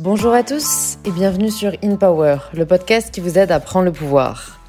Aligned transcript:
Bonjour 0.00 0.32
à 0.32 0.44
tous 0.44 0.96
et 1.04 1.10
bienvenue 1.10 1.50
sur 1.50 1.72
In 1.82 1.96
Power, 1.96 2.36
le 2.54 2.64
podcast 2.66 3.12
qui 3.12 3.20
vous 3.20 3.36
aide 3.36 3.50
à 3.50 3.58
prendre 3.58 3.86
le 3.86 3.90
pouvoir. 3.90 4.60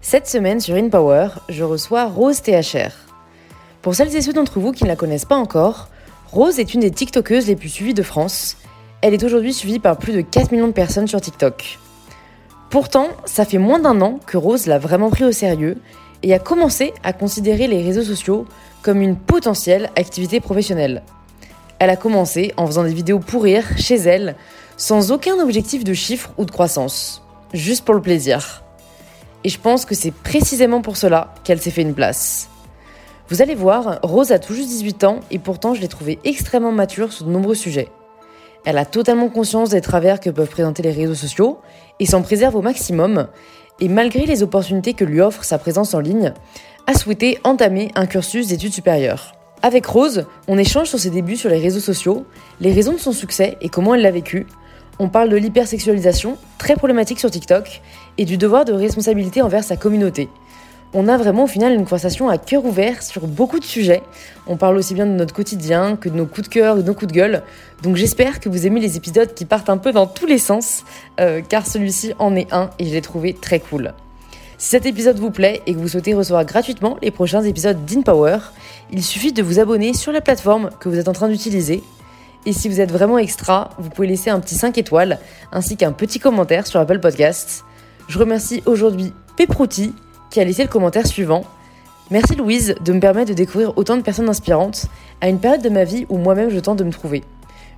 Cette 0.00 0.26
semaine 0.26 0.60
sur 0.60 0.76
In 0.76 0.88
Power, 0.88 1.28
je 1.50 1.62
reçois 1.62 2.06
Rose 2.06 2.40
THR. 2.40 2.90
Pour 3.82 3.94
celles 3.94 4.16
et 4.16 4.22
ceux 4.22 4.32
d'entre 4.32 4.60
vous 4.60 4.72
qui 4.72 4.84
ne 4.84 4.88
la 4.88 4.96
connaissent 4.96 5.26
pas 5.26 5.36
encore, 5.36 5.88
Rose 6.30 6.58
est 6.58 6.72
une 6.72 6.80
des 6.80 6.90
TikTokeuses 6.90 7.48
les 7.48 7.54
plus 7.54 7.68
suivies 7.68 7.92
de 7.92 8.02
France. 8.02 8.56
Elle 9.02 9.12
est 9.12 9.22
aujourd'hui 9.24 9.52
suivie 9.52 9.78
par 9.78 9.98
plus 9.98 10.14
de 10.14 10.22
4 10.22 10.52
millions 10.52 10.68
de 10.68 10.72
personnes 10.72 11.06
sur 11.06 11.20
TikTok. 11.20 11.78
Pourtant, 12.70 13.08
ça 13.26 13.44
fait 13.44 13.58
moins 13.58 13.78
d'un 13.78 14.00
an 14.00 14.20
que 14.26 14.38
Rose 14.38 14.66
l'a 14.66 14.78
vraiment 14.78 15.10
pris 15.10 15.24
au 15.24 15.32
sérieux 15.32 15.76
et 16.22 16.32
a 16.32 16.38
commencé 16.38 16.94
à 17.02 17.12
considérer 17.12 17.66
les 17.66 17.82
réseaux 17.82 18.04
sociaux 18.04 18.46
comme 18.80 19.02
une 19.02 19.16
potentielle 19.16 19.90
activité 19.96 20.40
professionnelle. 20.40 21.02
Elle 21.78 21.90
a 21.90 21.96
commencé 21.96 22.54
en 22.56 22.66
faisant 22.66 22.84
des 22.84 22.94
vidéos 22.94 23.18
pour 23.18 23.42
rire 23.42 23.66
chez 23.76 23.96
elle, 23.96 24.36
sans 24.82 25.12
aucun 25.12 25.38
objectif 25.38 25.84
de 25.84 25.94
chiffre 25.94 26.32
ou 26.38 26.44
de 26.44 26.50
croissance, 26.50 27.22
juste 27.52 27.84
pour 27.84 27.94
le 27.94 28.02
plaisir. 28.02 28.64
Et 29.44 29.48
je 29.48 29.60
pense 29.60 29.84
que 29.84 29.94
c'est 29.94 30.10
précisément 30.10 30.82
pour 30.82 30.96
cela 30.96 31.34
qu'elle 31.44 31.60
s'est 31.60 31.70
fait 31.70 31.82
une 31.82 31.94
place. 31.94 32.48
Vous 33.28 33.42
allez 33.42 33.54
voir, 33.54 34.00
Rose 34.02 34.32
a 34.32 34.40
tout 34.40 34.54
juste 34.54 34.70
18 34.70 35.04
ans 35.04 35.20
et 35.30 35.38
pourtant 35.38 35.74
je 35.74 35.80
l'ai 35.80 35.86
trouvée 35.86 36.18
extrêmement 36.24 36.72
mature 36.72 37.12
sur 37.12 37.26
de 37.26 37.30
nombreux 37.30 37.54
sujets. 37.54 37.90
Elle 38.64 38.76
a 38.76 38.84
totalement 38.84 39.28
conscience 39.28 39.70
des 39.70 39.80
travers 39.80 40.18
que 40.18 40.30
peuvent 40.30 40.50
présenter 40.50 40.82
les 40.82 40.90
réseaux 40.90 41.14
sociaux 41.14 41.60
et 42.00 42.06
s'en 42.06 42.22
préserve 42.22 42.56
au 42.56 42.62
maximum, 42.62 43.28
et 43.78 43.86
malgré 43.86 44.26
les 44.26 44.42
opportunités 44.42 44.94
que 44.94 45.04
lui 45.04 45.20
offre 45.20 45.44
sa 45.44 45.58
présence 45.58 45.94
en 45.94 46.00
ligne, 46.00 46.34
a 46.88 46.94
souhaité 46.94 47.38
entamer 47.44 47.92
un 47.94 48.06
cursus 48.06 48.48
d'études 48.48 48.74
supérieures. 48.74 49.32
Avec 49.62 49.86
Rose, 49.86 50.26
on 50.48 50.58
échange 50.58 50.88
sur 50.88 50.98
ses 50.98 51.10
débuts 51.10 51.36
sur 51.36 51.50
les 51.50 51.60
réseaux 51.60 51.78
sociaux, 51.78 52.26
les 52.60 52.72
raisons 52.72 52.94
de 52.94 52.98
son 52.98 53.12
succès 53.12 53.56
et 53.60 53.68
comment 53.68 53.94
elle 53.94 54.02
l'a 54.02 54.10
vécu. 54.10 54.48
On 54.98 55.08
parle 55.08 55.30
de 55.30 55.36
l'hypersexualisation, 55.36 56.36
très 56.58 56.76
problématique 56.76 57.18
sur 57.20 57.30
TikTok, 57.30 57.82
et 58.18 58.24
du 58.24 58.36
devoir 58.36 58.64
de 58.64 58.72
responsabilité 58.72 59.42
envers 59.42 59.64
sa 59.64 59.76
communauté. 59.76 60.28
On 60.94 61.08
a 61.08 61.16
vraiment 61.16 61.44
au 61.44 61.46
final 61.46 61.72
une 61.72 61.84
conversation 61.84 62.28
à 62.28 62.36
cœur 62.36 62.66
ouvert 62.66 63.02
sur 63.02 63.26
beaucoup 63.26 63.58
de 63.58 63.64
sujets. 63.64 64.02
On 64.46 64.58
parle 64.58 64.76
aussi 64.76 64.92
bien 64.92 65.06
de 65.06 65.12
notre 65.12 65.32
quotidien 65.32 65.96
que 65.96 66.10
de 66.10 66.14
nos 66.14 66.26
coups 66.26 66.48
de 66.48 66.52
cœur 66.52 66.76
de 66.76 66.82
nos 66.82 66.92
coups 66.92 67.10
de 67.10 67.16
gueule. 67.16 67.42
Donc 67.82 67.96
j'espère 67.96 68.40
que 68.40 68.50
vous 68.50 68.66
aimez 68.66 68.78
les 68.78 68.98
épisodes 68.98 69.32
qui 69.32 69.46
partent 69.46 69.70
un 69.70 69.78
peu 69.78 69.92
dans 69.92 70.06
tous 70.06 70.26
les 70.26 70.36
sens, 70.36 70.84
euh, 71.18 71.40
car 71.48 71.66
celui-ci 71.66 72.12
en 72.18 72.36
est 72.36 72.52
un 72.52 72.68
et 72.78 72.84
je 72.84 72.92
l'ai 72.92 73.00
trouvé 73.00 73.32
très 73.32 73.58
cool. 73.58 73.94
Si 74.58 74.68
cet 74.68 74.84
épisode 74.84 75.18
vous 75.18 75.30
plaît 75.30 75.62
et 75.66 75.72
que 75.72 75.78
vous 75.78 75.88
souhaitez 75.88 76.12
recevoir 76.12 76.44
gratuitement 76.44 76.98
les 77.00 77.10
prochains 77.10 77.42
épisodes 77.42 77.86
d'InPower, 77.86 78.38
il 78.92 79.02
suffit 79.02 79.32
de 79.32 79.42
vous 79.42 79.58
abonner 79.58 79.94
sur 79.94 80.12
la 80.12 80.20
plateforme 80.20 80.68
que 80.78 80.90
vous 80.90 80.98
êtes 80.98 81.08
en 81.08 81.14
train 81.14 81.28
d'utiliser. 81.28 81.82
Et 82.44 82.52
si 82.52 82.68
vous 82.68 82.80
êtes 82.80 82.90
vraiment 82.90 83.18
extra, 83.18 83.70
vous 83.78 83.88
pouvez 83.88 84.08
laisser 84.08 84.30
un 84.30 84.40
petit 84.40 84.56
5 84.56 84.76
étoiles 84.78 85.18
ainsi 85.52 85.76
qu'un 85.76 85.92
petit 85.92 86.18
commentaire 86.18 86.66
sur 86.66 86.80
Apple 86.80 86.98
Podcasts. 86.98 87.64
Je 88.08 88.18
remercie 88.18 88.62
aujourd'hui 88.66 89.12
Peprouti 89.36 89.94
qui 90.30 90.40
a 90.40 90.44
laissé 90.44 90.62
le 90.62 90.68
commentaire 90.68 91.06
suivant. 91.06 91.44
Merci 92.10 92.34
Louise 92.34 92.74
de 92.84 92.92
me 92.92 93.00
permettre 93.00 93.30
de 93.30 93.34
découvrir 93.34 93.76
autant 93.78 93.96
de 93.96 94.02
personnes 94.02 94.28
inspirantes 94.28 94.86
à 95.20 95.28
une 95.28 95.38
période 95.38 95.62
de 95.62 95.68
ma 95.68 95.84
vie 95.84 96.04
où 96.08 96.18
moi-même 96.18 96.50
je 96.50 96.58
tente 96.58 96.78
de 96.78 96.84
me 96.84 96.90
trouver. 96.90 97.22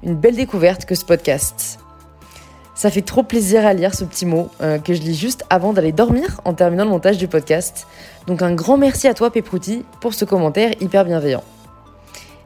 Une 0.02 0.16
belle 0.16 0.36
découverte 0.36 0.86
que 0.86 0.94
ce 0.94 1.04
podcast. 1.04 1.78
Ça 2.74 2.90
fait 2.90 3.02
trop 3.02 3.22
plaisir 3.22 3.64
à 3.66 3.72
lire 3.72 3.94
ce 3.94 4.04
petit 4.04 4.26
mot 4.26 4.48
euh, 4.60 4.78
que 4.78 4.94
je 4.94 5.02
lis 5.02 5.14
juste 5.14 5.44
avant 5.50 5.72
d'aller 5.72 5.92
dormir 5.92 6.40
en 6.44 6.54
terminant 6.54 6.84
le 6.84 6.90
montage 6.90 7.18
du 7.18 7.28
podcast. 7.28 7.86
Donc 8.26 8.42
un 8.42 8.54
grand 8.54 8.76
merci 8.78 9.06
à 9.06 9.14
toi 9.14 9.30
Peprouti 9.30 9.84
pour 10.00 10.14
ce 10.14 10.24
commentaire 10.24 10.72
hyper 10.80 11.04
bienveillant. 11.04 11.44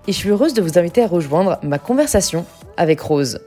Et 0.08 0.12
je 0.12 0.16
suis 0.16 0.30
heureuse 0.30 0.54
de 0.54 0.62
vous 0.62 0.78
inviter 0.78 1.02
à 1.02 1.06
rejoindre 1.06 1.58
ma 1.62 1.78
conversation 1.78 2.46
avec 2.78 2.98
Rose. 2.98 3.40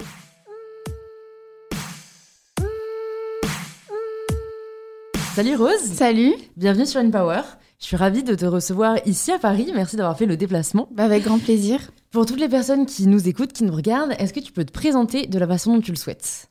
Salut 5.33 5.55
Rose 5.55 5.81
Salut 5.81 6.35
Bienvenue 6.57 6.85
sur 6.85 6.99
InPower. 6.99 7.41
Je 7.79 7.85
suis 7.85 7.95
ravie 7.95 8.21
de 8.21 8.35
te 8.35 8.45
recevoir 8.45 8.97
ici 9.07 9.31
à 9.31 9.39
Paris. 9.39 9.71
Merci 9.73 9.95
d'avoir 9.95 10.15
fait 10.15 10.27
le 10.27 10.37
déplacement. 10.37 10.87
bah 10.91 11.05
Avec 11.05 11.23
grand 11.23 11.39
plaisir. 11.39 11.79
Pour 12.11 12.27
toutes 12.27 12.39
les 12.39 12.47
personnes 12.47 12.85
qui 12.85 13.07
nous 13.07 13.27
écoutent, 13.27 13.53
qui 13.53 13.63
nous 13.63 13.73
regardent, 13.73 14.13
est-ce 14.19 14.31
que 14.31 14.39
tu 14.39 14.51
peux 14.51 14.63
te 14.63 14.71
présenter 14.71 15.25
de 15.25 15.39
la 15.39 15.47
façon 15.47 15.73
dont 15.73 15.81
tu 15.81 15.89
le 15.89 15.97
souhaites? 15.97 16.47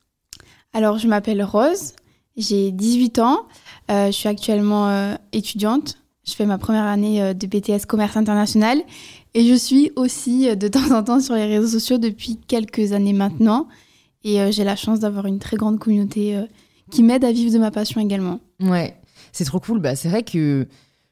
Alors, 0.72 0.98
je 0.98 1.06
m'appelle 1.06 1.40
Rose, 1.44 1.94
j'ai 2.36 2.72
18 2.72 3.20
ans, 3.20 3.46
euh, 3.92 4.06
je 4.06 4.10
suis 4.10 4.28
actuellement 4.28 4.88
euh, 4.88 5.14
étudiante, 5.32 6.00
je 6.26 6.34
fais 6.34 6.46
ma 6.46 6.58
première 6.58 6.84
année 6.84 7.22
euh, 7.22 7.32
de 7.32 7.46
BTS 7.46 7.86
Commerce 7.86 8.16
International 8.16 8.80
et 9.34 9.46
je 9.46 9.54
suis 9.54 9.92
aussi 9.96 10.48
euh, 10.48 10.54
de 10.54 10.68
temps 10.68 10.90
en 10.96 11.02
temps 11.02 11.20
sur 11.20 11.34
les 11.34 11.46
réseaux 11.46 11.68
sociaux 11.78 11.98
depuis 11.98 12.38
quelques 12.46 12.92
années 12.92 13.12
maintenant 13.12 13.68
et 14.24 14.40
euh, 14.40 14.50
j'ai 14.50 14.64
la 14.64 14.76
chance 14.76 15.00
d'avoir 15.00 15.26
une 15.26 15.38
très 15.38 15.56
grande 15.56 15.78
communauté 15.78 16.36
euh, 16.36 16.42
qui 16.90 17.02
m'aide 17.02 17.24
à 17.24 17.32
vivre 17.32 17.52
de 17.52 17.58
ma 17.58 17.70
passion 17.70 18.00
également. 18.00 18.40
Ouais, 18.60 18.96
c'est 19.32 19.44
trop 19.44 19.60
cool. 19.60 19.80
Bah, 19.80 19.96
c'est 19.96 20.08
vrai 20.08 20.22
que 20.22 20.66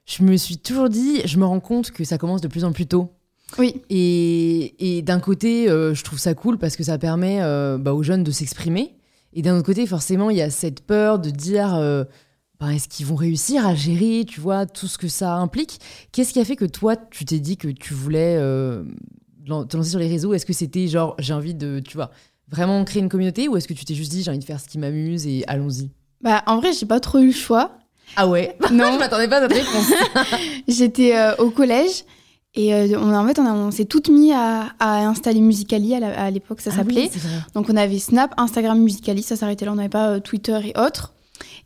je 0.05 0.23
me 0.23 0.37
suis 0.37 0.59
toujours 0.59 0.89
dit, 0.89 1.21
je 1.25 1.39
me 1.39 1.45
rends 1.45 1.61
compte 1.61 1.91
que 1.91 2.05
ça 2.05 2.19
commence 2.19 2.41
de 2.41 2.49
plus 2.49 2.65
en 2.65 2.73
plus 2.73 2.87
tôt. 2.87 3.11
Oui, 3.59 3.81
Et, 3.89 4.97
et 4.99 5.03
d'un 5.03 5.21
côté, 5.21 5.71
euh, 5.71 5.95
je 5.95 6.05
trouve 6.05 6.19
ça 6.19 6.34
cool 6.34 6.59
parce 6.59 6.77
que 6.77 6.83
ça 6.83 6.99
permet 6.99 7.39
bah, 7.78 7.95
aux 7.95 8.03
jeunes 8.03 8.25
de 8.25 8.31
s'exprimer. 8.31 8.95
Et 9.33 9.41
d'un 9.41 9.57
autre 9.57 9.65
côté, 9.67 9.87
forcément, 9.87 10.28
il 10.28 10.37
y 10.37 10.43
a 10.43 10.51
cette 10.51 10.81
peur 10.83 11.19
de 11.19 11.31
dire 11.31 12.07
bah, 12.61 12.75
est-ce 12.75 12.89
qu'ils 12.89 13.07
vont 13.07 13.15
réussir 13.15 13.67
à 13.67 13.75
gérer, 13.75 14.25
tu 14.27 14.41
vois, 14.41 14.67
tout 14.67 14.87
ce 14.89 14.99
que 14.99 15.09
ça 15.09 15.35
implique? 15.37 15.79
Qu'est-ce 16.13 16.33
qui 16.33 16.41
a 16.41 16.45
fait 16.45 16.57
que 16.57 16.65
toi, 16.65 16.97
tu 16.97 17.25
t'es 17.25 17.39
dit 17.39 17.57
que 17.57 17.69
tu 17.69 17.95
voulais 17.95 18.37
euh, 18.39 18.85
te 19.47 19.77
lancer 19.77 19.91
sur 19.91 19.99
les 20.01 20.09
réseaux? 20.09 20.35
Est-ce 20.35 20.47
que 20.47 20.53
c'était 20.53 20.89
genre, 20.89 21.15
j'ai 21.19 21.33
envie 21.35 21.55
de, 21.55 21.81
tu 21.81 21.97
vois, 21.97 22.11
vraiment 22.51 22.83
créer 22.85 23.03
une 23.03 23.09
communauté 23.09 23.47
ou 23.49 23.57
est-ce 23.57 23.69
que 23.69 23.75
tu 23.75 23.85
t'es 23.85 23.95
juste 23.95 24.11
dit, 24.11 24.23
j'ai 24.23 24.31
envie 24.31 24.39
de 24.41 24.45
faire 24.45 24.61
ce 24.61 24.67
qui 24.69 24.79
m'amuse 24.79 25.27
et 25.27 25.45
allons-y? 25.47 25.91
Bah 26.21 26.43
en 26.47 26.59
vrai, 26.59 26.73
j'ai 26.73 26.87
pas 26.87 26.99
trop 26.99 27.19
eu 27.19 27.27
le 27.29 27.33
choix. 27.33 27.79
Ah 28.17 28.27
ouais? 28.27 28.57
Non. 28.73 28.93
Je 28.95 28.99
m'attendais 28.99 29.29
pas 29.29 29.37
à 29.39 29.49
cette 29.49 29.53
réponse. 29.53 29.93
J'étais 30.69 31.17
euh, 31.17 31.37
au 31.37 31.51
collège 31.51 32.05
et 32.55 32.75
euh, 32.75 32.99
on, 32.99 33.15
en 33.15 33.27
fait, 33.27 33.39
on, 33.39 33.71
s'est 33.71 33.85
toutes 33.85 34.09
mis 34.09 34.33
à, 34.33 34.71
à 34.81 35.07
installer 35.07 35.41
Musicali 35.41 35.95
à 35.95 36.31
l'époque, 36.31 36.61
ça 36.61 36.71
Ah 36.73 36.77
s'appelait. 36.79 37.11
oui. 37.15 37.21
Donc 37.55 37.69
on 37.71 37.77
avait 37.77 37.99
Snap, 37.99 38.35
Instagram, 38.37 38.81
Musicali, 38.83 39.23
ça 39.23 39.37
s'arrêtait 39.37 39.65
là, 39.67 39.73
on 39.73 39.77
n'avait 39.77 39.89
pas 39.89 40.09
euh, 40.15 40.21
Twitter 40.21 40.59
et 40.65 40.79
autres. 40.81 41.13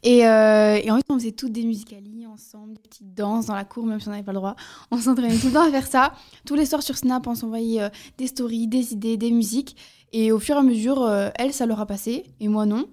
Et, 0.03 0.27
euh, 0.27 0.79
en 0.91 0.97
fait, 0.97 1.05
on 1.09 1.15
faisait 1.15 1.33
toutes 1.33 1.53
des 1.53 1.65
Musicali 1.65 2.27
ensemble, 2.27 2.75
des 2.75 2.81
petites 2.81 3.15
danses 3.15 3.47
dans 3.47 3.55
la 3.55 3.65
cour, 3.65 3.87
même 3.87 4.01
si 4.01 4.09
on 4.09 4.11
n'avait 4.11 4.23
pas 4.23 4.33
le 4.33 4.39
droit. 4.39 4.57
On 4.91 4.99
s'entraînait 4.99 5.39
tout 5.39 5.47
le 5.47 5.53
temps 5.53 5.67
à 5.67 5.71
faire 5.71 5.87
ça. 5.87 6.13
Tous 6.45 6.55
les 6.55 6.67
soirs 6.67 6.83
sur 6.83 6.97
Snap, 6.97 7.27
on 7.27 7.35
s'envoyait 7.35 7.83
euh, 7.83 7.89
des 8.19 8.27
stories, 8.27 8.67
des 8.67 8.93
idées, 8.93 9.17
des 9.17 9.31
musiques. 9.31 9.77
Et 10.13 10.33
au 10.33 10.41
fur 10.41 10.57
et 10.57 10.59
à 10.59 10.63
mesure, 10.63 11.03
euh, 11.03 11.31
elle, 11.37 11.53
ça 11.53 11.67
leur 11.67 11.81
a 11.81 11.87
passé, 11.87 12.25
et 12.41 12.49
moi 12.49 12.67
non. 12.67 12.87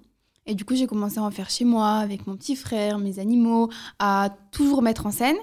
Et 0.46 0.54
du 0.54 0.64
coup, 0.64 0.74
j'ai 0.74 0.86
commencé 0.86 1.18
à 1.18 1.22
en 1.22 1.30
faire 1.30 1.50
chez 1.50 1.64
moi, 1.64 1.94
avec 1.94 2.26
mon 2.26 2.36
petit 2.36 2.54
frère, 2.54 2.98
mes 2.98 3.18
animaux, 3.18 3.70
à 3.98 4.30
toujours 4.52 4.82
mettre 4.82 5.06
en 5.06 5.10
scène. 5.10 5.36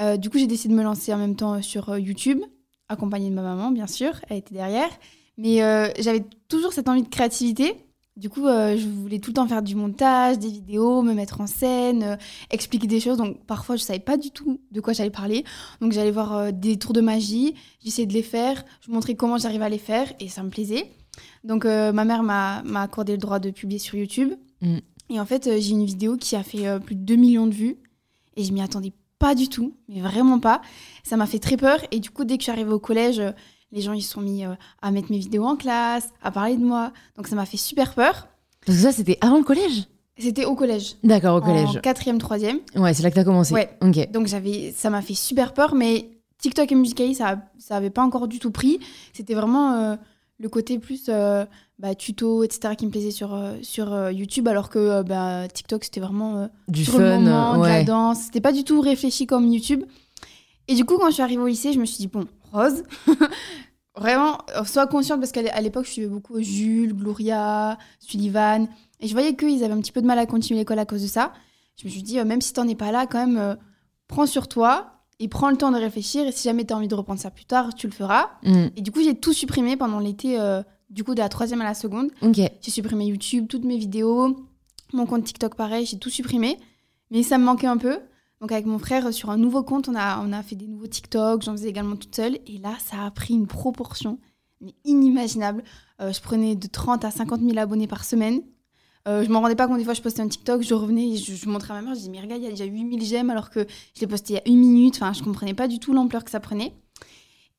Euh, 0.00 0.16
du 0.16 0.28
coup, 0.28 0.38
j'ai 0.38 0.46
décidé 0.46 0.74
de 0.74 0.78
me 0.78 0.84
lancer 0.84 1.14
en 1.14 1.18
même 1.18 1.36
temps 1.36 1.62
sur 1.62 1.96
YouTube, 1.98 2.40
accompagnée 2.88 3.30
de 3.30 3.34
ma 3.34 3.42
maman, 3.42 3.70
bien 3.70 3.86
sûr, 3.86 4.12
elle 4.28 4.38
était 4.38 4.54
derrière. 4.54 4.90
Mais 5.38 5.58
j'avais 6.00 6.24
toujours 6.48 6.72
cette 6.72 6.88
envie 6.88 7.02
de 7.02 7.08
créativité. 7.08 7.85
Du 8.16 8.30
coup, 8.30 8.46
euh, 8.46 8.78
je 8.78 8.88
voulais 8.88 9.18
tout 9.18 9.30
le 9.30 9.34
temps 9.34 9.46
faire 9.46 9.62
du 9.62 9.74
montage, 9.74 10.38
des 10.38 10.48
vidéos, 10.48 11.02
me 11.02 11.12
mettre 11.12 11.42
en 11.42 11.46
scène, 11.46 12.02
euh, 12.02 12.16
expliquer 12.50 12.86
des 12.86 12.98
choses. 12.98 13.18
Donc 13.18 13.44
parfois, 13.44 13.76
je 13.76 13.82
savais 13.82 13.98
pas 13.98 14.16
du 14.16 14.30
tout 14.30 14.58
de 14.72 14.80
quoi 14.80 14.94
j'allais 14.94 15.10
parler. 15.10 15.44
Donc 15.82 15.92
j'allais 15.92 16.10
voir 16.10 16.34
euh, 16.34 16.50
des 16.50 16.78
tours 16.78 16.94
de 16.94 17.02
magie, 17.02 17.54
j'essayais 17.84 18.06
de 18.06 18.14
les 18.14 18.22
faire, 18.22 18.64
je 18.80 18.90
montrais 18.90 19.16
comment 19.16 19.36
j'arrivais 19.36 19.66
à 19.66 19.68
les 19.68 19.78
faire 19.78 20.10
et 20.18 20.28
ça 20.28 20.42
me 20.42 20.48
plaisait. 20.48 20.90
Donc 21.44 21.64
ma 21.64 22.04
mère 22.04 22.22
m'a 22.22 22.62
accordé 22.76 23.12
le 23.12 23.18
droit 23.18 23.38
de 23.38 23.50
publier 23.50 23.78
sur 23.78 23.96
YouTube. 23.96 24.34
Mm. 24.60 24.78
Et 25.08 25.20
en 25.20 25.24
fait, 25.24 25.44
j'ai 25.60 25.70
une 25.70 25.86
vidéo 25.86 26.16
qui 26.16 26.36
a 26.36 26.42
fait 26.42 26.78
plus 26.80 26.94
de 26.94 27.00
2 27.00 27.16
millions 27.16 27.46
de 27.46 27.54
vues 27.54 27.78
et 28.36 28.44
je 28.44 28.52
m'y 28.52 28.60
attendais 28.60 28.92
pas 29.18 29.34
du 29.34 29.48
tout, 29.48 29.74
mais 29.88 30.00
vraiment 30.00 30.40
pas. 30.40 30.60
Ça 31.04 31.16
m'a 31.16 31.24
fait 31.26 31.38
très 31.38 31.56
peur 31.56 31.78
et 31.90 32.00
du 32.00 32.10
coup, 32.10 32.24
dès 32.24 32.36
que 32.36 32.42
je 32.42 32.44
suis 32.44 32.52
arrivée 32.52 32.72
au 32.72 32.80
collège, 32.80 33.22
les 33.76 33.82
gens 33.82 33.92
ils 33.92 34.02
se 34.02 34.12
sont 34.12 34.22
mis 34.22 34.44
euh, 34.44 34.54
à 34.82 34.90
mettre 34.90 35.10
mes 35.12 35.18
vidéos 35.18 35.44
en 35.44 35.54
classe, 35.54 36.08
à 36.22 36.30
parler 36.30 36.56
de 36.56 36.64
moi. 36.64 36.92
Donc 37.16 37.28
ça 37.28 37.36
m'a 37.36 37.46
fait 37.46 37.58
super 37.58 37.94
peur. 37.94 38.26
Parce 38.64 38.78
que 38.78 38.84
ça, 38.84 38.92
c'était 38.92 39.18
avant 39.20 39.38
le 39.38 39.44
collège? 39.44 39.84
C'était 40.18 40.46
au 40.46 40.54
collège. 40.54 40.96
D'accord, 41.04 41.36
au 41.36 41.40
collège. 41.42 41.76
En 41.76 41.80
quatrième, 41.80 42.18
troisième. 42.18 42.58
Ouais, 42.74 42.94
c'est 42.94 43.02
là 43.02 43.10
que 43.10 43.14
t'as 43.14 43.24
commencé. 43.24 43.52
Ouais. 43.52 43.76
Ok. 43.82 44.10
Donc 44.10 44.26
j'avais, 44.26 44.72
ça 44.74 44.88
m'a 44.88 45.02
fait 45.02 45.14
super 45.14 45.52
peur, 45.52 45.74
mais 45.74 46.08
TikTok 46.38 46.72
et 46.72 46.74
Musical.ly, 46.74 47.14
ça, 47.14 47.38
ça 47.58 47.76
avait 47.76 47.90
pas 47.90 48.02
encore 48.02 48.26
du 48.26 48.38
tout 48.38 48.50
pris. 48.50 48.80
C'était 49.12 49.34
vraiment 49.34 49.74
euh, 49.74 49.96
le 50.38 50.48
côté 50.48 50.78
plus 50.78 51.04
euh, 51.10 51.44
bah, 51.78 51.94
tuto, 51.94 52.44
etc. 52.44 52.74
qui 52.76 52.86
me 52.86 52.90
plaisait 52.90 53.10
sur, 53.10 53.34
euh, 53.34 53.56
sur 53.60 54.10
YouTube, 54.10 54.48
alors 54.48 54.70
que 54.70 55.02
bah, 55.02 55.48
TikTok 55.52 55.84
c'était 55.84 56.00
vraiment 56.00 56.48
Du 56.68 56.84
sur 56.84 56.94
fun. 56.94 57.00
le 57.00 57.18
moment, 57.18 57.58
de 57.58 57.66
la 57.66 57.84
danse. 57.84 58.22
C'était 58.22 58.40
pas 58.40 58.52
du 58.52 58.64
tout 58.64 58.80
réfléchi 58.80 59.26
comme 59.26 59.46
YouTube. 59.46 59.84
Et 60.68 60.74
du 60.74 60.84
coup, 60.84 60.96
quand 60.96 61.08
je 61.08 61.14
suis 61.14 61.22
arrivée 61.22 61.42
au 61.42 61.46
lycée, 61.46 61.72
je 61.72 61.78
me 61.78 61.84
suis 61.84 61.98
dit, 61.98 62.08
bon, 62.08 62.26
Rose, 62.52 62.82
vraiment, 63.96 64.38
euh, 64.56 64.64
sois 64.64 64.86
consciente, 64.86 65.20
parce 65.20 65.32
qu'à 65.32 65.60
l'époque, 65.60 65.86
je 65.86 65.90
suivais 65.90 66.08
beaucoup 66.08 66.40
Jules, 66.40 66.94
Gloria, 66.94 67.78
Sullivan. 67.98 68.68
Et 69.00 69.08
je 69.08 69.12
voyais 69.12 69.34
qu'ils 69.34 69.62
avaient 69.64 69.74
un 69.74 69.80
petit 69.80 69.92
peu 69.92 70.02
de 70.02 70.06
mal 70.06 70.18
à 70.18 70.26
continuer 70.26 70.60
l'école 70.60 70.78
à 70.78 70.86
cause 70.86 71.02
de 71.02 71.06
ça. 71.06 71.32
Je 71.76 71.86
me 71.86 71.90
suis 71.90 72.02
dit, 72.02 72.18
euh, 72.18 72.24
même 72.24 72.40
si 72.40 72.52
t'en 72.52 72.66
es 72.68 72.74
pas 72.74 72.92
là, 72.92 73.06
quand 73.06 73.24
même, 73.24 73.36
euh, 73.36 73.54
prends 74.08 74.26
sur 74.26 74.48
toi 74.48 74.92
et 75.18 75.28
prends 75.28 75.50
le 75.50 75.56
temps 75.56 75.70
de 75.70 75.76
réfléchir. 75.76 76.26
Et 76.26 76.32
si 76.32 76.44
jamais 76.44 76.64
t'as 76.64 76.74
envie 76.74 76.88
de 76.88 76.94
reprendre 76.94 77.20
ça 77.20 77.30
plus 77.30 77.44
tard, 77.44 77.74
tu 77.74 77.86
le 77.86 77.92
feras. 77.92 78.30
Mm. 78.42 78.66
Et 78.76 78.80
du 78.80 78.90
coup, 78.90 79.02
j'ai 79.02 79.14
tout 79.14 79.32
supprimé 79.32 79.76
pendant 79.76 79.98
l'été 79.98 80.40
euh, 80.40 80.62
du 80.90 81.04
coup, 81.04 81.14
de 81.14 81.20
la 81.20 81.28
troisième 81.28 81.60
à 81.60 81.64
la 81.64 81.74
seconde. 81.74 82.10
J'ai 82.32 82.70
supprimé 82.70 83.06
YouTube, 83.06 83.46
toutes 83.48 83.64
mes 83.64 83.76
vidéos, 83.76 84.36
mon 84.92 85.06
compte 85.06 85.24
TikTok 85.24 85.54
pareil, 85.54 85.84
j'ai 85.84 85.98
tout 85.98 86.10
supprimé. 86.10 86.58
Mais 87.10 87.22
ça 87.22 87.38
me 87.38 87.44
manquait 87.44 87.66
un 87.66 87.76
peu. 87.76 87.98
Donc 88.40 88.52
avec 88.52 88.66
mon 88.66 88.78
frère, 88.78 89.12
sur 89.12 89.30
un 89.30 89.36
nouveau 89.36 89.62
compte, 89.62 89.88
on 89.88 89.94
a, 89.94 90.20
on 90.20 90.32
a 90.32 90.42
fait 90.42 90.56
des 90.56 90.66
nouveaux 90.66 90.86
TikTok, 90.86 91.42
j'en 91.42 91.52
faisais 91.52 91.68
également 91.68 91.96
toute 91.96 92.14
seule. 92.14 92.38
Et 92.46 92.58
là, 92.58 92.74
ça 92.84 93.04
a 93.04 93.10
pris 93.10 93.34
une 93.34 93.46
proportion 93.46 94.18
inimaginable. 94.84 95.64
Euh, 96.00 96.12
je 96.12 96.20
prenais 96.20 96.54
de 96.54 96.66
30 96.66 97.04
à 97.04 97.10
50 97.10 97.40
000 97.40 97.58
abonnés 97.58 97.86
par 97.86 98.04
semaine. 98.04 98.42
Euh, 99.08 99.24
je 99.24 99.30
m'en 99.30 99.40
rendais 99.40 99.54
pas 99.54 99.68
compte, 99.68 99.78
des 99.78 99.84
fois 99.84 99.94
je 99.94 100.02
postais 100.02 100.20
un 100.20 100.26
TikTok, 100.26 100.62
je 100.62 100.74
revenais, 100.74 101.14
je, 101.16 101.48
montrais 101.48 101.74
à 101.74 101.76
ma 101.76 101.82
mère, 101.82 101.94
je 101.94 102.00
disais 102.00 102.10
mais 102.10 102.20
regarde, 102.20 102.42
il 102.42 102.46
y 102.46 102.48
a 102.48 102.50
déjà 102.50 102.64
8000 102.64 103.04
j'aime 103.04 103.30
alors 103.30 103.50
que 103.50 103.64
je 103.94 104.00
l'ai 104.00 104.08
posté 104.08 104.32
il 104.32 104.36
y 104.36 104.38
a 104.40 104.48
une 104.48 104.58
minute, 104.58 104.96
enfin 104.96 105.12
je 105.12 105.22
comprenais 105.22 105.54
pas 105.54 105.68
du 105.68 105.78
tout 105.78 105.92
l'ampleur 105.92 106.24
que 106.24 106.30
ça 106.32 106.40
prenait. 106.40 106.74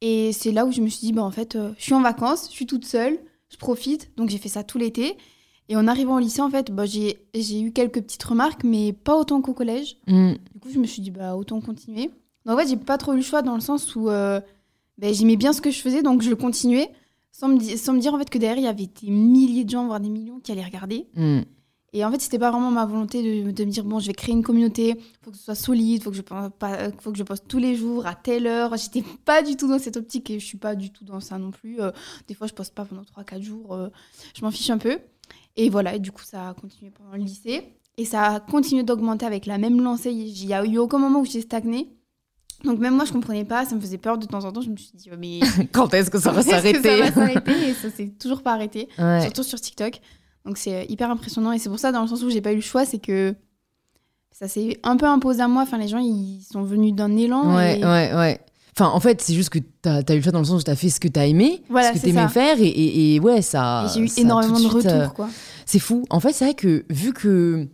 Et 0.02 0.34
c'est 0.34 0.52
là 0.52 0.66
où 0.66 0.72
je 0.72 0.82
me 0.82 0.90
suis 0.90 1.00
dit, 1.00 1.14
bah 1.14 1.24
en 1.24 1.32
fait, 1.32 1.56
euh, 1.56 1.72
je 1.78 1.84
suis 1.84 1.94
en 1.94 2.02
vacances, 2.02 2.48
je 2.50 2.52
suis 2.52 2.66
toute 2.68 2.86
seule, 2.86 3.18
je 3.50 3.58
profite, 3.58 4.12
donc 4.18 4.30
j'ai 4.30 4.38
fait 4.38 4.50
ça 4.50 4.64
tout 4.64 4.78
l'été. 4.78 5.18
Et 5.70 5.76
en 5.76 5.88
arrivant 5.88 6.16
au 6.16 6.20
lycée, 6.20 6.42
en 6.42 6.50
fait, 6.50 6.72
bah, 6.72 6.86
j'ai 6.86 7.18
eu 7.60 7.72
quelques 7.72 8.02
petites 8.02 8.24
remarques, 8.24 8.64
mais 8.64 8.94
pas 8.94 9.18
autant 9.18 9.42
qu'au 9.42 9.54
collège. 9.54 9.98
Mm. 10.08 10.34
Du 10.54 10.60
coup, 10.60 10.70
je 10.74 10.80
me 10.80 10.86
suis 10.86 11.02
dit, 11.02 11.12
bah 11.12 11.36
autant 11.36 11.60
continuer. 11.60 12.10
Donc 12.46 12.56
en 12.56 12.58
fait, 12.58 12.70
j'ai 12.70 12.78
pas 12.78 12.98
trop 12.98 13.14
eu 13.14 13.18
le 13.18 13.22
choix 13.22 13.42
dans 13.42 13.56
le 13.56 13.62
sens 13.62 13.96
où 13.96 14.10
euh, 14.10 14.40
bah, 14.98 15.12
j'aimais 15.12 15.36
bien 15.36 15.52
ce 15.52 15.62
que 15.62 15.72
je 15.72 15.80
faisais, 15.80 16.02
donc 16.02 16.22
je 16.22 16.30
le 16.30 16.38
continuais, 16.38 16.90
sans 17.32 17.50
me, 17.50 17.60
sans 17.60 17.94
me 17.94 18.00
dire 18.00 18.14
en 18.14 18.18
fait 18.18 18.30
que 18.30 18.38
derrière, 18.38 18.58
il 18.58 18.64
y 18.64 18.68
avait 18.68 18.88
des 18.88 19.12
milliers 19.12 19.66
de 19.66 19.70
gens, 19.70 19.86
voire 19.86 20.00
des 20.00 20.10
millions 20.10 20.40
qui 20.40 20.54
allaient 20.54 20.64
regarder. 20.64 21.08
Mm. 21.16 21.42
Et 21.94 22.04
en 22.04 22.12
fait, 22.12 22.22
c'était 22.22 22.40
pas 22.40 22.52
vraiment 22.52 22.72
ma 22.72 22.86
volonté 22.86 23.24
de, 23.44 23.52
de 23.52 23.66
me 23.66 23.72
dire 23.72 23.84
bon, 23.84 24.00
je 24.00 24.08
vais 24.08 24.14
créer 24.14 24.34
une 24.34 24.44
communauté, 24.44 25.00
faut 25.22 25.32
que 25.32 25.38
ce 25.38 25.44
soit 25.44 25.56
solide, 25.56 26.04
faut 26.04 26.12
que 26.12 26.18
je 26.18 26.22
pense 26.22 26.52
pas, 26.60 26.92
faut 27.00 27.12
que 27.12 27.18
je 27.18 27.24
poste 27.24 27.46
tous 27.48 27.60
les 27.60 27.76
jours 27.76 28.06
à 28.06 28.14
telle 28.14 28.46
heure. 28.46 28.76
J'étais 28.78 29.04
pas 29.26 29.42
du 29.42 29.56
tout 29.56 29.68
dans 29.68 29.80
cette 29.80 29.98
optique 29.98 30.30
et 30.30 30.40
je 30.40 30.46
suis 30.46 30.58
pas 30.58 30.76
du 30.76 30.92
tout 30.92 31.06
dans 31.06 31.20
ça 31.22 31.38
non 31.38 31.52
plus. 31.52 31.82
Euh, 31.82 31.92
des 32.28 32.34
fois, 32.34 32.48
je 32.48 32.54
poste 32.54 32.74
pas 32.76 32.86
pendant 32.86 33.04
3-4 33.04 33.42
jours, 33.42 33.74
euh, 33.74 33.88
je 34.36 34.44
m'en 34.44 34.52
fiche 34.52 34.70
un 34.70 34.78
peu. 34.78 35.00
Et 35.58 35.70
voilà, 35.70 35.96
et 35.96 36.00
du 36.00 36.12
coup, 36.12 36.24
ça 36.24 36.50
a 36.50 36.54
continué 36.54 36.92
pendant 36.92 37.12
le 37.14 37.24
lycée 37.24 37.64
et 37.98 38.06
ça 38.06 38.36
a 38.36 38.40
continué 38.40 38.84
d'augmenter 38.84 39.26
avec 39.26 39.46
la 39.48 39.58
même 39.58 39.82
lancée. 39.82 40.12
Il 40.12 40.46
y 40.46 40.54
a 40.54 40.64
eu 40.64 40.78
aucun 40.78 41.00
moment 41.00 41.20
où 41.22 41.26
j'ai 41.26 41.42
stagné. 41.42 41.90
Donc 42.64 42.80
même 42.80 42.96
moi, 42.96 43.06
je 43.06 43.12
comprenais 43.12 43.46
pas, 43.46 43.66
ça 43.66 43.76
me 43.76 43.82
faisait 43.82 43.98
peur 43.98 44.18
de 44.18 44.26
temps 44.26 44.44
en 44.46 44.52
temps. 44.52 44.62
Je 44.62 44.70
me 44.70 44.78
suis 44.78 44.92
dit, 44.96 45.10
oh, 45.12 45.16
mais 45.20 45.40
Quand 45.72 45.94
est-ce 45.94 46.10
que 46.10 46.20
ça 46.20 46.32
va 46.32 46.42
s'arrêter 46.42 46.82
Ça 46.82 46.98
va 46.98 47.12
s'arrêter? 47.12 47.70
Et 47.70 47.74
ça 47.74 47.90
s'est 47.90 48.10
toujours 48.20 48.42
pas 48.44 48.54
arrêté 48.54 48.88
Ouais. 48.98 49.22
surtout 49.22 49.44
sur 49.44 49.60
TikTok. 49.60 50.00
Donc 50.46 50.58
c'est 50.58 50.76
euh, 50.76 50.86
hyper 50.90 51.12
impressionnant 51.12 51.52
et 51.52 51.60
c'est 51.60 51.70
pour 51.70 51.80
ça 51.80 51.92
dans 51.92 52.02
le 52.02 52.08
sens 52.08 52.24
où 52.24 52.30
j'ai 52.30 52.42
pas 52.42 52.54
eu 52.54 52.56
le 52.56 52.62
choix, 52.62 52.86
c'est 52.86 53.00
que 53.00 53.36
ça 54.32 54.48
s'est 54.48 54.80
un 54.84 54.96
peu 54.96 55.06
imposé 55.06 55.42
à 55.42 55.48
moi. 55.48 55.64
Enfin, 55.64 55.78
les 55.78 55.88
gens 55.88 56.00
ils 56.00 56.42
sont 56.42 56.64
venus 56.64 56.94
d'un 56.94 57.16
élan. 57.18 57.56
Ouais, 57.56 57.80
et... 57.80 57.84
ouais, 57.84 58.14
ouais. 58.16 58.40
Enfin, 58.80 58.92
en 58.94 59.00
fait, 59.00 59.22
c'est 59.24 59.34
juste 59.34 59.50
que 59.50 59.58
t'as 59.82 60.02
as 60.08 60.14
eu 60.14 60.18
le 60.18 60.22
choix 60.22 60.32
dans 60.32 60.38
le 60.40 60.46
sens 60.46 60.62
où 60.62 60.64
t'as 60.64 60.76
fait 60.76 60.90
ce 60.90 61.00
que 61.00 61.08
t'as 61.08 61.26
aimé, 61.26 61.64
Voilà, 61.68 61.88
ce 61.88 61.94
que 61.94 62.00
c'est 62.00 62.08
t'aimais 62.08 62.22
ça. 62.22 62.28
faire, 62.28 62.62
et, 62.62 62.68
et, 62.68 63.16
et 63.16 63.20
ouais, 63.20 63.42
ça. 63.42 63.90
J'ai 63.92 64.02
eu 64.02 64.08
ça 64.08 64.22
énormément 64.22 64.56
tout 64.58 64.66
de 64.66 64.70
suite, 64.70 64.84
retours, 64.92 64.92
euh, 65.02 65.08
quoi. 65.08 65.30
C'est 65.66 65.80
fou. 65.80 66.06
En 66.12 66.20
fait, 66.20 66.32
c'est 66.32 66.46
vrai 66.46 66.54
que 66.54 66.86
vu 66.92 67.12
que 67.12 67.68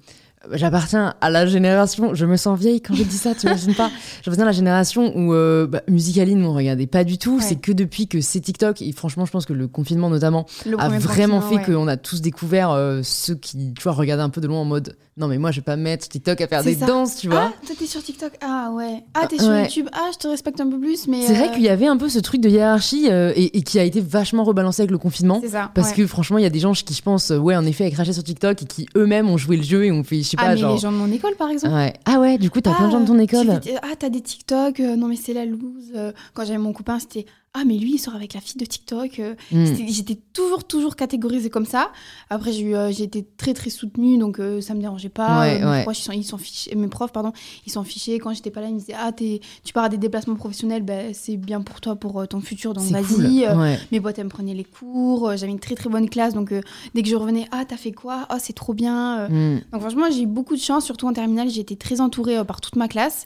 j'appartiens 0.52 1.14
à 1.22 1.30
la 1.30 1.46
génération, 1.46 2.14
je 2.14 2.26
me 2.26 2.38
sens 2.38 2.60
vieille 2.60 2.82
quand 2.82 2.94
je 2.96 3.04
dis 3.04 3.18
ça, 3.18 3.34
tu 3.36 3.46
imagines 3.48 3.76
pas 3.76 3.90
J'appartiens 4.24 4.44
à 4.44 4.48
la 4.48 4.52
génération 4.52 5.16
où 5.16 5.34
euh, 5.34 5.68
bah, 5.68 5.82
Musicaline, 5.88 6.44
on 6.46 6.54
regardait 6.54 6.88
pas 6.88 7.04
du 7.04 7.18
tout. 7.18 7.38
Ouais. 7.38 7.42
C'est 7.44 7.56
que 7.56 7.72
depuis 7.72 8.08
que 8.08 8.22
c'est 8.22 8.40
TikTok, 8.40 8.82
et 8.82 8.92
franchement, 8.92 9.26
je 9.26 9.32
pense 9.32 9.46
que 9.46 9.54
le 9.54 9.68
confinement 9.68 10.10
notamment 10.10 10.46
Le 10.66 10.80
a 10.80 10.90
vraiment 10.90 11.42
fait 11.42 11.56
ouais. 11.56 11.64
qu'on 11.64 11.88
a 11.88 11.98
tous 11.98 12.22
découvert 12.22 12.72
euh, 12.72 13.02
ceux 13.04 13.36
qui, 13.36 13.74
tu 13.74 13.84
vois, 13.84 13.94
regardaient 13.94 14.24
un 14.24 14.30
peu 14.30 14.42
de 14.42 14.48
loin 14.48 14.60
en 14.60 14.66
mode 14.66 14.96
non, 15.16 15.28
mais 15.28 15.38
moi, 15.38 15.52
je 15.52 15.58
vais 15.58 15.64
pas 15.64 15.76
me 15.76 15.84
mettre 15.84 16.10
TikTok 16.10 16.42
à 16.42 16.48
faire 16.48 16.64
des 16.64 16.74
ça. 16.74 16.88
danses, 16.88 17.18
tu 17.18 17.28
vois. 17.28 17.52
Ah, 17.54 17.66
toi 17.68 17.76
t'es 17.78 17.86
sur 17.86 18.02
TikTok 18.02 18.32
Ah 18.42 18.72
ouais. 18.74 19.04
Ah, 19.14 19.28
t'es 19.28 19.38
sur 19.38 19.50
Ouais. 19.50 19.66
YouTube 19.66 19.88
Ah, 19.94 20.10
je 20.12 20.18
te 20.18 20.28
respecte 20.28 20.60
un 20.60 20.68
peu 20.68 20.80
plus, 20.80 21.08
mais. 21.08 21.22
C'est 21.22 21.36
vrai 21.36 21.50
euh, 21.50 21.52
qu'il 21.54 21.62
y 21.62 21.70
avait 21.70 21.86
un 21.86 21.98
peu 21.98 22.10
ce 22.10 22.18
truc 22.18 22.42
de 22.42 22.50
hiérarchie 22.50 23.10
euh, 23.12 23.32
et, 23.36 23.58
et 23.58 23.62
qui 23.62 23.78
a 23.78 23.84
été 23.84 24.02
vachement 24.02 24.44
rebalancé 24.44 24.82
avec 24.82 24.90
le 24.90 24.98
confinement. 24.98 25.40
C'est 25.44 25.50
ça. 25.50 25.70
Parce 25.76 25.94
que 25.94 26.08
franchement, 26.08 26.40
il 26.40 26.44
y 26.44 26.48
a 26.48 26.50
des 26.50 26.60
gens 26.60 26.72
qui, 26.74 26.96
je 26.96 27.02
pense, 27.04 27.30
ouais, 27.30 27.56
en 27.56 27.64
effet, 27.66 27.90
craché 27.92 28.12
sur 28.12 28.24
TikTok 28.24 28.64
et 28.64 28.66
qui 28.66 28.88
eux-mêmes 28.96 29.30
ont 29.30 29.38
joué 29.38 29.56
le 29.58 29.64
jeu 29.64 29.86
et 29.86 29.92
ont 29.92 30.04
fait, 30.04 30.24
Ah, 30.38 30.44
pas, 30.44 30.50
mais 30.52 30.58
genre. 30.58 30.74
les 30.74 30.80
gens 30.80 30.92
de 30.92 30.98
mon 30.98 31.12
école, 31.12 31.36
par 31.36 31.50
exemple. 31.50 31.74
Ouais. 31.74 31.94
Ah 32.06 32.20
ouais, 32.20 32.38
du 32.38 32.50
coup, 32.50 32.62
t'as 32.62 32.74
plein 32.74 32.88
de 32.88 32.92
gens 32.92 33.00
de 33.02 33.08
ton 33.08 33.16
tu 33.18 33.24
école. 33.24 33.60
ah, 33.82 33.96
t'as 33.98 34.10
des 34.10 34.22
TikTok, 34.22 34.80
euh, 34.80 34.96
non 34.96 35.08
mais 35.08 35.16
c'est 35.16 35.34
la 35.34 35.46
loose. 35.46 35.92
euh. 35.96 36.12
quand 36.34 36.46
j'avais 36.46 36.58
mon 36.60 36.74
copain, 36.74 37.00
c'était 37.00 37.26
ah, 37.56 37.64
mais 37.66 37.78
lui, 37.78 37.94
il 37.94 37.98
sort 38.00 38.16
avec 38.16 38.34
la 38.34 38.42
fille 38.42 38.58
de 38.60 38.66
TikTok. 38.66 39.20
euh. 39.20 39.36
Hmm. 39.52 39.66
J'étais 39.88 40.18
toujours, 40.34 40.64
toujours 40.64 40.96
catégorisée 40.96 41.50
comme 41.52 41.66
ça. 41.68 41.92
Après, 42.30 42.52
j'ai 42.52 42.62
eu, 42.64 42.76
euh, 42.76 42.92
j'ai 42.92 43.04
été 43.04 43.24
très, 43.38 43.54
très 43.54 43.70
soutenue, 43.70 44.18
donc 44.18 44.40
euh, 44.40 44.60
ça 44.60 44.74
me 44.74 44.80
dérangeait 44.82 45.10
pas. 45.10 45.42
Ouais, 45.42 45.62
Euh, 45.62 45.66
mes, 45.66 45.72
ouais. 45.72 45.84
profs, 45.84 46.08
ils 46.16 46.24
fichaient- 46.40 46.76
mes 46.76 46.88
profs, 46.88 47.12
pardon, 47.12 47.32
ils 47.68 47.72
s'en 47.72 47.84
fichaient. 47.84 48.18
Quand 48.18 48.34
j'étais 48.34 48.50
pas 48.50 48.62
là, 48.62 48.68
ils 48.70 48.74
me 48.74 48.80
disaient 48.80 48.96
Ah, 48.98 49.12
tu 49.14 49.74
pars 49.74 49.84
à 49.84 49.90
des 49.90 49.98
déplacements 50.00 50.36
professionnels, 50.36 50.82
ben, 50.84 51.14
c'est 51.14 51.38
bien 51.38 51.62
pour 51.62 51.80
toi, 51.80 51.96
pour 51.96 52.20
euh, 52.20 52.26
ton 52.26 52.42
futur, 52.42 52.74
donc 52.74 52.86
vas-y. 52.86 53.06
cool. 53.46 53.58
Ouais. 53.60 53.80
Mes 53.92 54.00
boîtes, 54.00 54.18
elles 54.18 54.26
me 54.26 54.30
prenaient 54.30 54.56
les 54.56 54.64
cours. 54.64 55.32
J'avais 55.38 55.52
une 55.52 55.60
très, 55.60 55.76
très 55.76 55.90
bonne 55.90 56.10
classe, 56.10 56.34
donc 56.34 56.52
dès 56.96 57.02
que 57.04 57.08
je 57.10 57.16
revenais 57.16 57.48
Ah, 57.52 57.66
t'as 57.68 57.78
fait 57.78 57.92
quoi? 57.92 58.26
Ah, 58.30 58.40
c'est 58.40 58.54
trop 58.54 58.74
bien. 58.74 59.28
Hmm. 59.30 59.60
Donc, 59.72 59.82
franchement, 59.82 60.06
j'ai 60.12 60.22
eu 60.24 60.28
beaucoup 60.28 60.56
de 60.56 60.62
chance, 60.62 60.86
surtout 60.86 61.08
en 61.08 61.14
terminale. 61.14 61.50
J'ai 61.50 61.62
été 61.62 61.76
très 61.76 62.02
entourée 62.02 62.44
par 62.46 62.62
toute 62.62 62.76
ma 62.78 62.88
classe. 62.88 63.26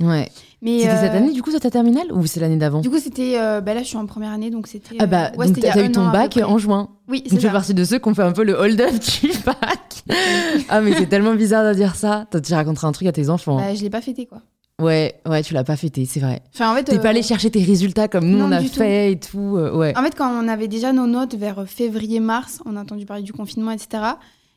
Mais, 0.62 0.80
C'était 0.80 0.92
euh, 0.92 1.02
cette 1.02 1.12
année, 1.12 1.34
du 1.34 1.44
coup, 1.44 1.52
ça 1.52 1.60
ta 1.60 1.70
terminale 1.70 2.12
ou 2.12 2.26
c'est 2.26 2.40
l'année 2.40 2.58
d'avant 2.58 2.82
Du 2.82 2.90
coup, 2.90 2.98
c'était. 2.98 3.40
euh, 3.40 3.62
bah 3.62 3.76
là, 3.76 3.82
je 3.84 3.88
suis 3.88 3.98
en 3.98 4.06
première 4.08 4.32
année, 4.32 4.50
donc 4.50 4.68
c'était. 4.68 4.96
Ah 5.00 5.06
bah, 5.06 5.32
euh, 5.34 5.38
ouais, 5.38 5.48
donc 5.48 5.60
t'as 5.60 5.84
eu 5.84 5.92
ton 5.92 6.10
bac 6.10 6.38
en 6.44 6.58
juin. 6.58 6.90
Oui, 7.08 7.20
Donc 7.20 7.28
c'est 7.30 7.36
tu 7.36 7.42
fais 7.42 7.48
ça. 7.48 7.54
partie 7.54 7.74
de 7.76 7.84
ceux 7.84 8.00
qui 8.00 8.10
ont 8.10 8.16
fait 8.16 8.24
un 8.24 8.32
peu 8.32 8.44
le 8.44 8.54
hold-up 8.54 8.92
du 9.22 9.30
bac. 9.46 10.04
ah, 10.70 10.82
mais 10.82 10.94
c'est 10.96 11.06
tellement 11.08 11.36
bizarre 11.36 11.64
de 11.72 11.76
dire 11.78 11.96
ça. 11.96 12.26
Tu 12.44 12.54
raconteras 12.54 12.88
un 12.88 12.92
truc 12.92 13.08
à 13.08 13.12
tes 13.12 13.30
enfants. 13.30 13.58
Bah, 13.58 13.76
je 13.76 13.82
l'ai 13.82 13.90
pas 13.92 14.02
fêté, 14.02 14.26
quoi. 14.26 14.42
Ouais, 14.82 15.16
ouais, 15.28 15.42
tu 15.42 15.54
l'as 15.56 15.64
pas 15.64 15.76
fêté, 15.76 16.06
c'est 16.06 16.20
vrai. 16.20 16.42
Enfin, 16.54 16.72
en 16.72 16.76
fait. 16.76 16.84
T'es 16.84 16.98
euh, 16.98 17.02
pas 17.02 17.10
allé 17.10 17.24
chercher 17.24 17.50
tes 17.50 17.64
résultats 17.64 18.08
comme 18.08 18.26
nous 18.30 18.38
non, 18.38 18.46
on 18.46 18.52
a 18.52 18.62
tout. 18.62 18.68
fait 18.70 19.12
et 19.12 19.20
tout. 19.20 19.58
euh, 19.58 19.76
ouais. 19.76 19.98
En 19.98 20.04
fait, 20.04 20.14
quand 20.16 20.30
on 20.32 20.48
avait 20.48 20.68
déjà 20.68 20.94
nos 20.94 21.08
notes 21.08 21.34
vers 21.36 21.60
euh, 21.60 21.66
février-mars, 21.66 22.62
on 22.66 22.76
a 22.76 22.82
entendu 22.82 23.06
parler 23.06 23.24
du 23.24 23.34
confinement, 23.34 23.72
etc. 23.72 24.04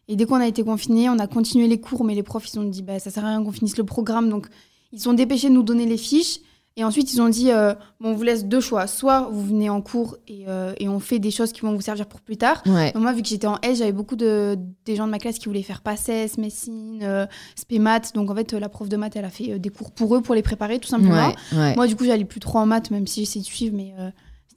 Et 0.09 0.17
dès 0.17 0.27
qu'on 0.27 0.41
a 0.41 0.47
été 0.47 0.63
confinés, 0.63 1.09
on 1.09 1.19
a 1.19 1.27
continué 1.27 1.69
les 1.69 1.81
cours, 1.81 2.05
mais 2.05 2.15
les 2.15 2.23
profs, 2.23 2.53
ils 2.53 2.59
ont 2.59 2.65
dit, 2.65 2.83
bah, 2.83 2.99
ça 2.99 3.11
sert 3.11 3.25
à 3.25 3.29
rien 3.29 3.43
qu'on 3.43 3.53
finisse 3.53 3.79
le 3.79 3.85
programme. 3.85 4.29
Donc, 4.29 4.47
ils 4.93 5.01
sont 5.01 5.13
dépêchés 5.13 5.49
de 5.49 5.55
nous 5.55 5.63
donner 5.63 5.87
les 5.87 5.97
fiches. 5.97 6.41
Et 6.77 6.85
ensuite, 6.85 7.13
ils 7.13 7.21
ont 7.21 7.29
dit, 7.29 7.51
euh, 7.51 7.75
bon, 8.01 8.11
on 8.11 8.15
vous 8.15 8.23
laisse 8.23 8.47
deux 8.47 8.61
choix. 8.61 8.87
Soit 8.87 9.29
vous 9.31 9.45
venez 9.45 9.69
en 9.69 9.83
cours 9.83 10.17
et, 10.29 10.45
euh, 10.49 10.73
et 10.79 10.89
on 10.89 11.01
fait 11.01 11.19
des 11.19 11.31
choses 11.31 11.53
qui 11.53 11.61
vont 11.63 11.75
vous 11.75 11.81
servir 11.81 12.07
pour 12.07 12.21
plus 12.21 12.37
tard. 12.37 12.63
Ouais. 12.65 12.93
Donc 12.93 13.03
moi, 13.03 13.13
vu 13.13 13.23
que 13.23 13.29
j'étais 13.29 13.49
en 13.49 13.59
S, 13.63 13.79
j'avais 13.79 13.93
beaucoup 13.93 14.17
de 14.17 14.57
des 14.85 14.97
gens 14.97 15.07
de 15.07 15.11
ma 15.11 15.19
classe 15.19 15.39
qui 15.39 15.47
voulaient 15.47 15.63
faire 15.63 15.83
PACES, 15.83 16.39
Messine, 16.39 17.01
euh, 17.03 17.27
Spémat. 17.57 18.01
Donc 18.15 18.31
en 18.31 18.35
fait, 18.35 18.55
euh, 18.55 18.61
la 18.61 18.69
prof 18.69 18.89
de 18.89 18.97
maths, 18.97 19.17
elle 19.17 19.25
a 19.25 19.31
fait 19.31 19.59
des 19.59 19.69
cours 19.69 19.91
pour 19.91 20.15
eux, 20.17 20.23
pour 20.23 20.35
les 20.35 20.43
préparer, 20.43 20.79
tout 20.79 20.89
simplement. 20.89 21.29
Ouais, 21.29 21.59
ouais. 21.59 21.75
Moi, 21.75 21.87
du 21.87 21.97
coup, 21.97 22.05
j'allais 22.05 22.25
plus 22.25 22.41
trop 22.41 22.61
en 22.61 22.67
maths, 22.67 22.91
même 22.91 23.07
si 23.07 23.21
j'essayais 23.25 23.43
de 23.43 23.47
suivre, 23.47 23.77
mais 23.77 23.93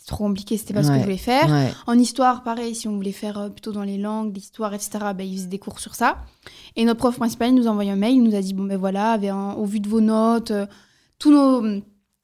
trop 0.07 0.25
compliqué, 0.25 0.57
c'était 0.57 0.73
pas 0.73 0.83
ce 0.83 0.89
que 0.89 0.97
je 0.97 1.03
voulais 1.03 1.17
faire. 1.17 1.49
Ouais. 1.49 1.71
En 1.87 1.97
histoire, 1.97 2.43
pareil, 2.43 2.75
si 2.75 2.87
on 2.87 2.95
voulait 2.95 3.11
faire 3.11 3.37
euh, 3.37 3.49
plutôt 3.49 3.71
dans 3.71 3.83
les 3.83 3.97
langues, 3.97 4.35
l'histoire, 4.35 4.73
etc., 4.73 4.91
ben, 5.15 5.23
ils 5.23 5.37
faisaient 5.37 5.47
des 5.47 5.59
cours 5.59 5.79
sur 5.79 5.95
ça. 5.95 6.17
Et 6.75 6.85
notre 6.85 6.99
prof 6.99 7.15
principal 7.17 7.49
il 7.49 7.55
nous 7.55 7.67
a 7.67 7.71
envoyé 7.71 7.91
un 7.91 7.95
mail, 7.95 8.15
il 8.15 8.23
nous 8.23 8.35
a 8.35 8.41
dit, 8.41 8.53
bon 8.53 8.63
ben 8.63 8.77
voilà, 8.77 9.17
au 9.57 9.65
vu 9.65 9.79
de 9.79 9.87
vos 9.87 10.01
notes, 10.01 10.51
euh, 10.51 10.65
tous 11.19 11.31
nos... 11.31 11.81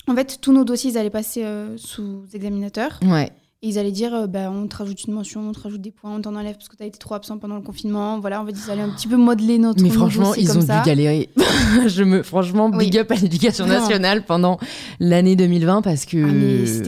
En 0.07 0.15
fait, 0.15 0.39
tous 0.41 0.51
nos 0.51 0.63
dossiers, 0.63 0.91
ils 0.91 0.97
allaient 0.97 1.11
passer 1.11 1.43
euh, 1.43 1.77
sous 1.77 2.23
examinateur. 2.33 2.99
Ouais. 3.03 3.31
Et 3.61 3.67
ils 3.67 3.77
allaient 3.77 3.91
dire, 3.91 4.13
euh, 4.15 4.25
bah, 4.27 4.49
on 4.49 4.67
te 4.67 4.77
rajoute 4.77 5.03
une 5.03 5.13
mention, 5.13 5.41
on 5.49 5.51
te 5.51 5.59
rajoute 5.59 5.81
des 5.81 5.91
points, 5.91 6.15
on 6.15 6.21
t'en 6.21 6.33
enlève 6.35 6.55
parce 6.55 6.69
que 6.69 6.77
t'as 6.77 6.85
été 6.85 6.97
trop 6.97 7.15
absent 7.15 7.37
pendant 7.39 7.55
le 7.55 7.61
confinement. 7.61 8.17
Voilà, 8.19 8.41
en 8.41 8.45
fait, 8.45 8.53
ils 8.53 8.71
allaient 8.71 8.83
un 8.83 8.89
petit 8.89 9.09
peu 9.09 9.17
modeler 9.17 9.57
notre 9.57 9.83
Mais 9.83 9.89
franchement, 9.89 10.33
ils 10.35 10.47
comme 10.47 10.59
ont 10.59 10.61
ça. 10.65 10.79
dû 10.79 10.85
galérer. 10.85 11.29
je 11.87 12.03
me, 12.05 12.23
franchement, 12.23 12.69
big 12.69 12.93
Oui. 12.93 12.99
up 12.99 13.11
à 13.11 13.15
l'éducation 13.15 13.65
nationale 13.67 14.23
pendant 14.23 14.59
l'année 15.01 15.35
2020 15.35 15.81
parce 15.81 16.05
que. 16.05 16.23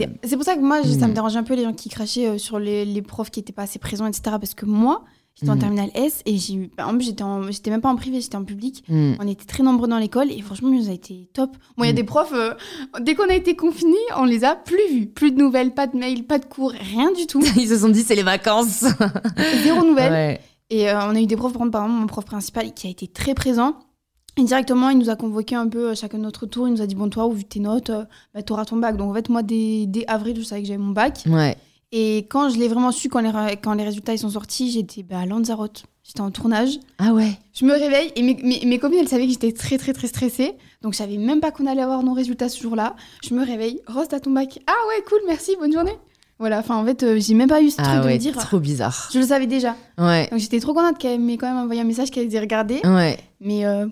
Ah, 0.02 0.06
c'est 0.24 0.36
pour 0.36 0.44
ça 0.46 0.54
que 0.56 0.60
moi, 0.62 0.82
ça 0.82 1.06
Hmm. 1.06 1.10
me 1.10 1.14
dérange 1.14 1.36
un 1.36 1.42
peu 1.42 1.54
les 1.56 1.64
gens 1.64 1.74
qui 1.74 1.90
crachaient 1.90 2.26
euh, 2.28 2.38
sur 2.38 2.58
les, 2.58 2.86
les 2.86 3.02
profs 3.02 3.30
qui 3.30 3.40
étaient 3.40 3.52
pas 3.52 3.64
assez 3.64 3.78
présents, 3.78 4.06
etc. 4.06 4.22
Parce 4.40 4.54
que 4.54 4.64
moi, 4.64 5.04
j'étais 5.34 5.50
en 5.50 5.56
Hmm. 5.56 5.58
terminale 5.60 5.90
S 5.94 6.22
et 6.26 6.36
j'ai 6.36 6.54
eu. 6.54 6.70
bah, 6.76 6.86
en 6.86 6.94
plus, 6.96 7.14
j'étais 7.50 7.70
même 7.70 7.80
pas 7.80 7.88
en 7.90 7.96
privé, 7.96 8.20
j'étais 8.20 8.36
en 8.36 8.44
public. 8.44 8.84
Hmm. 8.88 9.14
On 9.20 9.26
était 9.26 9.44
très 9.44 9.62
nombreux 9.62 9.88
dans 9.88 9.98
l'école 9.98 10.30
et 10.30 10.40
franchement, 10.42 10.70
ça 10.82 10.90
a 10.90 10.92
été 10.94 11.28
top. 11.32 11.56
Bon, 11.76 11.84
il 11.84 11.86
y 11.86 11.90
a 11.90 11.92
Mm. 11.92 11.96
des 11.96 12.04
profs, 12.04 12.32
euh, 12.34 12.54
dès 13.00 13.14
qu'on 13.14 13.28
a 13.28 13.34
été 13.34 13.56
confinés, 13.56 13.96
on 14.16 14.24
les 14.24 14.44
a 14.44 14.54
plus 14.56 14.88
vus. 14.90 15.06
Plus 15.06 15.32
de 15.32 15.38
nouvelles, 15.38 15.72
pas 15.72 15.86
de 15.86 15.96
mails, 15.96 16.24
pas 16.24 16.38
de 16.38 16.44
cours, 16.46 16.72
rien 16.72 17.10
du 17.12 17.26
tout. 17.26 17.40
Ils 17.56 17.68
se 17.68 17.78
sont 17.78 17.88
dit, 17.88 18.02
c'est 18.02 18.14
les 18.14 18.22
vacances. 18.22 18.84
Zéro 19.64 19.84
nouvelle. 19.84 20.12
Ouais. 20.12 20.40
Et 20.70 20.88
euh, 20.90 20.98
on 21.06 21.14
a 21.14 21.20
eu 21.20 21.26
des 21.26 21.36
profs, 21.36 21.52
par 21.52 21.62
exemple, 21.64 21.90
mon 21.90 22.06
prof 22.06 22.24
principal 22.24 22.72
qui 22.72 22.86
a 22.86 22.90
été 22.90 23.06
très 23.08 23.34
présent. 23.34 23.74
Et 24.38 24.44
directement, 24.44 24.88
il 24.88 24.96
nous 24.96 25.10
a 25.10 25.16
convoqué 25.16 25.54
un 25.54 25.68
peu 25.68 25.90
euh, 25.90 25.94
chacun 25.94 26.16
de 26.16 26.22
notre 26.22 26.46
tour. 26.46 26.66
Il 26.66 26.72
nous 26.72 26.80
a 26.80 26.86
dit 26.86 26.94
Bon, 26.94 27.10
toi, 27.10 27.26
au 27.26 27.32
vu 27.32 27.42
de 27.42 27.48
tes 27.48 27.60
notes, 27.60 27.90
bah, 28.34 28.42
tu 28.42 28.52
auras 28.54 28.64
ton 28.64 28.76
bac. 28.78 28.96
Donc, 28.96 29.10
en 29.10 29.14
fait, 29.14 29.28
moi, 29.28 29.42
dès, 29.42 29.84
dès 29.86 30.06
avril, 30.06 30.34
je 30.38 30.42
savais 30.44 30.62
que 30.62 30.68
j'avais 30.68 30.78
mon 30.78 30.92
bac. 30.92 31.24
Ouais. 31.26 31.56
Et 31.92 32.26
quand 32.30 32.48
je 32.48 32.58
l'ai 32.58 32.68
vraiment 32.68 32.90
su, 32.90 33.08
quand 33.08 33.20
les, 33.20 33.30
ra- 33.30 33.54
quand 33.56 33.74
les 33.74 33.84
résultats 33.84 34.14
ils 34.14 34.18
sont 34.18 34.30
sortis, 34.30 34.70
j'étais 34.70 35.02
bah, 35.02 35.20
à 35.20 35.26
Lanzarote. 35.26 35.84
J'étais 36.04 36.20
en 36.22 36.30
tournage. 36.30 36.78
Ah 36.98 37.12
ouais. 37.12 37.30
Je 37.54 37.64
me 37.64 37.72
réveille 37.72 38.10
et 38.16 38.22
mes, 38.22 38.34
mes, 38.42 38.64
mes 38.66 38.78
copines, 38.78 38.98
elles 38.98 39.08
savaient 39.08 39.26
que 39.26 39.30
j'étais 39.32 39.52
très, 39.52 39.78
très, 39.78 39.92
très 39.92 40.08
stressée. 40.08 40.54
Donc, 40.80 40.94
je 40.94 40.98
savais 40.98 41.16
même 41.16 41.40
pas 41.40 41.52
qu'on 41.52 41.66
allait 41.66 41.82
avoir 41.82 42.02
nos 42.02 42.12
résultats 42.12 42.48
ce 42.48 42.60
jour-là. 42.60 42.96
Je 43.22 43.34
me 43.34 43.44
réveille 43.44 43.80
Rose, 43.86 44.08
t'as 44.08 44.18
ton 44.18 44.30
bac. 44.32 44.58
Ah 44.66 44.72
ouais, 44.88 45.04
cool, 45.08 45.20
merci, 45.28 45.54
bonne 45.60 45.72
journée. 45.72 45.92
Voilà, 46.40 46.58
enfin, 46.58 46.76
en 46.76 46.84
fait, 46.84 47.04
euh, 47.04 47.20
j'ai 47.20 47.34
même 47.34 47.48
pas 47.48 47.62
eu 47.62 47.70
ce 47.70 47.76
Ah 47.78 47.84
truc 47.84 48.00
de 48.00 48.04
ouais, 48.06 48.14
me 48.14 48.18
dire. 48.18 48.36
trop 48.36 48.58
bizarre. 48.58 49.10
Je 49.12 49.20
le 49.20 49.26
savais 49.26 49.46
déjà. 49.46 49.76
Ouais. 49.96 50.26
Donc, 50.32 50.40
j'étais 50.40 50.58
trop 50.58 50.74
contente 50.74 50.98
qu'elle 50.98 51.20
m'ait 51.20 51.36
quand 51.36 51.46
même 51.46 51.62
envoyé 51.62 51.82
un 51.82 51.84
message 51.84 52.10
qu'elle 52.10 52.34
ait 52.34 52.40
regardé. 52.40 52.80
Ouais. 52.84 53.16
Mais 53.40 53.64
euh, 53.64 53.86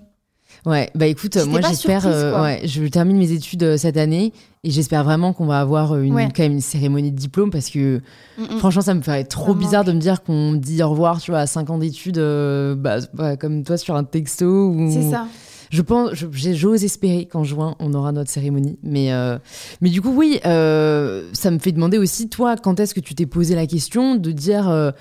Ouais, 0.65 0.91
bah 0.93 1.07
écoute, 1.07 1.37
moi 1.47 1.59
j'espère. 1.61 2.05
euh, 2.05 2.41
ouais, 2.43 2.61
je 2.65 2.83
termine 2.85 3.17
mes 3.17 3.31
études 3.31 3.63
euh, 3.63 3.77
cette 3.77 3.97
année 3.97 4.31
et 4.63 4.69
j'espère 4.69 5.03
vraiment 5.03 5.33
qu'on 5.33 5.47
va 5.47 5.59
avoir 5.59 5.97
une, 5.97 6.13
Ouais. 6.13 6.29
quand 6.35 6.43
même 6.43 6.51
une 6.51 6.61
cérémonie 6.61 7.11
de 7.11 7.17
diplôme 7.17 7.49
parce 7.49 7.69
que 7.69 7.99
Mm, 8.37 8.43
mm. 8.43 8.57
franchement, 8.59 8.81
ça 8.83 8.93
me 8.93 9.01
ferait 9.01 9.23
trop 9.23 9.53
Ça 9.53 9.57
bizarre 9.59 9.79
manque. 9.81 9.87
de 9.87 9.91
me 9.93 9.99
dire 9.99 10.21
qu'on 10.23 10.53
dit 10.53 10.83
au 10.83 10.89
revoir, 10.89 11.19
tu 11.19 11.31
vois, 11.31 11.39
à 11.41 11.47
5 11.47 11.69
ans 11.71 11.77
d'études, 11.79 12.19
euh, 12.19 12.75
bah, 12.75 12.97
bah, 13.13 13.37
comme 13.37 13.63
toi 13.63 13.75
sur 13.77 13.95
un 13.95 14.03
texto. 14.03 14.45
Ou... 14.69 14.89
C'est 14.91 15.09
ça. 15.09 15.25
Je 15.71 15.81
pense, 15.81 16.11
j'ose 16.13 16.83
espérer 16.83 17.25
qu'en 17.25 17.43
juin, 17.45 17.75
on 17.79 17.93
aura 17.93 18.11
notre 18.11 18.29
cérémonie. 18.29 18.77
Mais, 18.83 19.13
euh, 19.13 19.37
mais 19.79 19.89
du 19.89 20.01
coup, 20.01 20.11
oui, 20.13 20.39
euh, 20.45 21.23
ça 21.33 21.49
me 21.49 21.59
fait 21.59 21.71
demander 21.71 21.97
aussi, 21.97 22.27
toi, 22.29 22.55
quand 22.57 22.79
est-ce 22.79 22.93
que 22.93 22.99
tu 22.99 23.15
t'es 23.15 23.25
posé 23.25 23.55
la 23.55 23.65
question 23.65 24.15
de 24.15 24.31
dire, 24.31 24.69
euh, 24.69 24.91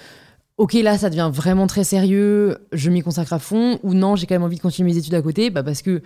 ok, 0.61 0.75
là, 0.75 0.99
ça 0.99 1.09
devient 1.09 1.31
vraiment 1.33 1.67
très 1.67 1.85
sérieux, 1.85 2.59
je 2.73 2.91
m'y 2.91 3.01
consacre 3.01 3.33
à 3.33 3.39
fond, 3.39 3.79
ou 3.83 3.95
non, 3.95 4.15
j'ai 4.15 4.27
quand 4.27 4.35
même 4.35 4.43
envie 4.43 4.57
de 4.57 4.61
continuer 4.61 4.93
mes 4.93 4.99
études 4.99 5.15
à 5.15 5.23
côté, 5.23 5.49
bah, 5.49 5.63
parce 5.63 5.81
que 5.81 6.03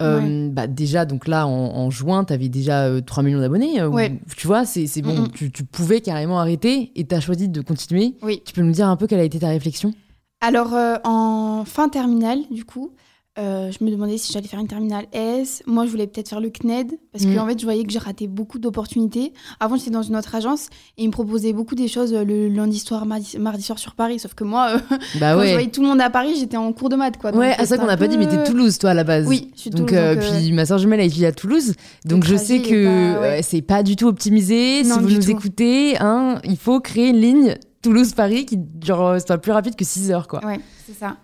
euh, 0.00 0.48
bah, 0.50 0.66
déjà, 0.66 1.04
donc 1.04 1.28
là, 1.28 1.46
en, 1.46 1.50
en 1.76 1.90
juin, 1.90 2.24
tu 2.24 2.32
avais 2.32 2.48
déjà 2.48 2.84
euh, 2.84 3.02
3 3.02 3.22
millions 3.22 3.40
d'abonnés. 3.40 3.80
euh, 3.80 3.88
Ouais. 3.88 4.18
Tu 4.34 4.46
vois, 4.46 4.64
c'est 4.64 4.86
bon, 5.02 5.26
tu, 5.28 5.50
tu 5.52 5.62
pouvais 5.62 6.00
carrément 6.00 6.40
arrêter 6.40 6.90
et 6.96 7.06
tu 7.06 7.14
as 7.14 7.20
choisi 7.20 7.48
de 7.50 7.60
continuer. 7.60 8.14
Oui. 8.22 8.40
Tu 8.46 8.54
peux 8.54 8.62
nous 8.62 8.72
dire 8.72 8.88
un 8.88 8.96
peu 8.96 9.06
quelle 9.06 9.20
a 9.20 9.24
été 9.24 9.38
ta 9.40 9.48
réflexion? 9.48 9.92
Alors, 10.40 10.72
euh, 10.72 10.96
en 11.04 11.64
fin 11.66 11.88
terminale, 11.90 12.38
du 12.50 12.64
coup, 12.64 12.92
euh, 13.38 13.70
je 13.70 13.84
me 13.84 13.90
demandais 13.90 14.18
si 14.18 14.32
j'allais 14.32 14.48
faire 14.48 14.58
une 14.58 14.66
terminale 14.66 15.06
S. 15.12 15.62
Moi, 15.66 15.86
je 15.86 15.90
voulais 15.90 16.06
peut-être 16.06 16.28
faire 16.28 16.40
le 16.40 16.50
CNED 16.50 16.98
parce 17.12 17.24
Mm. 17.24 17.34
que 17.34 17.38
en 17.40 17.46
fait, 17.46 17.58
je 17.58 17.64
voyais 17.64 17.84
que 17.84 17.92
j'ai 17.92 17.98
raté 17.98 18.26
beaucoup 18.26 18.58
d'opportunités. 18.58 19.32
Avant, 19.60 19.76
j'étais 19.76 19.90
dans 19.90 20.02
une 20.02 20.16
autre 20.16 20.34
agence 20.34 20.66
et 20.96 21.04
ils 21.04 21.06
me 21.06 21.12
proposaient 21.12 21.52
beaucoup 21.52 21.74
des 21.74 21.86
choses 21.88 22.12
euh, 22.14 22.24
le 22.24 22.48
lundi 22.48 22.78
soir, 22.78 23.06
mardi, 23.06 23.38
mardi 23.38 23.62
soir 23.62 23.78
sur 23.78 23.94
Paris. 23.94 24.18
Sauf 24.18 24.34
que 24.34 24.44
moi, 24.44 24.70
euh, 24.74 24.78
Bah 25.20 25.34
quand 25.34 25.42
je 25.44 25.52
voyais 25.52 25.68
tout 25.68 25.82
le 25.82 25.88
monde 25.88 26.00
à 26.00 26.10
Paris, 26.10 26.34
j'étais 26.38 26.56
en 26.56 26.72
cours 26.72 26.88
de 26.88 26.96
maths. 26.96 27.16
Quoi. 27.16 27.30
Donc, 27.32 27.40
Ouais, 27.40 27.52
à 27.52 27.58
ça 27.58 27.66
c'était 27.66 27.78
qu'on 27.80 27.86
n'a 27.86 27.96
pas 27.96 28.08
dit, 28.08 28.18
mais 28.18 28.26
t'es 28.28 28.42
Toulouse, 28.44 28.76
toi, 28.78 28.90
à 28.90 28.94
la 28.94 29.04
base. 29.04 29.26
Oui, 29.28 29.50
je 29.54 29.60
suis 29.60 29.70
Donc, 29.70 29.88
Toulouse. 29.88 29.94
euh, 30.02 30.14
donc, 30.16 30.24
puis 30.40 30.52
ma 30.52 30.66
soeur 30.66 30.78
jumelle 30.78 31.00
a 31.00 31.04
étudié 31.04 31.26
à 31.26 31.32
Toulouse, 31.32 31.74
donc 32.04 32.24
je 32.24 32.34
sais 32.36 32.60
que 32.60 33.14
pas- 33.14 33.20
ouais. 33.20 33.42
c'est 33.42 33.62
pas 33.62 33.82
du 33.82 33.94
tout 33.96 34.06
optimisé. 34.06 34.82
Non, 34.84 34.94
si 34.96 35.00
vous 35.00 35.08
nous 35.10 35.22
tout. 35.22 35.30
écoutez, 35.30 35.96
hein, 36.00 36.40
il 36.44 36.56
faut 36.56 36.80
créer 36.80 37.08
une 37.10 37.20
ligne 37.20 37.56
Toulouse-Paris 37.82 38.46
qui 38.46 38.58
genre, 38.84 39.20
soit 39.24 39.38
plus 39.38 39.52
rapide 39.52 39.76
que 39.76 39.84
6 39.84 40.10
heures, 40.10 40.26
quoi. 40.28 40.44
Ouais, 40.44 40.58
c'est 40.86 40.98
ça. 40.98 41.16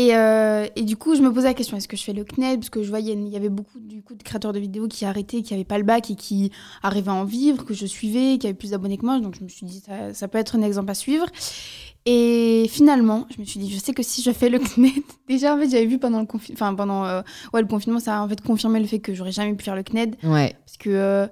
Et, 0.00 0.14
euh, 0.14 0.66
et 0.76 0.82
du 0.82 0.96
coup, 0.96 1.16
je 1.16 1.22
me 1.22 1.32
posais 1.32 1.48
la 1.48 1.54
question 1.54 1.76
est-ce 1.76 1.88
que 1.88 1.96
je 1.96 2.04
fais 2.04 2.12
le 2.12 2.22
CNED 2.22 2.60
Parce 2.60 2.70
que 2.70 2.84
je 2.84 2.88
voyais, 2.88 3.14
il 3.14 3.26
y 3.28 3.36
avait 3.36 3.48
beaucoup 3.48 3.80
du 3.80 4.00
coup, 4.02 4.14
de 4.14 4.22
créateurs 4.22 4.52
de 4.52 4.60
vidéos 4.60 4.86
qui 4.86 5.04
arrêtaient, 5.04 5.42
qui 5.42 5.52
n'avaient 5.54 5.64
pas 5.64 5.78
le 5.78 5.82
bac 5.82 6.08
et 6.10 6.14
qui 6.14 6.52
arrivaient 6.84 7.10
à 7.10 7.14
en 7.14 7.24
vivre, 7.24 7.64
que 7.64 7.74
je 7.74 7.84
suivais, 7.84 8.38
qui 8.38 8.46
avaient 8.46 8.54
plus 8.54 8.70
d'abonnés 8.70 8.96
que 8.96 9.04
moi. 9.04 9.18
Donc 9.18 9.34
je 9.36 9.42
me 9.42 9.48
suis 9.48 9.66
dit 9.66 9.80
ça, 9.84 10.14
ça 10.14 10.28
peut 10.28 10.38
être 10.38 10.54
un 10.54 10.62
exemple 10.62 10.90
à 10.90 10.94
suivre. 10.94 11.26
Et 12.06 12.66
finalement, 12.70 13.26
je 13.34 13.40
me 13.40 13.44
suis 13.44 13.58
dit 13.58 13.70
je 13.72 13.78
sais 13.78 13.92
que 13.92 14.02
si 14.04 14.22
je 14.22 14.30
fais 14.30 14.48
le 14.50 14.60
CNED, 14.60 14.92
déjà 15.28 15.54
en 15.54 15.58
fait, 15.58 15.68
j'avais 15.68 15.86
vu 15.86 15.98
pendant 15.98 16.20
le 16.20 16.26
confinement, 16.26 16.56
enfin 16.60 16.74
pendant 16.74 17.04
euh, 17.04 17.22
ouais, 17.52 17.60
le 17.60 17.66
confinement, 17.66 17.98
ça 17.98 18.18
a 18.18 18.22
en 18.22 18.28
fait 18.28 18.40
confirmé 18.40 18.78
le 18.78 18.86
fait 18.86 19.00
que 19.00 19.14
j'aurais 19.14 19.32
jamais 19.32 19.54
pu 19.54 19.64
faire 19.64 19.74
le 19.76 19.82
CNED. 19.82 20.14
Ouais. 20.22 20.54
Parce 20.64 20.76
que, 20.78 20.90
euh, 20.90 21.26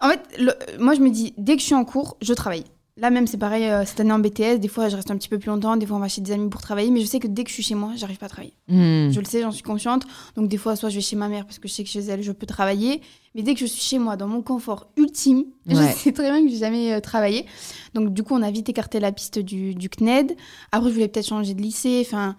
en 0.00 0.10
fait, 0.10 0.20
le- 0.38 0.54
moi, 0.78 0.94
je 0.94 1.00
me 1.00 1.10
dis, 1.10 1.34
dès 1.38 1.54
que 1.56 1.60
je 1.60 1.66
suis 1.66 1.74
en 1.74 1.84
cours, 1.84 2.16
je 2.22 2.32
travaille. 2.34 2.64
Là, 3.00 3.08
même, 3.10 3.26
c'est 3.26 3.38
pareil, 3.38 3.64
euh, 3.64 3.84
cette 3.86 3.98
année 4.00 4.12
en 4.12 4.18
BTS, 4.18 4.58
des 4.58 4.68
fois, 4.68 4.90
je 4.90 4.96
reste 4.96 5.10
un 5.10 5.16
petit 5.16 5.28
peu 5.30 5.38
plus 5.38 5.48
longtemps, 5.48 5.76
des 5.78 5.86
fois, 5.86 5.96
on 5.96 6.00
va 6.00 6.08
chez 6.08 6.20
des 6.20 6.32
amis 6.32 6.50
pour 6.50 6.60
travailler, 6.60 6.90
mais 6.90 7.00
je 7.00 7.06
sais 7.06 7.18
que 7.18 7.26
dès 7.26 7.44
que 7.44 7.48
je 7.48 7.54
suis 7.54 7.62
chez 7.62 7.74
moi, 7.74 7.92
j'arrive 7.96 8.18
pas 8.18 8.26
à 8.26 8.28
travailler. 8.28 8.52
Hmm. 8.68 9.10
Je 9.10 9.18
le 9.18 9.24
sais, 9.24 9.40
j'en 9.40 9.50
suis 9.52 9.62
consciente. 9.62 10.04
Donc, 10.36 10.48
des 10.48 10.58
fois, 10.58 10.76
soit 10.76 10.90
je 10.90 10.96
vais 10.96 11.00
chez 11.00 11.16
ma 11.16 11.28
mère 11.28 11.46
parce 11.46 11.58
que 11.58 11.66
je 11.66 11.72
sais 11.72 11.82
que 11.82 11.88
chez 11.88 12.00
elle, 12.00 12.22
je 12.22 12.32
peux 12.32 12.46
travailler. 12.46 13.00
Mais 13.34 13.42
dès 13.42 13.54
que 13.54 13.60
je 13.60 13.66
suis 13.66 13.80
chez 13.80 13.98
moi, 13.98 14.16
dans 14.16 14.28
mon 14.28 14.42
confort 14.42 14.88
ultime, 14.98 15.44
Ouais. 15.66 15.74
je 15.76 15.96
sais 15.96 16.12
très 16.12 16.30
bien 16.30 16.42
que 16.44 16.50
j'ai 16.50 16.58
jamais 16.58 16.92
euh, 16.92 17.00
travaillé. 17.00 17.46
Donc, 17.94 18.12
du 18.12 18.22
coup, 18.22 18.34
on 18.34 18.42
a 18.42 18.50
vite 18.50 18.68
écarté 18.68 19.00
la 19.00 19.12
piste 19.12 19.38
du, 19.38 19.74
du 19.74 19.88
CNED. 19.88 20.36
Après, 20.70 20.90
je 20.90 20.94
voulais 20.94 21.08
peut-être 21.08 21.26
changer 21.28 21.54
de 21.54 21.62
lycée. 21.62 22.02
Enfin, 22.06 22.36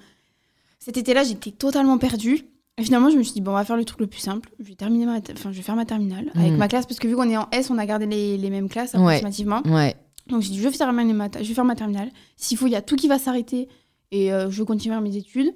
cet 0.79 0.97
été-là, 0.97 1.23
j'étais 1.23 1.51
totalement 1.51 1.97
perdue. 1.97 2.45
Et 2.77 2.83
finalement, 2.83 3.09
je 3.09 3.17
me 3.17 3.23
suis 3.23 3.33
dit, 3.33 3.41
bon, 3.41 3.51
on 3.51 3.55
va 3.55 3.65
faire 3.65 3.75
le 3.77 3.85
truc 3.85 3.99
le 3.99 4.07
plus 4.07 4.19
simple. 4.21 4.49
Je 4.59 4.65
vais, 4.65 4.75
terminer 4.75 5.05
ma 5.05 5.17
enfin, 5.17 5.51
je 5.51 5.57
vais 5.57 5.61
faire 5.63 5.75
ma 5.75 5.85
terminale 5.85 6.31
avec 6.35 6.51
Mhm. 6.51 6.57
ma 6.57 6.67
classe. 6.67 6.85
Parce 6.85 6.99
que 6.99 7.07
vu 7.07 7.15
qu'on 7.15 7.29
est 7.29 7.37
en 7.37 7.47
S, 7.51 7.69
on 7.69 7.77
a 7.77 7.85
gardé 7.85 8.05
les, 8.05 8.37
les 8.37 8.49
mêmes 8.49 8.69
classes 8.69 8.93
Ouais. 8.93 8.99
approximativement. 9.17 9.61
Ouais. 9.65 9.95
Donc, 10.31 10.41
j'ai 10.41 10.49
dit, 10.49 10.57
je 10.57 10.67
vais 10.67 10.75
faire 10.75 10.91
ma, 10.91 11.03
je 11.05 11.47
vais 11.47 11.53
faire 11.53 11.65
ma 11.65 11.75
terminale. 11.75 12.11
S'il 12.35 12.57
faut, 12.57 12.67
il 12.67 12.71
y 12.71 12.75
a 12.75 12.81
tout 12.81 12.95
qui 12.95 13.07
va 13.07 13.19
s'arrêter. 13.19 13.67
Et 14.11 14.33
euh, 14.33 14.49
je 14.49 14.63
continuerai 14.63 15.01
mes 15.01 15.15
études. 15.15 15.53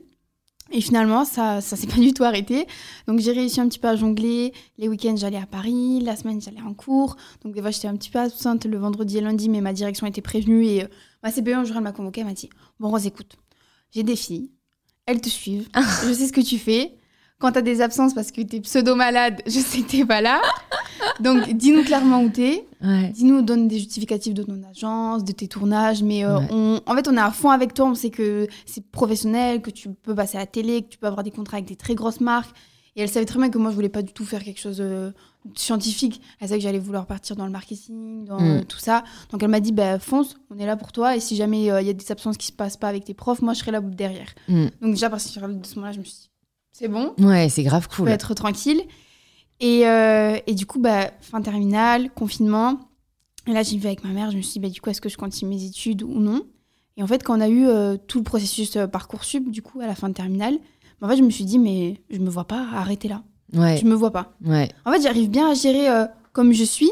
Et 0.71 0.81
finalement, 0.81 1.25
ça 1.25 1.61
ça 1.61 1.75
s'est 1.75 1.85
pas 1.87 1.97
du 1.97 2.13
tout 2.13 2.23
arrêté. 2.23 2.67
Donc, 3.07 3.19
j'ai 3.19 3.31
réussi 3.31 3.61
un 3.61 3.67
petit 3.67 3.79
peu 3.79 3.87
à 3.87 3.95
jongler. 3.95 4.53
Les 4.77 4.87
week-ends, 4.87 5.15
j'allais 5.15 5.37
à 5.37 5.45
Paris. 5.45 6.01
La 6.01 6.15
semaine, 6.15 6.41
j'allais 6.41 6.61
en 6.61 6.73
cours. 6.73 7.15
Donc, 7.43 7.53
des 7.53 7.61
fois, 7.61 7.71
j'étais 7.71 7.87
un 7.87 7.95
petit 7.95 8.09
peu 8.09 8.19
absente 8.19 8.65
le 8.65 8.77
vendredi 8.77 9.17
et 9.17 9.21
lundi, 9.21 9.49
mais 9.49 9.61
ma 9.61 9.73
direction 9.73 10.07
était 10.07 10.21
prévenue. 10.21 10.65
Et 10.65 10.83
euh, 10.83 10.87
ma 11.23 11.31
CPE, 11.31 11.49
un 11.49 11.63
jour, 11.63 11.77
elle 11.77 11.83
m'a 11.83 11.91
convoquée. 11.91 12.21
Elle 12.21 12.27
m'a 12.27 12.33
dit 12.33 12.49
Bon, 12.79 12.89
Rose, 12.89 13.05
écoute, 13.05 13.37
j'ai 13.91 14.03
des 14.03 14.15
filles. 14.15 14.51
Elles 15.05 15.21
te 15.21 15.29
suivent. 15.29 15.69
je 16.07 16.13
sais 16.13 16.27
ce 16.27 16.33
que 16.33 16.41
tu 16.41 16.57
fais. 16.57 16.95
Quand 17.39 17.51
tu 17.51 17.57
as 17.57 17.61
des 17.61 17.81
absences 17.81 18.13
parce 18.13 18.31
que 18.31 18.41
tu 18.41 18.55
es 18.55 18.59
pseudo-malade, 18.61 19.41
je 19.45 19.59
sais 19.59 19.81
que 19.81 19.87
tu 19.89 20.05
pas 20.05 20.21
là. 20.21 20.41
Donc, 21.19 21.49
dis-nous 21.51 21.83
clairement 21.83 22.21
où 22.23 22.29
tu 22.29 22.43
es. 22.43 22.67
Ouais. 22.81 23.09
Dis-nous, 23.09 23.41
donne 23.41 23.67
des 23.67 23.77
justificatifs 23.77 24.33
de 24.33 24.43
ton 24.43 24.61
agence, 24.69 25.23
de 25.25 25.31
tes 25.33 25.47
tournages, 25.49 26.01
mais 26.01 26.23
euh, 26.23 26.39
Ouais. 26.39 26.47
on, 26.51 26.81
en 26.85 26.95
fait, 26.95 27.07
on 27.09 27.13
est 27.17 27.19
à 27.19 27.31
fond 27.31 27.49
avec 27.49 27.73
toi. 27.73 27.87
On 27.87 27.95
sait 27.95 28.09
que 28.09 28.47
c'est 28.65 28.85
professionnel, 28.89 29.61
que 29.61 29.69
tu 29.69 29.89
peux 29.89 30.15
passer 30.15 30.37
à 30.37 30.41
la 30.41 30.45
télé, 30.45 30.83
que 30.83 30.87
tu 30.89 30.97
peux 30.97 31.07
avoir 31.07 31.23
des 31.23 31.31
contrats 31.31 31.57
avec 31.57 31.67
des 31.67 31.75
très 31.75 31.93
grosses 31.93 32.21
marques. 32.21 32.55
Et 32.95 33.01
elle 33.01 33.09
savait 33.09 33.25
très 33.25 33.37
bien 33.39 33.49
que 33.49 33.57
moi, 33.57 33.69
je 33.71 33.75
voulais 33.75 33.89
pas 33.89 34.01
du 34.01 34.13
tout 34.13 34.23
faire 34.23 34.41
quelque 34.41 34.59
chose 34.61 34.77
euh, 34.79 35.11
de 35.43 35.59
scientifique. 35.59 36.21
Elle 36.39 36.47
savait 36.47 36.59
que 36.59 36.63
j'allais 36.63 36.79
vouloir 36.79 37.05
partir 37.05 37.35
dans 37.35 37.45
le 37.45 37.51
marketing, 37.51 38.23
dans 38.23 38.39
Mm. 38.39 38.45
euh, 38.59 38.63
tout 38.63 38.79
ça. 38.79 39.03
Donc, 39.31 39.43
elle 39.43 39.49
m'a 39.49 39.59
dit, 39.59 39.73
bah, 39.73 39.99
fonce, 39.99 40.37
on 40.49 40.57
est 40.57 40.65
là 40.65 40.77
pour 40.77 40.93
toi. 40.93 41.17
Et 41.17 41.19
si 41.19 41.35
jamais 41.35 41.69
euh, 41.69 41.81
il 41.81 41.87
y 41.87 41.89
a 41.89 41.93
des 41.93 42.11
absences 42.13 42.37
qui 42.37 42.47
se 42.47 42.53
passent 42.53 42.77
pas 42.77 42.87
avec 42.87 43.03
tes 43.03 43.13
profs, 43.13 43.41
moi, 43.41 43.53
je 43.53 43.59
serai 43.59 43.71
là 43.71 43.81
derrière. 43.81 44.29
Hmm. 44.47 44.67
Donc, 44.81 44.91
déjà, 44.91 45.07
à 45.07 45.09
partir 45.09 45.45
de 45.49 45.65
ce 45.65 45.75
moment-là, 45.75 45.91
je 45.91 45.99
me 45.99 46.05
suis 46.05 46.13
dit, 46.13 46.29
c'est 46.77 46.89
bon 46.89 47.13
Ouais, 47.19 47.47
c'est 47.47 47.63
grave 47.63 47.87
cool. 47.87 48.07
peux 48.07 48.11
être 48.11 48.33
tranquille. 48.33 48.81
Et, 49.61 49.87
euh, 49.87 50.37
et 50.45 50.53
du 50.55 50.65
coup, 50.65 50.79
bah, 50.81 51.11
fin 51.21 51.41
terminale, 51.41 52.09
confinement. 52.11 52.77
Et 53.47 53.53
là, 53.53 53.63
j'ai 53.63 53.77
vu 53.77 53.85
avec 53.87 54.03
ma 54.03 54.09
mère, 54.09 54.29
je 54.31 54.35
me 54.35 54.41
suis 54.41 54.53
dit, 54.53 54.59
bah, 54.59 54.67
du 54.69 54.81
coup, 54.81 54.89
est-ce 54.89 54.99
que 54.99 55.07
je 55.07 55.15
continue 55.15 55.51
mes 55.55 55.63
études 55.63 56.03
ou 56.03 56.19
non? 56.19 56.41
Et 56.97 57.03
en 57.03 57.07
fait, 57.07 57.23
quand 57.23 57.37
on 57.37 57.41
a 57.41 57.47
eu 57.47 57.65
euh, 57.65 57.95
tout 57.95 58.17
le 58.17 58.25
processus 58.25 58.75
euh, 58.75 58.87
Parcoursup, 58.87 59.49
du 59.49 59.61
coup, 59.61 59.79
à 59.79 59.87
la 59.87 59.95
fin 59.95 60.09
de 60.09 60.13
terminale, 60.13 60.57
bah, 60.99 61.07
en 61.07 61.09
fait, 61.09 61.15
je 61.17 61.23
me 61.23 61.29
suis 61.29 61.45
dit, 61.45 61.59
mais 61.59 62.01
je 62.09 62.19
me 62.19 62.29
vois 62.29 62.43
pas 62.45 62.67
arrêter 62.73 63.07
là. 63.07 63.23
Ouais. 63.53 63.77
Je 63.77 63.85
me 63.85 63.93
vois 63.95 64.11
pas. 64.11 64.33
Ouais. 64.43 64.67
En 64.85 64.91
fait, 64.91 65.01
j'arrive 65.01 65.29
bien 65.29 65.49
à 65.49 65.53
gérer 65.53 65.87
comme 66.33 66.51
je 66.51 66.63
suis. 66.65 66.91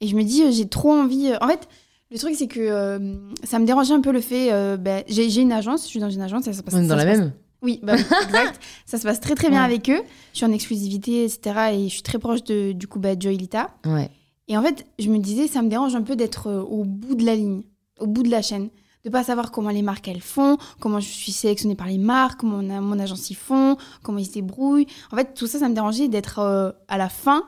Et 0.00 0.06
je 0.08 0.16
me 0.16 0.22
dis, 0.22 0.50
j'ai 0.52 0.66
trop 0.66 0.92
envie. 0.92 1.30
En 1.42 1.46
fait, 1.48 1.68
le 2.10 2.18
truc, 2.18 2.34
c'est 2.36 2.46
que 2.46 3.20
ça 3.44 3.58
me 3.58 3.66
dérangeait 3.66 3.92
un 3.92 4.00
peu 4.00 4.12
le 4.12 4.22
fait. 4.22 4.48
bah, 4.78 5.02
j'ai 5.08 5.40
une 5.42 5.52
agence, 5.52 5.82
je 5.82 5.88
suis 5.88 6.00
dans 6.00 6.08
une 6.08 6.22
agence. 6.22 6.44
Ça, 6.44 6.52
se 6.54 6.62
passe- 6.62 6.72
On 6.74 6.82
est 6.82 6.86
dans 6.86 6.96
la 6.96 7.04
passe 7.04 7.18
même 7.18 7.32
oui, 7.62 7.80
bah 7.82 7.94
exact. 7.98 8.60
ça 8.86 8.98
se 8.98 9.02
passe 9.04 9.20
très 9.20 9.34
très 9.34 9.48
bien 9.50 9.60
Ouais. 9.60 9.64
avec 9.66 9.88
eux. 9.90 10.00
Je 10.32 10.38
suis 10.38 10.46
en 10.46 10.52
exclusivité, 10.52 11.24
etc. 11.24 11.40
Et 11.72 11.84
je 11.88 11.92
suis 11.94 12.02
très 12.02 12.18
proche 12.18 12.42
de, 12.44 12.72
du 12.72 12.86
coup, 12.86 12.98
bah, 12.98 13.18
Joelita. 13.18 13.70
Ouais. 13.86 14.10
Et 14.48 14.56
en 14.56 14.62
fait, 14.62 14.84
je 14.98 15.08
me 15.10 15.18
disais, 15.18 15.46
ça 15.46 15.62
me 15.62 15.68
dérange 15.68 15.94
un 15.94 16.02
peu 16.02 16.16
d'être 16.16 16.48
euh, 16.48 16.60
au 16.62 16.84
bout 16.84 17.14
de 17.14 17.24
la 17.24 17.34
ligne, 17.36 17.62
au 18.00 18.06
bout 18.06 18.22
de 18.22 18.30
la 18.30 18.42
chaîne. 18.42 18.68
De 19.04 19.08
pas 19.10 19.24
savoir 19.24 19.50
comment 19.50 19.70
les 19.70 19.80
marques 19.80 20.08
elles 20.08 20.20
font, 20.20 20.58
comment 20.78 21.00
je 21.00 21.08
suis 21.08 21.32
sélectionnée 21.32 21.74
par 21.74 21.86
les 21.86 21.96
marques, 21.96 22.40
comment 22.40 22.58
on 22.62 22.68
a- 22.68 22.80
mon 22.82 22.98
agence 22.98 23.30
y 23.30 23.34
font, 23.34 23.76
comment 24.02 24.18
ils 24.18 24.26
se 24.26 24.32
débrouillent. 24.32 24.86
En 25.10 25.16
fait, 25.16 25.32
tout 25.34 25.46
ça, 25.46 25.58
ça 25.58 25.68
me 25.70 25.74
dérangeait 25.74 26.08
d'être 26.08 26.38
euh, 26.40 26.70
à 26.88 26.98
la 26.98 27.08
fin. 27.08 27.44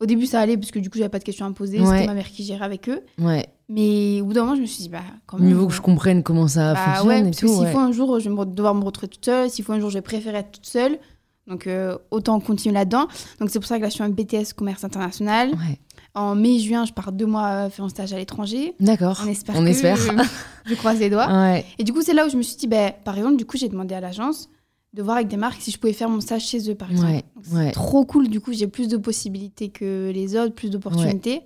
Au 0.00 0.06
début, 0.06 0.26
ça 0.26 0.40
allait 0.40 0.58
parce 0.58 0.70
que 0.72 0.78
du 0.80 0.90
coup, 0.90 0.98
j'avais 0.98 1.08
pas 1.08 1.20
de 1.20 1.24
questions 1.24 1.46
à 1.46 1.48
me 1.48 1.54
poser. 1.54 1.80
Ouais. 1.80 1.86
C'était 1.86 2.06
ma 2.06 2.12
mère 2.14 2.28
qui 2.30 2.44
gérait 2.44 2.64
avec 2.64 2.88
eux. 2.90 3.00
Ouais. 3.18 3.46
Mais 3.68 4.20
au 4.20 4.26
bout 4.26 4.34
d'un 4.34 4.42
moment, 4.44 4.56
je 4.56 4.60
me 4.60 4.66
suis 4.66 4.82
dit, 4.82 4.88
bah, 4.88 5.00
quand 5.26 5.38
même. 5.38 5.48
niveau 5.48 5.66
que 5.66 5.72
euh, 5.72 5.76
je 5.76 5.80
comprenne 5.80 6.22
comment 6.22 6.48
ça 6.48 6.74
bah 6.74 6.80
fonctionne 6.80 7.08
ouais, 7.08 7.28
et 7.28 7.30
que 7.30 7.36
tout. 7.36 7.48
s'il 7.48 7.58
ouais. 7.60 7.72
faut 7.72 7.78
un 7.78 7.92
jour, 7.92 8.20
je 8.20 8.28
vais 8.28 8.44
devoir 8.46 8.74
me 8.74 8.84
retrouver 8.84 9.08
toute 9.08 9.24
seule. 9.24 9.48
S'il 9.48 9.64
faut 9.64 9.72
un 9.72 9.80
jour, 9.80 9.90
je 9.90 9.98
vais 9.98 10.02
préférer 10.02 10.38
être 10.38 10.52
toute 10.52 10.66
seule. 10.66 10.98
Donc, 11.46 11.66
euh, 11.66 11.96
autant 12.10 12.40
continuer 12.40 12.74
là-dedans. 12.74 13.06
Donc, 13.40 13.50
c'est 13.50 13.58
pour 13.58 13.66
ça 13.66 13.76
que 13.76 13.82
là, 13.82 13.88
je 13.88 13.94
suis 13.94 14.02
en 14.02 14.08
BTS 14.08 14.54
Commerce 14.56 14.84
International. 14.84 15.50
Ouais. 15.50 15.78
En 16.14 16.34
mai-juin, 16.34 16.84
je 16.84 16.92
pars 16.92 17.12
deux 17.12 17.26
mois 17.26 17.48
euh, 17.48 17.70
faire 17.70 17.84
un 17.84 17.88
stage 17.88 18.12
à 18.12 18.16
l'étranger. 18.16 18.74
D'accord. 18.80 19.22
On 19.24 19.28
espère. 19.28 19.56
On 19.56 19.64
que- 19.64 19.68
espère. 19.68 19.98
je 20.66 20.74
croise 20.74 20.98
les 21.00 21.10
doigts. 21.10 21.26
Ouais. 21.26 21.64
Et 21.78 21.84
du 21.84 21.92
coup, 21.92 22.02
c'est 22.02 22.14
là 22.14 22.26
où 22.26 22.30
je 22.30 22.36
me 22.36 22.42
suis 22.42 22.56
dit, 22.56 22.66
bah, 22.66 22.92
par 22.92 23.16
exemple, 23.16 23.36
du 23.36 23.44
coup, 23.44 23.56
j'ai 23.56 23.68
demandé 23.68 23.94
à 23.94 24.00
l'agence 24.00 24.48
de 24.94 25.02
voir 25.02 25.16
avec 25.16 25.28
des 25.28 25.36
marques 25.36 25.60
si 25.60 25.70
je 25.70 25.78
pouvais 25.78 25.92
faire 25.92 26.08
mon 26.08 26.20
stage 26.20 26.46
chez 26.46 26.70
eux, 26.70 26.74
par 26.74 26.90
exemple. 26.90 27.22
C'est 27.42 27.72
trop 27.72 28.04
cool. 28.04 28.28
Du 28.28 28.40
coup, 28.40 28.52
j'ai 28.52 28.68
plus 28.68 28.88
de 28.88 28.96
possibilités 28.96 29.68
que 29.68 30.10
les 30.14 30.36
autres, 30.36 30.54
plus 30.54 30.70
d'opportunités. 30.70 31.42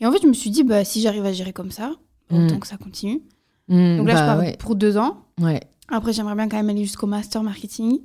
Et 0.00 0.06
en 0.06 0.12
fait, 0.12 0.18
je 0.22 0.26
me 0.28 0.32
suis 0.32 0.50
dit, 0.50 0.62
bah, 0.62 0.84
si 0.84 1.00
j'arrive 1.00 1.24
à 1.24 1.32
gérer 1.32 1.52
comme 1.52 1.70
ça, 1.70 1.92
Mm. 2.30 2.44
autant 2.44 2.58
que 2.60 2.66
ça 2.66 2.76
continue. 2.76 3.22
Hmm, 3.68 3.96
Donc 3.98 4.06
là, 4.08 4.14
bah 4.14 4.20
je 4.20 4.26
pars 4.26 4.38
ouais. 4.38 4.56
pour 4.58 4.74
deux 4.76 4.96
ans. 4.98 5.24
Ouais. 5.40 5.60
Après, 5.88 6.12
j'aimerais 6.12 6.34
bien 6.34 6.46
quand 6.48 6.58
même 6.58 6.68
aller 6.68 6.84
jusqu'au 6.84 7.06
master 7.06 7.42
marketing. 7.42 8.00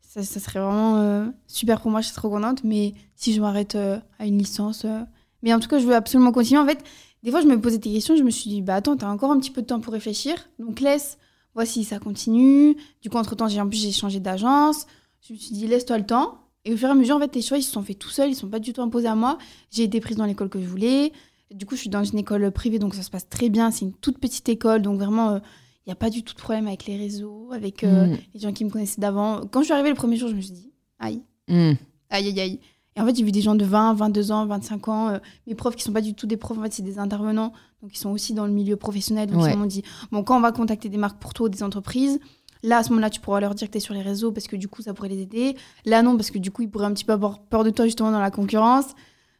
Ça, 0.00 0.22
ça 0.22 0.38
serait 0.38 0.60
vraiment 0.60 0.96
euh, 0.98 1.26
super 1.48 1.80
pour 1.80 1.90
moi, 1.90 2.00
je 2.00 2.06
serais 2.08 2.16
trop 2.20 2.30
contente. 2.30 2.62
Mais 2.62 2.94
si 3.16 3.32
je 3.32 3.40
m'arrête 3.40 3.74
euh, 3.74 3.98
à 4.20 4.26
une 4.26 4.38
licence. 4.38 4.84
euh, 4.84 5.00
Mais 5.42 5.52
en 5.52 5.58
tout 5.58 5.66
cas, 5.68 5.80
je 5.80 5.86
veux 5.86 5.94
absolument 5.96 6.30
continuer. 6.30 6.60
En 6.60 6.66
fait, 6.66 6.78
des 7.24 7.32
fois, 7.32 7.40
je 7.40 7.46
me 7.48 7.60
posais 7.60 7.78
des 7.78 7.92
questions. 7.92 8.14
Je 8.16 8.22
me 8.22 8.30
suis 8.30 8.48
dit, 8.48 8.62
bah 8.62 8.76
attends, 8.76 8.96
t'as 8.96 9.08
encore 9.10 9.32
un 9.32 9.40
petit 9.40 9.50
peu 9.50 9.60
de 9.62 9.66
temps 9.66 9.80
pour 9.80 9.92
réfléchir. 9.92 10.36
Donc 10.60 10.78
laisse, 10.80 11.18
voici, 11.54 11.82
ça 11.82 11.98
continue. 11.98 12.76
Du 13.02 13.10
coup, 13.10 13.16
entre-temps, 13.16 13.48
j'ai 13.48 13.60
en 13.60 13.68
plus, 13.68 13.82
j'ai 13.82 13.90
changé 13.90 14.20
d'agence. 14.20 14.86
Je 15.26 15.32
me 15.32 15.38
suis 15.38 15.52
dit, 15.52 15.66
laisse-toi 15.66 15.98
le 15.98 16.06
temps. 16.06 16.38
Et 16.64 16.72
au 16.72 16.76
fur 16.76 16.86
et 16.88 16.92
à 16.92 16.94
mesure, 16.94 17.16
en 17.16 17.20
fait, 17.20 17.34
les 17.34 17.42
choix, 17.42 17.58
ils 17.58 17.62
se 17.64 17.72
sont 17.72 17.82
faits 17.82 17.98
tout 17.98 18.08
seuls. 18.10 18.30
Ils 18.30 18.36
sont 18.36 18.48
pas 18.48 18.60
du 18.60 18.72
tout 18.72 18.82
imposés 18.82 19.08
à 19.08 19.16
moi. 19.16 19.36
J'ai 19.72 19.82
été 19.82 19.98
prise 20.00 20.16
dans 20.16 20.26
l'école 20.26 20.48
que 20.48 20.60
je 20.60 20.66
voulais. 20.66 21.12
Du 21.50 21.66
coup, 21.66 21.74
je 21.76 21.80
suis 21.82 21.90
dans 21.90 22.02
une 22.04 22.18
école 22.18 22.50
privée, 22.50 22.78
donc 22.78 22.94
ça 22.94 23.02
se 23.02 23.10
passe 23.10 23.28
très 23.28 23.48
bien. 23.48 23.70
C'est 23.70 23.84
une 23.84 23.92
toute 23.92 24.18
petite 24.18 24.48
école, 24.48 24.82
donc 24.82 24.98
vraiment, 24.98 25.36
il 25.36 25.88
n'y 25.88 25.92
a 25.92 25.96
pas 25.96 26.10
du 26.10 26.22
tout 26.22 26.34
de 26.34 26.38
problème 26.38 26.66
avec 26.66 26.86
les 26.86 26.96
réseaux, 26.96 27.50
avec 27.52 27.84
euh, 27.84 28.06
Hmm. 28.06 28.16
les 28.34 28.40
gens 28.40 28.52
qui 28.52 28.64
me 28.64 28.70
connaissaient 28.70 29.00
d'avant. 29.00 29.42
Quand 29.50 29.60
je 29.60 29.64
suis 29.66 29.72
arrivée 29.74 29.90
le 29.90 29.94
premier 29.94 30.16
jour, 30.16 30.28
je 30.28 30.34
me 30.34 30.40
suis 30.40 30.52
dit, 30.52 30.72
aïe, 30.98 31.22
Hmm. 31.48 31.72
aïe, 32.10 32.28
aïe, 32.28 32.40
aïe. 32.40 32.60
Et 32.96 33.00
en 33.00 33.06
fait, 33.06 33.16
j'ai 33.16 33.24
vu 33.24 33.32
des 33.32 33.42
gens 33.42 33.54
de 33.56 33.64
20, 33.64 33.94
22 33.94 34.30
ans, 34.32 34.46
25 34.46 34.88
ans, 34.88 35.08
euh, 35.08 35.18
mes 35.46 35.54
profs 35.54 35.74
qui 35.76 35.82
sont 35.82 35.92
pas 35.92 36.00
du 36.00 36.14
tout 36.14 36.26
des 36.26 36.36
profs, 36.36 36.56
en 36.58 36.62
fait, 36.62 36.72
c'est 36.72 36.82
des 36.82 36.98
intervenants, 36.98 37.52
donc 37.82 37.94
ils 37.94 37.98
sont 37.98 38.10
aussi 38.10 38.34
dans 38.34 38.46
le 38.46 38.52
milieu 38.52 38.76
professionnel. 38.76 39.28
Donc 39.30 39.42
Ouais. 39.42 39.52
ils 39.52 39.58
m'ont 39.58 39.66
dit, 39.66 39.82
bon, 40.12 40.22
quand 40.24 40.36
on 40.36 40.40
va 40.40 40.52
contacter 40.52 40.88
des 40.88 40.96
marques 40.96 41.18
pour 41.20 41.34
toi 41.34 41.46
ou 41.46 41.48
des 41.50 41.62
entreprises, 41.64 42.18
là, 42.62 42.78
à 42.78 42.82
ce 42.84 42.90
moment-là, 42.90 43.10
tu 43.10 43.20
pourras 43.20 43.40
leur 43.40 43.54
dire 43.54 43.66
que 43.66 43.72
tu 43.72 43.78
es 43.78 43.80
sur 43.80 43.94
les 43.94 44.00
réseaux 44.02 44.32
parce 44.32 44.46
que 44.46 44.56
du 44.56 44.68
coup, 44.68 44.80
ça 44.80 44.94
pourrait 44.94 45.08
les 45.10 45.20
aider. 45.20 45.56
Là, 45.84 46.02
non, 46.02 46.16
parce 46.16 46.30
que 46.30 46.38
du 46.38 46.50
coup, 46.50 46.62
ils 46.62 46.70
pourraient 46.70 46.86
un 46.86 46.94
petit 46.94 47.04
peu 47.04 47.12
avoir 47.12 47.40
peur 47.40 47.64
de 47.64 47.70
toi 47.70 47.84
justement 47.84 48.10
dans 48.12 48.20
la 48.20 48.30
concurrence. 48.30 48.86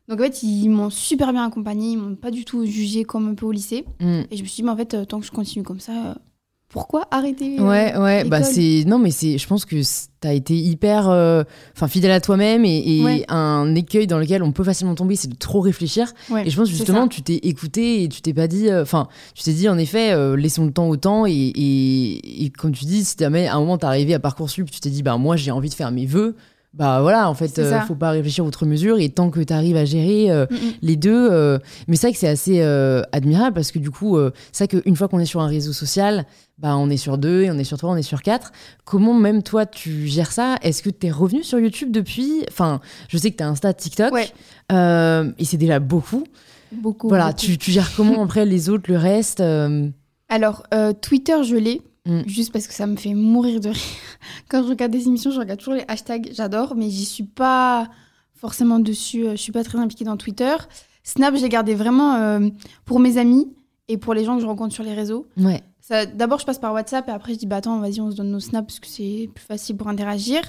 Donc 0.09 0.21
en 0.21 0.25
fait, 0.25 0.43
ils 0.43 0.69
m'ont 0.69 0.91
super 0.91 1.33
bien 1.33 1.47
accompagné, 1.47 1.93
ils 1.93 1.97
m'ont 1.99 2.15
pas 2.17 2.31
du 2.31 2.45
tout 2.45 2.65
jugé 2.67 3.05
comme 3.05 3.29
un 3.29 3.35
peu 3.35 3.47
au 3.47 3.53
lycée. 3.53 3.85
Hmm. 4.01 4.23
Et 4.31 4.37
je 4.37 4.43
me 4.43 4.47
suis 4.49 4.57
dit, 4.57 4.63
mais 4.63 4.71
en 4.71 4.77
fait, 4.77 4.95
euh, 4.95 5.05
tant 5.05 5.19
que 5.21 5.27
je 5.27 5.31
continue 5.33 5.65
comme 5.65 5.81
ça, 5.81 5.93
euh, 5.93 6.15
pourquoi 6.69 7.07
arrêter 7.13 7.59
euh, 7.61 7.63
Ouais, 7.63 7.97
ouais, 7.97 8.25
bah 8.25 8.43
c'est. 8.43 8.83
Non, 8.85 8.99
mais 8.99 9.13
c'est. 9.13 9.39
Je 9.39 9.47
pense 9.47 9.65
que 9.65 9.81
c- 9.83 10.09
t'as 10.21 10.35
été 10.35 10.55
hyper. 10.57 11.09
euh, 11.09 11.45
Enfin, 11.77 11.87
fidèle 11.87 12.11
à 12.11 12.21
toi-même 12.21 12.65
et, 12.65 12.99
et 12.99 13.03
Ouais. 13.05 13.25
un 13.29 13.73
écueil 13.77 14.09
dans 14.09 14.19
lequel 14.19 14.43
on 14.43 14.51
peut 14.51 14.65
facilement 14.65 14.97
tomber, 14.97 15.15
c'est 15.15 15.29
de 15.29 15.37
trop 15.37 15.61
réfléchir. 15.61 16.13
Ouais, 16.31 16.45
Et 16.47 16.51
je 16.51 16.57
pense 16.57 16.69
justement, 16.69 17.07
tu 17.07 17.23
t'es 17.23 17.37
écouté 17.45 18.03
et 18.03 18.09
tu 18.09 18.23
t'es 18.23 18.35
pas 18.35 18.49
dit. 18.49 18.69
euh, 18.69 18.83
Enfin, 18.83 19.07
tu 19.37 19.45
t'es 19.45 19.53
dit 19.53 19.69
en 19.69 19.79
effet, 19.79 20.13
euh, 20.13 20.37
laissons 20.37 20.65
le 20.67 20.73
temps 20.73 20.89
au 20.89 20.97
temps. 20.97 21.27
Et, 21.27 21.33
et, 21.33 22.45
et 22.45 22.51
comme 22.51 22.73
tu 22.73 22.85
dis, 22.87 23.05
si 23.05 23.15
jamais 23.19 23.47
à 23.47 23.55
un 23.55 23.61
moment 23.61 23.79
t'es 23.79 23.87
arrivé 23.87 24.13
à 24.15 24.19
Parcoursup, 24.19 24.69
tu 24.71 24.81
t'es 24.81 24.91
dit, 24.91 25.03
bah 25.05 25.17
moi 25.17 25.37
j'ai 25.37 25.53
envie 25.53 25.69
de 25.71 25.75
faire 25.75 25.93
mes 25.93 26.07
vœux. 26.07 26.35
Bah 26.77 27.01
voilà, 27.03 27.31
en 27.31 27.35
fait, 27.35 27.47
C'est 27.49 27.61
euh, 27.73 27.81
faut 27.83 27.95
pas 27.95 28.11
réfléchir 28.11 28.45
outre 28.45 28.67
mesure. 28.67 28.99
Et 28.99 29.09
tant 29.09 29.31
que 29.31 29.39
t'arrives 29.41 29.77
à 29.77 29.85
gérer. 29.85 30.31
euh, 30.33 30.45
Mm, 30.51 30.55
mm. 30.55 30.59
les 30.83 30.97
deux. 30.97 31.29
euh, 31.31 31.59
mais 31.87 31.95
c'est 31.95 32.09
vrai 32.09 32.13
que 32.15 32.19
c'est 32.19 32.29
assez 32.29 32.63
euh, 32.63 33.03
admirable 33.13 33.55
parce 33.55 33.71
que 33.71 33.79
du 33.79 33.91
coup, 33.93 34.19
c'est 34.51 34.69
vrai 34.71 34.81
qu'une 34.83 34.97
fois 34.97 35.07
qu'on 35.07 35.21
est 35.21 35.25
sur 35.25 35.41
un 35.41 35.47
réseau 35.47 35.73
social, 35.73 36.25
bah, 36.59 36.77
on 36.77 36.91
est 36.91 36.97
sur 36.97 37.17
deux, 37.17 37.43
et 37.45 37.51
on 37.53 37.59
est 37.59 37.65
sur 37.65 37.79
trois, 37.79 37.91
on 37.91 37.97
est 37.97 38.03
sur 38.03 38.23
quatre. 38.23 38.51
Comment 38.85 39.15
même 39.15 39.43
toi 39.45 39.67
tu 39.67 40.09
gères 40.09 40.33
ça? 40.33 40.57
Est-ce 40.63 40.83
que 40.83 40.91
t'es 40.91 41.11
revenu 41.13 41.45
sur 41.45 41.61
YouTube 41.61 41.93
depuis? 41.93 42.45
Enfin, 42.51 42.81
je 43.09 43.19
sais 43.19 43.31
que 43.31 43.37
t'as 43.37 43.47
Insta, 43.47 43.73
TikTok, 43.73 44.13
Ouais. 44.13 44.29
et 45.39 45.45
c'est 45.45 45.57
déjà 45.57 45.79
beaucoup. 45.79 46.25
Beaucoup. 46.73 47.09
voilà, 47.09 47.27
beaucoup. 47.27 47.39
tu, 47.39 47.57
tu 47.57 47.71
gères 47.71 47.93
comment 47.97 48.21
après 48.25 48.47
les 48.47 48.69
autres, 48.69 48.91
le 48.91 48.99
reste 48.99 49.41
Alors, 50.29 50.65
Twitter, 51.03 51.37
je 51.45 51.55
l'ai. 51.57 51.83
Mm. 52.07 52.23
Juste 52.27 52.53
parce 52.53 52.67
que 52.67 52.75
ça 52.75 52.87
me 52.87 52.97
fait 52.97 53.15
mourir 53.15 53.61
de 53.61 53.69
rire. 53.71 53.79
Quand 54.49 54.63
je 54.63 54.69
regarde 54.69 54.93
des 54.93 55.07
émissions, 55.07 55.31
je 55.31 55.39
regarde 55.39 55.59
toujours 55.59 55.75
les 55.75 55.85
hashtags. 55.89 56.31
J'adore, 56.35 56.75
mais 56.77 56.91
j'y 56.91 57.05
suis 57.05 57.25
pas 57.25 57.89
forcément 58.35 58.79
dessus. 58.79 59.27
euh, 59.27 59.31
Je 59.33 59.37
suis 59.37 59.53
pas 59.53 59.65
très 59.65 59.79
impliquée 59.79 60.05
dans 60.05 60.17
Twitter. 60.17 60.55
Snap, 61.03 61.35
je 61.37 61.43
l'ai 61.43 61.49
gardé 61.49 61.75
vraiment 61.75 62.15
euh, 62.17 62.49
pour 62.85 63.01
mes 63.01 63.17
amis 63.19 63.49
et 63.89 63.97
pour 63.99 64.15
les 64.15 64.25
gens 64.25 64.37
que 64.37 64.43
je 64.43 64.47
rencontre 64.47 64.75
sur 64.75 64.85
les 64.85 64.95
réseaux. 64.95 65.27
Ouais. 65.39 65.63
D'abord, 66.15 66.39
je 66.39 66.47
passe 66.47 66.59
par 66.59 66.73
WhatsApp 66.73 67.09
et 67.09 67.13
après, 67.13 67.35
je 67.35 67.39
dis, 67.39 67.47
bah 67.47 67.57
attends, 67.57 67.79
vas-y, 67.79 68.01
on 68.01 68.11
se 68.11 68.17
donne 68.17 68.31
nos 68.31 68.41
snaps 68.41 68.67
parce 68.67 68.81
que 68.81 68.87
c'est 68.87 69.29
plus 69.35 69.45
facile 69.45 69.77
pour 69.77 69.89
interagir. 69.89 70.41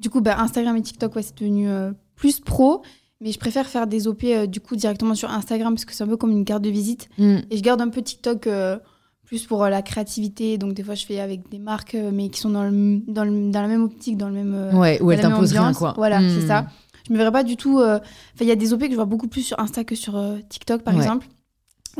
Du 0.00 0.10
coup, 0.10 0.20
bah, 0.20 0.40
Instagram 0.40 0.76
et 0.76 0.82
TikTok, 0.82 1.14
ouais, 1.14 1.22
c'est 1.22 1.36
devenu 1.38 1.68
euh, 1.68 1.92
plus 2.16 2.40
pro. 2.40 2.82
Mais 3.20 3.30
je 3.32 3.38
préfère 3.38 3.66
faire 3.68 3.86
des 3.86 4.08
OP 4.08 4.24
euh, 4.24 4.46
du 4.46 4.60
coup 4.60 4.74
directement 4.76 5.14
sur 5.14 5.30
Instagram 5.30 5.74
parce 5.74 5.84
que 5.84 5.92
c'est 5.94 6.02
un 6.02 6.08
peu 6.08 6.16
comme 6.16 6.30
une 6.32 6.44
carte 6.44 6.62
de 6.62 6.70
visite. 6.70 7.08
Mm. 7.18 7.36
Et 7.50 7.56
je 7.56 7.62
garde 7.62 7.80
un 7.82 7.88
peu 7.90 8.00
TikTok 8.02 8.46
euh, 8.46 8.78
plus 9.30 9.46
pour 9.46 9.62
euh, 9.62 9.70
la 9.70 9.80
créativité. 9.80 10.58
Donc, 10.58 10.74
des 10.74 10.82
fois, 10.82 10.96
je 10.96 11.06
fais 11.06 11.20
avec 11.20 11.48
des 11.50 11.60
marques, 11.60 11.94
euh, 11.94 12.10
mais 12.12 12.28
qui 12.30 12.40
sont 12.40 12.50
dans, 12.50 12.64
le, 12.64 13.00
dans, 13.06 13.22
le- 13.24 13.50
dans 13.52 13.62
la 13.62 13.68
même 13.68 13.84
optique, 13.84 14.16
dans 14.16 14.26
le 14.28 14.34
même. 14.34 14.54
euh, 14.54 14.72
Ouais, 14.72 15.00
où 15.00 15.12
elle 15.12 15.18
dans 15.18 15.22
la 15.22 15.28
même 15.28 15.36
t'impose 15.36 15.52
rien, 15.52 15.72
quoi. 15.72 15.94
Voilà, 15.96 16.18
c'est 16.20 16.46
ça. 16.48 16.66
Je 17.06 17.12
me 17.12 17.18
verrais 17.18 17.30
pas 17.30 17.44
du 17.44 17.56
tout. 17.56 17.78
Enfin, 17.78 18.00
il 18.40 18.46
y 18.48 18.50
a 18.50 18.56
des 18.56 18.72
OP 18.72 18.80
que 18.82 18.90
je 18.90 18.96
vois 18.96 19.04
beaucoup 19.04 19.28
plus 19.28 19.42
sur 19.42 19.58
Insta 19.60 19.84
que 19.84 19.94
sur 19.94 20.20
TikTok, 20.48 20.82
par 20.82 20.94
Ouais. 20.94 21.00
exemple. 21.00 21.26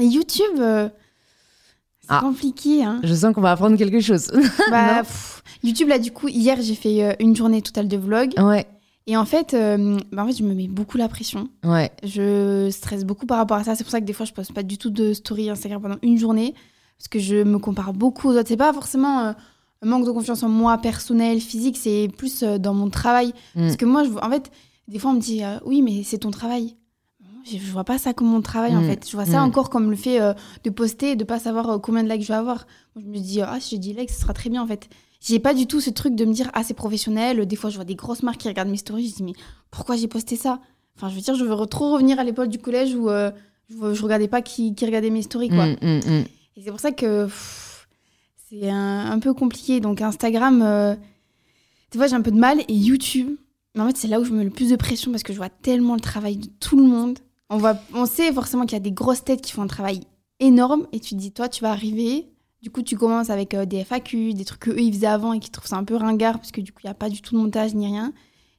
Et 0.00 0.04
YouTube, 0.06 0.56
c'est 0.56 2.08
Ah. 2.08 2.20
compliqué. 2.20 2.82
Hein. 2.84 3.00
Je 3.04 3.14
sens 3.14 3.32
qu'on 3.34 3.40
va 3.40 3.52
apprendre 3.52 3.76
quelque 3.76 4.00
chose. 4.00 4.30
Bah, 4.70 4.98
pff, 5.02 5.42
YouTube, 5.62 5.88
là, 5.88 5.98
du 6.00 6.10
coup, 6.10 6.28
hier, 6.28 6.58
j'ai 6.60 6.74
fait 6.74 7.04
euh, 7.04 7.12
une 7.20 7.36
journée 7.36 7.62
totale 7.62 7.86
de 7.88 7.96
vlog. 7.96 8.32
ouais, 8.38 8.66
Et 9.06 9.16
en 9.16 9.24
fait, 9.24 9.54
euh, 9.54 9.98
bah, 10.12 10.24
en 10.24 10.26
fait, 10.26 10.36
je 10.38 10.42
me 10.42 10.54
mets 10.54 10.68
beaucoup 10.68 10.96
la 10.98 11.08
pression. 11.08 11.48
ouais. 11.64 11.90
Je 12.04 12.68
stresse 12.70 13.04
beaucoup 13.04 13.26
par 13.26 13.38
rapport 13.38 13.56
à 13.56 13.64
ça. 13.64 13.74
C'est 13.76 13.84
pour 13.84 13.90
ça 13.92 14.00
que 14.00 14.06
des 14.06 14.12
fois, 14.12 14.26
je 14.26 14.32
poste 14.32 14.52
pas 14.52 14.62
du 14.62 14.78
tout 14.78 14.90
de 14.90 15.12
story 15.12 15.48
Instagram 15.50 15.80
pendant 15.82 15.98
une 16.02 16.18
journée. 16.18 16.54
Parce 17.00 17.08
que 17.08 17.18
je 17.18 17.36
me 17.44 17.58
compare 17.58 17.94
beaucoup 17.94 18.28
aux 18.28 18.32
autres. 18.36 18.48
C'est 18.48 18.58
pas 18.58 18.74
forcément 18.74 19.20
euh, 19.20 19.32
un 19.80 19.86
manque 19.88 20.04
de 20.04 20.10
confiance 20.10 20.42
en 20.42 20.50
moi, 20.50 20.76
personnel, 20.76 21.40
physique. 21.40 21.78
C'est 21.78 22.08
plus 22.14 22.42
euh, 22.42 22.58
dans 22.58 22.74
mon 22.74 22.90
travail. 22.90 23.28
Mm. 23.54 23.60
Parce 23.62 23.76
que 23.76 23.86
moi, 23.86 24.04
je, 24.04 24.10
en 24.10 24.28
fait, 24.30 24.50
des 24.86 24.98
fois, 24.98 25.12
on 25.12 25.14
me 25.14 25.20
dit 25.20 25.42
euh, 25.42 25.56
Oui, 25.64 25.80
mais 25.80 26.02
c'est 26.04 26.18
ton 26.18 26.30
travail. 26.30 26.76
Je, 27.50 27.56
je 27.56 27.72
vois 27.72 27.84
pas 27.84 27.96
ça 27.96 28.12
comme 28.12 28.26
mon 28.28 28.42
travail, 28.42 28.76
en 28.76 28.82
Mm. 28.82 28.86
fait. 28.86 29.08
Je 29.10 29.16
vois 29.16 29.24
ça 29.24 29.40
Mm. 29.40 29.44
encore 29.48 29.70
comme 29.70 29.88
le 29.90 29.96
fait 29.96 30.20
de 30.62 30.68
poster 30.70 31.12
et 31.12 31.16
de 31.16 31.24
pas 31.24 31.38
savoir 31.38 31.80
combien 31.80 32.04
de 32.04 32.08
likes 32.10 32.20
je 32.20 32.28
vais 32.28 32.34
avoir. 32.34 32.66
Moi, 32.94 33.02
je 33.06 33.10
me 33.10 33.18
dis 33.18 33.40
Ah, 33.40 33.56
si 33.60 33.76
j'ai 33.76 33.78
10 33.78 33.94
likes, 33.94 34.10
ce 34.10 34.20
sera 34.20 34.34
très 34.34 34.50
bien, 34.50 34.62
en 34.62 34.66
fait. 34.66 34.90
J'ai 35.22 35.38
pas 35.38 35.54
du 35.54 35.66
tout 35.66 35.80
ce 35.80 35.88
truc 35.88 36.14
de 36.14 36.26
me 36.26 36.34
dire 36.34 36.50
Ah, 36.52 36.62
c'est 36.64 36.74
professionnel. 36.74 37.46
Des 37.46 37.56
fois, 37.56 37.70
je 37.70 37.76
vois 37.76 37.86
des 37.86 37.94
grosses 37.94 38.22
marques 38.22 38.40
qui 38.42 38.48
regardent 38.48 38.68
mes 38.68 38.76
stories. 38.76 39.08
Je 39.08 39.14
dis 39.16 39.22
Mais 39.22 39.32
pourquoi 39.70 39.96
j'ai 39.96 40.06
posté 40.06 40.36
ça? 40.36 40.60
Enfin, 40.96 41.08
je 41.08 41.14
veux 41.14 41.22
dire, 41.22 41.34
je 41.34 41.44
veux 41.46 41.66
trop 41.66 41.94
revenir 41.94 42.18
à 42.20 42.24
l'époque 42.24 42.48
du 42.50 42.58
collège 42.58 42.94
où 42.94 43.08
je, 43.08 43.94
je 43.94 44.02
regardais 44.02 44.28
pas 44.28 44.42
qui, 44.42 44.74
qui 44.74 44.84
regardait 44.84 45.08
mes 45.08 45.22
stories, 45.22 45.48
quoi. 45.48 45.64
Et 46.60 46.62
c'est 46.62 46.70
pour 46.70 46.80
ça 46.80 46.92
que 46.92 47.26
c'est 48.50 48.68
un, 48.68 49.10
un 49.10 49.18
peu 49.18 49.32
compliqué. 49.32 49.80
Donc 49.80 50.02
Instagram, 50.02 50.60
euh, 50.60 50.94
fois 51.94 52.06
j'ai 52.06 52.14
un 52.14 52.20
peu 52.20 52.30
de 52.30 52.38
mal. 52.38 52.60
Et 52.68 52.74
YouTube, 52.74 53.34
mais 53.74 53.80
en 53.80 53.86
fait 53.86 53.96
c'est 53.96 54.08
là 54.08 54.20
où 54.20 54.24
je 54.24 54.30
me 54.30 54.38
mets 54.38 54.44
le 54.44 54.50
plus 54.50 54.68
de 54.68 54.76
pression 54.76 55.10
parce 55.10 55.22
que 55.22 55.32
je 55.32 55.38
vois 55.38 55.48
tellement 55.48 55.94
le 55.94 56.02
travail 56.02 56.36
de 56.36 56.48
tout 56.60 56.76
le 56.76 56.82
monde. 56.82 57.18
On, 57.48 57.56
voit, 57.56 57.76
on 57.94 58.04
sait 58.04 58.30
forcément 58.30 58.66
qu'il 58.66 58.74
y 58.74 58.76
a 58.76 58.80
des 58.80 58.92
grosses 58.92 59.24
têtes 59.24 59.40
qui 59.40 59.52
font 59.52 59.62
un 59.62 59.68
travail 59.68 60.02
énorme. 60.38 60.86
Et 60.92 61.00
tu 61.00 61.14
te 61.14 61.20
dis, 61.20 61.32
toi 61.32 61.48
tu 61.48 61.62
vas 61.62 61.70
arriver. 61.70 62.28
Du 62.60 62.70
coup 62.70 62.82
tu 62.82 62.94
commences 62.94 63.30
avec 63.30 63.54
euh, 63.54 63.64
des 63.64 63.82
FAQ, 63.82 64.34
des 64.34 64.44
trucs 64.44 64.60
qu'eux 64.60 64.80
ils 64.80 64.92
faisaient 64.92 65.06
avant 65.06 65.32
et 65.32 65.40
qui 65.40 65.48
trouvent 65.48 65.66
ça 65.66 65.76
un 65.76 65.84
peu 65.84 65.96
ringard 65.96 66.40
parce 66.40 66.52
que 66.52 66.60
du 66.60 66.72
coup 66.72 66.80
il 66.84 66.88
n'y 66.88 66.90
a 66.90 66.94
pas 66.94 67.08
du 67.08 67.22
tout 67.22 67.34
de 67.34 67.40
montage 67.40 67.74
ni 67.74 67.86
rien. 67.86 68.12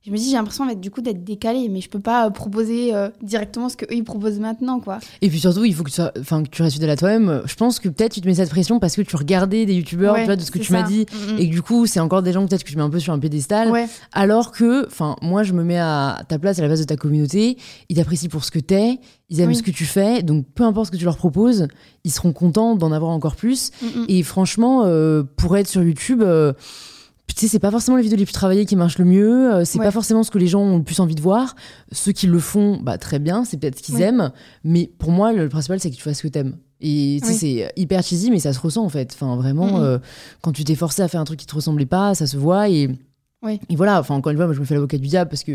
Je 0.03 0.09
me 0.09 0.17
dis, 0.17 0.25
j'ai 0.31 0.35
l'impression 0.35 0.65
du 0.73 0.89
coup 0.89 1.01
d'être 1.01 1.23
décalé, 1.23 1.69
mais 1.69 1.79
je 1.79 1.87
peux 1.87 1.99
pas 1.99 2.25
euh, 2.25 2.29
proposer 2.31 2.95
euh, 2.95 3.09
directement 3.21 3.69
ce 3.69 3.77
que 3.77 3.85
eux 3.85 3.97
ils 3.97 4.03
proposent 4.03 4.39
maintenant, 4.39 4.79
quoi. 4.79 4.97
Et 5.21 5.29
puis 5.29 5.39
surtout, 5.39 5.63
il 5.63 5.75
faut 5.75 5.83
que 5.83 5.89
tu, 5.89 5.95
sois- 5.97 6.11
enfin, 6.19 6.41
que 6.41 6.49
tu 6.49 6.63
restes 6.63 6.73
fidèle 6.73 6.89
à 6.89 6.95
toi-même. 6.95 7.43
Je 7.45 7.53
pense 7.53 7.77
que 7.77 7.87
peut-être 7.87 8.13
tu 8.13 8.21
te 8.21 8.27
mets 8.27 8.33
cette 8.33 8.49
pression 8.49 8.79
parce 8.79 8.95
que 8.95 9.03
tu 9.03 9.15
regardais 9.15 9.67
des 9.67 9.75
youtubeurs, 9.75 10.13
Ouais, 10.15 10.21
tu 10.21 10.25
vois, 10.25 10.35
de 10.37 10.41
ce 10.41 10.49
que 10.49 10.57
tu 10.57 10.71
m'as 10.73 10.81
dit. 10.81 11.05
Mm, 11.29 11.33
mm. 11.33 11.37
Et 11.37 11.47
que 11.49 11.53
du 11.53 11.61
coup, 11.61 11.85
c'est 11.85 11.99
encore 11.99 12.23
des 12.23 12.33
gens 12.33 12.47
peut-être 12.47 12.63
que 12.63 12.69
tu 12.71 12.77
mets 12.77 12.81
un 12.81 12.89
peu 12.89 12.97
sur 12.99 13.13
un 13.13 13.19
piédestal. 13.19 13.69
Ouais, 13.69 13.87
Alors 14.11 14.51
que, 14.51 14.87
enfin, 14.87 15.17
moi, 15.21 15.43
je 15.43 15.53
me 15.53 15.63
mets 15.63 15.77
à 15.77 16.23
ta 16.27 16.39
place, 16.39 16.57
à 16.57 16.63
la 16.63 16.67
base 16.67 16.79
de 16.79 16.85
ta 16.85 16.95
communauté. 16.97 17.57
Ils 17.89 17.95
t'apprécient 17.97 18.29
pour 18.29 18.43
ce 18.43 18.49
que 18.49 18.57
t'es. 18.59 18.97
Ils 19.29 19.39
aiment 19.39 19.49
Oui. 19.49 19.55
ce 19.55 19.61
que 19.63 19.69
tu 19.69 19.85
fais. 19.85 20.23
Donc, 20.23 20.47
peu 20.55 20.63
importe 20.63 20.87
ce 20.87 20.91
que 20.93 20.97
tu 20.97 21.05
leur 21.05 21.15
proposes, 21.17 21.67
ils 22.05 22.11
seront 22.11 22.33
contents 22.33 22.75
d'en 22.75 22.91
avoir 22.91 23.11
encore 23.11 23.35
plus. 23.35 23.69
Mm. 23.83 23.85
Et 24.07 24.23
franchement, 24.23 24.81
euh, 24.85 25.21
pour 25.37 25.55
être 25.57 25.67
sur 25.67 25.83
YouTube, 25.83 26.23
euh, 26.23 26.53
tu 27.33 27.41
sais, 27.41 27.47
c'est 27.47 27.59
pas 27.59 27.71
forcément 27.71 27.97
les 27.97 28.03
vidéos 28.03 28.17
les 28.17 28.25
plus 28.25 28.33
travaillées 28.33 28.65
qui 28.65 28.75
marchent 28.75 28.97
le 28.97 29.05
mieux. 29.05 29.53
euh, 29.53 29.65
c'est 29.65 29.79
Ouais. 29.79 29.85
pas 29.85 29.91
forcément 29.91 30.23
ce 30.23 30.31
que 30.31 30.37
les 30.37 30.47
gens 30.47 30.61
ont 30.61 30.77
le 30.77 30.83
plus 30.83 30.99
envie 30.99 31.15
de 31.15 31.21
voir. 31.21 31.55
Ceux 31.91 32.11
qui 32.11 32.27
le 32.27 32.39
font, 32.39 32.77
bah, 32.81 32.97
très 32.97 33.19
bien. 33.19 33.45
C'est 33.45 33.57
peut-être 33.57 33.77
ce 33.77 33.83
qu'ils 33.83 33.95
Ouais. 33.95 34.01
aiment. 34.03 34.31
Mais 34.63 34.89
pour 34.97 35.11
moi, 35.11 35.33
le 35.33 35.47
principal, 35.49 35.79
c'est 35.79 35.89
que 35.91 35.95
tu 35.95 36.01
fasses 36.01 36.17
ce 36.17 36.23
que 36.23 36.27
t'aimes. 36.29 36.57
Et 36.79 37.19
tu 37.21 37.27
sais, 37.27 37.33
Oui. 37.33 37.37
c'est 37.39 37.73
hyper 37.81 38.01
cheesy, 38.03 38.31
mais 38.31 38.39
ça 38.39 38.53
se 38.53 38.59
ressent 38.59 38.83
en 38.83 38.89
fait. 38.89 39.11
Enfin, 39.13 39.35
vraiment, 39.35 39.79
euh, 39.81 39.99
quand 40.41 40.51
tu 40.51 40.63
t'es 40.63 40.73
forcé 40.75 41.01
à 41.03 41.07
faire 41.07 41.21
un 41.21 41.25
truc 41.25 41.39
qui 41.39 41.45
te 41.45 41.53
ressemblait 41.53 41.85
pas, 41.85 42.15
ça 42.15 42.25
se 42.25 42.37
voit. 42.37 42.69
Et, 42.69 42.89
Oui. 43.43 43.59
et 43.69 43.75
voilà, 43.75 43.99
enfin, 43.99 44.13
encore 44.15 44.31
une 44.31 44.37
fois, 44.37 44.45
moi, 44.45 44.53
je 44.53 44.59
me 44.59 44.65
fais 44.65 44.75
l'avocat 44.75 44.97
du 44.97 45.07
diable 45.07 45.29
parce 45.29 45.43
que 45.43 45.53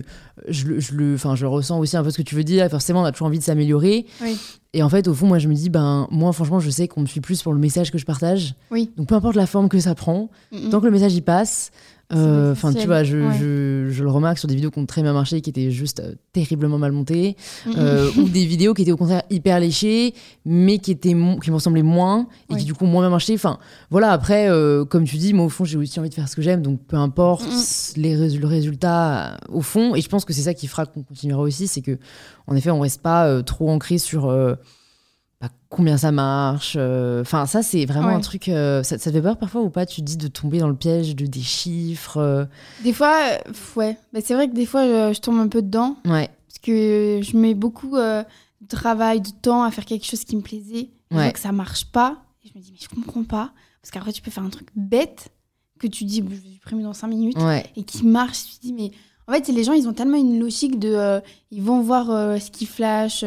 je, 0.49 0.67
le- 0.67 0.81
je, 0.81 0.93
le, 0.95 1.15
enfin, 1.15 1.37
je 1.37 1.47
ressens 1.47 1.79
aussi 1.79 1.97
un 1.97 2.03
peu 2.03 2.11
ce 2.11 2.17
que 2.17 2.23
tu 2.23 2.35
veux 2.35 2.43
dire. 2.45 2.69
Forcément, 2.69 3.03
on 3.03 3.05
a 3.05 3.13
toujours 3.13 3.29
envie 3.29 3.39
de 3.39 3.45
s'améliorer. 3.45 4.07
Oui. 4.23 4.37
Et 4.73 4.83
en 4.83 4.89
fait, 4.89 5.07
au 5.09 5.15
fond, 5.15 5.27
moi, 5.27 5.39
je 5.39 5.47
me 5.49 5.55
dis, 5.55 5.71
ben, 5.71 6.09
moi, 6.11 6.33
franchement, 6.33 6.59
je 6.61 6.69
sais 6.69 6.89
qu'on 6.89 7.03
me 7.03 7.07
suit 7.07 7.21
plus 7.21 7.43
pour 7.43 7.53
le 7.53 7.59
message 7.61 7.93
que 7.93 7.99
je 7.99 8.05
partage. 8.05 8.55
Oui. 8.73 8.91
Donc, 8.97 9.09
peu 9.09 9.15
importe 9.15 9.37
la 9.37 9.47
forme 9.47 9.69
que 9.69 9.79
ça 9.79 9.95
prend, 9.95 10.31
Mm, 10.53 10.67
mm. 10.67 10.71
tant 10.71 10.81
que 10.81 10.87
le 10.87 10.91
message 10.93 11.15
y 11.15 11.21
passe. 11.21 11.71
Euh, 12.13 12.53
Enfin, 12.53 12.73
tu 12.73 12.87
vois, 12.87 13.03
je, 13.03 13.17
Ouais. 13.17 13.37
je, 13.39 13.89
je 13.91 14.03
le 14.05 14.11
remarque 14.11 14.39
sur 14.39 14.47
des 14.47 14.55
vidéos 14.55 14.71
qui 14.71 14.79
ont 14.79 14.87
très 14.87 15.03
bien 15.03 15.13
marché, 15.13 15.41
qui 15.41 15.51
étaient 15.51 15.73
juste 15.73 15.99
euh, 16.01 16.15
terriblement 16.33 16.79
mal 16.79 16.93
montées, 16.93 17.37
euh, 17.77 18.09
ou 18.17 18.29
des 18.29 18.47
vidéos 18.47 18.75
qui 18.75 18.83
étaient 18.83 18.93
au 18.93 18.97
contraire 18.97 19.23
hyper 19.29 19.59
léchées, 19.59 20.15
mais 20.45 20.79
qui 20.79 20.93
étaient 20.93 21.09
qui 21.11 21.15
me 21.17 21.55
ressemblaient 21.55 21.83
moins 21.83 22.29
et 22.49 22.53
Ouais. 22.55 22.61
qui 22.61 22.65
du 22.65 22.75
coup 22.75 22.85
ont 22.85 22.89
moins 22.89 23.03
bien 23.03 23.11
marché. 23.11 23.35
Enfin, 23.35 23.59
voilà. 23.91 24.13
Après, 24.13 24.49
euh, 24.49 24.85
comme 24.85 25.03
tu 25.05 25.17
dis, 25.17 25.33
moi 25.35 25.47
au 25.47 25.49
fond, 25.49 25.65
j'ai 25.65 25.79
aussi 25.79 25.99
envie 25.99 26.09
de 26.11 26.15
faire 26.15 26.29
ce 26.29 26.37
que 26.37 26.43
j'aime, 26.43 26.63
donc 26.63 26.81
peu 26.87 26.97
importe 26.97 27.45
les 27.97 28.15
rés- 28.15 28.31
le 28.39 28.47
résultat 28.47 29.39
au 29.49 29.61
fond. 29.61 29.95
Et 29.97 30.01
je 30.01 30.09
pense 30.09 30.25
que 30.25 30.33
c'est 30.33 30.43
ça 30.43 30.55
qui 30.55 30.69
fera 30.69 30.87
qu'on 30.87 31.03
continuera 31.03 31.43
aussi, 31.43 31.67
c'est 31.67 31.83
que 31.83 31.99
en 32.47 32.55
effet, 32.55 32.71
on 32.71 32.79
reste 32.81 33.03
pas 33.03 33.43
trop 33.43 33.69
ancré 33.69 33.99
sur 33.99 34.33
bah, 35.41 35.49
combien 35.69 35.97
ça 35.99 36.13
marche. 36.13 36.77
euh, 36.79 37.21
Enfin, 37.21 37.47
ça 37.47 37.63
c'est 37.63 37.85
vraiment 37.87 38.09
Ouais. 38.09 38.15
un 38.15 38.21
truc. 38.21 38.49
euh, 38.49 38.83
ça, 38.83 38.99
ça 38.99 39.11
te 39.11 39.17
fait 39.17 39.23
peur 39.23 39.37
parfois 39.37 39.63
ou 39.63 39.71
pas? 39.71 39.85
Tu 39.87 40.01
te 40.01 40.07
dis 40.07 40.17
de 40.17 40.29
tomber 40.29 40.59
dans 40.59 40.69
le 40.69 40.77
piège 40.77 41.15
de 41.15 41.27
des 41.27 41.41
chiffres. 41.43 42.17
euh, 42.19 42.45
Des 42.83 42.93
fois, 42.93 43.15
ouais. 43.77 43.99
Bah, 44.13 44.21
c'est 44.25 44.35
vrai 44.35 44.49
que 44.49 44.55
des 44.55 44.67
fois, 44.67 44.85
je, 44.87 45.15
je 45.15 45.21
tombe 45.21 45.39
un 45.39 45.49
peu 45.49 45.63
dedans. 45.63 45.97
Ouais. 46.07 46.31
Parce 46.49 46.59
que 46.63 47.21
je 47.23 47.37
mets 47.37 47.55
beaucoup 47.55 47.97
de 47.97 48.25
travail, 48.69 49.21
de 49.21 49.29
temps 49.31 49.63
à 49.63 49.71
faire 49.71 49.85
quelque 49.85 50.07
chose 50.07 50.25
qui 50.25 50.37
me 50.37 50.43
plaisait. 50.43 50.79
Et 50.79 50.91
Je 51.11 51.17
Ouais. 51.17 51.23
vois 51.25 51.33
que 51.33 51.39
ça 51.39 51.53
marche 51.53 51.85
pas. 51.87 52.17
Et 52.45 52.49
je 52.49 52.59
me 52.59 52.63
dis, 52.63 52.71
mais 52.73 52.79
je 52.81 52.89
comprends 52.89 53.25
pas. 53.25 53.53
Parce 53.83 53.91
qu'après, 53.93 54.13
tu 54.13 54.23
peux 54.23 54.31
faire 54.31 54.43
un 54.45 54.51
truc 54.51 54.69
bête 54.75 55.29
que 55.79 55.87
tu 55.87 56.05
dis, 56.05 56.25
je 56.29 56.35
vais 56.35 56.51
supprimer 56.55 56.83
dans 56.83 56.95
5 56.95 57.09
minutes. 57.09 57.37
Ouais. 57.39 57.65
Et 57.77 57.83
qui 57.85 58.07
marche. 58.07 58.39
Tu 58.47 58.57
te 58.57 58.61
dis, 58.63 58.73
mais 58.73 58.91
en 59.29 59.33
fait, 59.33 59.47
les 59.49 59.63
gens, 59.65 59.73
ils 59.75 59.87
ont 59.87 59.93
tellement 59.93 60.17
une 60.17 60.41
logique 60.41 60.79
de. 60.79 61.21
ils 61.51 61.63
vont 61.63 61.81
voir 61.83 62.07
ce 62.41 62.51
qui 62.51 62.65
flash. 62.67 63.23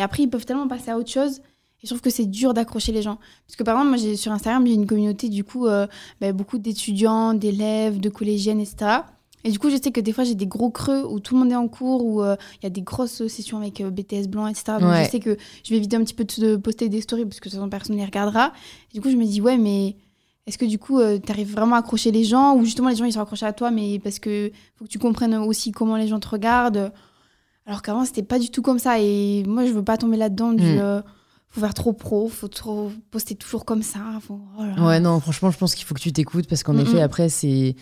Euh, 0.00 0.02
et 0.02 0.04
après, 0.04 0.22
ils 0.22 0.28
peuvent 0.30 0.46
tellement 0.46 0.68
passer 0.68 0.90
à 0.90 0.98
autre 0.98 1.10
chose. 1.10 1.38
Et 1.82 1.86
je 1.86 1.88
trouve 1.88 2.00
que 2.02 2.10
c'est 2.10 2.26
dur 2.26 2.52
d'accrocher 2.52 2.92
les 2.92 3.00
gens. 3.02 3.18
Parce 3.46 3.56
que 3.56 3.62
par 3.62 3.74
exemple, 3.74 3.88
moi, 3.90 3.96
j'ai, 3.96 4.16
sur 4.16 4.32
Instagram, 4.32 4.66
j'ai 4.66 4.74
une 4.74 4.86
communauté, 4.86 5.28
du 5.28 5.44
coup, 5.44 5.66
euh, 5.66 5.86
bah, 6.20 6.32
beaucoup 6.32 6.58
d'étudiants, 6.58 7.32
d'élèves, 7.32 8.00
de 8.00 8.10
collégiennes, 8.10 8.60
etc. 8.60 9.00
Et 9.44 9.50
du 9.50 9.58
coup, 9.58 9.70
je 9.70 9.76
sais 9.76 9.90
que 9.90 10.00
des 10.00 10.12
fois, 10.12 10.24
j'ai 10.24 10.34
des 10.34 10.46
gros 10.46 10.68
creux 10.70 11.02
où 11.10 11.18
tout 11.20 11.34
le 11.34 11.40
monde 11.40 11.52
est 11.52 11.56
en 11.56 11.68
cours, 11.68 12.04
où 12.04 12.22
euh, 12.22 12.36
il 12.60 12.64
y 12.64 12.66
a 12.66 12.70
des 12.70 12.82
grosses 12.82 13.26
sessions 13.28 13.56
avec 13.56 13.80
euh, 13.80 13.88
BTS 13.88 14.28
blanc, 14.28 14.46
etc. 14.46 14.64
Donc, 14.78 14.90
Ouais. 14.90 15.04
je 15.06 15.10
sais 15.10 15.20
que 15.20 15.38
je 15.64 15.70
vais 15.70 15.78
éviter 15.78 15.96
un 15.96 16.04
petit 16.04 16.12
peu 16.12 16.24
de 16.24 16.56
poster 16.56 16.90
des 16.90 17.00
stories 17.00 17.24
parce 17.24 17.40
que 17.40 17.48
de 17.48 17.50
toute 17.52 17.58
façon, 17.58 17.70
personne 17.70 17.96
ne 17.96 18.00
les 18.00 18.06
regardera. 18.06 18.52
Et 18.90 18.94
du 18.94 19.00
coup, 19.00 19.10
je 19.10 19.16
me 19.16 19.24
dis, 19.24 19.40
ouais, 19.40 19.56
mais 19.56 19.96
est-ce 20.46 20.58
que 20.58 20.66
du 20.66 20.78
coup, 20.78 21.00
tu 21.00 21.32
arrives 21.32 21.52
vraiment 21.52 21.76
à 21.76 21.78
accrocher 21.78 22.10
les 22.10 22.24
gens 22.24 22.54
ou 22.56 22.64
justement 22.66 22.90
les 22.90 22.96
gens, 22.96 23.06
ils 23.06 23.12
sont 23.14 23.20
accrochés 23.22 23.46
à 23.46 23.54
toi, 23.54 23.70
mais 23.70 23.98
parce 24.00 24.18
que 24.18 24.50
faut 24.76 24.84
que 24.84 24.90
tu 24.90 24.98
comprennes 24.98 25.34
aussi 25.36 25.72
comment 25.72 25.96
les 25.96 26.08
gens 26.08 26.20
te 26.20 26.28
regardent? 26.28 26.92
Alors 27.70 27.82
qu'avant, 27.82 28.04
c'était 28.04 28.24
pas 28.24 28.40
du 28.40 28.50
tout 28.50 28.62
comme 28.62 28.80
ça. 28.80 28.98
Et 28.98 29.44
moi, 29.46 29.64
je 29.64 29.70
veux 29.70 29.84
pas 29.84 29.96
tomber 29.96 30.16
là-dedans 30.16 30.52
du. 30.52 30.64
Mm. 30.64 30.78
euh, 30.80 31.02
faut 31.50 31.60
faire 31.60 31.72
trop 31.74 31.92
pro, 31.92 32.28
faut 32.28 32.48
trop 32.48 32.90
poster 33.12 33.36
toujours 33.36 33.64
comme 33.64 33.82
ça. 33.82 34.00
faut- 34.26 34.40
oh 34.58 34.64
là. 34.64 34.84
Ouais, 34.84 34.98
non, 34.98 35.20
franchement, 35.20 35.52
je 35.52 35.58
pense 35.58 35.76
qu'il 35.76 35.84
faut 35.86 35.94
que 35.94 36.00
tu 36.00 36.12
t'écoutes 36.12 36.48
parce 36.48 36.64
qu'en 36.64 36.74
Mm, 36.74 36.80
effet, 36.80 36.96
mm. 36.98 37.02
après, 37.02 37.28
c'est. 37.28 37.76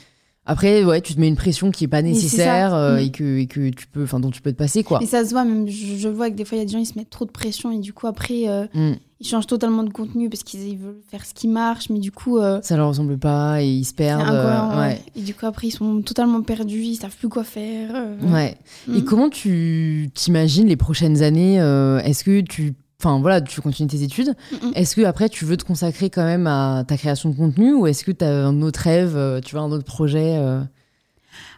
Après, 0.51 0.83
ouais, 0.83 1.01
tu 1.03 1.15
te 1.15 1.21
mets 1.21 1.29
une 1.29 1.37
pression 1.37 1.71
qui 1.71 1.85
est 1.85 1.89
pas 1.89 2.01
nécessaire 2.03 2.75
euh, 2.75 2.97
Mm. 2.97 2.99
et, 3.01 3.11
que, 3.11 3.39
et 3.39 3.47
que 3.47 3.69
tu 3.69 3.87
peux, 3.87 4.03
enfin, 4.05 4.19
dont 4.19 4.31
tu 4.31 4.41
peux 4.41 4.51
te 4.51 4.57
passer, 4.57 4.83
quoi. 4.83 4.99
Mais 5.01 5.07
ça 5.07 5.23
se 5.25 5.31
voit, 5.31 5.45
même 5.45 5.69
je, 5.69 6.09
vois 6.09 6.31
que 6.31 6.35
des 6.37 6.45
fois, 6.47 6.57
il 6.57 6.61
y 6.61 6.63
a 6.63 6.67
des 6.67 6.73
gens, 6.73 6.79
ils 6.79 6.87
se 6.87 6.99
mettent 6.99 7.11
trop 7.11 7.27
de 7.27 7.31
pression 7.31 7.71
et 7.71 7.79
du 7.79 7.93
coup, 7.93 8.07
après, 8.07 8.49
euh, 8.49 8.65
Mm. 8.75 8.93
ils 9.21 9.27
changent 9.27 9.47
totalement 9.47 9.83
de 9.85 9.91
contenu 9.91 10.31
parce 10.31 10.43
qu'ils 10.43 10.67
ils 10.67 10.79
veulent 10.79 11.01
faire 11.11 11.25
ce 11.27 11.35
qui 11.35 11.49
marche, 11.49 11.91
mais 11.91 11.99
du 11.99 12.11
coup, 12.13 12.39
euh, 12.39 12.61
Ça 12.63 12.77
leur 12.79 12.89
ressemble 12.89 13.19
pas 13.19 13.63
et 13.63 13.69
ils 13.69 13.85
se 13.85 13.93
perdent. 13.93 14.23
incohérent. 14.23 14.73
euh, 14.73 14.89
ouais. 14.89 15.03
Et 15.17 15.21
du 15.21 15.35
coup, 15.35 15.45
après, 15.47 15.67
ils 15.69 15.73
sont 15.73 16.01
totalement 16.01 16.41
perdus, 16.41 16.81
ils 16.83 16.97
savent 16.97 17.15
plus 17.17 17.29
quoi 17.29 17.45
faire. 17.45 17.91
Ouais. 18.23 18.57
Et 18.89 19.01
Mm. 19.03 19.05
comment 19.05 19.29
tu 19.29 20.09
t'imagines 20.15 20.67
les 20.67 20.77
prochaines 20.77 21.23
années 21.23 21.57
Est-ce 22.05 22.25
que 22.25 22.41
tu. 22.41 22.73
Enfin 23.01 23.21
voilà, 23.21 23.41
tu 23.41 23.61
continues 23.61 23.89
tes 23.89 24.03
études. 24.03 24.35
Mm, 24.51 24.67
mm. 24.69 24.73
Est-ce 24.75 24.97
que 24.97 25.03
après 25.03 25.29
tu 25.29 25.45
veux 25.45 25.57
te 25.57 25.63
consacrer 25.65 26.11
quand 26.11 26.25
même 26.25 26.49
à 26.49 26.85
ta 26.87 26.97
création 26.97 27.31
de 27.31 27.37
contenu 27.37 27.73
ou 27.75 27.87
est-ce 27.87 28.03
que 28.05 28.11
tu 28.11 28.25
as 28.25 28.47
un 28.47 28.61
autre 28.61 28.81
rêve, 28.81 29.17
euh, 29.17 29.41
tu 29.41 29.55
vois, 29.55 29.63
un 29.65 29.71
autre 29.71 29.85
projet 29.85 30.37
euh, 30.37 30.61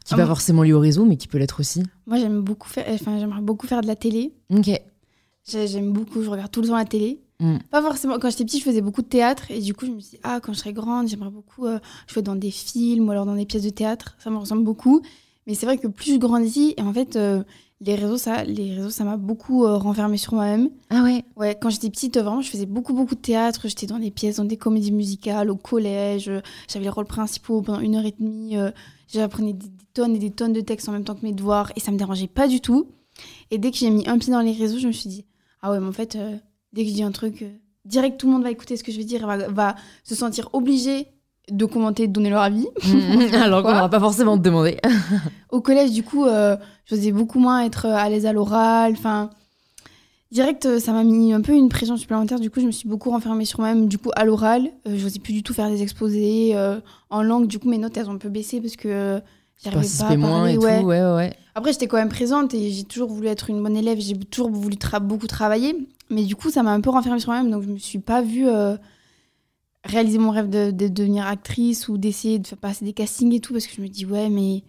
qui 0.04 0.12
n'est 0.12 0.12
Ah, 0.12 0.16
pas 0.16 0.16
moi- 0.18 0.26
forcément 0.26 0.62
lié 0.62 0.74
au 0.74 0.80
réseau 0.80 1.06
mais 1.06 1.16
qui 1.16 1.28
peut 1.28 1.38
l'être 1.38 1.58
aussi? 1.60 1.82
Moi, 2.06 2.18
j'aime 2.18 2.42
beaucoup 2.42 2.68
faire, 2.68 2.84
enfin, 2.90 3.18
j'aimerais 3.18 3.40
beaucoup 3.40 3.66
faire 3.66 3.80
de 3.80 3.86
la 3.86 3.96
télé. 3.96 4.34
Ok. 4.54 4.68
J'ai- 5.48 5.66
J'aime 5.66 5.92
beaucoup, 5.94 6.22
je 6.22 6.28
regarde 6.28 6.50
tout 6.50 6.60
le 6.60 6.68
temps 6.68 6.76
la 6.76 6.84
télé. 6.84 7.20
Mm. 7.40 7.56
Pas 7.70 7.80
forcément. 7.80 8.18
Quand 8.18 8.28
j'étais 8.28 8.44
petite, 8.44 8.60
je 8.60 8.64
faisais 8.66 8.82
beaucoup 8.82 9.00
de 9.00 9.06
théâtre 9.08 9.50
et 9.50 9.60
du 9.62 9.72
coup, 9.72 9.86
je 9.86 9.92
me 9.92 10.00
suis 10.00 10.10
dit, 10.10 10.20
ah, 10.22 10.40
quand 10.42 10.52
je 10.52 10.58
serai 10.58 10.74
grande, 10.74 11.08
j'aimerais 11.08 11.30
beaucoup 11.30 11.64
euh, 11.66 11.78
jouer 12.06 12.20
dans 12.20 12.36
des 12.36 12.50
films 12.50 13.08
ou 13.08 13.12
alors 13.12 13.24
dans 13.24 13.34
des 13.34 13.46
pièces 13.46 13.62
de 13.62 13.70
théâtre. 13.70 14.14
Ça 14.22 14.28
me 14.28 14.36
ressemble 14.36 14.62
beaucoup. 14.64 15.00
Mais 15.46 15.54
c'est 15.54 15.64
vrai 15.64 15.78
que 15.78 15.88
plus 15.88 16.12
je 16.12 16.18
grandis, 16.18 16.74
et 16.76 16.82
en 16.82 16.92
fait, 16.92 17.16
euh, 17.16 17.42
les 17.80 17.94
réseaux, 17.94 18.18
ça, 18.18 18.44
les 18.44 18.74
réseaux, 18.74 18.90
ça 18.90 19.04
m'a 19.04 19.16
beaucoup 19.16 19.64
euh, 19.64 19.76
renfermé 19.76 20.16
sur 20.18 20.34
moi-même. 20.34 20.68
Ah 20.90 21.02
ouais. 21.02 21.24
Ouais, 21.36 21.56
quand 21.60 21.70
j'étais 21.70 21.88
petite, 21.88 22.16
euh, 22.18 22.22
vraiment, 22.22 22.42
je 22.42 22.50
faisais 22.50 22.66
beaucoup, 22.66 22.92
beaucoup 22.92 23.14
de 23.14 23.20
théâtre. 23.20 23.62
J'étais 23.68 23.86
dans 23.86 23.98
des 23.98 24.10
pièces, 24.10 24.36
dans 24.36 24.44
des 24.44 24.58
comédies 24.58 24.92
musicales, 24.92 25.50
au 25.50 25.56
collège. 25.56 26.28
euh, 26.28 26.40
J'avais 26.68 26.84
les 26.84 26.90
rôles 26.90 27.06
principaux 27.06 27.62
pendant 27.62 27.80
une 27.80 27.94
heure 27.96 28.04
et 28.04 28.14
demie. 28.18 28.56
euh, 28.56 28.70
J'apprenais 29.08 29.54
des, 29.54 29.68
des 29.68 29.84
tonnes 29.94 30.14
et 30.14 30.18
des 30.18 30.30
tonnes 30.30 30.52
de 30.52 30.60
textes 30.60 30.88
en 30.88 30.92
même 30.92 31.04
temps 31.04 31.14
que 31.14 31.24
mes 31.24 31.32
devoirs 31.32 31.72
et 31.74 31.80
ça 31.80 31.90
me 31.90 31.96
dérangeait 31.96 32.26
pas 32.28 32.46
du 32.48 32.60
tout. 32.60 32.88
Et 33.50 33.58
dès 33.58 33.70
que 33.70 33.76
j'ai 33.78 33.90
mis 33.90 34.06
un 34.08 34.18
pied 34.18 34.32
dans 34.32 34.40
les 34.40 34.52
réseaux, 34.52 34.78
je 34.78 34.86
me 34.86 34.92
suis 34.92 35.08
dit, 35.08 35.24
ah 35.62 35.70
ouais, 35.72 35.80
mais 35.80 35.86
en 35.88 35.92
fait, 35.92 36.16
euh, 36.16 36.36
dès 36.72 36.84
que 36.84 36.90
je 36.90 36.94
dis 36.94 37.02
un 37.02 37.10
truc, 37.12 37.44
direct, 37.86 38.20
tout 38.20 38.26
le 38.26 38.34
monde 38.34 38.42
va 38.42 38.50
écouter 38.50 38.76
ce 38.76 38.84
que 38.84 38.92
je 38.92 38.98
vais 38.98 39.04
dire, 39.04 39.26
va, 39.26 39.48
va 39.48 39.74
se 40.04 40.14
sentir 40.14 40.48
obligé 40.52 41.06
de 41.50 41.64
commenter, 41.64 42.06
de 42.08 42.12
donner 42.12 42.30
leur 42.30 42.42
avis. 42.42 42.66
Mm, 42.86 43.34
Alors 43.42 43.62
qu'on 43.62 43.72
n'aura 43.72 43.88
pas 43.90 44.00
forcément 44.00 44.36
te 44.38 44.42
demander. 44.42 44.78
Au 45.50 45.60
collège, 45.60 45.92
du 45.92 46.02
coup, 46.02 46.24
euh, 46.26 46.56
je 46.86 46.94
faisais 46.96 47.12
beaucoup 47.12 47.38
moins 47.38 47.62
être 47.64 47.86
à 47.86 48.08
l'aise 48.08 48.26
à 48.26 48.32
l'oral. 48.32 48.92
Enfin, 48.92 49.30
direct, 50.32 50.66
euh, 50.66 50.78
ça 50.78 50.92
m'a 50.92 51.02
mis 51.04 51.32
un 51.32 51.40
peu 51.40 51.52
une 51.52 51.68
pression 51.68 51.96
supplémentaire. 51.96 52.38
Du 52.40 52.50
coup, 52.50 52.60
je 52.60 52.66
me 52.66 52.70
suis 52.72 52.88
beaucoup 52.88 53.10
renfermée 53.10 53.44
sur 53.44 53.60
moi-même. 53.60 53.86
Du 53.88 53.98
coup, 53.98 54.10
à 54.16 54.24
l'oral, 54.24 54.70
euh, 54.86 54.94
je 54.96 55.04
n'osais 55.04 55.18
plus 55.18 55.32
du 55.32 55.42
tout 55.42 55.52
faire 55.54 55.68
des 55.68 55.82
exposés 55.82 56.52
euh, 56.54 56.78
en 57.10 57.22
langue. 57.22 57.46
Du 57.46 57.58
coup, 57.58 57.68
mes 57.68 57.78
notes, 57.78 57.96
elles 57.96 58.08
ont 58.08 58.12
un 58.14 58.18
peu 58.18 58.28
baissé 58.28 58.60
parce 58.60 58.76
que 58.76 59.20
j'arrivais 59.62 59.62
pas 59.62 59.68
à 59.68 59.72
Participer 59.72 60.16
moins 60.16 60.30
parler. 60.38 60.54
et 60.54 60.58
ouais. 60.58 60.80
tout. 60.80 60.86
Ouais, 60.86 61.02
ouais. 61.14 61.32
Après, 61.54 61.72
j'étais 61.72 61.88
quand 61.88 61.96
même 61.96 62.08
présente 62.08 62.54
et 62.54 62.70
j'ai 62.70 62.84
toujours 62.84 63.10
voulu 63.10 63.26
être 63.28 63.50
une 63.50 63.62
bonne 63.62 63.76
élève. 63.76 63.98
J'ai 64.00 64.16
toujours 64.16 64.50
voulu 64.50 64.76
tra- 64.76 65.00
beaucoup 65.00 65.26
travailler. 65.26 65.76
Mais 66.10 66.22
du 66.24 66.34
coup, 66.36 66.50
ça 66.50 66.62
m'a 66.62 66.72
un 66.72 66.80
peu 66.80 66.90
renfermée 66.90 67.20
sur 67.20 67.30
moi-même. 67.30 67.50
Donc, 67.50 67.62
je 67.62 67.68
me 67.68 67.78
suis 67.78 67.98
pas 67.98 68.22
vue 68.22 68.48
euh, 68.48 68.76
réaliser 69.84 70.18
mon 70.18 70.30
rêve 70.30 70.48
de, 70.48 70.70
de 70.70 70.88
devenir 70.88 71.26
actrice 71.26 71.88
ou 71.88 71.98
d'essayer 71.98 72.38
de 72.38 72.46
faire 72.46 72.58
passer 72.58 72.84
des 72.84 72.92
castings 72.92 73.34
et 73.34 73.40
tout. 73.40 73.52
Parce 73.52 73.66
que 73.66 73.74
je 73.74 73.80
me 73.80 73.88
dis, 73.88 74.06
ouais, 74.06 74.28
mais 74.28 74.62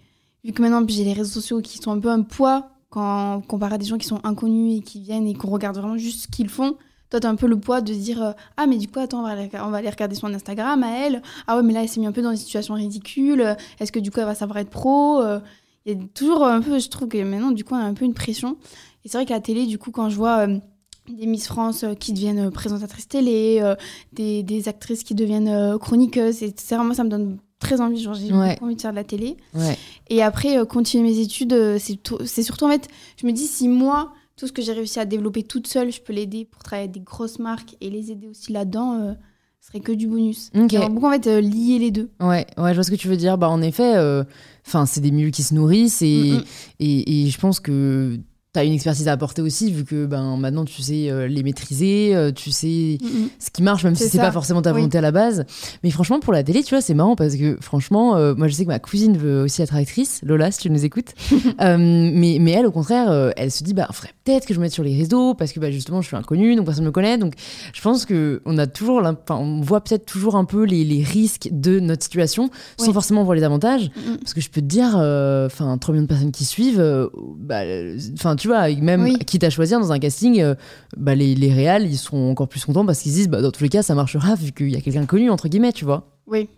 vu 0.43 0.53
que 0.53 0.61
maintenant, 0.61 0.85
j'ai 0.87 1.03
les 1.03 1.13
réseaux 1.13 1.41
sociaux 1.41 1.61
qui 1.61 1.77
sont 1.77 1.91
un 1.91 1.99
peu 1.99 2.09
un 2.09 2.21
poids 2.21 2.69
quand 2.89 3.41
comparé 3.47 3.75
à 3.75 3.77
des 3.77 3.85
gens 3.85 3.97
qui 3.97 4.07
sont 4.07 4.19
inconnus 4.23 4.79
et 4.79 4.81
qui 4.81 5.01
viennent 5.01 5.27
et 5.27 5.33
qu'on 5.33 5.49
regarde 5.49 5.77
vraiment 5.77 5.97
juste 5.97 6.23
ce 6.23 6.27
qu'ils 6.27 6.49
font. 6.49 6.75
Toi, 7.09 7.19
t'as 7.19 7.29
un 7.29 7.35
peu 7.35 7.47
le 7.47 7.59
poids 7.59 7.81
de 7.81 7.93
dire 7.93 8.23
euh, 8.23 8.31
Ah, 8.55 8.67
mais 8.67 8.77
du 8.77 8.87
coup, 8.87 8.99
attends, 8.99 9.19
on 9.19 9.23
va, 9.23 9.29
aller, 9.29 9.49
on 9.53 9.69
va 9.69 9.77
aller 9.77 9.89
regarder 9.89 10.15
son 10.15 10.33
Instagram 10.33 10.81
à 10.83 10.91
elle. 10.91 11.21
Ah, 11.47 11.57
ouais, 11.57 11.63
mais 11.63 11.73
là, 11.73 11.83
elle 11.83 11.89
s'est 11.89 11.99
mis 11.99 12.07
un 12.07 12.13
peu 12.13 12.21
dans 12.21 12.31
une 12.31 12.37
situation 12.37 12.73
ridicule. 12.73 13.55
Est-ce 13.79 13.91
que 13.91 13.99
du 13.99 14.11
coup, 14.11 14.19
elle 14.19 14.25
va 14.25 14.35
savoir 14.35 14.59
être 14.59 14.69
pro 14.69 15.21
Euh, 15.21 15.39
il 15.85 15.93
y 15.93 15.95
a 15.99 16.07
toujours 16.13 16.45
un 16.45 16.61
peu, 16.61 16.79
je 16.79 16.89
trouve 16.89 17.07
que 17.07 17.21
maintenant, 17.23 17.51
du 17.51 17.63
coup, 17.63 17.73
on 17.73 17.77
a 17.77 17.83
un 17.83 17.93
peu 17.93 18.05
une 18.05 18.13
pression. 18.13 18.57
Et 19.03 19.09
c'est 19.09 19.17
vrai 19.17 19.25
qu'à 19.25 19.33
la 19.33 19.41
télé, 19.41 19.65
du 19.65 19.79
coup, 19.79 19.91
quand 19.91 20.09
je 20.09 20.15
vois 20.15 20.47
euh, 20.47 20.59
des 21.09 21.25
Miss 21.25 21.47
France 21.47 21.83
euh, 21.83 21.93
qui 21.93 22.13
deviennent 22.13 22.47
euh, 22.47 22.51
présentatrices 22.51 23.07
télé, 23.07 23.59
euh, 23.61 23.75
des, 24.13 24.43
des 24.43 24.67
actrices 24.67 25.03
qui 25.03 25.15
deviennent 25.15 25.77
chroniqueuses, 25.79 26.43
etc., 26.43 26.77
moi, 26.83 26.93
ça 26.95 27.03
me 27.03 27.09
donne 27.09 27.37
très 27.59 27.81
envie. 27.81 28.01
Genre, 28.01 28.13
j'ai 28.13 28.31
Ouais. 28.33 28.57
envie 28.61 28.75
de 28.75 28.81
faire 28.81 28.91
de 28.91 28.95
la 28.97 29.03
télé. 29.03 29.37
ouais. 29.53 29.77
Et 30.09 30.21
après, 30.23 30.57
euh, 30.57 30.65
continuer 30.65 31.03
mes 31.09 31.19
études, 31.19 31.53
euh, 31.53 31.77
c'est 31.79 31.95
tout- 31.95 32.19
c'est 32.25 32.43
surtout, 32.43 32.65
en 32.65 32.69
fait, 32.69 32.87
je 33.19 33.25
me 33.27 33.31
dis, 33.31 33.47
si 33.47 33.67
moi, 33.67 34.13
tout 34.37 34.47
ce 34.47 34.51
que 34.51 34.61
j'ai 34.61 34.73
réussi 34.73 34.99
à 34.99 35.05
développer 35.05 35.43
toute 35.43 35.67
seule, 35.67 35.91
je 35.91 36.01
peux 36.01 36.13
l'aider 36.13 36.45
pour 36.45 36.63
travailler 36.63 36.85
avec 36.85 36.93
des 36.93 37.01
grosses 37.05 37.39
marques 37.39 37.75
et 37.81 37.89
les 37.89 38.11
aider 38.11 38.27
aussi 38.27 38.51
là-dedans, 38.51 38.93
euh, 39.01 39.13
ce 39.59 39.67
serait 39.67 39.79
que 39.79 39.91
du 39.91 40.07
bonus. 40.07 40.49
Ok. 40.55 40.69
J'aimerais 40.71 40.89
beaucoup, 40.89 41.05
en 41.07 41.11
fait, 41.11 41.27
lier 41.41 41.77
les 41.77 41.91
deux. 41.91 42.09
Ouais, 42.19 42.47
ouais, 42.57 42.69
je 42.69 42.73
vois 42.75 42.83
ce 42.83 42.89
que 42.91 42.95
tu 42.95 43.07
veux 43.07 43.17
dire. 43.17 43.37
Bah, 43.37 43.49
en 43.49 43.61
effet, 43.61 43.93
enfin, 44.65 44.85
c'est 44.87 45.01
des 45.01 45.11
milieux 45.11 45.29
qui 45.29 45.43
se 45.43 45.53
nourrissent 45.53 46.01
et, 46.01 46.31
Mm, 46.31 46.37
mm. 46.37 46.43
et, 46.79 47.25
et 47.25 47.29
je 47.29 47.37
pense 47.39 47.59
que 47.59 48.17
tu 48.53 48.59
as 48.59 48.65
une 48.65 48.73
expertise 48.73 49.07
à 49.07 49.13
apporter 49.13 49.41
aussi, 49.41 49.71
vu 49.71 49.85
que 49.85 50.05
ben, 50.05 50.35
maintenant 50.35 50.65
tu 50.65 50.81
sais 50.81 51.09
euh, 51.09 51.25
les 51.25 51.41
maîtriser, 51.41 52.13
euh, 52.13 52.31
tu 52.31 52.51
sais 52.51 52.97
Mm, 53.01 53.05
mm. 53.05 53.29
ce 53.39 53.49
qui 53.49 53.63
marche, 53.63 53.83
même 53.85 53.95
si 53.95 54.09
C'est 54.09 54.17
pas 54.17 54.31
forcément 54.31 54.61
ta 54.61 54.71
Oui. 54.71 54.79
volonté 54.81 54.97
à 54.97 55.01
la 55.01 55.11
base. 55.11 55.45
Mais 55.83 55.89
franchement, 55.89 56.19
pour 56.19 56.33
la 56.33 56.43
télé, 56.43 56.61
tu 56.61 56.71
vois, 56.75 56.81
c'est 56.81 56.93
marrant 56.93 57.15
parce 57.15 57.35
que 57.37 57.57
franchement, 57.61 58.17
euh, 58.17 58.35
moi 58.35 58.49
je 58.49 58.53
sais 58.53 58.63
que 58.63 58.69
ma 58.69 58.79
cousine 58.79 59.17
veut 59.17 59.43
aussi 59.43 59.61
être 59.61 59.73
actrice, 59.75 60.19
Lola, 60.23 60.51
si 60.51 60.59
tu 60.59 60.69
nous 60.69 60.83
écoutes. 60.83 61.13
Mais, 61.61 62.37
mais 62.39 62.51
elle, 62.51 62.65
au 62.65 62.71
contraire, 62.71 63.31
elle 63.37 63.51
se 63.51 63.63
dit, 63.63 63.73
bah, 63.73 63.87
faudrait 63.91 64.13
peut-être 64.25 64.45
que 64.45 64.53
je 64.53 64.59
me 64.59 64.65
mette 64.65 64.73
sur 64.73 64.83
les 64.83 64.95
réseaux 64.95 65.33
parce 65.33 65.53
que 65.53 65.59
bah, 65.59 65.71
justement, 65.71 66.01
je 66.01 66.07
suis 66.07 66.15
inconnue, 66.15 66.55
donc 66.55 66.65
personne 66.65 66.85
me 66.85 66.91
connaît. 66.91 67.17
Donc 67.17 67.33
je 67.73 67.81
pense 67.81 68.05
que 68.05 68.41
on 68.45 68.57
a 68.57 68.67
toujours, 68.67 69.01
on 69.29 69.61
voit 69.61 69.81
peut-être 69.81 70.05
toujours 70.05 70.35
un 70.35 70.45
peu 70.45 70.63
les, 70.63 70.83
les 70.83 71.03
risques 71.03 71.49
de 71.51 71.79
notre 71.79 72.03
situation 72.03 72.49
sans 72.77 72.93
forcément 72.93 73.23
voir 73.23 73.35
les 73.35 73.43
avantages. 73.43 73.89
Mm. 73.95 74.17
Parce 74.17 74.33
que 74.33 74.41
je 74.41 74.49
peux 74.49 74.61
te 74.61 74.65
dire, 74.65 74.95
enfin, 74.95 75.77
3 75.77 75.93
millions 75.93 76.03
de 76.03 76.07
personnes 76.09 76.31
qui 76.31 76.45
suivent, 76.45 77.09
bah, 77.39 77.61
enfin, 78.13 78.35
tu 78.41 78.47
vois, 78.47 78.67
même 78.75 79.03
Oui. 79.03 79.17
quitte 79.19 79.43
à 79.43 79.49
choisir 79.51 79.79
dans 79.79 79.91
un 79.91 79.99
casting, 79.99 80.41
euh, 80.41 80.55
bah, 80.97 81.13
les, 81.13 81.35
les 81.35 81.53
réals, 81.53 81.85
ils 81.85 81.97
seront 81.97 82.31
encore 82.31 82.47
plus 82.47 82.65
contents 82.65 82.85
parce 82.85 82.99
qu'ils 83.01 83.11
se 83.11 83.17
disent, 83.17 83.29
bah, 83.29 83.41
dans 83.41 83.51
tous 83.51 83.63
les 83.63 83.69
cas, 83.69 83.83
ça 83.83 83.93
marchera 83.93 84.33
vu 84.33 84.51
qu'il 84.51 84.69
y 84.71 84.75
a 84.75 84.81
quelqu'un 84.81 85.05
connu, 85.05 85.29
entre 85.29 85.47
guillemets, 85.47 85.73
tu 85.73 85.85
vois. 85.85 86.07
Oui. 86.25 86.49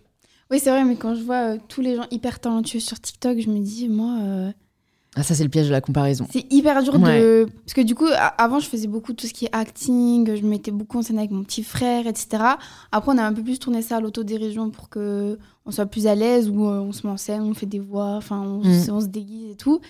Oui, 0.50 0.60
c'est 0.64 0.70
vrai, 0.70 0.86
mais 0.86 0.96
quand 0.96 1.14
je 1.16 1.24
vois 1.24 1.54
euh, 1.56 1.58
tous 1.68 1.82
les 1.82 1.96
gens 1.96 2.06
hyper 2.12 2.40
talentueux 2.40 2.80
sur 2.80 3.00
TikTok, 3.00 3.40
je 3.40 3.50
me 3.50 3.60
dis, 3.60 3.90
moi, 3.90 4.18
euh, 4.22 4.52
Ah, 5.16 5.24
ça, 5.24 5.36
c'est 5.36 5.44
le 5.44 5.50
piège 5.50 5.68
de 5.68 5.72
la 5.72 5.82
comparaison. 5.82 6.26
c'est 6.32 6.46
hyper 6.52 6.82
dur 6.84 6.96
Ouais. 7.02 7.20
de. 7.20 7.48
Parce 7.66 7.74
que 7.74 7.82
du 7.82 7.96
coup, 7.96 8.08
a- 8.08 8.28
avant, 8.42 8.60
je 8.60 8.68
faisais 8.68 8.88
beaucoup 8.88 9.14
tout 9.14 9.28
ce 9.28 9.34
qui 9.34 9.46
est 9.46 9.56
acting, 9.56 10.36
je 10.36 10.42
me 10.42 10.50
mettais 10.50 10.72
beaucoup 10.72 10.98
en 10.98 11.02
scène 11.02 11.18
avec 11.20 11.32
mon 11.32 11.44
petit 11.44 11.64
frère, 11.64 12.08
etc. 12.08 12.44
Après, 12.92 13.12
on 13.14 13.18
a 13.18 13.24
un 13.24 13.34
peu 13.34 13.44
plus 13.44 13.60
tourné 13.60 13.82
ça 13.82 13.98
à 13.98 14.00
l'autodérision 14.00 14.70
pour 14.72 14.90
que 14.90 15.38
on 15.66 15.72
soit 15.72 15.86
plus 15.86 16.08
à 16.08 16.16
l'aise, 16.16 16.50
où 16.50 16.62
on 16.64 16.92
se 16.92 17.06
met 17.06 17.14
en 17.14 17.18
scène, 17.18 17.42
on 17.44 17.54
fait 17.54 17.66
des 17.68 17.80
voix, 17.80 18.16
enfin, 18.16 18.42
on, 18.42 18.64
Mm. 18.68 18.90
on 18.92 19.02
se 19.02 19.06
déguise 19.08 19.52
et 19.52 19.56
tout. 19.56 19.82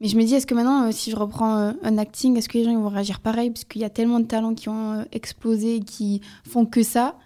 Mais 0.00 0.08
je 0.08 0.16
me 0.16 0.24
dis, 0.24 0.34
est-ce 0.34 0.46
que 0.46 0.54
maintenant, 0.54 0.86
euh, 0.86 0.92
si 0.92 1.10
je 1.10 1.16
reprends 1.16 1.58
euh, 1.58 1.72
un 1.82 1.98
acting, 1.98 2.36
est-ce 2.36 2.48
que 2.48 2.56
les 2.56 2.64
gens 2.64 2.70
ils 2.70 2.78
vont 2.78 2.88
réagir 2.88 3.20
pareil? 3.20 3.50
Parce 3.50 3.64
qu'il 3.64 3.82
y 3.82 3.84
a 3.84 3.90
tellement 3.90 4.18
de 4.18 4.24
talents 4.24 4.54
qui 4.54 4.70
ont 4.70 4.94
euh, 4.94 5.04
explosé 5.12 5.80
qui 5.80 6.22
font 6.48 6.64
que 6.64 6.82
ça. 6.82 7.16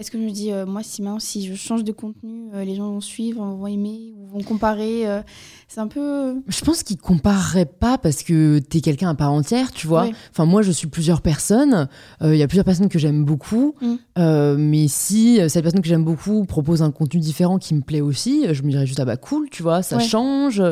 Est-ce 0.00 0.10
que 0.10 0.16
je 0.16 0.22
me 0.24 0.30
dis, 0.30 0.50
euh, 0.50 0.64
moi, 0.64 0.82
si 0.82 1.02
maintenant, 1.02 1.18
si 1.20 1.46
je 1.46 1.54
change 1.54 1.84
de 1.84 1.92
contenu, 1.92 2.48
euh, 2.54 2.64
les 2.64 2.74
gens 2.74 2.90
vont 2.90 3.02
suivre, 3.02 3.44
vont 3.44 3.66
aimer, 3.66 4.14
ou 4.16 4.28
vont 4.28 4.42
comparer 4.42 5.06
euh, 5.06 5.20
C'est 5.68 5.80
un 5.80 5.88
peu. 5.88 6.36
Je 6.48 6.60
pense 6.62 6.82
qu'ils 6.82 6.96
compareraient 6.96 7.66
pas 7.66 7.98
parce 7.98 8.22
que 8.22 8.60
t'es 8.60 8.80
quelqu'un 8.80 9.10
à 9.10 9.14
part 9.14 9.30
entière, 9.30 9.72
tu 9.72 9.86
vois. 9.86 10.08
Enfin, 10.30 10.46
moi, 10.46 10.62
je 10.62 10.72
suis 10.72 10.86
plusieurs 10.88 11.20
personnes. 11.20 11.86
Il 12.22 12.34
y 12.34 12.42
a 12.42 12.48
plusieurs 12.48 12.64
personnes 12.64 12.88
que 12.88 12.98
j'aime 12.98 13.26
beaucoup. 13.26 13.74
Mm. 13.82 14.54
Mais 14.56 14.88
si 14.88 15.38
cette 15.50 15.62
personne 15.62 15.82
que 15.82 15.88
j'aime 15.88 16.04
beaucoup 16.04 16.46
propose 16.46 16.80
un 16.80 16.92
contenu 16.92 17.20
différent 17.20 17.58
qui 17.58 17.74
me 17.74 17.82
plaît 17.82 18.00
aussi, 18.00 18.46
je 18.54 18.62
me 18.62 18.70
dirais 18.70 18.86
juste, 18.86 19.00
ah 19.00 19.04
bah 19.04 19.18
cool, 19.18 19.50
tu 19.50 19.62
vois, 19.62 19.82
ça 19.82 19.98
Ouais. 19.98 20.02
change. 20.02 20.62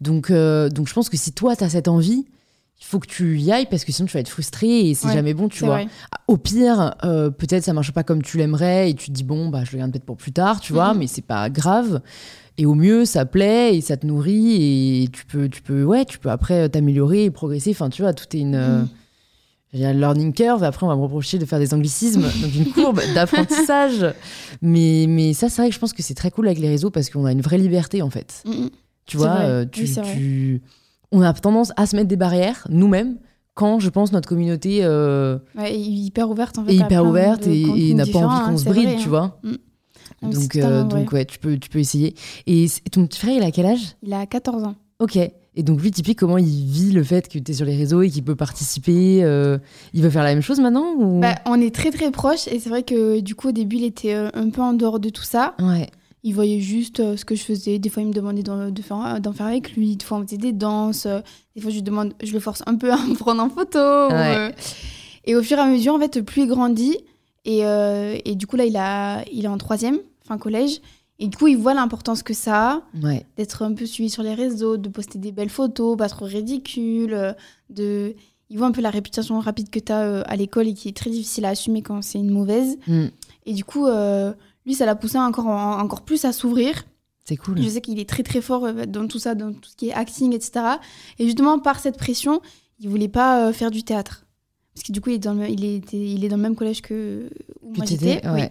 Donc, 0.00 0.32
donc, 0.32 0.88
je 0.88 0.94
pense 0.94 1.10
que 1.10 1.18
si 1.18 1.32
toi, 1.32 1.54
t'as 1.54 1.68
cette 1.68 1.88
envie, 1.88 2.24
il 2.80 2.86
faut 2.86 2.98
que 2.98 3.06
tu 3.06 3.38
y 3.38 3.52
ailles 3.52 3.66
parce 3.70 3.84
que 3.84 3.92
sinon, 3.92 4.06
tu 4.06 4.14
vas 4.14 4.20
être 4.20 4.28
frustré 4.28 4.88
et 4.88 4.94
c'est 4.94 5.08
Ouais, 5.08 5.12
jamais 5.12 5.34
bon, 5.34 5.48
tu 5.48 5.64
vois. 5.64 5.74
vrai. 5.76 5.88
Au 6.28 6.36
pire, 6.38 6.94
euh, 7.04 7.28
peut-être 7.30 7.62
ça 7.64 7.72
marche 7.72 7.92
pas 7.92 8.02
comme 8.02 8.22
tu 8.22 8.38
l'aimerais 8.38 8.90
et 8.90 8.94
tu 8.94 9.08
te 9.08 9.12
dis 9.12 9.22
bon 9.24 9.48
bah 9.50 9.64
je 9.64 9.72
le 9.72 9.78
garde 9.78 9.92
peut-être 9.92 10.04
pour 10.06 10.16
plus 10.16 10.32
tard, 10.32 10.60
tu 10.60 10.72
vois, 10.72 10.92
Mhm. 10.94 10.98
mais 11.00 11.06
c'est 11.06 11.20
pas 11.22 11.50
grave. 11.50 12.00
Et 12.58 12.66
au 12.66 12.74
mieux, 12.74 13.04
ça 13.04 13.24
plaît 13.26 13.76
et 13.76 13.80
ça 13.80 13.96
te 13.96 14.06
nourrit 14.06 15.02
et 15.04 15.08
tu 15.08 15.24
peux, 15.26 15.48
tu 15.48 15.62
peux, 15.62 15.82
ouais, 15.84 16.04
tu 16.04 16.18
peux 16.18 16.30
après 16.30 16.68
t'améliorer 16.68 17.24
et 17.24 17.30
progresser. 17.30 17.70
Enfin, 17.70 17.90
tu 17.90 18.02
vois, 18.02 18.12
tout 18.12 18.24
est 18.36 18.40
une, 18.40 18.54
euh, 18.54 18.84
learning 19.72 20.32
curve. 20.32 20.62
Après, 20.64 20.84
on 20.84 20.88
va 20.88 20.96
me 20.96 21.02
reprocher 21.02 21.38
de 21.38 21.44
faire 21.44 21.58
des 21.58 21.72
anglicismes, 21.74 22.22
donc 22.42 22.54
une 22.54 22.72
courbe 22.72 23.00
d'apprentissage. 23.14 24.04
Mais, 24.62 25.06
mais 25.08 25.32
ça, 25.32 25.48
c'est 25.48 25.62
vrai 25.62 25.68
que 25.68 25.74
je 25.74 25.80
pense 25.80 25.92
que 25.92 26.02
c'est 26.02 26.14
très 26.14 26.30
cool 26.30 26.46
avec 26.48 26.58
les 26.58 26.68
réseaux 26.68 26.90
parce 26.90 27.08
qu'on 27.10 27.24
a 27.24 27.32
une 27.32 27.40
vraie 27.42 27.58
liberté 27.58 28.02
en 28.02 28.10
fait. 28.10 28.42
Tu 29.06 29.16
vois, 29.16 29.38
euh, 29.40 29.64
tu- 29.64 30.60
on 31.12 31.22
a 31.22 31.32
tendance 31.32 31.72
à 31.76 31.86
se 31.86 31.96
mettre 31.96 32.08
des 32.08 32.16
barrières 32.16 32.66
nous-mêmes 32.70 33.18
quand 33.54 33.80
je 33.80 33.88
pense 33.90 34.12
notre 34.12 34.28
communauté 34.28 34.80
euh, 34.82 35.38
Ouais, 35.56 35.78
hyper 35.78 36.30
ouverte 36.30 36.58
en 36.58 36.64
fait. 36.64 36.72
est 36.72 36.76
hyper 36.76 37.04
ouverte 37.04 37.46
et, 37.46 37.90
et 37.90 37.94
n'a 37.94 38.06
pas 38.06 38.18
envie 38.18 38.26
hein, 38.28 38.46
qu'on 38.50 38.56
se 38.56 38.64
c'est 38.64 38.70
bride, 38.70 38.88
vrai, 38.88 38.96
tu 38.96 39.06
hein. 39.06 39.08
vois. 39.08 39.40
Mm. 39.42 39.56
Donc, 40.22 40.56
euh, 40.56 40.84
donc 40.84 41.12
ouais, 41.12 41.24
tu 41.24 41.38
peux, 41.38 41.58
tu 41.58 41.68
peux 41.68 41.78
essayer. 41.78 42.14
Et 42.46 42.66
ton 42.92 43.06
petit 43.06 43.18
frère, 43.20 43.34
il 43.36 43.42
a 43.42 43.50
quel 43.50 43.66
âge? 43.66 43.96
Il 44.02 44.12
a 44.12 44.26
14 44.26 44.64
ans. 44.64 44.74
Ok. 44.98 45.16
Et 45.16 45.62
donc 45.62 45.82
lui, 45.82 45.90
typique, 45.90 46.18
comment 46.18 46.38
il 46.38 46.66
vit 46.66 46.92
le 46.92 47.02
fait 47.02 47.28
que 47.28 47.38
tu 47.38 47.50
es 47.50 47.54
sur 47.54 47.66
les 47.66 47.76
réseaux 47.76 48.02
et 48.02 48.10
qu'il 48.10 48.22
peut 48.22 48.36
participer 48.36 49.24
euh, 49.24 49.58
Il 49.94 50.02
veut 50.02 50.10
faire 50.10 50.22
la 50.22 50.32
même 50.32 50.42
chose 50.42 50.60
maintenant 50.60 50.94
ou... 50.96 51.20
Bah, 51.20 51.36
on 51.46 51.60
est 51.60 51.74
très 51.74 51.90
très 51.90 52.10
proches 52.10 52.46
et 52.48 52.60
c'est 52.60 52.68
vrai 52.68 52.82
que 52.82 53.20
du 53.20 53.34
coup 53.34 53.48
au 53.48 53.52
début 53.52 53.76
il 53.76 53.84
était 53.84 54.14
euh, 54.14 54.28
un 54.34 54.50
peu 54.50 54.60
en 54.60 54.74
dehors 54.74 55.00
de 55.00 55.08
tout 55.08 55.24
ça. 55.24 55.54
Ouais. 55.58 55.88
Il 56.22 56.34
voyait 56.34 56.60
juste 56.60 57.00
euh, 57.00 57.16
ce 57.16 57.24
que 57.24 57.34
je 57.34 57.42
faisais. 57.42 57.78
Des 57.78 57.88
fois 57.88 58.02
il 58.02 58.08
me 58.08 58.12
demandait 58.12 58.42
d'en 58.42 58.70
de 58.70 58.82
faire, 58.82 59.18
faire 59.34 59.46
avec 59.46 59.72
lui. 59.76 59.96
Des 59.96 60.04
fois 60.04 60.18
on 60.18 60.22
faisait 60.26 60.36
des 60.36 60.52
danses. 60.52 61.06
euh, 61.06 61.20
Des 61.56 61.62
fois 61.62 61.70
je 61.70 61.76
lui 61.76 61.82
demande, 61.82 62.12
je 62.22 62.32
le 62.32 62.40
force 62.40 62.62
un 62.66 62.74
peu 62.76 62.92
à 62.92 62.96
me 62.96 63.14
prendre 63.14 63.42
en 63.42 63.48
photo. 63.48 63.78
Ouais. 63.78 64.36
euh, 64.36 64.50
Et 65.24 65.34
au 65.36 65.42
fur 65.42 65.56
et 65.58 65.60
à 65.62 65.66
mesure 65.66 65.94
en 65.94 65.98
fait 65.98 66.20
plus 66.22 66.42
il 66.42 66.48
grandit 66.48 66.96
et, 67.44 67.64
euh, 67.64 68.18
et 68.24 68.34
du 68.34 68.46
coup 68.46 68.56
là 68.56 68.64
il, 68.66 68.76
a, 68.76 69.24
il 69.32 69.44
est 69.44 69.48
en 69.48 69.58
troisième, 69.58 69.98
fin 70.26 70.36
collège. 70.38 70.80
Et 71.18 71.26
du 71.28 71.36
coup 71.36 71.48
il 71.48 71.56
voit 71.56 71.74
l'importance 71.74 72.22
que 72.22 72.34
ça 72.34 72.70
a 72.72 72.82
Ouais. 73.02 73.24
d'être 73.36 73.62
un 73.62 73.72
peu 73.74 73.86
suivi 73.86 74.08
sur 74.10 74.22
les 74.22 74.34
réseaux, 74.34 74.76
de 74.76 74.88
poster 74.88 75.18
des 75.18 75.32
belles 75.32 75.50
photos, 75.50 75.96
pas 75.96 76.08
trop 76.08 76.24
ridicules, 76.26 77.14
euh, 77.14 77.32
de... 77.70 78.14
Il 78.52 78.58
voit 78.58 78.66
un 78.66 78.72
peu 78.72 78.80
la 78.80 78.90
réputation 78.90 79.38
rapide 79.38 79.70
que 79.70 79.78
tu 79.78 79.92
as 79.92 80.22
à 80.22 80.34
l'école 80.34 80.66
et 80.66 80.74
qui 80.74 80.88
est 80.88 80.96
très 80.96 81.08
difficile 81.08 81.44
à 81.44 81.50
assumer 81.50 81.82
quand 81.82 82.02
c'est 82.02 82.18
une 82.18 82.30
mauvaise. 82.30 82.78
Mm. 82.88 83.06
Et 83.46 83.52
du 83.54 83.62
coup, 83.64 83.86
euh, 83.86 84.32
lui, 84.66 84.74
ça 84.74 84.86
l'a 84.86 84.94
poussé 84.94 85.18
encore, 85.18 85.46
encore 85.46 86.02
plus 86.02 86.24
à 86.24 86.32
s'ouvrir. 86.32 86.84
C'est 87.24 87.36
cool. 87.36 87.60
Je 87.62 87.68
sais 87.68 87.80
qu'il 87.80 87.98
est 87.98 88.08
très 88.08 88.22
très 88.22 88.40
fort 88.40 88.64
euh, 88.64 88.86
dans 88.86 89.06
tout 89.06 89.18
ça, 89.18 89.34
dans 89.34 89.52
tout 89.52 89.70
ce 89.70 89.76
qui 89.76 89.88
est 89.88 89.92
acting, 89.92 90.32
etc. 90.32 90.64
Et 91.18 91.26
justement, 91.26 91.58
par 91.58 91.78
cette 91.78 91.96
pression, 91.96 92.40
il 92.78 92.88
voulait 92.88 93.08
pas 93.08 93.46
euh, 93.46 93.52
faire 93.52 93.70
du 93.70 93.82
théâtre. 93.84 94.24
Parce 94.74 94.86
que 94.86 94.92
du 94.92 95.00
coup, 95.00 95.10
il 95.10 95.16
est 95.16 95.18
dans 95.18 95.34
le, 95.34 95.48
il 95.48 95.64
était, 95.64 95.98
il 95.98 96.24
est 96.24 96.28
dans 96.28 96.36
le 96.36 96.42
même 96.42 96.56
collège 96.56 96.82
que 96.82 97.30
où 97.62 97.74
moi 97.74 97.84
j'étais. 97.84 98.26
ouais. 98.26 98.32
oui. 98.32 98.42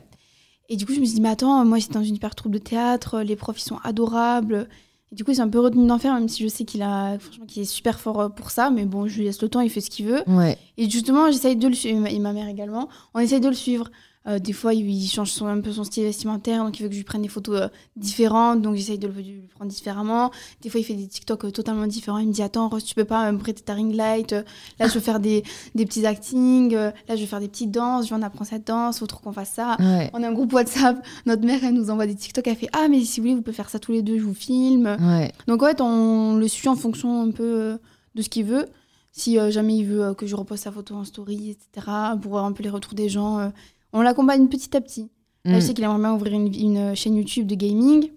Et 0.72 0.76
du 0.76 0.86
coup, 0.86 0.94
je 0.94 1.00
me 1.00 1.06
suis 1.06 1.16
dit, 1.16 1.22
mais 1.22 1.30
attends, 1.30 1.66
moi 1.66 1.80
j'étais 1.80 1.96
dans 1.96 2.04
une 2.04 2.16
hyper 2.16 2.36
troupe 2.36 2.52
de 2.52 2.60
théâtre, 2.60 3.22
les 3.22 3.36
profs 3.36 3.60
ils 3.60 3.64
sont 3.64 3.80
adorables. 3.84 4.68
Et 5.12 5.16
du 5.16 5.24
coup, 5.24 5.32
il 5.32 5.36
s'est 5.36 5.42
un 5.42 5.50
peu 5.50 5.60
retenu 5.60 5.88
d'en 5.88 5.98
faire, 5.98 6.14
même 6.14 6.30
si 6.30 6.44
je 6.44 6.48
sais 6.48 6.66
qu'il 6.66 6.84
a, 6.84 7.18
franchement, 7.18 7.46
qu'il 7.48 7.64
est 7.64 7.66
super 7.66 8.00
fort 8.00 8.22
euh, 8.22 8.30
pour 8.30 8.52
ça. 8.52 8.70
Mais 8.70 8.86
bon, 8.86 9.08
je 9.08 9.18
lui 9.18 9.26
laisse 9.26 9.42
le 9.42 9.50
temps, 9.50 9.62
il 9.62 9.72
fait 9.72 9.82
ce 9.82 9.90
qu'il 9.90 10.06
veut. 10.06 10.22
Ouais. 10.28 10.58
Et 10.78 10.88
justement, 10.88 11.32
j'essaye 11.32 11.56
de 11.56 11.68
le 11.68 11.74
suivre, 11.74 12.06
et 12.06 12.20
ma 12.20 12.34
mère 12.34 12.48
également, 12.48 12.90
on 13.16 13.20
essaye 13.20 13.40
de 13.40 13.50
le 13.50 13.56
suivre. 13.56 13.90
Euh, 14.30 14.38
des 14.38 14.54
fois, 14.54 14.74
il, 14.74 14.88
il 14.90 15.08
change 15.08 15.32
son, 15.32 15.48
un 15.48 15.60
peu 15.60 15.72
son 15.72 15.84
style 15.84 16.04
vestimentaire, 16.04 16.64
donc 16.64 16.80
il 16.80 16.84
veut 16.84 16.90
que 16.90 16.94
je 16.94 17.00
lui 17.00 17.06
prenne 17.06 17.24
des 17.24 17.28
photos 17.28 17.62
euh, 17.62 17.68
différentes, 17.96 18.62
donc 18.62 18.76
j'essaye 18.76 19.00
de 19.00 19.08
le, 19.08 19.14
de 19.14 19.20
le 19.20 19.48
prendre 19.56 19.72
différemment. 19.72 20.32
Des 20.62 20.70
fois, 20.70 20.80
il 20.80 20.84
fait 20.84 20.94
des 20.94 21.08
TikTok 21.08 21.46
euh, 21.46 21.52
totalement 21.52 21.88
différents. 21.88 22.20
Il 22.20 22.28
me 22.28 22.34
dit 22.34 22.44
Attends, 22.44 22.70
Rose, 22.70 22.84
tu 22.84 22.94
peux 22.94 23.06
pas 23.06 23.32
me 23.32 23.40
prêter 23.40 23.64
ta 23.64 23.74
ring 23.74 23.94
light 23.94 24.32
Là, 24.80 24.88
je 24.88 24.94
veux 24.94 25.00
faire 25.00 25.20
des, 25.20 25.44
des 25.76 25.86
petits 25.86 26.06
actings. 26.06 26.74
Là, 26.74 26.94
je 27.10 27.16
veux 27.16 27.26
faire 27.26 27.40
des 27.40 27.48
petites 27.48 27.72
danses. 27.72 28.06
Je 28.06 28.10
vais 28.12 28.16
en 28.16 28.22
apprendre 28.22 28.48
cette 28.48 28.68
danse. 28.68 29.00
Faut 29.00 29.08
trop 29.08 29.20
qu'on 29.20 29.34
fasse 29.34 29.52
ça. 29.52 29.76
Ouais. 29.80 30.12
On 30.14 30.22
a 30.22 30.28
un 30.28 30.34
groupe 30.34 30.54
WhatsApp. 30.54 31.04
Notre 31.26 31.44
mère, 31.44 31.64
elle 31.64 31.74
nous 31.74 31.90
envoie 31.90 32.06
des 32.06 32.16
TikTok. 32.16 32.46
Elle 32.48 32.56
fait 32.56 32.70
Ah, 32.74 32.88
mais 32.88 33.04
si 33.04 33.20
vous 33.20 33.26
voulez, 33.26 33.36
vous 33.36 33.42
pouvez 33.42 33.56
faire 33.56 33.70
ça 33.70 33.80
tous 33.80 33.92
les 33.92 34.04
deux. 34.04 34.18
Je 34.20 34.24
vous 34.24 34.36
filme. 34.36 34.96
Ouais. 35.00 35.32
Donc, 35.48 35.64
en 35.64 35.68
fait, 35.68 35.82
on 35.82 36.36
le 36.36 36.48
suit 36.48 36.70
en 36.70 36.76
fonction 36.76 37.22
un 37.22 37.32
peu 37.32 37.80
de 38.14 38.22
ce 38.22 38.30
qu'il 38.30 38.46
veut. 38.46 38.68
Si 39.12 39.38
jamais 39.50 39.76
il 39.78 39.86
veut 39.86 40.14
que 40.14 40.28
je 40.28 40.36
repose 40.36 40.60
sa 40.60 40.72
photo 40.72 40.96
en 40.96 41.04
story, 41.04 41.50
etc., 41.50 41.88
pour 42.22 42.32
voir 42.32 42.46
un 42.46 42.52
peu 42.52 42.62
les 42.64 42.70
retours 42.70 42.94
des 42.94 43.10
gens, 43.10 43.52
on 43.94 44.02
l'accompagne 44.02 44.48
petit 44.48 44.76
à 44.76 44.82
petit. 44.82 45.10
Là, 45.46 45.58
Mm. 45.58 45.62
je 45.62 45.66
sais 45.68 45.74
qu'il 45.74 45.84
aimerait 45.84 46.00
bien 46.00 46.14
ouvrir 46.14 46.34
une, 46.34 46.54
une 46.54 46.96
chaîne 46.96 47.16
YouTube 47.16 47.48
de 47.48 47.56
gaming. 47.56 48.12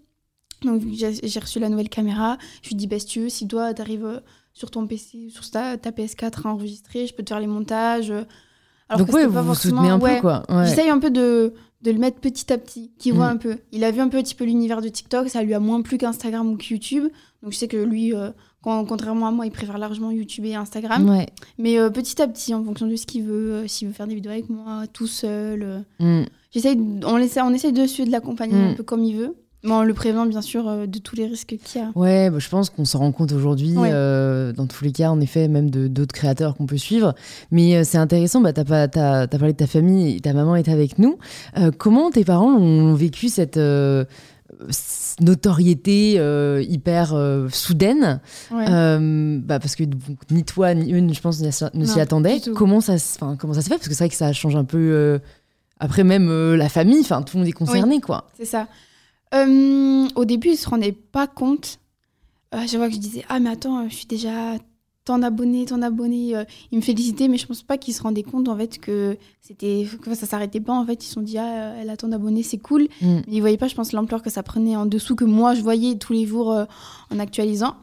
Donc, 0.62 0.82
j'ai 0.92 1.40
reçu 1.40 1.58
la 1.58 1.68
nouvelle 1.68 1.88
caméra. 1.88 2.38
Je 2.62 2.68
lui 2.68 2.76
dis 2.76 2.86
bah, 2.86 2.98
si 2.98 3.06
tu 3.06 3.20
veux, 3.20 3.28
si 3.28 3.48
toi, 3.48 3.74
t'arrives 3.74 4.04
euh, 4.04 4.20
sur 4.52 4.70
ton 4.70 4.86
PC, 4.86 5.28
sur 5.30 5.48
ta, 5.50 5.76
ta 5.76 5.90
PS4 5.90 6.46
à 6.46 6.50
enregistrer, 6.50 7.06
je 7.06 7.14
peux 7.14 7.22
te 7.22 7.30
faire 7.30 7.40
les 7.40 7.46
montages. 7.46 8.10
euh. 8.10 8.22
Alors 8.88 8.98
Donc 9.00 9.08
que 9.08 9.14
ouais, 9.14 9.26
vous 9.26 9.32
pas 9.32 9.40
vous 9.42 9.46
forcément- 9.54 9.76
soutenez 9.78 9.90
un 9.92 9.98
peu 9.98 10.04
ouais. 10.04 10.20
quoi. 10.20 10.42
Ouais. 10.48 10.66
J'essaye 10.66 10.88
un 10.90 10.98
peu 10.98 11.10
de, 11.10 11.54
de 11.82 11.90
le 11.90 11.98
mettre 11.98 12.20
petit 12.20 12.52
à 12.52 12.58
petit, 12.58 12.92
qu'il 12.98 13.14
voit 13.14 13.28
Mm. 13.28 13.34
un 13.34 13.36
peu. 13.38 13.58
Il 13.72 13.82
a 13.84 13.90
vu 13.90 14.00
un 14.00 14.08
peu, 14.08 14.18
petit 14.22 14.34
peu 14.34 14.44
l'univers 14.44 14.82
de 14.82 14.88
TikTok, 14.88 15.28
ça 15.30 15.42
lui 15.42 15.54
a 15.54 15.60
moins 15.60 15.80
plu 15.82 15.96
qu'Instagram 15.98 16.48
ou 16.52 16.56
que 16.56 16.64
YouTube. 16.70 17.04
Donc 17.42 17.52
je 17.52 17.56
sais 17.56 17.68
que 17.68 17.76
lui, 17.78 18.14
euh, 18.14 18.30
quand- 18.62 18.84
contrairement 18.84 19.26
à 19.26 19.30
moi, 19.30 19.44
il 19.46 19.52
préfère 19.52 19.78
largement 19.78 20.10
YouTube 20.10 20.44
et 20.44 20.54
Instagram. 20.54 21.08
Ouais. 21.08 21.26
Mais 21.58 21.78
euh, 21.78 21.90
petit 21.90 22.20
à 22.22 22.28
petit, 22.28 22.54
en 22.54 22.62
fonction 22.64 22.86
de 22.86 22.96
ce 22.96 23.06
qu'il 23.06 23.24
veut, 23.24 23.52
euh, 23.52 23.66
s'il 23.68 23.88
veut 23.88 23.94
faire 23.94 24.06
des 24.06 24.14
vidéos 24.14 24.32
avec 24.32 24.48
moi, 24.48 24.84
tout 24.92 25.06
seul. 25.06 25.62
euh, 25.62 25.78
Mm. 26.00 26.24
on, 27.06 27.18
essaie, 27.18 27.40
on 27.42 27.52
essaye 27.52 27.72
de 27.72 27.86
suivre, 27.86 28.06
de 28.08 28.12
l'accompagner 28.12 28.54
Mm. 28.54 28.70
un 28.70 28.74
peu 28.74 28.82
comme 28.82 29.02
il 29.04 29.16
veut. 29.16 29.34
Mais 29.64 29.70
en 29.70 29.84
le 29.84 29.94
prévenant, 29.94 30.26
bien 30.26 30.42
sûr, 30.42 30.66
euh, 30.68 30.86
de 30.86 30.98
tous 30.98 31.14
les 31.14 31.24
risques 31.26 31.54
qu'il 31.64 31.80
y 31.80 31.84
a. 31.84 31.92
Ouais, 31.94 32.30
bah, 32.30 32.40
je 32.40 32.48
pense 32.48 32.68
qu'on 32.68 32.84
s'en 32.84 32.98
rend 32.98 33.12
compte 33.12 33.30
aujourd'hui, 33.30 33.76
Ouais. 33.76 33.90
euh, 33.92 34.52
dans 34.52 34.66
tous 34.66 34.82
les 34.82 34.90
cas, 34.90 35.08
en 35.10 35.20
effet, 35.20 35.46
même 35.46 35.70
de 35.70 35.86
d'autres 35.86 36.12
créateurs 36.14 36.56
qu'on 36.56 36.66
peut 36.66 36.76
suivre. 36.78 37.14
Mais 37.52 37.76
euh, 37.76 37.82
c'est 37.84 37.96
intéressant, 37.98 38.40
bah, 38.40 38.52
t'as- 38.52 38.88
t'as 38.88 39.26
parlé 39.28 39.52
de 39.52 39.58
ta 39.58 39.68
famille, 39.68 40.20
ta 40.20 40.32
maman 40.32 40.56
est 40.56 40.68
avec 40.68 40.98
nous. 40.98 41.16
Comment 41.78 42.10
tes 42.10 42.24
parents 42.24 42.52
ont 42.56 42.94
vécu 42.94 43.28
cette 43.28 43.56
notoriété 45.20 46.14
euh, 46.18 46.62
hyper 46.68 47.14
euh, 47.14 47.48
soudaine 47.50 48.20
Ouais. 48.50 48.66
Euh, 48.68 49.38
bah, 49.42 49.58
Parce 49.58 49.76
que 49.76 49.84
donc, 49.84 50.00
ni 50.30 50.44
toi 50.44 50.74
ni 50.74 50.92
eux, 50.92 51.12
je 51.12 51.20
pense, 51.20 51.40
ne 51.40 51.50
s'y- 51.50 51.64
tout. 52.40 52.54
Comment 52.54 52.80
ça, 52.80 52.96
comment 53.38 53.54
ça 53.54 53.62
se 53.62 53.68
fait? 53.68 53.76
Parce 53.76 53.88
que 53.88 53.94
c'est 53.94 54.04
vrai 54.04 54.08
que 54.08 54.14
ça 54.16 54.32
change 54.32 54.56
un 54.56 54.64
peu. 54.64 54.78
euh, 54.78 55.18
après, 55.78 56.04
même 56.04 56.28
euh, 56.28 56.56
la 56.56 56.68
famille, 56.68 57.00
enfin, 57.00 57.22
tout 57.22 57.36
le 57.36 57.40
monde 57.42 57.48
est 57.48 57.52
concerné, 57.52 58.00
quoi. 58.00 58.28
C'est 58.36 58.44
ça. 58.44 58.68
Euh, 59.34 60.06
au 60.14 60.24
début, 60.24 60.50
ils 60.50 60.56
se 60.56 60.68
rendaient 60.68 60.92
pas 60.92 61.26
compte. 61.26 61.78
Euh, 62.54 62.58
chaque 62.60 62.78
fois 62.78 62.88
que 62.88 62.94
je 62.94 63.00
disais 63.00 63.24
Ah, 63.28 63.40
mais 63.40 63.50
attends, 63.50 63.80
euh, 63.80 63.88
je 63.88 63.94
suis 63.94 64.06
déjà 64.06 64.54
tant 65.04 65.18
d'abonnés, 65.18 65.64
tant 65.64 65.78
d'abonnés. 65.78 66.36
euh, 66.36 66.44
ils 66.70 66.76
me 66.76 66.82
félicitaient, 66.82 67.28
mais 67.28 67.38
je 67.38 67.46
pense 67.46 67.62
pas 67.62 67.78
qu'ils 67.78 67.94
se 67.94 68.02
rendaient 68.02 68.22
compte 68.22 68.48
en 68.48 68.56
fait 68.56 68.78
que 68.78 69.16
c'était 69.40 69.86
que 70.00 70.14
ça 70.14 70.26
s'arrêtait 70.26 70.60
pas. 70.60 70.72
En 70.72 70.84
fait, 70.86 71.04
ils 71.04 71.06
se 71.06 71.14
sont 71.14 71.22
dit 71.22 71.38
Ah, 71.38 71.74
elle 71.80 71.90
a 71.90 71.96
tant 71.96 72.08
d'abonnés, 72.08 72.42
c'est 72.42 72.58
cool. 72.58 72.88
Mm. 73.00 73.16
Mais 73.16 73.22
ils 73.28 73.40
voyaient 73.40 73.56
pas, 73.56 73.68
je 73.68 73.74
pense, 73.74 73.92
l'ampleur 73.92 74.22
que 74.22 74.30
ça 74.30 74.42
prenait 74.42 74.76
en 74.76 74.86
dessous 74.86 75.16
que 75.16 75.24
moi 75.24 75.54
je 75.54 75.62
voyais 75.62 75.96
tous 75.96 76.12
les 76.12 76.26
jours 76.26 76.52
euh, 76.52 76.64
en 77.10 77.18
actualisant. 77.18 77.76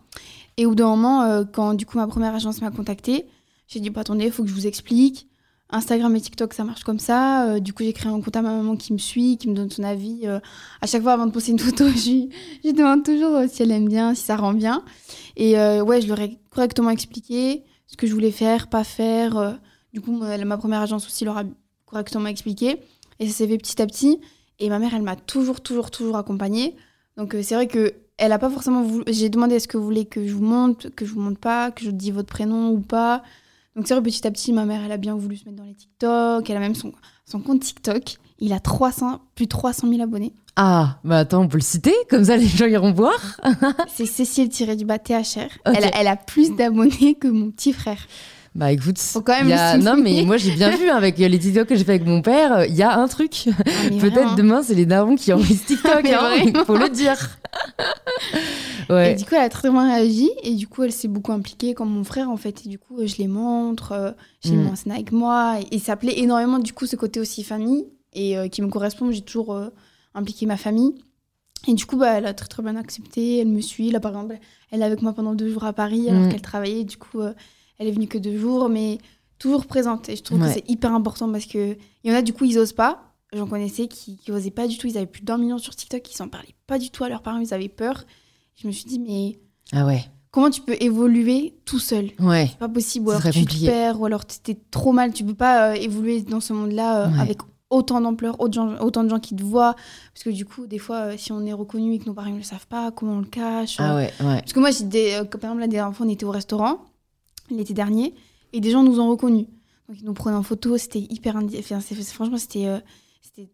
Et 0.58 0.65
au 0.65 0.69
bout 0.69 0.75
d'un 0.75 0.88
moment, 0.88 1.23
euh, 1.23 1.43
quand 1.51 1.73
du 1.73 1.86
coup 1.86 1.97
ma 1.97 2.08
première 2.08 2.36
agence 2.36 2.62
m'a 2.62 2.71
contactée, 2.71 3.25
j'ai 3.67 3.79
dit 3.79 3.89
bah, 3.89 4.01
attendez, 4.01 4.25
il 4.25 4.32
faut 4.32 4.43
que 4.43 4.49
je 4.49 4.55
vous 4.55 4.67
explique. 4.67 5.29
Instagram 5.71 6.15
et 6.15 6.21
TikTok, 6.21 6.53
ça 6.53 6.63
marche 6.63 6.84
comme 6.84 6.97
ça. 6.97 7.47
Euh, 7.47 7.60
du 7.60 7.73
coup, 7.73 7.84
j'ai 7.84 7.93
créé 7.93 8.12
un 8.12 8.19
compte 8.21 8.36
à 8.36 8.41
ma 8.41 8.55
maman 8.55 8.75
qui 8.75 8.91
me 8.91 8.97
suit, 8.97 9.38
qui 9.38 9.47
me 9.47 9.53
donne 9.53 9.69
son 9.69 9.84
avis. 9.84 10.21
Euh, 10.23 10.39
à 10.82 10.88
chaque 10.88 11.03
fois, 11.03 11.13
avant 11.13 11.27
de 11.27 11.32
poster 11.32 11.51
une 11.51 11.60
photo, 11.60 11.88
je, 11.95 12.27
je 12.63 12.71
demande 12.71 13.03
toujours 13.03 13.36
euh, 13.36 13.45
si 13.47 13.62
elle 13.62 13.71
aime 13.71 13.88
bien, 13.88 14.15
si 14.15 14.23
ça 14.23 14.36
rend 14.36 14.53
bien. 14.53 14.84
Et 15.38 15.53
ouais, 15.53 16.01
je 16.01 16.08
leur 16.08 16.19
ai 16.19 16.38
correctement 16.49 16.89
expliqué 16.89 17.63
ce 17.88 17.95
que 17.95 18.08
je 18.08 18.13
voulais 18.13 18.32
faire, 18.32 18.67
pas 18.67 18.84
faire. 18.84 19.58
Du 19.93 20.01
coup, 20.01 20.12
ma, 20.12 20.58
première 20.58 20.82
agence 20.82 21.05
aussi 21.05 21.23
leur 21.23 21.38
a 21.38 21.43
correctement 21.86 22.27
expliqué. 22.27 22.82
Et 23.19 23.27
ça 23.27 23.34
s'est 23.34 23.47
fait 23.47 23.58
petit 23.58 23.82
à 23.82 23.86
petit. 23.86 24.19
Et 24.60 24.67
ma 24.67 24.79
mère, 24.79 24.93
elle 24.93 25.01
m'a 25.01 25.15
toujours, 25.15 25.62
toujours, 25.62 25.91
toujours 25.91 26.17
accompagnée. 26.17 26.75
Donc 27.15 27.38
c'est 27.41 27.55
vrai 27.55 27.67
que 27.67 27.93
elle 28.17 28.34
a 28.34 28.39
pas 28.39 28.49
forcément 28.49 28.84
voulu. 28.84 29.05
J'ai 29.08 29.29
demandé 29.29 29.55
est-ce 29.55 29.69
que 29.69 29.77
vous 29.77 29.86
voulez 29.86 30.05
que 30.05 30.27
je 30.27 30.34
vous 30.34 30.43
monte, 30.43 30.89
que 30.93 31.05
je 31.05 31.13
vous 31.13 31.21
monte 31.21 31.39
pas, 31.39 31.71
que 31.71 31.86
je 31.86 31.91
dise 31.91 32.12
votre 32.12 32.27
prénom 32.27 32.71
ou 32.71 32.79
pas. 32.79 33.23
Donc 33.80 33.88
c'est 33.88 33.94
vrai 33.94 34.04
petit 34.04 34.28
à 34.28 34.32
petit, 34.32 34.52
ma 34.52 34.65
mère, 34.65 34.82
elle 34.86 34.92
a 34.92 34.98
bien 34.98 35.15
voulu 35.15 35.38
se 35.38 35.46
mettre 35.46 35.56
dans 35.56 35.63
les 35.63 35.74
TikTok. 35.74 36.50
Elle 36.50 36.58
a 36.58 36.60
même 36.60 36.76
son, 36.76 36.92
son 37.26 37.39
compte 37.39 37.62
TikTok. 37.62 38.18
Il 38.39 38.52
a 38.52 38.60
300, 38.60 39.22
plus 39.36 39.46
de 39.46 39.50
300 39.50 39.88
000 39.89 40.02
abonnés. 40.02 40.34
Ah, 40.58 40.98
bah 41.06 41.20
attends, 41.20 41.44
on 41.44 41.48
peut 41.48 41.56
le 41.60 41.63
citer, 41.63 41.94
comme 42.10 42.26
ça 42.26 42.36
les 42.36 42.46
gens 42.46 42.65
iront 42.65 42.92
voir. 42.92 43.39
C'est 43.88 44.06
Cécile-du-bas 44.06 45.00
THR. 45.00 45.46
Ok. 45.65 45.74
Elle, 45.78 45.86
a, 45.86 45.92
elle 45.98 46.08
a 46.08 46.18
plus 46.18 46.54
d'abonnés 46.58 47.15
que 47.18 47.30
mon 47.30 47.52
petit 47.52 47.72
frère. 47.72 48.00
Bah 48.54 48.74
écoute, 48.74 49.00
Faut 49.00 49.22
quand 49.22 49.38
même 49.38 49.48
il 49.48 49.54
a- 49.54 49.78
non 49.78 49.96
mais 49.96 50.24
moi 50.26 50.36
j'ai 50.36 50.52
bien 50.52 50.76
vu 50.76 50.89
avec 50.89 51.18
les 51.18 51.39
TikTok 51.39 51.68
que 51.70 51.76
j'ai 51.76 51.86
fait 51.86 51.94
avec 51.94 52.06
mon 52.08 52.22
père, 52.22 52.65
il 52.65 52.76
y 52.76 52.84
a 52.84 52.98
un 53.00 53.08
truc. 53.08 53.46
Ah, 53.48 53.62
Peut-être 54.02 54.36
demain 54.36 54.62
c'est 54.62 54.74
les 54.76 54.88
darons 54.88 55.15
qui 55.15 55.32
enregistrent 55.32 55.68
TikTok, 55.68 56.00
Mais 56.04 56.13
hein, 56.15 56.32
il 56.44 56.58
faut 56.65 56.76
le 56.76 56.89
dire. 56.89 57.15
Et 58.89 59.15
du 59.15 59.25
coup, 59.25 59.35
elle 59.35 59.41
a 59.43 59.49
très 59.49 59.69
bien 59.69 59.83
réagi. 59.88 60.29
Et 60.43 60.55
du 60.55 60.67
coup, 60.67 60.83
elle 60.83 60.91
s'est 60.91 61.07
beaucoup 61.07 61.31
impliquée 61.31 61.73
comme 61.73 61.89
mon 61.89 62.03
frère, 62.03 62.29
en 62.29 62.38
fait. 62.38 62.65
Et 62.65 62.69
du 62.69 62.79
coup, 62.79 63.05
je 63.05 63.17
les 63.17 63.27
montre, 63.27 63.91
euh, 63.91 64.12
je 64.43 64.49
les 64.51 64.57
Mm. 64.57 64.63
mets 64.63 64.69
en 64.71 64.75
scène 64.75 64.91
avec 64.93 65.12
moi. 65.12 65.59
Et, 65.71 65.75
et 65.75 65.79
ça 65.79 65.95
plaît 65.95 66.17
énormément, 66.19 66.59
du 66.59 66.73
coup, 66.73 66.85
ce 66.85 66.95
côté 66.95 67.19
aussi 67.19 67.43
famille. 67.43 67.85
Et 68.13 68.38
euh, 68.38 68.47
qui 68.47 68.62
me 68.62 68.69
correspond. 68.69 69.12
J'ai 69.12 69.21
toujours 69.21 69.53
euh, 69.53 69.69
impliqué 70.15 70.45
ma 70.45 70.57
famille. 70.57 70.95
Et 71.67 71.73
du 71.73 71.85
coup, 71.85 71.97
bah, 71.97 72.13
elle 72.17 72.25
a 72.25 72.33
très, 72.33 72.47
très 72.47 72.63
bien 72.63 72.75
accepté. 72.75 73.39
Elle 73.39 73.49
me 73.49 73.62
suit. 73.62 73.91
Là, 73.91 73.99
par 73.99 74.12
exemple, 74.12 74.38
elle 74.71 74.81
est 74.81 74.85
avec 74.85 75.01
moi 75.01 75.13
pendant 75.13 75.35
deux 75.35 75.49
jours 75.49 75.65
à 75.65 75.73
Paris, 75.73 76.09
alors 76.09 76.23
Mm. 76.23 76.29
qu'elle 76.29 76.41
travaillait. 76.41 76.83
Du 76.83 76.97
coup, 76.97 77.19
euh, 77.21 77.33
elle 77.77 77.88
est 77.88 77.91
venue 77.91 78.07
que 78.07 78.17
deux 78.17 78.38
jours. 78.38 78.69
Mais 78.69 78.97
toujours 79.38 79.67
présente. 79.67 80.09
Et 80.09 80.15
je 80.15 80.23
trouve 80.23 80.41
Ouais. 80.41 80.47
que 80.47 80.53
c'est 80.53 80.69
hyper 80.69 80.93
important 80.93 81.31
parce 81.31 81.45
que 81.45 81.75
il 82.03 82.09
y 82.09 82.13
en 82.13 82.17
a, 82.17 82.21
du 82.23 82.33
coup, 82.33 82.45
ils 82.45 82.57
osent 82.57 82.73
pas. 82.73 83.09
J'en 83.34 83.46
connaissais 83.48 83.88
qui, 83.88 84.18
qui 84.18 84.32
osaient 84.32 84.50
pas 84.52 84.68
du 84.68 84.78
tout. 84.78 84.88
Ils 84.88 84.98
avaient 84.98 85.06
plus 85.06 85.22
d'un 85.22 85.38
million 85.38 85.58
sur 85.60 85.76
TikTok. 85.76 86.10
Ils 86.12 86.15
s'en 86.15 86.28
parlaient 86.30 86.56
pas 86.68 86.80
du 86.80 86.89
tout 86.89 87.04
à 87.04 87.10
leurs 87.10 87.22
parents. 87.22 87.39
Ils 87.39 87.54
avaient 87.54 87.70
peur. 87.70 88.04
Je 88.56 88.65
me 88.68 88.72
suis 88.72 88.86
dit, 88.86 89.00
mais 89.00 89.39
Ah 89.72 89.86
ouais. 89.86 90.04
comment 90.32 90.50
tu 90.50 90.62
peux 90.62 90.76
évoluer 90.80 91.54
tout 91.65 91.78
seul? 91.80 92.10
Ouais. 92.20 92.48
C'est 92.50 92.58
pas 92.58 92.68
possible. 92.70 93.08
Ou 93.08 93.12
alors 93.12 93.22
tu 93.22 93.39
compliqué. 93.39 93.65
te 93.68 93.72
perds, 93.72 94.02
ou 94.02 94.06
alors 94.06 94.26
t'es 94.26 94.58
trop 94.72 94.92
mal. 94.94 95.13
Tu 95.13 95.24
peux 95.24 95.36
pas 95.36 95.70
euh, 95.72 95.74
évoluer 95.76 96.22
dans 96.22 96.39
ce 96.39 96.54
monde-là 96.54 97.06
euh, 97.06 97.12
Ouais. 97.12 97.20
avec 97.20 97.38
autant 97.70 98.02
d'ampleur, 98.02 98.42
autant, 98.42 98.65
de 98.65 98.76
gens- 98.76 98.84
autant 98.84 99.04
de 99.04 99.10
gens 99.10 99.20
qui 99.20 99.36
te 99.36 99.44
voient. 99.44 99.76
Parce 100.13 100.24
que 100.24 100.32
du 100.32 100.44
coup, 100.44 100.65
des 100.65 100.80
fois, 100.80 100.96
euh, 101.12 101.15
si 101.18 101.32
on 101.32 101.46
est 101.46 101.54
reconnu 101.54 101.94
et 101.94 102.00
que 102.00 102.06
nos 102.06 102.15
parents 102.15 102.32
ne 102.32 102.38
le 102.38 102.42
savent 102.44 102.65
pas, 102.65 102.89
comment 102.92 103.13
on 103.13 103.20
le 103.20 103.26
cache. 103.28 103.76
Ah 103.80 103.96
ouais, 103.96 104.12
ouais. 104.22 104.39
Parce 104.39 104.54
que 104.54 104.60
moi, 104.60 104.72
j'ai 104.72 104.86
des, 104.86 105.13
euh, 105.13 105.24
par 105.24 105.39
exemple, 105.52 105.60
là, 105.60 105.68
des 105.68 105.74
dernières 105.76 105.96
fois, 105.96 106.08
on 106.08 106.10
était 106.10 106.26
au 106.26 106.32
restaurant 106.32 106.80
l'été 107.52 107.76
dernier 107.76 108.15
et 108.54 108.60
des 108.60 108.72
gens 108.72 108.82
nous 108.82 109.00
ont 109.00 109.08
reconnus. 109.10 109.46
Donc, 109.88 109.98
ils 110.00 110.06
nous 110.06 110.13
prenaient 110.13 110.36
en 110.36 110.42
photo, 110.44 110.78
c'était 110.78 111.00
hyper. 111.00 111.36
Enfin, 111.36 111.80
franchement, 111.80 112.38
c'était. 112.39 112.65
euh, 112.65 112.80
c'était 113.21 113.49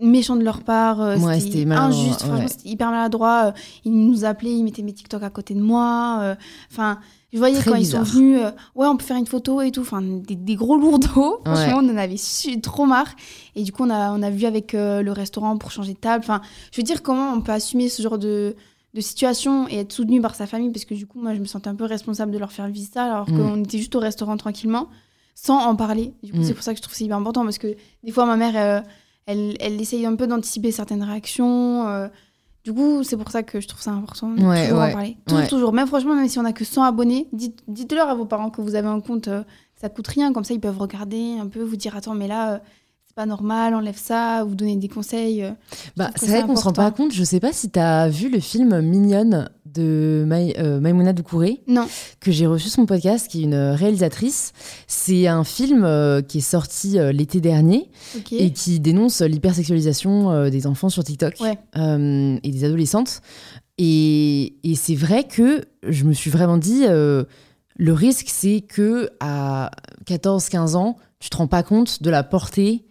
méchant 0.00 0.36
de 0.36 0.44
leur 0.44 0.62
part, 0.62 1.00
euh, 1.00 1.16
Ouais, 1.18 1.40
c'était 1.40 1.68
injuste, 1.70 2.20
franchement, 2.22 2.38
ouais. 2.38 2.48
c'était 2.48 2.68
hyper 2.68 2.90
maladroit. 2.90 3.46
euh, 3.46 3.52
Ils 3.84 3.92
nous 3.92 4.24
appelaient, 4.24 4.52
ils 4.54 4.62
mettaient 4.62 4.82
mes 4.82 4.92
TikTok 4.92 5.22
à 5.22 5.30
côté 5.30 5.54
de 5.54 5.60
moi. 5.60 6.18
euh, 6.22 6.34
Enfin, 6.70 7.00
je 7.32 7.38
voyais 7.38 7.56
Très 7.58 7.70
quand 7.72 7.76
bizarre. 7.76 8.02
ils 8.04 8.06
sont 8.06 8.14
venus, 8.18 8.40
ouais, 8.76 8.86
on 8.86 8.96
peut 8.96 9.04
faire 9.04 9.16
une 9.16 9.26
photo 9.26 9.60
et 9.60 9.72
tout. 9.72 9.80
Enfin, 9.80 10.00
des, 10.02 10.36
des 10.36 10.54
gros 10.54 10.76
lourdeaux. 10.78 11.40
Ouais. 11.46 11.54
Franchement, 11.54 11.80
on 11.82 11.88
en 11.92 11.96
avait 11.96 12.16
su- 12.16 12.60
trop 12.60 12.86
marre. 12.86 13.12
Et 13.56 13.64
du 13.64 13.72
coup, 13.72 13.82
on 13.84 13.90
a, 13.90 14.12
on 14.12 14.22
a 14.22 14.30
vu 14.30 14.44
avec 14.46 14.72
le 14.74 15.10
restaurant 15.10 15.56
pour 15.58 15.70
changer 15.72 15.94
de 15.94 15.98
table. 15.98 16.22
Enfin, 16.24 16.40
je 16.72 16.76
veux 16.80 16.84
dire, 16.84 17.02
comment 17.02 17.32
on 17.32 17.40
peut 17.40 17.52
assumer 17.52 17.88
ce 17.88 18.00
genre 18.02 18.18
de, 18.18 18.54
de 18.94 19.00
situation 19.00 19.66
et 19.68 19.78
être 19.80 19.92
soutenu 19.92 20.20
par 20.20 20.34
sa 20.36 20.46
famille 20.46 20.70
parce 20.70 20.84
que 20.84 20.94
du 20.94 21.06
coup, 21.08 21.20
moi, 21.20 21.34
je 21.34 21.40
me 21.40 21.44
sentais 21.46 21.68
un 21.68 21.74
peu 21.74 21.84
responsable 21.84 22.30
de 22.30 22.38
leur 22.38 22.52
faire 22.52 22.68
vivre 22.68 22.88
ça 22.92 23.04
alors 23.04 23.28
Mm. 23.28 23.36
qu'on 23.36 23.62
était 23.64 23.78
juste 23.78 23.94
au 23.96 24.00
restaurant 24.00 24.36
tranquillement 24.36 24.88
sans 25.40 25.58
en 25.66 25.76
parler. 25.76 26.14
Du 26.22 26.32
coup, 26.32 26.38
Mm. 26.38 26.44
c'est 26.44 26.54
pour 26.54 26.62
ça 26.64 26.72
que 26.72 26.78
je 26.78 26.82
trouve 26.82 26.94
c'est 26.94 27.04
hyper 27.04 27.16
important 27.16 27.44
parce 27.44 27.58
que 27.58 27.68
des 28.02 28.10
fois, 28.12 28.26
ma 28.26 28.36
mère, 28.36 28.54
euh, 28.56 28.80
elle, 29.26 29.56
elle 29.60 29.80
essaye 29.80 30.04
un 30.06 30.16
peu 30.16 30.26
d'anticiper 30.26 30.72
certaines 30.72 31.02
réactions. 31.04 31.86
euh, 31.88 32.08
du 32.64 32.72
coup, 32.74 33.02
c'est 33.04 33.16
pour 33.16 33.30
ça 33.30 33.42
que 33.42 33.60
je 33.60 33.68
trouve 33.68 33.80
ça 33.80 33.92
important 33.92 34.30
de 34.30 34.42
Ouais, 34.42 34.64
toujours 34.66 34.80
ouais, 34.80 34.88
en 34.88 34.92
parler. 34.92 35.16
Toujours, 35.26 35.40
ouais. 35.42 35.48
toujours. 35.48 35.72
Même 35.72 35.86
franchement, 35.86 36.14
même 36.14 36.28
si 36.28 36.38
on 36.38 36.44
a 36.44 36.52
que 36.52 36.64
100 36.64 36.82
abonnés, 36.82 37.28
dites- 37.32 37.62
dites-leur 37.68 38.08
à 38.08 38.14
vos 38.14 38.26
parents 38.26 38.50
que 38.50 38.60
vous 38.60 38.74
avez 38.74 38.88
un 38.88 39.00
compte, 39.00 39.28
euh, 39.28 39.42
ça 39.80 39.88
coûte 39.88 40.08
rien. 40.08 40.32
Comme 40.32 40.44
ça, 40.44 40.54
ils 40.54 40.60
peuvent 40.60 40.78
regarder 40.78 41.36
un 41.40 41.46
peu, 41.46 41.62
vous 41.62 41.76
dire 41.76 41.96
Attends, 41.96 42.14
mais 42.14 42.26
là, 42.28 42.54
euh, 42.54 42.58
pas 43.18 43.26
normal, 43.26 43.74
enlève 43.74 43.98
ça, 43.98 44.44
vous 44.44 44.54
donner 44.54 44.76
des 44.76 44.86
conseils. 44.86 45.42
euh. 45.42 45.50
Bah, 45.96 46.12
c'est 46.14 46.28
vrai 46.28 46.44
qu'on 46.44 46.54
se 46.54 46.62
rend 46.62 46.72
pas 46.72 46.92
compte. 46.92 47.12
Je 47.12 47.24
sais 47.24 47.40
pas 47.40 47.52
si 47.52 47.68
tu 47.68 47.76
as 47.80 48.08
vu 48.08 48.28
le 48.30 48.38
film 48.38 48.80
Mignonne 48.80 49.48
de 49.66 50.22
Maï- 50.24 50.54
euh, 50.60 50.78
Maïmouna 50.78 51.12
Doucouré. 51.12 51.60
Non. 51.66 51.88
que 52.20 52.30
j'ai 52.30 52.46
reçu 52.46 52.68
sur 52.68 52.78
mon 52.78 52.86
podcast, 52.86 53.26
qui 53.26 53.40
est 53.40 53.44
une 53.44 53.56
réalisatrice. 53.56 54.52
C'est 54.86 55.26
un 55.26 55.42
film 55.42 55.82
euh, 55.84 56.22
qui 56.22 56.38
est 56.38 56.42
sorti 56.42 56.96
euh, 57.00 57.10
l'été 57.10 57.40
dernier 57.40 57.90
et 58.30 58.52
qui 58.52 58.78
dénonce 58.78 59.20
l'hypersexualisation 59.20 60.48
des 60.48 60.68
enfants 60.68 60.88
sur 60.88 61.02
TikTok 61.02 61.34
Ouais. 61.40 61.58
et 61.74 62.50
des 62.52 62.62
adolescentes. 62.64 63.20
Et, 63.78 64.54
et 64.62 64.76
c'est 64.76 64.94
vrai 64.94 65.24
que 65.24 65.64
je 65.88 66.04
me 66.04 66.12
suis 66.12 66.30
vraiment 66.30 66.56
dit, 66.56 66.84
le 66.86 67.92
risque, 67.92 68.26
c'est 68.28 68.60
que 68.60 69.10
à 69.18 69.72
14-15 70.06 70.76
ans, 70.76 70.96
tu 71.18 71.30
te 71.30 71.36
rends 71.36 71.48
pas 71.48 71.64
compte 71.64 72.00
de 72.00 72.10
la 72.10 72.22
portée 72.22 72.84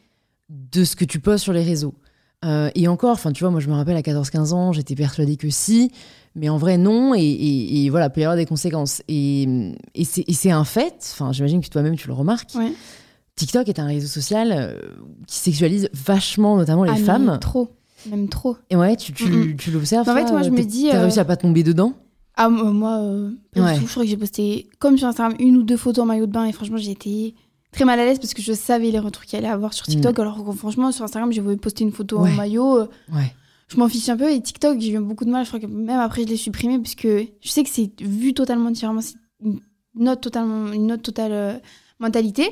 de 0.50 0.84
ce 0.84 0.96
que 0.96 1.06
tu 1.06 1.20
postes 1.20 1.44
sur 1.44 1.54
les 1.54 1.64
réseaux. 1.64 1.94
Euh, 2.46 2.70
et 2.76 2.88
encore, 2.88 3.12
enfin, 3.12 3.32
tu 3.32 3.44
vois, 3.44 3.50
moi 3.52 3.60
je 3.60 3.68
me 3.68 3.74
rappelle 3.74 3.98
à 3.98 4.02
14-15 4.02 4.54
ans, 4.54 4.72
j'étais 4.72 4.94
persuadée 4.96 5.38
que 5.38 5.50
si, 5.50 5.92
mais 6.36 6.50
en 6.50 6.58
vrai 6.58 6.78
non, 6.78 7.16
et, 7.16 7.20
et- 7.22 7.84
et 7.86 7.90
voilà, 7.90 8.06
il 8.08 8.12
peut 8.12 8.22
y 8.22 8.24
avoir 8.24 8.38
des 8.38 8.46
conséquences. 8.46 9.02
Et, 9.08 9.74
et 9.96 10.04
c'est 10.06 10.24
et 10.28 10.34
c'est 10.34 10.52
un 10.52 10.64
fait, 10.64 10.96
enfin, 11.14 11.32
j'imagine 11.32 11.62
que 11.62 11.68
toi-même 11.70 11.96
tu 11.96 12.08
le 12.08 12.14
remarques. 12.14 12.52
Ouais. 12.56 12.72
TikTok 13.36 13.68
est 13.70 13.80
un 13.80 13.86
réseau 13.88 14.08
social 14.08 14.52
euh, 14.52 14.80
qui 15.28 15.38
sexualise 15.38 15.90
vachement, 15.94 16.58
notamment 16.58 16.84
les 16.84 16.92
Ah, 16.92 16.96
mais 16.98 17.04
femmes. 17.06 17.38
Trop. 17.42 17.70
Même 18.10 18.30
trop. 18.30 18.56
Et 18.70 18.76
ouais, 18.76 18.96
tu, 18.96 19.12
tu, 19.14 19.56
tu 19.58 19.72
l'observes. 19.72 20.08
En 20.08 20.14
fait, 20.16 20.32
moi, 20.32 20.44
je 20.44 20.50
me 20.50 20.64
dis, 20.64 20.88
T'as 20.92 20.98
euh, 20.98 21.02
réussi 21.02 21.20
à 21.20 21.26
pas 21.26 21.36
tomber 21.38 21.64
dedans 21.64 21.94
Ah, 22.36 22.50
moi, 22.50 23.00
euh, 23.02 23.32
Ouais. 23.56 23.76
je 23.82 23.86
crois 23.88 24.04
que 24.04 24.10
j'ai 24.10 24.18
posté, 24.18 24.70
comme 24.80 24.98
sur 24.98 25.08
Instagram, 25.08 25.36
une 25.40 25.58
ou 25.58 25.64
deux 25.64 25.78
photos 25.78 26.04
en 26.04 26.06
maillot 26.08 26.28
de 26.28 26.32
bain 26.32 26.46
et 26.46 26.52
franchement, 26.52 26.78
j'ai 26.78 26.92
été 26.92 27.34
très 27.78 27.86
mal 27.86 28.00
à 28.00 28.06
l'aise 28.06 28.20
parce 28.20 28.34
que 28.34 28.42
je 28.42 28.54
savais 28.54 28.92
les 28.92 29.00
retours 29.00 29.24
qu'il 29.24 29.38
allait 29.40 29.48
avoir 29.48 29.74
sur 29.74 29.86
TikTok. 29.86 30.18
Alors 30.20 30.44
que 30.44 30.52
franchement, 30.52 30.92
sur 30.92 31.06
Instagram, 31.06 31.32
j'ai 31.32 31.42
voulu 31.42 31.58
poster 31.58 31.84
une 31.84 31.92
photo. 31.92 32.20
Ouais. 32.20 32.32
en 32.32 32.36
maillot. 32.36 32.78
euh, 32.80 32.88
Ouais. 33.14 33.32
je 33.70 33.78
m'en 33.78 33.88
fiche 33.88 34.10
un 34.10 34.18
peu. 34.18 34.32
Et 34.32 34.42
TikTok, 34.42 34.80
j'ai 34.80 34.92
eu 34.94 35.00
beaucoup 35.00 35.26
de 35.26 35.30
mal. 35.30 35.44
Je 35.46 35.50
crois 35.50 35.60
que 35.60 35.68
même 35.68 36.00
après, 36.00 36.24
je 36.24 36.28
l'ai 36.28 36.38
supprimé 36.38 36.78
parce 36.80 36.96
que 36.96 37.26
je 37.42 37.50
sais 37.50 37.64
que 37.64 37.70
c'est 37.70 37.92
vu 38.02 38.34
totalement 38.34 38.72
différemment. 38.72 39.02
C'est 39.02 39.16
une 39.44 39.60
note 39.96 40.22
totalement, 40.22 40.72
une 40.74 40.92
autre 40.92 41.04
totale 41.04 41.32
euh, 41.32 41.54
mentalité. 42.00 42.50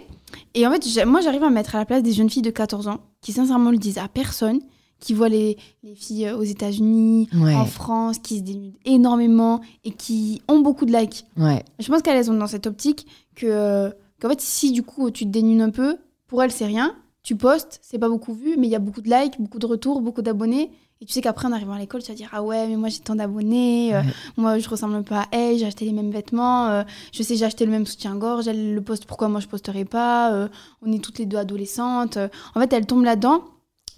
Et 0.54 0.66
en 0.68 0.72
fait, 0.72 1.06
moi, 1.06 1.22
j'arrive 1.22 1.44
à 1.44 1.50
me 1.50 1.56
mettre 1.56 1.76
à 1.76 1.80
la 1.80 1.86
place 1.86 2.04
des 2.04 2.14
jeunes 2.14 2.30
filles 2.30 2.42
de 2.42 2.50
14 2.52 2.88
ans 2.88 3.00
qui, 3.22 3.32
sincèrement, 3.32 3.72
le 3.72 3.78
disent 3.78 3.98
à 3.98 4.08
personne, 4.08 4.60
qui 5.00 5.14
voient 5.14 5.30
les, 5.30 5.58
les 5.84 5.94
filles 5.96 6.28
euh, 6.28 6.38
aux 6.38 6.44
États-Unis, 6.44 7.30
Ouais. 7.34 7.54
en 7.54 7.66
France, 7.66 8.18
qui 8.20 8.38
se 8.40 8.44
dénudent 8.44 8.78
énormément 8.86 9.62
et 9.84 9.92
qui 9.92 10.42
ont 10.48 10.60
beaucoup 10.60 10.86
de 10.86 10.96
likes. 10.96 11.26
Ouais. 11.38 11.64
Je 11.80 11.88
pense 11.92 12.02
qu'elles 12.02 12.24
sont 12.26 12.34
dans 12.34 12.48
cette 12.48 12.66
optique 12.68 13.06
que, 13.36 13.94
qu'en 14.22 14.30
fait, 14.30 14.42
si 14.42 14.72
du 14.72 14.84
coup 14.84 15.12
tu 15.12 15.26
te 15.26 15.30
dénudes 15.30 15.62
un 15.62 15.70
peu, 15.70 15.98
pour 16.28 16.42
elles, 16.44 16.52
c'est 16.52 16.66
rien. 16.66 16.96
Tu 17.24 17.36
postes, 17.36 17.80
c'est 17.82 17.98
pas 18.00 18.10
beaucoup 18.10 18.34
vu, 18.34 18.56
mais 18.58 18.68
il 18.68 18.70
y 18.70 18.76
a 18.76 18.80
beaucoup 18.80 19.02
de 19.02 19.10
likes, 19.10 19.40
beaucoup 19.40 19.58
de 19.60 19.66
retours, 19.66 20.02
beaucoup 20.02 20.22
d'abonnés. 20.22 20.72
Et 21.02 21.06
tu 21.06 21.12
sais 21.12 21.22
qu'après, 21.22 21.48
en 21.48 21.52
arrivant 21.52 21.74
à 21.74 21.80
l'école, 21.80 22.02
tu 22.04 22.10
vas 22.10 22.16
dire 22.16 22.30
Ah 22.32 22.42
ouais, 22.44 22.68
mais 22.68 22.78
moi 22.78 22.88
j'ai 22.90 23.00
tant 23.00 23.16
d'abonnés, 23.16 23.94
euh, 23.96 24.02
Ouais. 24.02 24.08
moi 24.38 24.60
je 24.60 24.70
ressemble 24.70 24.96
un 24.96 25.02
peu 25.02 25.16
à 25.16 25.26
elle, 25.32 25.58
j'ai 25.58 25.66
acheté 25.66 25.86
les 25.86 25.92
mêmes 25.92 26.12
vêtements, 26.12 26.68
euh, 26.68 26.84
je 27.12 27.22
sais, 27.24 27.36
j'ai 27.36 27.44
acheté 27.46 27.66
le 27.66 27.72
même 27.72 27.86
soutien-gorge, 27.86 28.48
elle 28.48 28.74
le 28.74 28.82
poste, 28.82 29.06
pourquoi 29.06 29.28
moi 29.28 29.40
je 29.42 29.48
posterai 29.48 29.84
pas, 29.86 30.32
euh, 30.34 30.48
on 30.82 30.92
est 30.94 31.04
toutes 31.04 31.20
les 31.20 31.26
deux 31.26 31.38
adolescentes. 31.38 32.18
En 32.56 32.60
fait, 32.62 32.72
elles 32.74 32.86
tombent 32.86 33.04
là-dedans 33.04 33.44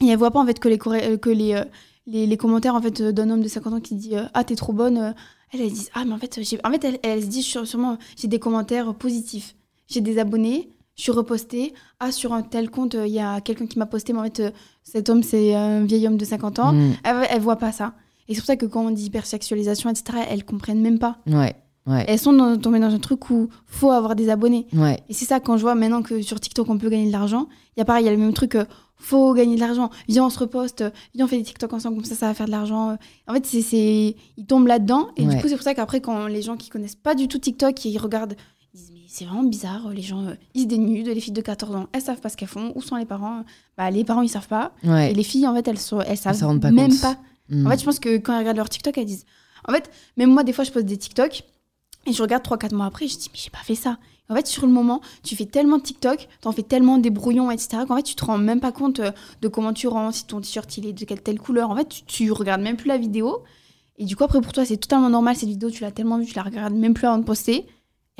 et 0.02 0.08
elles 0.08 0.18
voient 0.18 0.32
pas 0.32 0.40
en 0.40 0.46
fait 0.46 0.60
que 0.60 0.70
les, 0.70 0.78
que 0.80 1.30
les, 1.30 1.62
les, 2.08 2.26
les 2.26 2.38
commentaires 2.38 2.74
en 2.76 2.82
fait, 2.82 3.02
d'un 3.04 3.30
homme 3.30 3.42
de 3.42 3.48
50 3.48 3.74
ans 3.74 3.80
qui 3.82 3.94
dit 3.96 4.14
Ah, 4.34 4.44
t'es 4.44 4.56
trop 4.56 4.74
bonne. 4.74 5.14
elles, 5.52 5.62
elles 5.62 5.70
disent 5.72 5.92
Ah, 5.94 6.04
mais 6.06 6.14
en 6.14 6.18
fait, 6.18 6.40
en 6.64 6.72
fait 6.72 6.84
elles, 6.84 7.00
elles 7.04 7.32
se 7.32 7.42
sur- 7.42 7.68
sûrement 7.68 7.98
J'ai 8.16 8.28
des 8.28 8.40
commentaires 8.40 8.96
positifs, 8.96 9.56
j'ai 9.88 10.02
des 10.02 10.20
abonnés, 10.20 10.70
je 10.96 11.04
suis 11.04 11.12
repostée. 11.12 11.74
Ah, 12.00 12.12
sur 12.12 12.34
un 12.34 12.42
tel 12.42 12.70
compte, 12.70 12.96
euh, 12.96 13.08
il 13.08 13.14
y 13.14 13.20
a 13.20 13.42
quelqu'un 13.42 13.68
qui 13.68 13.78
m'a 13.80 13.86
posté, 13.86 14.14
mais 14.14 14.20
en 14.20 14.24
fait, 14.24 14.40
euh, 14.40 14.52
cet 14.84 15.10
homme, 15.10 15.24
c'est 15.24 15.54
un 15.56 15.84
vieil 15.86 16.08
homme 16.08 16.18
de 16.18 16.26
50 16.26 16.60
ans. 16.60 16.74
Mm. 16.74 16.94
Elles, 17.04 17.28
elles 17.30 17.42
voient 17.42 17.58
pas 17.58 17.72
ça. 17.72 17.94
Et 18.28 18.34
c'est 18.36 18.42
pour 18.42 18.48
ça 18.48 18.56
que 18.58 18.66
quand 18.66 18.86
on 18.86 18.92
dit 18.92 19.06
hypersexualisation, 19.06 19.90
etc., 19.90 20.20
elles 20.30 20.44
comprennent 20.44 20.82
même 20.82 21.00
pas. 21.00 21.18
Ouais. 21.28 21.56
Ouais. 21.86 22.04
Elles 22.10 22.20
sont 22.20 22.34
dans- 22.34 22.58
tombées 22.58 22.80
dans 22.80 22.94
un 22.94 23.00
truc 23.00 23.30
où 23.30 23.48
faut 23.66 23.92
avoir 23.92 24.16
des 24.16 24.30
abonnés. 24.30 24.68
Ouais. 24.74 25.00
Et 25.08 25.14
c'est 25.14 25.24
ça, 25.24 25.40
quand 25.40 25.56
je 25.56 25.62
vois 25.62 25.76
maintenant 25.76 26.02
que 26.02 26.22
sur 26.22 26.38
TikTok, 26.40 26.68
on 26.70 26.78
peut 26.78 26.90
gagner 26.90 27.08
de 27.08 27.12
l'argent, 27.14 27.48
il 27.76 27.80
y 27.80 27.82
a 27.82 27.86
pareil, 27.86 28.04
il 28.04 28.08
y 28.08 28.10
a 28.10 28.12
le 28.12 28.18
même 28.18 28.34
truc, 28.34 28.56
euh, 28.56 28.66
faut 28.98 29.34
gagner 29.34 29.56
de 29.56 29.62
l'argent, 29.62 29.90
viens, 30.10 30.26
on 30.26 30.30
se 30.30 30.40
reposte, 30.40 30.84
viens, 31.16 31.24
on 31.24 31.28
fait 31.30 31.38
des 31.38 31.44
TikTok 31.44 31.72
ensemble, 31.72 31.96
comme 31.96 32.04
ça, 32.04 32.16
ça 32.16 32.28
va 32.28 32.34
faire 32.34 32.48
de 32.48 32.52
l'argent. 32.52 32.98
En 33.28 33.34
fait, 33.36 33.46
c'est, 33.46 34.16
ils 34.36 34.46
tombent 34.46 34.68
là-dedans. 34.68 35.08
Et 35.16 35.26
Ouais. 35.26 35.36
du 35.36 35.42
coup, 35.42 35.48
c'est 35.48 35.56
pour 35.56 35.64
ça 35.64 35.76
qu'après, 35.76 36.02
quand 36.02 36.28
les 36.28 36.42
gens 36.42 36.58
qui 36.58 36.68
connaissent 36.70 36.96
pas 36.96 37.16
du 37.16 37.30
tout 37.30 37.38
TikTok, 37.38 37.86
ils 37.86 37.98
regardent, 38.00 38.34
ils 38.34 38.38
mais 38.38 38.57
c'est 39.18 39.26
vraiment 39.26 39.42
bizarre, 39.42 39.90
les 39.90 40.04
gens, 40.04 40.28
euh, 40.28 40.36
ils 40.54 40.64
se 40.64 40.68
dénudent, 40.68 41.08
les 41.08 41.20
filles 41.20 41.34
de 41.34 41.42
14 41.42 41.76
ans, 41.76 41.88
elles 41.92 42.04
savent 42.04 42.20
pas 42.20 42.30
ce 42.30 42.38
qu'elles 42.38 42.48
font, 42.48 42.72
où 42.76 42.84
sont 42.84 42.98
les 42.98 43.06
parents? 43.06 43.44
Bah, 43.76 43.90
les 43.90 44.04
parents, 44.04 44.22
ils 44.22 44.30
savent 44.30 44.48
pas. 44.48 44.74
Ouais. 44.84 45.10
Et 45.10 45.16
les 45.16 45.24
filles, 45.24 45.48
en 45.48 45.56
fait, 45.56 45.68
elles, 45.68 45.80
sont, 45.80 46.02
elles 46.02 46.18
savent 46.18 46.40
pas 46.60 46.70
même 46.70 46.92
compte. 46.92 47.02
pas. 47.02 47.18
Mm. 47.50 47.66
En 47.66 47.70
fait, 47.72 47.80
je 47.80 47.86
pense 47.86 48.00
que 48.00 48.18
quand 48.18 48.34
elles 48.34 48.40
regardent 48.40 48.58
leur 48.58 48.70
TikTok, 48.70 48.96
elles 48.96 49.06
disent. 49.06 49.26
En 49.68 49.74
fait, 49.74 49.90
même 50.18 50.30
moi, 50.30 50.44
des 50.44 50.54
fois, 50.54 50.64
je 50.64 50.72
poste 50.72 50.86
des 50.86 50.98
TikTok 50.98 51.42
et 52.06 52.14
je 52.14 52.22
regarde 52.22 52.44
3-4 52.44 52.76
mois 52.76 52.86
après, 52.86 53.08
je 53.08 53.18
dis, 53.18 53.30
mais 53.34 53.40
j'ai 53.42 53.50
pas 53.50 53.64
fait 53.64 53.74
ça. 53.74 53.98
En 54.30 54.36
fait, 54.36 54.46
sur 54.46 54.68
le 54.68 54.72
moment, 54.72 55.02
tu 55.24 55.36
fais 55.36 55.48
tellement 55.48 55.78
de 55.78 55.84
TikTok, 55.84 56.28
t'en 56.42 56.52
fais 56.52 56.62
tellement 56.62 57.00
des 57.00 57.10
brouillons, 57.10 57.50
etc., 57.50 57.86
qu'en 57.88 57.96
fait, 57.96 58.04
tu 58.04 58.14
te 58.14 58.24
rends 58.24 58.38
même 58.38 58.60
pas 58.60 58.72
compte 58.72 59.00
euh, 59.00 59.12
de 59.42 59.48
comment 59.48 59.74
tu 59.74 59.88
rends, 59.88 60.12
si 60.12 60.28
ton 60.28 60.42
t-shirt 60.42 60.78
il 60.78 60.86
est 60.86 60.94
de 60.94 61.06
quelle 61.06 61.24
telle 61.24 61.40
couleur. 61.40 61.72
En 61.72 61.76
fait, 61.76 61.90
tu, 61.90 62.04
tu 62.04 62.32
regardes 62.32 62.62
même 62.62 62.78
plus 62.78 62.88
la 62.88 63.00
vidéo. 63.00 63.44
Et 63.98 64.06
du 64.06 64.16
coup, 64.16 64.26
après, 64.26 64.42
pour 64.42 64.54
toi, 64.54 64.64
c'est 64.64 64.78
totalement 64.78 65.10
normal. 65.10 65.36
Cette 65.36 65.50
vidéo, 65.50 65.72
tu 65.72 65.82
l'as 65.82 65.92
tellement 65.92 66.20
vue, 66.20 66.28
tu 66.28 66.36
la 66.36 66.44
regardes 66.44 66.76
même 66.76 66.94
plus 66.94 67.08
avant 67.08 67.18
de 67.18 67.24
poster. 67.24 67.66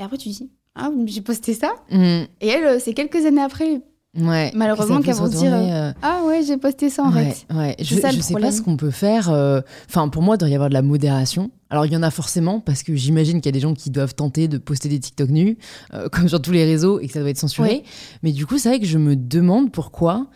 Et 0.00 0.02
après, 0.02 0.18
tu 0.18 0.28
dis, 0.28 0.50
ah, 0.74 0.90
j'ai 1.06 1.20
posté 1.20 1.54
ça. 1.54 1.72
Mm. 1.90 2.22
Et 2.40 2.48
elle, 2.48 2.64
euh, 2.64 2.78
c'est 2.78 2.94
quelques 2.94 3.24
années 3.26 3.42
après, 3.42 3.82
Ouais. 4.18 4.50
Malheureusement 4.54 5.00
qu'elles 5.02 5.14
vont 5.14 5.30
se 5.30 5.36
dire, 5.36 5.52
euh, 5.54 5.92
ah 6.02 6.22
ouais, 6.24 6.42
j'ai 6.42 6.56
posté 6.56 6.88
ça 6.88 7.04
en 7.04 7.12
ouais, 7.12 7.30
fait. 7.30 7.54
ouais. 7.54 7.76
Je, 7.78 7.94
ça, 7.96 8.10
je 8.10 8.20
sais 8.20 8.34
pas 8.34 8.50
ce 8.50 8.62
qu'on 8.62 8.76
peut 8.76 8.90
faire. 8.90 9.28
euh, 9.30 9.60
Enfin, 9.88 10.08
pour 10.08 10.22
moi, 10.22 10.34
il 10.36 10.38
doit 10.38 10.48
y 10.48 10.54
avoir 10.54 10.70
de 10.70 10.74
la 10.74 10.82
modération. 10.82 11.50
Alors, 11.70 11.84
il 11.84 11.92
y 11.92 11.96
en 11.96 12.02
a 12.02 12.10
forcément, 12.10 12.58
parce 12.58 12.82
que 12.82 12.96
j'imagine 12.96 13.40
qu'il 13.40 13.46
y 13.46 13.50
a 13.50 13.52
des 13.52 13.60
gens 13.60 13.74
qui 13.74 13.90
doivent 13.90 14.14
tenter 14.14 14.48
de 14.48 14.56
poster 14.58 14.88
des 14.88 14.98
TikTok 14.98 15.28
nus, 15.28 15.58
euh, 15.92 16.08
comme 16.12 16.26
sur 16.28 16.40
tous 16.40 16.52
les 16.52 16.64
réseaux, 16.64 16.98
et 17.00 17.06
que 17.06 17.12
ça 17.12 17.20
doit 17.20 17.28
être 17.28 17.38
censuré. 17.38 17.68
Ouais. 17.68 17.82
Mais 18.22 18.32
du 18.32 18.46
coup, 18.46 18.56
c'est 18.58 18.70
vrai 18.70 18.80
que 18.80 18.86
je 18.86 18.98
me 18.98 19.14
demande 19.14 19.70
pourquoi 19.70 20.26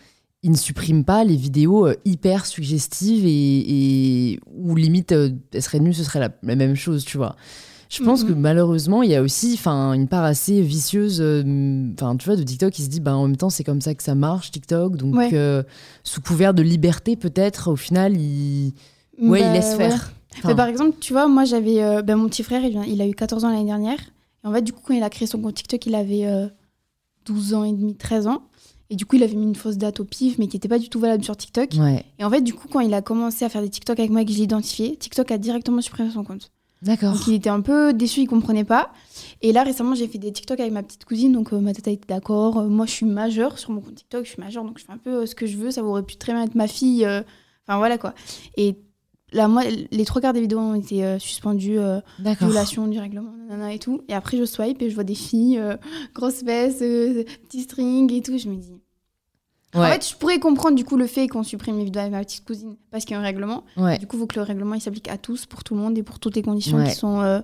ils 0.43 0.51
ne 0.51 0.57
suppriment 0.57 1.03
pas 1.03 1.23
les 1.23 1.35
vidéos 1.35 1.87
hyper 2.05 2.45
suggestives 2.45 3.25
et, 3.25 4.31
et 4.33 4.39
où 4.55 4.75
limite, 4.75 5.13
euh, 5.13 5.31
elles 5.51 5.61
seraient 5.63 5.79
nues, 5.79 5.93
ce 5.95 6.03
serait 6.03 6.19
la, 6.19 6.29
la 6.43 6.55
même 6.55 6.75
chose, 6.75 7.03
tu 7.05 7.17
vois. 7.17 7.35
Je 7.93 8.03
pense 8.03 8.23
Mhm. 8.23 8.29
que 8.29 8.33
malheureusement, 8.33 9.03
il 9.03 9.11
y 9.11 9.15
a 9.15 9.21
aussi 9.21 9.59
une 9.65 10.07
part 10.07 10.23
assez 10.23 10.61
vicieuse 10.61 11.19
euh, 11.21 11.43
tu 11.43 12.25
vois, 12.25 12.35
de 12.35 12.43
TikTok 12.43 12.71
qui 12.73 12.81
se 12.81 12.89
dit 12.89 12.99
bah, 12.99 13.15
en 13.15 13.27
même 13.27 13.37
temps, 13.37 13.49
c'est 13.51 13.63
comme 13.63 13.81
ça 13.81 13.93
que 13.93 14.01
ça 14.01 14.15
marche, 14.15 14.49
TikTok. 14.51 14.95
Donc, 14.97 15.13
Ouais. 15.15 15.29
euh, 15.33 15.61
sous 16.03 16.19
couvert 16.21 16.53
de 16.53 16.63
liberté, 16.63 17.15
peut-être, 17.15 17.71
au 17.71 17.75
final, 17.75 18.17
il, 18.17 18.73
ouais, 19.21 19.39
il 19.39 19.43
Bah, 19.45 19.53
laisse 19.53 19.71
ouais. 19.77 19.89
faire. 19.89 20.11
Enfin, 20.39 20.47
Mais 20.49 20.55
par 20.55 20.67
exemple, 20.67 20.97
tu 20.99 21.13
vois, 21.13 21.27
moi 21.27 21.45
j'avais. 21.45 21.83
euh, 21.83 22.01
ben, 22.01 22.15
mon 22.15 22.27
petit 22.27 22.41
frère, 22.41 22.63
il, 22.65 23.01
a 23.01 23.07
eu 23.07 23.13
14 23.13 23.43
ans 23.45 23.49
l'année 23.51 23.65
dernière. 23.65 23.99
Et 24.43 24.47
en 24.47 24.51
fait, 24.53 24.63
du 24.63 24.73
coup, 24.73 24.81
quand 24.87 24.93
il 24.95 25.03
a 25.03 25.09
créé 25.11 25.27
son 25.27 25.39
compte 25.39 25.53
TikTok, 25.53 25.85
il 25.85 25.93
avait 25.93 26.25
euh, 26.25 26.47
12 27.25 27.53
ans 27.53 27.63
et 27.63 27.71
demi, 27.73 27.95
13 27.95 28.25
ans. 28.27 28.41
Et 28.89 28.95
du 28.95 29.05
coup, 29.05 29.15
il 29.15 29.23
avait 29.23 29.35
mis 29.35 29.43
une 29.45 29.55
fausse 29.55 29.77
date 29.77 29.99
au 29.99 30.03
pif, 30.05 30.37
mais 30.39 30.47
qui 30.47 30.55
n'était 30.55 30.67
pas 30.67 30.79
du 30.79 30.89
tout 30.89 30.99
valable 30.99 31.23
sur 31.23 31.37
TikTok. 31.37 31.69
ouais. 31.79 32.03
Et 32.19 32.23
en 32.25 32.29
fait, 32.31 32.41
du 32.41 32.53
coup, 32.55 32.67
quand 32.67 32.79
il 32.79 32.93
a 32.95 33.01
commencé 33.03 33.45
à 33.45 33.49
faire 33.49 33.61
des 33.61 33.69
TikTok 33.69 33.99
avec 33.99 34.09
moi 34.11 34.21
et 34.21 34.25
que 34.25 34.31
je 34.31 34.37
l'ai 34.37 34.43
identifié, 34.43 34.95
TikTok 34.97 35.29
a 35.31 35.37
directement 35.37 35.81
supprimé 35.81 36.09
son 36.11 36.23
compte. 36.23 36.49
D'accord. 36.83 37.13
Donc 37.13 37.27
il 37.27 37.33
était 37.33 37.49
un 37.49 37.61
peu 37.61 37.93
déçu, 37.93 38.21
il 38.21 38.27
comprenait 38.27 38.65
pas. 38.65 38.91
Et 39.41 39.51
là 39.51 39.63
récemment 39.63 39.95
j'ai 39.95 40.07
fait 40.07 40.17
des 40.17 40.31
TikTok 40.31 40.59
avec 40.59 40.73
ma 40.73 40.83
petite 40.83 41.05
cousine, 41.05 41.31
donc 41.31 41.53
euh, 41.53 41.59
ma 41.59 41.73
tata 41.73 41.91
était 41.91 42.07
d'accord. 42.07 42.59
Euh, 42.59 42.67
moi 42.67 42.85
je 42.85 42.91
suis 42.91 43.05
majeure 43.05 43.57
sur 43.57 43.71
mon 43.71 43.81
compte 43.81 43.95
TikTok, 43.95 44.25
je 44.25 44.31
suis 44.31 44.41
majeure, 44.41 44.63
donc 44.63 44.79
je 44.79 44.85
fais 44.85 44.91
un 44.91 44.97
peu 44.97 45.21
euh, 45.21 45.25
ce 45.25 45.35
que 45.35 45.45
je 45.45 45.57
veux. 45.57 45.71
Ça 45.71 45.83
aurait 45.83 46.03
pu 46.03 46.17
très 46.17 46.33
bien 46.33 46.43
être 46.43 46.55
ma 46.55 46.67
fille. 46.67 47.05
Enfin 47.05 47.77
voilà 47.77 47.97
quoi. 47.97 48.13
Et 48.57 48.77
là 49.31 49.47
moi 49.47 49.63
les 49.63 50.05
trois 50.05 50.21
quarts 50.21 50.33
des 50.33 50.41
vidéos 50.41 50.59
ont 50.59 50.75
été 50.75 51.17
suspendues, 51.19 51.79
D'accord. 52.19 52.49
violation 52.49 52.87
du 52.87 52.99
règlement, 52.99 53.31
nanana 53.31 53.73
et 53.73 53.79
tout. 53.79 54.01
Et 54.09 54.13
après 54.13 54.37
je 54.37 54.45
swipe 54.45 54.81
et 54.81 54.89
je 54.89 54.95
vois 54.95 55.05
des 55.05 55.15
filles, 55.15 55.61
grosses 56.13 56.43
fesses, 56.43 56.81
euh, 56.81 57.23
petits 57.43 57.61
strings 57.61 58.11
et 58.11 58.21
tout. 58.21 58.37
Je 58.37 58.49
me 58.49 58.55
dis. 58.55 58.73
En 59.75 59.83
fait 59.91 60.07
je 60.09 60.15
pourrais 60.15 60.39
comprendre 60.39 60.75
du 60.75 60.83
coup 60.85 60.97
le 60.97 61.07
fait 61.07 61.27
qu'on 61.27 61.43
supprime 61.43 61.77
les 61.77 61.85
vidéos 61.85 62.01
avec 62.01 62.11
ma 62.13 62.19
petite 62.21 62.45
cousine 62.45 62.75
parce 62.91 63.05
qu'il 63.05 63.13
y 63.13 63.17
a 63.17 63.19
un 63.19 63.23
règlement. 63.23 63.63
ouais. 63.77 63.97
Du 63.97 64.07
coup, 64.07 64.17
il 64.17 64.19
faut 64.19 64.27
que 64.27 64.35
le 64.35 64.43
règlement 64.43 64.75
il 64.75 64.81
s'applique 64.81 65.09
à 65.09 65.17
tous, 65.17 65.45
pour 65.45 65.63
tout 65.63 65.73
le 65.75 65.81
monde 65.81 65.97
et 65.97 66.03
pour 66.03 66.19
toutes 66.19 66.35
les 66.35 66.41
conditions 66.43 66.77
Ouais. 66.77 66.89
qui 66.89 66.95
sont. 66.95 67.21
euh, 67.21 67.41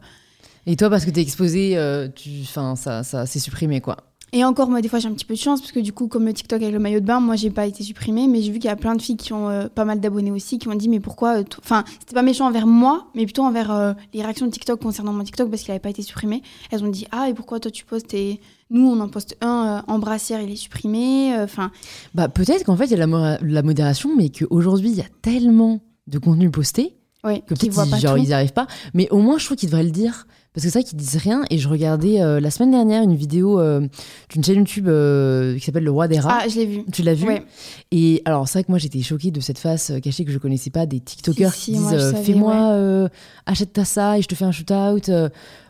Et 0.65 0.75
toi, 0.75 0.89
parce 0.89 1.05
que 1.05 1.09
t'es 1.09 1.21
exposé, 1.21 1.77
euh, 1.77 2.07
tu... 2.13 2.29
enfin, 2.43 2.75
ça, 2.75 3.03
ça 3.03 3.25
s'est 3.25 3.39
supprimé, 3.39 3.81
quoi. 3.81 3.97
Et 4.31 4.43
encore, 4.45 4.69
moi, 4.69 4.81
des 4.81 4.87
fois, 4.89 4.99
j'ai 4.99 5.07
un 5.07 5.13
petit 5.13 5.25
peu 5.25 5.33
de 5.33 5.39
chance 5.39 5.59
parce 5.59 5.71
que 5.71 5.79
du 5.79 5.91
coup, 5.93 6.07
comme 6.07 6.25
le 6.25 6.33
TikTok 6.33 6.61
avec 6.61 6.73
le 6.73 6.79
maillot 6.79 6.99
de 6.99 7.05
bain, 7.05 7.19
moi, 7.19 7.35
j'ai 7.35 7.49
pas 7.49 7.65
été 7.65 7.83
supprimée, 7.83 8.27
mais 8.27 8.41
j'ai 8.41 8.51
vu 8.51 8.59
qu'il 8.59 8.67
y 8.69 8.71
a 8.71 8.75
plein 8.75 8.95
de 8.95 9.01
filles 9.01 9.17
qui 9.17 9.33
ont 9.33 9.49
euh, 9.49 9.67
pas 9.67 9.85
mal 9.85 9.99
d'abonnés 9.99 10.31
aussi, 10.31 10.59
qui 10.59 10.67
m'ont 10.69 10.75
dit, 10.75 10.89
mais 10.89 10.99
pourquoi. 10.99 11.39
euh, 11.39 11.43
Enfin, 11.63 11.83
c'était 11.99 12.13
pas 12.13 12.21
méchant 12.21 12.47
envers 12.47 12.67
moi, 12.67 13.07
mais 13.15 13.23
plutôt 13.25 13.43
envers 13.43 13.71
euh, 13.71 13.93
les 14.13 14.21
réactions 14.21 14.45
de 14.45 14.51
TikTok 14.51 14.79
concernant 14.81 15.13
mon 15.13 15.23
TikTok 15.23 15.49
parce 15.49 15.63
qu'il 15.63 15.71
avait 15.71 15.79
pas 15.79 15.89
été 15.89 16.01
supprimé. 16.03 16.41
Elles 16.71 16.83
ont 16.83 16.89
dit, 16.89 17.07
ah, 17.11 17.27
et 17.29 17.33
pourquoi 17.33 17.59
toi 17.59 17.71
tu 17.71 17.85
postes 17.85 18.13
et 18.13 18.39
nous, 18.69 18.87
on 18.87 18.99
en 18.99 19.09
poste 19.09 19.35
un 19.41 19.79
euh, 19.87 19.91
en 19.91 19.97
brassière, 19.99 20.41
il 20.41 20.51
est 20.51 20.55
supprimé. 20.55 21.33
Enfin, 21.39 21.71
Bah, 22.13 22.27
peut-être 22.29 22.65
qu'en 22.65 22.75
fait, 22.77 22.85
il 22.85 22.91
y 22.91 22.93
a 22.93 22.97
de 22.97 23.01
la, 23.01 23.07
mo- 23.07 23.37
la 23.41 23.61
modération, 23.63 24.11
mais 24.15 24.29
qu'aujourd'hui, 24.29 24.89
il 24.91 24.97
y 24.97 25.01
a 25.01 25.09
tellement 25.23 25.81
de 26.07 26.19
contenu 26.19 26.49
posté 26.51 26.95
ouais, 27.23 27.39
que 27.47 27.53
peut-être 27.55 27.71
voient 27.71 27.85
ils, 27.85 27.91
pas 27.91 27.97
genre, 27.97 28.15
tout. 28.15 28.21
ils 28.21 28.27
n'y 28.27 28.33
arrivent 28.33 28.53
pas. 28.53 28.67
Mais 28.93 29.09
au 29.09 29.17
moins, 29.19 29.37
je 29.39 29.45
trouve 29.45 29.57
qu'ils 29.57 29.69
devraient 29.69 29.83
le 29.83 29.91
dire. 29.91 30.27
Parce 30.59 30.65
que 30.65 30.73
c'est 30.73 30.79
vrai 30.79 30.89
qu'ils 30.89 30.97
disent 30.97 31.15
rien. 31.15 31.43
Et 31.49 31.57
je 31.57 31.69
regardais 31.69 32.21
euh, 32.21 32.41
la 32.41 32.51
semaine 32.51 32.71
dernière 32.71 33.01
une 33.01 33.15
vidéo 33.15 33.61
euh, 33.61 33.87
d'une 34.29 34.43
chaîne 34.43 34.57
YouTube 34.57 34.89
euh, 34.89 35.57
qui 35.57 35.63
s'appelle 35.63 35.85
Le 35.85 35.91
Roi 35.91 36.09
des 36.09 36.19
Rats. 36.19 36.39
Ah, 36.41 36.49
je 36.49 36.57
l'ai 36.57 36.65
vu. 36.65 36.83
Tu 36.91 37.01
l'as 37.01 37.13
vu 37.13 37.27
Ouais. 37.27 37.45
Et 37.91 38.21
alors, 38.25 38.45
c'est 38.49 38.59
vrai 38.59 38.65
que 38.65 38.71
moi, 38.73 38.77
j'étais 38.77 39.01
choquée 39.01 39.31
de 39.31 39.39
cette 39.39 39.57
face 39.57 39.93
cachée 40.03 40.25
que 40.25 40.31
je 40.31 40.37
connaissais 40.37 40.69
pas 40.69 40.85
des 40.85 40.99
TikTokers 40.99 41.53
Si, 41.53 41.71
qui 41.71 41.77
disent 41.77 42.13
Fais-moi, 42.25 43.03
ouais. 43.03 43.09
achète-toi 43.45 43.85
ça 43.85 44.17
et 44.17 44.21
je 44.21 44.27
te 44.27 44.35
fais 44.35 44.43
un 44.43 44.51
shoot-out. 44.51 45.09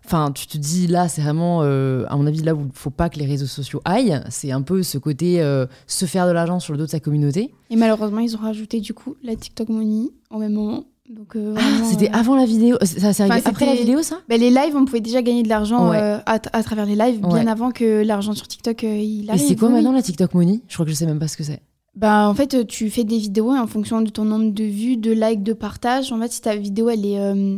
Enfin, 0.08 0.32
tu 0.32 0.48
te 0.48 0.58
dis 0.58 0.88
là, 0.88 1.08
c'est 1.08 1.22
vraiment, 1.22 1.62
à 1.62 2.16
mon 2.16 2.26
avis, 2.26 2.42
là 2.42 2.56
où 2.56 2.62
il 2.66 2.72
faut 2.74 2.90
pas 2.90 3.10
que 3.10 3.20
les 3.20 3.28
réseaux 3.28 3.46
sociaux 3.46 3.82
aillent. 3.86 4.20
C'est 4.30 4.52
un 4.52 4.64
peu 4.64 4.82
ce 4.82 4.98
côté 4.98 5.40
se 5.86 6.06
faire 6.06 6.26
de 6.26 6.32
l'argent 6.32 6.60
sur 6.60 6.74
le 6.74 6.80
dos 6.80 6.86
de 6.86 6.90
sa 6.90 7.00
communauté. 7.00 7.54
Et 7.70 7.76
malheureusement, 7.76 8.22
ils 8.22 8.36
ont 8.36 8.40
rajouté 8.40 8.80
du 8.80 8.96
coup 8.96 9.18
la 9.22 9.36
TikTok 9.36 9.70
Money 9.70 10.10
au 10.32 10.40
même 10.40 10.54
moment. 10.54 10.86
Donc, 11.10 11.36
euh, 11.36 11.56
Ah, 11.58 11.62
c'était 11.86 12.10
euh, 12.10 12.14
avant 12.14 12.36
la 12.36 12.46
vidéo. 12.46 12.78
Ça, 12.82 13.14
c'est 13.14 13.24
arrivé 13.24 13.38
Enfin, 13.40 13.50
après 13.50 13.66
la 13.66 13.74
vidéo, 13.76 14.04
ça? 14.04 14.20
Bah, 14.30 14.38
les 14.38 14.52
lives, 14.52 14.76
on 14.76 14.86
pouvait 14.86 15.02
déjà 15.02 15.22
gagner 15.24 15.42
de 15.42 15.50
l'argent 15.50 15.90
Ouais. 15.90 15.98
euh, 15.98 16.18
à, 16.28 16.34
à 16.54 16.64
travers 16.64 16.86
les 16.86 16.96
lives, 16.96 17.20
bien 17.22 17.48
avant 17.48 17.72
que 17.72 18.04
l'argent 18.04 18.34
sur 18.34 18.48
TikTok 18.48 18.84
euh, 18.84 18.96
il 18.96 19.26
Et 19.26 19.30
arrive. 19.32 19.42
c'est 19.48 19.56
quoi 19.56 19.70
oui, 19.70 19.74
maintenant 19.76 19.92
la 19.92 20.04
TikTok 20.04 20.34
Money? 20.36 20.62
Je 20.68 20.74
crois 20.76 20.86
que 20.86 20.92
je 20.92 20.96
sais 20.96 21.08
même 21.08 21.18
pas 21.20 21.28
ce 21.28 21.36
que 21.38 21.44
c'est. 21.44 21.62
Bah, 21.96 22.30
en 22.30 22.36
fait, 22.36 22.54
euh, 22.54 22.64
tu 22.64 22.90
fais 22.92 23.04
des 23.04 23.18
vidéos 23.18 23.56
et 23.56 23.60
en 23.60 23.66
fonction 23.68 24.02
de 24.02 24.10
ton 24.12 24.24
nombre 24.24 24.52
de 24.54 24.64
vues, 24.64 24.98
de 24.98 25.12
likes, 25.12 25.42
de 25.42 25.54
partages, 25.54 26.12
en 26.12 26.20
fait, 26.22 26.32
si 26.32 26.42
ta 26.42 26.56
vidéo 26.56 26.90
elle 26.90 27.04
est 27.06 27.20
euh, 27.20 27.58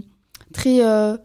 très, 0.54 0.84
euh, 0.86 1.18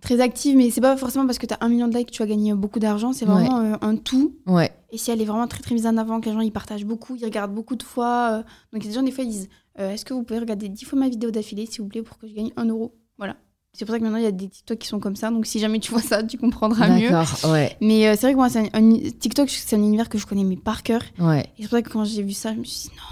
très 0.00 0.20
active, 0.20 0.56
mais 0.56 0.70
c'est 0.70 0.80
pas 0.80 0.96
forcément 0.96 1.26
parce 1.26 1.38
que 1.38 1.44
tu 1.46 1.52
as 1.52 1.58
un 1.60 1.68
million 1.68 1.88
de 1.88 1.94
likes 1.96 2.06
que 2.08 2.12
tu 2.12 2.22
vas 2.22 2.26
gagner 2.26 2.54
beaucoup 2.54 2.78
d'argent, 2.78 3.12
c'est 3.12 3.26
vraiment 3.26 3.58
euh, 3.60 3.74
un 3.82 3.96
tout. 3.96 4.34
Ouais. 4.46 4.70
Et 4.92 4.96
si 4.98 5.10
elle 5.10 5.20
est 5.20 5.24
vraiment 5.26 5.46
très 5.46 5.60
très 5.62 5.74
mise 5.74 5.86
en 5.86 5.98
avant, 5.98 6.20
que 6.22 6.26
les 6.30 6.32
gens 6.32 6.40
ils 6.40 6.52
partagent 6.52 6.86
beaucoup, 6.86 7.16
ils 7.16 7.24
regardent 7.24 7.54
beaucoup 7.54 7.76
de 7.76 7.82
fois. 7.82 8.30
euh, 8.38 8.42
donc 8.72 8.82
des 8.82 8.92
gens 8.92 9.02
des 9.02 9.10
fois 9.10 9.24
ils 9.24 9.30
disent 9.30 9.48
euh, 9.78 9.90
Est-ce 9.90 10.04
que 10.04 10.14
vous 10.14 10.22
pouvez 10.22 10.40
regarder 10.40 10.68
10 10.68 10.84
fois 10.84 10.98
ma 10.98 11.08
vidéo 11.08 11.30
d'affilée 11.30 11.66
s'il 11.66 11.82
vous 11.82 11.88
plaît 11.88 12.02
pour 12.02 12.18
que 12.18 12.26
je 12.28 12.34
gagne 12.34 12.50
1 12.56 12.64
euro? 12.66 12.94
Voilà. 13.18 13.36
C'est 13.72 13.84
pour 13.84 13.92
ça 13.92 13.98
que 13.98 14.04
maintenant 14.04 14.18
il 14.18 14.24
y 14.24 14.28
a 14.28 14.30
des 14.32 14.48
TikTok 14.48 14.78
qui 14.78 14.88
sont 14.88 15.00
comme 15.00 15.16
ça. 15.16 15.30
Donc 15.30 15.44
si 15.46 15.58
jamais 15.58 15.78
tu 15.80 15.90
vois 15.92 16.00
ça, 16.00 16.22
tu 16.22 16.38
comprendras 16.38 16.88
mieux. 16.88 17.10
D'accord. 17.10 17.50
Ouais. 17.50 17.76
Mais 17.82 18.08
euh, 18.08 18.12
c'est 18.12 18.22
vrai 18.22 18.32
que 18.32 18.36
moi, 18.38 18.48
c'est 18.48 18.60
un, 18.60 18.68
un- 18.72 19.10
TikTok, 19.18 19.50
c'est 19.50 19.76
un 19.76 19.80
univers 19.80 20.08
que 20.08 20.16
je 20.16 20.26
connais 20.26 20.44
mais 20.44 20.56
par 20.56 20.82
cœur. 20.82 21.02
Ouais. 21.18 21.40
Et 21.58 21.62
c'est 21.62 21.68
pour 21.68 21.72
ça 21.72 21.82
que 21.82 21.90
quand 21.90 22.04
j'ai 22.04 22.22
vu 22.22 22.32
ça, 22.32 22.54
je 22.54 22.58
me 22.58 22.64
suis 22.64 22.88
dit 22.88 22.96
non. 22.96 23.02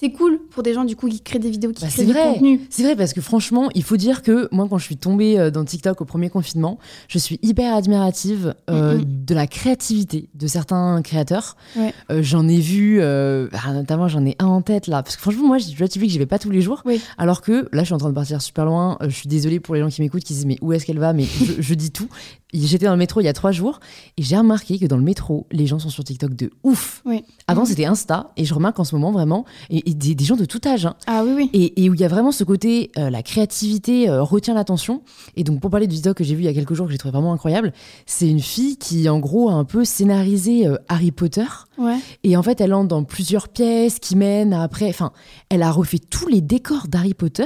C'est 0.00 0.10
cool 0.12 0.38
pour 0.50 0.62
des 0.62 0.74
gens 0.74 0.84
du 0.84 0.94
coup 0.96 1.08
qui 1.08 1.20
créent 1.20 1.38
des 1.40 1.50
vidéos, 1.50 1.72
qui 1.72 1.82
Bah, 1.82 1.88
créent 1.88 1.96
c'est 2.02 2.06
du 2.06 2.12
vrai. 2.12 2.34
contenu. 2.34 2.60
C'est 2.70 2.82
vrai 2.84 2.94
parce 2.94 3.12
que 3.12 3.20
franchement, 3.20 3.68
il 3.74 3.82
faut 3.82 3.96
dire 3.96 4.22
que 4.22 4.48
moi, 4.52 4.66
quand 4.70 4.78
je 4.78 4.84
suis 4.84 4.96
tombée 4.96 5.38
euh, 5.38 5.50
dans 5.50 5.64
TikTok 5.64 6.00
au 6.00 6.04
premier 6.04 6.30
confinement, 6.30 6.78
je 7.08 7.18
suis 7.18 7.38
hyper 7.42 7.74
admirative 7.74 8.54
euh, 8.70 8.98
Mhm. 8.98 9.04
de 9.26 9.34
la 9.34 9.46
créativité 9.46 10.28
de 10.34 10.46
certains 10.46 11.02
créateurs. 11.02 11.56
Ouais. 11.76 11.92
Euh, 12.10 12.20
j'en 12.22 12.46
ai 12.48 12.58
vu, 12.60 12.98
euh, 13.00 13.48
ah, 13.52 13.72
notamment 13.72 14.08
j'en 14.08 14.24
ai 14.24 14.36
un 14.38 14.46
en 14.46 14.62
tête 14.62 14.86
là, 14.86 15.02
parce 15.02 15.16
que 15.16 15.22
franchement, 15.22 15.46
moi, 15.48 15.58
je 15.58 15.74
vois 15.76 15.88
typique, 15.88 16.10
j'y 16.10 16.18
vais 16.18 16.26
pas 16.26 16.38
tous 16.38 16.50
les 16.50 16.60
jours. 16.62 16.82
Oui. 16.84 17.00
Alors 17.18 17.42
que 17.42 17.68
là, 17.72 17.80
je 17.82 17.86
suis 17.86 17.94
en 17.94 17.98
train 17.98 18.08
de 18.10 18.14
partir 18.14 18.40
super 18.40 18.64
loin. 18.66 18.98
Je 19.02 19.08
suis 19.10 19.28
désolée 19.28 19.58
pour 19.60 19.74
les 19.74 19.80
gens 19.80 19.88
qui 19.88 20.00
m'écoutent, 20.00 20.22
qui 20.24 20.32
disent 20.32 20.46
mais 20.46 20.58
où 20.62 20.72
est-ce 20.72 20.86
qu'elle 20.86 20.98
va? 21.00 21.12
Mais 21.12 21.24
je, 21.24 21.60
je 21.60 21.74
dis 21.74 21.90
tout. 21.90 22.08
J'étais 22.54 22.86
dans 22.86 22.92
le 22.92 22.98
métro 22.98 23.20
il 23.20 23.24
y 23.24 23.28
a 23.28 23.34
trois 23.34 23.52
jours 23.52 23.78
et 24.16 24.22
j'ai 24.22 24.36
remarqué 24.36 24.78
que 24.78 24.86
dans 24.86 24.96
le 24.96 25.02
métro, 25.02 25.46
les 25.52 25.66
gens 25.66 25.78
sont 25.78 25.90
sur 25.90 26.02
TikTok 26.02 26.34
de 26.34 26.50
ouf. 26.64 27.02
Oui. 27.04 27.22
Avant, 27.46 27.62
Mhm. 27.62 27.66
c'était 27.66 27.84
Insta 27.84 28.30
et 28.38 28.46
je 28.46 28.54
remarque 28.54 28.78
en 28.80 28.84
ce 28.84 28.94
moment 28.94 29.12
vraiment 29.12 29.44
et, 29.68 29.90
et 29.90 29.94
des, 29.94 30.14
des 30.14 30.24
gens 30.24 30.36
de 30.36 30.46
tout 30.46 30.60
âge. 30.66 30.86
hein, 30.86 30.94
Ah 31.06 31.24
oui, 31.26 31.32
oui. 31.36 31.50
et, 31.52 31.84
et 31.84 31.90
où 31.90 31.94
il 31.94 32.00
y 32.00 32.04
a 32.04 32.08
vraiment 32.08 32.32
ce 32.32 32.44
côté, 32.44 32.90
euh, 32.96 33.10
la 33.10 33.22
créativité 33.22 34.08
euh, 34.08 34.22
retient 34.22 34.54
l'attention. 34.54 35.02
Et 35.36 35.44
donc, 35.44 35.60
pour 35.60 35.70
parler 35.70 35.86
du 35.86 35.94
TikTok 35.96 36.16
que 36.16 36.24
j'ai 36.24 36.34
vu 36.34 36.42
il 36.42 36.46
y 36.46 36.48
a 36.48 36.54
quelques 36.54 36.72
jours, 36.72 36.86
que 36.86 36.92
j'ai 36.92 36.98
trouvé 36.98 37.12
vraiment 37.12 37.34
incroyable, 37.34 37.72
c'est 38.06 38.28
une 38.28 38.40
fille 38.40 38.78
qui, 38.78 39.08
en 39.10 39.18
gros, 39.18 39.50
a 39.50 39.52
un 39.52 39.64
peu 39.64 39.84
scénarisé 39.84 40.66
euh, 40.66 40.76
Harry 40.88 41.10
Potter. 41.10 41.44
Ouais. 41.76 41.98
Et 42.24 42.34
en 42.36 42.42
fait, 42.42 42.60
elle 42.62 42.72
entre 42.72 42.88
dans 42.88 43.04
plusieurs 43.04 43.48
pièces 43.48 43.98
qui 43.98 44.16
mènent 44.16 44.54
à 44.54 44.62
après. 44.62 44.88
Enfin, 44.88 45.12
elle 45.50 45.62
a 45.62 45.70
refait 45.70 45.98
tous 45.98 46.28
les 46.28 46.40
décors 46.40 46.88
d'Harry 46.88 47.12
Potter. 47.14 47.44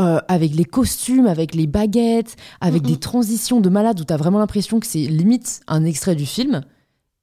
Euh, 0.00 0.18
avec 0.28 0.54
les 0.54 0.64
costumes, 0.64 1.26
avec 1.26 1.54
les 1.54 1.66
baguettes, 1.66 2.36
avec 2.60 2.82
des 2.82 2.96
transitions 2.96 3.60
de 3.60 3.68
malade 3.68 4.00
où 4.00 4.04
t'as 4.04 4.16
vraiment 4.16 4.38
l'impression 4.38 4.80
que 4.80 4.86
c'est 4.86 4.98
limite 5.06 5.60
un 5.68 5.84
extrait 5.84 6.14
du 6.16 6.26
film. 6.26 6.62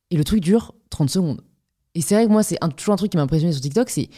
Et 0.09 0.17
le 0.17 0.24
truc 0.24 0.39
dure 0.41 0.74
30 0.89 1.09
secondes. 1.09 1.41
Et 1.95 2.01
c'est 2.01 2.15
vrai 2.15 2.26
que 2.26 2.32
moi, 2.32 2.43
c'est 2.43 2.57
toujours 2.78 2.93
un 2.93 2.97
truc 2.97 3.11
qui 3.11 3.17
m'a 3.17 3.24
impressionné 3.24 3.51
sur 3.53 3.61
TikTok, 3.61 3.89
c'est 3.89 4.09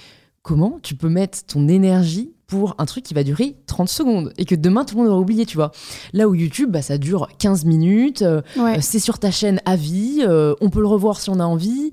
comment 0.43 0.80
tu 0.84 0.95
peux 0.95 1.10
mettre 1.10 1.43
ton 1.45 1.68
énergie 1.68 2.34
pour 2.47 2.76
un 2.78 2.86
truc 2.86 3.04
qui 3.04 3.14
va 3.16 3.24
durer 3.24 3.56
30 3.66 3.89
secondes 3.89 4.34
et 4.38 4.45
que 4.45 4.54
demain 4.54 4.86
tout 4.86 4.95
le 4.95 5.01
monde 5.04 5.10
aura 5.12 5.20
oublié, 5.20 5.45
tu 5.45 5.56
vois. 5.58 5.72
Là 6.12 6.28
où 6.28 6.36
YouTube, 6.36 6.70
bah, 6.70 6.82
ça 6.84 6.97
dure 6.99 7.28
15 7.39 7.66
minutes, 7.66 8.22
euh, 8.22 8.41
Ouais. 8.58 8.78
euh, 8.78 8.82
c'est 8.82 8.99
sur 8.99 9.18
ta 9.18 9.32
chaîne 9.32 9.60
à 9.66 9.76
vie, 9.76 10.20
euh, 10.22 10.54
on 10.62 10.70
peut 10.70 10.82
le 10.82 10.88
revoir 10.88 11.20
si 11.20 11.30
on 11.32 11.39
a 11.39 11.45
envie. 11.45 11.91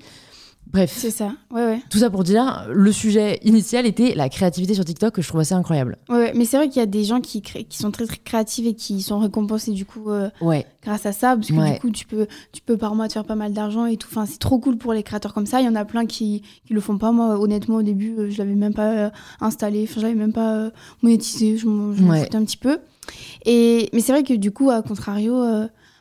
Bref, 0.73 0.93
C'est 0.97 1.11
ça. 1.11 1.33
Ouais, 1.51 1.65
ouais. 1.65 1.81
tout 1.91 1.99
ça 1.99 2.11
pour 2.11 2.23
dire, 2.23 2.67
le 2.73 2.93
sujet 2.93 3.41
initial 3.43 3.87
était 3.87 4.15
la 4.15 4.29
créativité 4.29 4.75
sur 4.75 4.85
TikTok 4.85 5.15
que 5.15 5.21
je 5.23 5.27
trouve 5.29 5.41
assez 5.41 5.55
incroyable. 5.55 5.99
Ouais, 6.09 6.17
ouais. 6.17 6.33
Mais 6.37 6.45
c'est 6.45 6.57
vrai 6.57 6.69
qu'il 6.69 6.79
y 6.79 6.83
a 6.83 6.87
des 6.87 7.03
gens 7.05 7.21
qui, 7.21 7.43
qui 7.43 7.77
sont 7.77 7.91
très, 7.91 8.07
très 8.07 8.19
créatifs 8.19 8.67
et 8.67 8.75
qui 8.75 9.03
sont 9.03 9.19
récompensés 9.19 9.73
du 9.73 9.85
coup 9.85 10.11
euh, 10.11 10.31
Ouais, 10.41 10.65
grâce 10.85 11.07
à 11.07 11.13
ça. 11.13 11.35
Parce 11.35 11.49
que 11.49 11.55
Ouais. 11.55 11.73
du 11.75 11.81
coup, 11.81 11.91
tu 11.91 12.07
peux, 12.07 12.27
tu 12.53 12.63
peux 12.63 12.77
par 12.77 12.95
mois 12.95 13.09
te 13.09 13.15
faire 13.15 13.25
pas 13.25 13.35
mal 13.35 13.53
d'argent 13.53 13.87
et 13.87 13.97
tout. 13.97 14.09
Enfin, 14.11 14.27
c'est 14.27 14.39
trop 14.39 14.59
cool 14.61 14.77
pour 14.79 14.93
les 14.93 15.03
créateurs 15.03 15.35
comme 15.35 15.47
ça. 15.47 15.61
Il 15.61 15.67
y 15.67 15.69
en 15.69 15.75
a 15.75 15.85
plein 15.85 16.07
qui, 16.07 16.43
qui 16.67 16.73
le 16.73 16.81
font 16.81 16.99
pas. 16.99 17.11
Moi, 17.11 17.39
honnêtement, 17.41 17.77
au 17.77 17.83
début, 17.83 18.15
euh, 18.19 18.31
je 18.31 18.39
l'avais 18.39 18.55
même 18.55 18.75
pas 18.75 18.93
euh, 18.93 19.11
installé. 19.41 19.87
Enfin, 19.91 20.01
je 20.01 20.07
l'avais 20.07 20.15
même 20.19 20.33
pas 20.33 20.71
monétisé. 21.03 21.57
Je 21.57 21.67
m'en 21.67 21.93
je 21.95 22.03
m'en 22.03 22.11
Ouais. 22.11 22.23
foutais 22.23 22.37
un 22.37 22.45
petit 22.45 22.57
peu. 22.57 22.79
Et, 23.45 23.89
mais 23.93 24.01
c'est 24.01 24.13
vrai 24.13 24.23
que 24.23 24.35
du 24.35 24.53
coup, 24.53 24.71
à 24.71 24.83
contrario. 24.83 25.43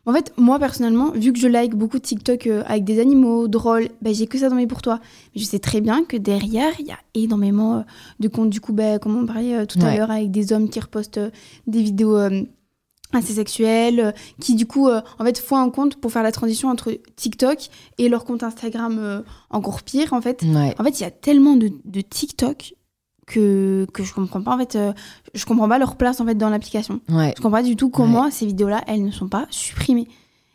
En 0.06 0.14
fait, 0.14 0.34
moi 0.38 0.60
personnellement, 0.60 1.12
vu 1.12 1.34
que 1.34 1.40
je 1.40 1.48
like 1.48 1.76
beaucoup 1.76 1.98
de 1.98 2.04
TikTok 2.04 2.48
euh, 2.48 2.64
avec 2.66 2.84
des 2.84 3.00
animaux 3.00 3.48
drôles, 3.48 3.90
ben, 4.02 4.14
j'ai 4.14 4.28
que 4.28 4.38
ça 4.38 4.50
dans 4.50 4.56
mes 4.56 4.68
pour 4.68 4.82
toi. 4.82 5.00
Mais 5.36 5.42
je 5.42 5.46
sais 5.46 5.60
très 5.60 5.82
bien 5.82 6.04
que 6.04 6.18
derrière, 6.18 6.72
il 6.80 6.88
y 6.88 6.92
a 6.92 7.00
énormément 7.14 7.78
euh, 7.78 7.82
de 8.20 8.28
comptes, 8.28 8.50
du 8.50 8.62
coup, 8.62 8.74
ben, 8.74 9.00
comme 9.00 9.18
on 9.18 9.26
parlait 9.26 9.56
euh, 9.56 9.66
tout 9.66 9.80
à 9.82 9.96
l'heure, 9.96 10.12
avec 10.12 10.32
des 10.32 10.54
hommes 10.54 10.70
qui 10.70 10.80
repostent 10.80 11.20
des 11.68 11.82
vidéos 11.82 12.18
assez 13.12 13.34
sexuelles, 13.34 14.14
qui 14.40 14.56
du 14.56 14.66
coup, 14.66 14.88
euh, 14.88 15.02
en 15.18 15.26
fait, 15.26 15.40
font 15.40 15.58
un 15.58 15.70
compte 15.70 15.96
pour 15.96 16.12
faire 16.12 16.24
la 16.24 16.32
transition 16.32 16.70
entre 16.70 16.92
TikTok 17.16 17.70
et 17.98 18.10
leur 18.10 18.24
compte 18.24 18.44
Instagram 18.44 18.98
euh, 19.00 19.22
encore 19.50 19.82
pire, 19.82 20.14
en 20.14 20.22
fait. 20.22 20.44
ouais, 20.44 20.76
En 20.78 20.84
fait, 20.84 21.00
il 21.00 21.04
y 21.04 21.06
a 21.06 21.12
tellement 21.12 21.56
de, 21.56 21.72
de 21.86 22.02
TikTok 22.02 22.76
que, 23.30 23.86
que 23.94 24.04
je 24.04 24.14
comprends 24.14 24.42
pas, 24.42 24.56
en 24.56 24.58
fait, 24.58 24.76
euh, 24.76 24.92
je 25.34 25.46
comprends 25.46 25.70
pas 25.70 25.78
leur 25.78 25.96
place, 25.96 26.20
en 26.20 26.26
fait, 26.26 26.36
dans 26.36 26.50
l'application. 26.50 27.00
ouais. 27.10 27.34
Je 27.38 27.42
comprends 27.42 27.58
pas 27.60 27.64
du 27.64 27.76
tout 27.76 27.90
comment 27.90 28.30
ces 28.32 28.46
vidéos-là, 28.46 28.84
elles 28.88 29.06
ne 29.06 29.12
sont 29.12 29.30
pas 29.30 29.46
supprimées. 29.50 30.08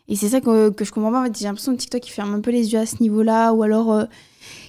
Et 0.08 0.16
c'est 0.16 0.28
ça 0.28 0.40
que, 0.40 0.68
que 0.70 0.84
je 0.84 0.92
comprends 0.92 1.10
pas. 1.12 1.22
En 1.22 1.24
fait, 1.24 1.38
j'ai 1.38 1.44
l'impression 1.46 1.72
que 1.72 1.78
TikTok, 1.78 2.06
il 2.06 2.10
ferme 2.10 2.34
un 2.34 2.40
peu 2.40 2.50
les 2.50 2.72
yeux 2.72 2.78
à 2.78 2.86
ce 2.86 2.96
niveau-là. 3.00 3.52
Ou 3.54 3.62
alors, 3.62 3.92
euh, 3.92 4.04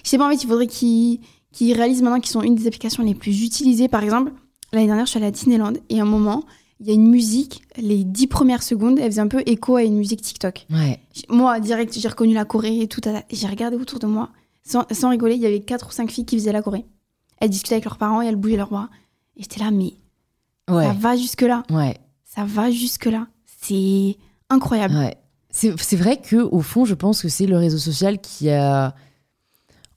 je 0.02 0.08
sais 0.08 0.16
pas, 0.18 0.26
en 0.26 0.30
fait, 0.30 0.42
il 0.42 0.46
faudrait 0.48 0.66
qu'ils 0.66 1.20
qu'ils 1.52 1.72
réalisent 1.74 2.02
maintenant 2.02 2.20
qu'ils 2.20 2.30
sont 2.32 2.42
une 2.42 2.54
des 2.54 2.66
applications 2.66 3.02
les 3.02 3.14
plus 3.14 3.42
utilisées. 3.42 3.88
Par 3.88 4.02
exemple, 4.02 4.32
l'année 4.72 4.86
dernière, 4.86 5.06
je 5.06 5.10
suis 5.10 5.18
allée 5.18 5.26
à 5.26 5.30
Disneyland 5.30 5.72
et 5.88 6.00
à 6.00 6.02
un 6.02 6.06
moment, 6.06 6.44
il 6.80 6.86
y 6.86 6.90
a 6.90 6.94
une 6.94 7.08
musique, 7.08 7.62
les 7.78 8.04
dix 8.04 8.26
premières 8.26 8.62
secondes, 8.62 8.98
elle 8.98 9.10
faisait 9.10 9.22
un 9.22 9.28
peu 9.28 9.42
écho 9.46 9.76
à 9.76 9.82
une 9.82 9.96
musique 9.96 10.20
TikTok. 10.20 10.66
Ouais. 10.70 11.00
Moi, 11.30 11.58
direct, 11.60 11.98
j'ai 11.98 12.08
reconnu 12.08 12.34
la 12.34 12.44
Corée 12.44 12.80
et 12.80 12.88
tout. 12.88 13.00
J'ai 13.30 13.46
regardé 13.46 13.76
autour 13.76 13.98
de 13.98 14.06
moi. 14.06 14.28
Sans, 14.64 14.84
sans 14.90 15.08
rigoler, 15.10 15.36
il 15.36 15.40
y 15.40 15.46
avait 15.46 15.60
quatre 15.60 15.88
ou 15.88 15.92
cinq 15.92 16.10
filles 16.10 16.26
qui 16.26 16.36
faisaient 16.36 16.52
la 16.52 16.60
Corée. 16.60 16.84
Elles 17.46 17.50
discutaient 17.50 17.76
avec 17.76 17.84
leurs 17.84 17.96
parents 17.98 18.20
et 18.22 18.26
elles 18.26 18.36
bougeaient 18.36 18.56
leurs 18.56 18.70
bras. 18.70 18.88
Et 19.36 19.42
j'étais 19.42 19.60
là, 19.60 19.70
mais 19.70 19.94
Ouais. 20.68 20.84
ça 20.86 20.92
va 20.92 21.16
jusque-là. 21.16 21.62
Ouais. 21.70 21.96
Ça 22.24 22.44
va 22.44 22.70
jusque-là. 22.70 23.26
C'est 23.62 24.16
incroyable. 24.50 24.94
Ouais. 24.96 25.16
C'est 25.50 25.96
vrai 25.96 26.20
que 26.20 26.36
au 26.36 26.60
fond, 26.60 26.84
je 26.84 26.94
pense 26.94 27.22
que 27.22 27.28
c'est 27.28 27.46
le 27.46 27.56
réseau 27.56 27.78
social 27.78 28.20
qui 28.20 28.50
a 28.50 28.94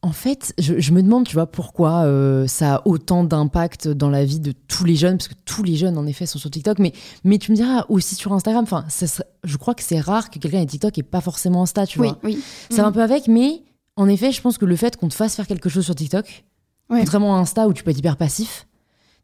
En 0.01 0.13
fait, 0.13 0.53
je, 0.57 0.79
je 0.79 0.93
me 0.93 1.03
demande, 1.03 1.25
tu 1.27 1.33
vois, 1.33 1.47
pourquoi 1.47 2.03
euh, 2.05 2.47
ça 2.47 2.75
a 2.75 2.81
autant 2.87 3.25
d'impact 3.25 3.89
dans 3.89 4.09
la 4.09 4.23
vie 4.23 4.39
de 4.39 4.53
tous 4.69 4.85
les 4.85 4.95
jeunes, 4.95 5.17
parce 5.17 5.27
que 5.27 5.33
tous 5.43 5.61
les 5.61 5.75
jeunes, 5.75 5.97
en 5.97 6.05
effet, 6.07 6.25
sont 6.25 6.39
sur 6.39 6.49
TikTok, 6.49 6.79
mais, 6.79 6.93
mais 7.25 7.37
tu 7.37 7.51
me 7.51 7.57
diras 7.57 7.85
aussi 7.89 8.15
sur 8.15 8.31
Instagram, 8.31 8.63
enfin, 8.63 8.85
je 9.43 9.57
crois 9.57 9.75
que 9.75 9.83
c'est 9.83 9.99
rare 9.99 10.29
que 10.29 10.39
quelqu'un 10.39 10.61
ait 10.61 10.65
TikTok 10.65 10.97
et 10.97 11.03
pas 11.03 11.19
forcément 11.19 11.63
Insta, 11.63 11.85
tu 11.85 11.99
Oui, 11.99 12.07
vois. 12.07 12.17
oui. 12.23 12.39
Ça 12.69 12.83
va 12.83 12.87
un 12.87 12.91
Mm. 12.91 12.93
peu 12.93 13.01
avec, 13.03 13.27
mais 13.27 13.61
en 13.97 14.07
effet, 14.07 14.31
je 14.31 14.39
pense 14.39 14.57
que 14.57 14.63
le 14.63 14.77
fait 14.77 14.95
qu'on 14.95 15.09
te 15.09 15.13
fasse 15.15 15.35
faire 15.35 15.47
quelque 15.47 15.67
chose 15.67 15.83
sur 15.83 15.95
TikTok, 15.95 16.45
Ouais. 16.89 16.99
contrairement 16.99 17.35
à 17.35 17.39
Insta 17.39 17.67
où 17.67 17.73
tu 17.73 17.83
peux 17.83 17.91
être 17.91 17.97
hyper 17.99 18.17
passif, 18.17 18.65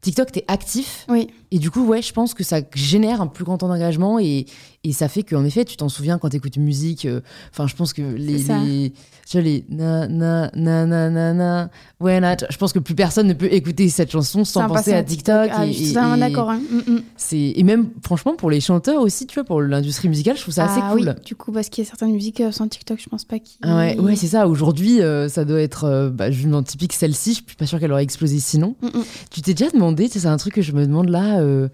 TikTok, 0.02 0.30
t'es 0.30 0.44
actif, 0.46 1.04
Oui, 1.08 1.28
et 1.50 1.58
du 1.58 1.70
coup, 1.70 1.84
ouais, 1.84 2.00
je 2.02 2.12
pense 2.12 2.32
que 2.34 2.44
ça 2.44 2.60
génère 2.74 3.20
un 3.20 3.26
plus 3.26 3.44
grand 3.44 3.58
temps 3.58 3.66
d'engagement 3.68 4.18
et, 4.20 4.46
et 4.84 4.92
ça 4.92 5.08
fait 5.08 5.22
qu'en 5.24 5.44
effet, 5.44 5.64
tu 5.64 5.76
t'en 5.76 5.88
souviens 5.88 6.18
quand 6.18 6.28
t'écoutes 6.28 6.58
musique. 6.58 7.06
euh, 7.06 7.22
Enfin, 7.50 7.66
je 7.66 7.74
pense 7.74 7.92
que 7.92 8.02
les 8.02 8.92
vois, 9.32 9.42
les 9.42 9.64
na 9.68 10.06
na 10.08 10.50
na 10.54 10.86
na 10.86 11.10
na 11.10 11.32
na 11.34 11.70
I- 12.00 12.36
Je 12.50 12.56
pense 12.58 12.72
que 12.72 12.78
plus 12.78 12.94
personne 12.94 13.26
ne 13.26 13.32
peut 13.32 13.52
écouter 13.52 13.88
cette 13.88 14.10
chanson 14.12 14.44
sans 14.44 14.68
penser 14.68 14.92
à 14.92 15.02
TikTok. 15.02 15.50
Ah, 15.52 15.66
et- 15.66 15.72
je 15.72 15.78
suis 15.82 15.90
et- 15.90 16.20
d'accord. 16.20 16.50
hein. 16.50 16.60
Mm, 16.70 16.92
mm. 16.92 17.02
c'est 17.16 17.52
Et 17.56 17.62
même, 17.64 17.88
franchement, 18.04 18.34
pour 18.36 18.50
les 18.50 18.60
chanteurs 18.60 19.00
aussi, 19.02 19.26
tu 19.26 19.34
vois, 19.34 19.44
pour 19.44 19.60
l'industrie 19.62 20.08
musicale, 20.08 20.36
je 20.36 20.42
trouve 20.42 20.54
ça 20.54 20.66
assez 20.66 20.80
Ah 20.82 20.90
cool. 20.92 21.14
oui, 21.16 21.24
du 21.24 21.34
coup, 21.34 21.50
parce 21.52 21.68
qu'il 21.68 21.82
y 21.82 21.86
a 21.86 21.90
certaines 21.90 22.12
musiques 22.12 22.40
euh, 22.40 22.52
sans 22.52 22.68
TikTok, 22.68 23.00
je 23.02 23.08
pense 23.08 23.24
pas 23.24 23.38
qu'il. 23.38 23.58
Ah 23.62 23.76
ouais, 23.78 23.98
ouais 23.98 24.14
c'est 24.16 24.28
ça. 24.28 24.46
Aujourd'hui, 24.46 25.00
euh, 25.02 25.28
ça 25.28 25.44
doit 25.44 25.60
être 25.60 25.84
euh, 25.84 26.10
bah, 26.10 26.26
typique 26.62 26.92
celle-ci. 26.92 27.30
Je 27.30 27.42
suis 27.48 27.56
pas 27.56 27.66
sûre 27.66 27.80
qu'elle 27.80 27.92
aurait 27.92 28.04
explosé 28.04 28.38
sinon. 28.38 28.76
Mm, 28.82 28.86
mm. 28.98 29.04
Tu 29.30 29.42
t'es 29.42 29.54
déjà 29.54 29.70
demandé, 29.70 30.08
c'est 30.08 30.26
un 30.26 30.36
truc 30.36 30.54
que 30.54 30.62
je 30.62 30.72
me 30.72 30.86
demande 30.86 31.08
là. 31.08 31.40
euh, 31.40 31.68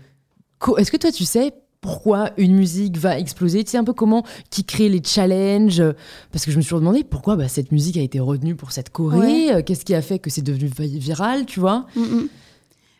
Est-ce 0.78 0.90
que 0.92 0.96
toi, 0.96 1.10
tu 1.12 1.24
sais 1.24 1.52
pourquoi 1.82 2.30
une 2.38 2.54
musique 2.54 2.96
va 2.96 3.18
exploser 3.18 3.62
Tu 3.64 3.72
sais 3.72 3.76
un 3.76 3.84
peu 3.84 3.92
comment 3.92 4.24
qui 4.50 4.64
crée 4.64 4.88
les 4.88 5.02
challenges 5.04 5.82
Parce 6.30 6.46
que 6.46 6.50
je 6.52 6.56
me 6.56 6.62
suis 6.62 6.68
toujours 6.68 6.78
demandé 6.80 7.02
pourquoi 7.04 7.36
bah, 7.36 7.48
cette 7.48 7.72
musique 7.72 7.96
a 7.98 8.00
été 8.00 8.20
retenue 8.20 8.54
pour 8.54 8.70
cette 8.72 8.88
Corée. 8.90 9.18
Ouais. 9.18 9.52
euh, 9.52 9.62
Qu'est-ce 9.62 9.84
qui 9.84 9.92
a 9.94 10.00
fait 10.00 10.18
que 10.20 10.30
c'est 10.30 10.42
devenu 10.42 10.66
vi- 10.68 10.98
viral, 10.98 11.44
tu 11.44 11.60
vois? 11.60 11.86
Mm, 11.96 12.00
mm. 12.00 12.28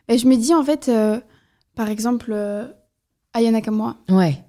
Et 0.09 0.17
je 0.17 0.27
me 0.27 0.35
dis, 0.35 0.53
en 0.53 0.63
fait, 0.63 0.89
euh, 0.89 1.19
par 1.75 1.87
exemple, 1.89 2.31
euh, 2.33 2.67
Aya 3.33 3.51
Nakamura, 3.51 3.95
Ouais, 4.09 4.43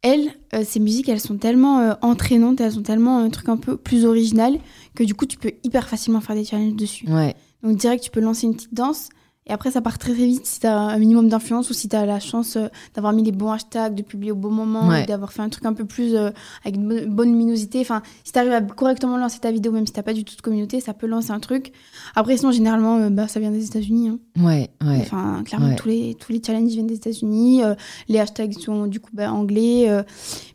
elle, 0.00 0.30
euh, 0.54 0.64
ses 0.64 0.80
musiques, 0.80 1.08
elles 1.10 1.20
sont 1.20 1.36
tellement 1.36 1.94
entraînantes, 2.00 2.60
elles 2.62 2.78
ont 2.78 2.82
tellement 2.82 3.18
un 3.18 3.28
truc 3.28 3.50
un 3.50 3.58
peu 3.58 3.76
plus 3.76 4.06
original 4.06 4.58
que 4.94 5.04
du 5.04 5.14
coup, 5.14 5.26
tu 5.26 5.36
peux 5.36 5.52
hyper 5.62 5.88
facilement 5.88 6.20
faire 6.22 6.36
des 6.36 6.44
challenges 6.46 6.74
dessus. 6.74 7.06
ouais, 7.12 7.34
Donc, 7.62 7.76
direct, 7.76 8.02
tu 8.02 8.10
peux 8.10 8.20
lancer 8.20 8.46
une 8.46 8.54
petite 8.54 8.72
danse. 8.72 9.10
Et 9.48 9.52
après, 9.52 9.70
ça 9.70 9.80
part 9.80 9.96
très 9.98 10.12
très 10.12 10.26
vite 10.26 10.44
si 10.46 10.60
tu 10.60 10.66
as 10.66 10.78
un 10.78 10.98
minimum 10.98 11.28
d'influence 11.28 11.70
ou 11.70 11.72
si 11.72 11.88
tu 11.88 11.96
as 11.96 12.04
la 12.06 12.20
chance 12.20 12.56
euh, 12.56 12.68
d'avoir 12.94 13.12
mis 13.12 13.22
les 13.22 13.32
bons 13.32 13.50
hashtags, 13.50 13.94
de 13.94 14.02
publier 14.02 14.32
au 14.32 14.36
bon 14.36 14.50
moment, 14.50 14.86
Ouais. 14.88 15.06
d'avoir 15.06 15.32
fait 15.32 15.40
un 15.42 15.48
truc 15.48 15.64
un 15.64 15.72
peu 15.72 15.84
plus 15.86 16.14
euh, 16.14 16.30
avec 16.64 16.76
une 16.76 16.86
bonne- 16.88 17.06
bonne 17.14 17.28
luminosité. 17.30 17.80
Enfin, 17.80 18.02
si 18.24 18.32
tu 18.32 18.38
arrives 18.38 18.52
à 18.52 18.60
correctement 18.60 19.16
lancer 19.16 19.38
ta 19.38 19.50
vidéo, 19.50 19.72
même 19.72 19.86
si 19.86 19.92
tu 19.92 20.02
pas 20.02 20.12
du 20.12 20.24
tout 20.24 20.36
de 20.36 20.40
communauté, 20.42 20.80
ça 20.80 20.92
peut 20.94 21.06
lancer 21.06 21.30
un 21.30 21.40
truc. 21.40 21.72
Après, 22.14 22.36
sinon, 22.36 22.52
généralement, 22.52 22.96
euh, 22.98 23.10
bah, 23.10 23.26
ça 23.28 23.40
vient 23.40 23.50
des 23.50 23.64
États-Unis. 23.66 24.08
hein. 24.10 24.18
ouais, 24.44 24.68
ouais. 24.84 24.98
Enfin, 25.00 25.42
clairement, 25.44 25.68
Ouais. 25.68 25.76
tous, 25.76 25.88
les, 25.88 26.14
tous 26.14 26.30
les 26.32 26.42
challenges 26.44 26.70
viennent 26.72 26.86
des 26.86 26.96
États-Unis. 26.96 27.62
les 28.08 28.18
hashtags 28.18 28.52
sont 28.58 28.86
du 28.86 29.00
coup 29.00 29.10
bah, 29.14 29.32
anglais. 29.32 29.88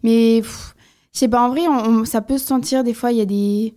mais 0.04 0.42
je 0.44 1.20
sais 1.20 1.28
pas, 1.28 1.42
en 1.42 1.50
vrai, 1.50 1.62
on- 1.68 2.02
on- 2.02 2.06
ça 2.06 2.22
peut 2.22 2.38
se 2.38 2.46
sentir. 2.46 2.84
Des 2.84 2.94
fois, 2.94 3.12
il 3.12 3.18
y 3.18 3.22
a 3.22 3.26
des. 3.26 3.74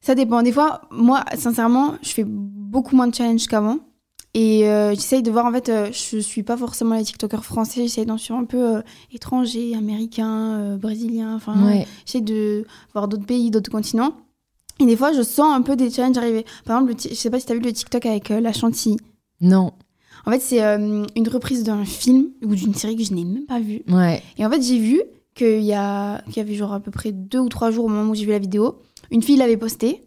Ça 0.00 0.14
dépend. 0.14 0.42
Des 0.42 0.52
fois, 0.52 0.82
moi, 0.90 1.24
sincèrement, 1.36 1.94
je 2.02 2.10
fais 2.10 2.24
beaucoup 2.26 2.94
moins 2.94 3.06
de 3.06 3.14
challenges 3.14 3.46
qu'avant. 3.46 3.78
Et 4.36 4.68
euh, 4.68 4.94
j'essaye 4.94 5.22
de 5.22 5.30
voir, 5.30 5.46
en 5.46 5.52
fait, 5.52 5.68
euh, 5.68 5.86
je 5.92 6.18
suis 6.18 6.42
pas 6.42 6.56
forcément 6.56 6.96
les 6.96 7.04
TikTokers 7.04 7.44
français. 7.44 7.82
J'essaye 7.82 8.04
d'en 8.06 8.18
suivre 8.18 8.38
un 8.38 8.44
peu 8.44 8.76
euh, 8.76 8.82
étrangers, 9.12 9.76
américains, 9.76 10.58
euh, 10.58 10.76
brésiliens. 10.76 11.36
Enfin, 11.36 11.54
ouais. 11.64 11.86
j'essaie 12.04 12.20
de 12.20 12.66
voir 12.92 13.06
d'autres 13.06 13.26
pays, 13.26 13.50
d'autres 13.52 13.70
continents. 13.70 14.14
Et 14.80 14.86
des 14.86 14.96
fois, 14.96 15.12
je 15.12 15.22
sens 15.22 15.54
un 15.54 15.62
peu 15.62 15.76
des 15.76 15.88
challenges 15.88 16.16
arriver. 16.16 16.44
Par 16.64 16.80
exemple, 16.82 17.00
je 17.08 17.14
sais 17.14 17.30
pas 17.30 17.38
si 17.38 17.46
tu 17.46 17.52
as 17.52 17.54
vu 17.54 17.60
le 17.60 17.72
TikTok 17.72 18.04
avec 18.06 18.30
euh, 18.32 18.40
la 18.40 18.52
chantilly. 18.52 18.96
Non, 19.40 19.72
En 20.26 20.32
fait, 20.32 20.40
c'est 20.40 20.64
euh, 20.64 21.04
une 21.14 21.28
reprise 21.28 21.62
d'un 21.62 21.84
film 21.84 22.30
ou 22.44 22.56
d'une 22.56 22.74
série 22.74 22.96
que 22.96 23.04
je 23.04 23.14
n'ai 23.14 23.24
même 23.24 23.46
pas 23.46 23.60
vue. 23.60 23.82
ouais, 23.88 24.20
Et 24.36 24.44
en 24.44 24.50
fait, 24.50 24.62
j'ai 24.62 24.78
vu 24.80 25.00
qu'il 25.36 25.62
y, 25.62 25.72
a... 25.74 26.22
qu'il 26.24 26.38
y 26.38 26.40
avait 26.40 26.54
genre 26.54 26.72
à 26.72 26.80
peu 26.80 26.90
près 26.90 27.12
deux 27.12 27.38
ou 27.38 27.48
trois 27.48 27.70
jours 27.70 27.84
au 27.84 27.88
moment 27.88 28.10
où 28.10 28.14
j'ai 28.16 28.24
vu 28.24 28.32
la 28.32 28.38
vidéo, 28.40 28.76
une 29.12 29.22
fille 29.22 29.36
l'avait 29.36 29.56
posté 29.56 30.02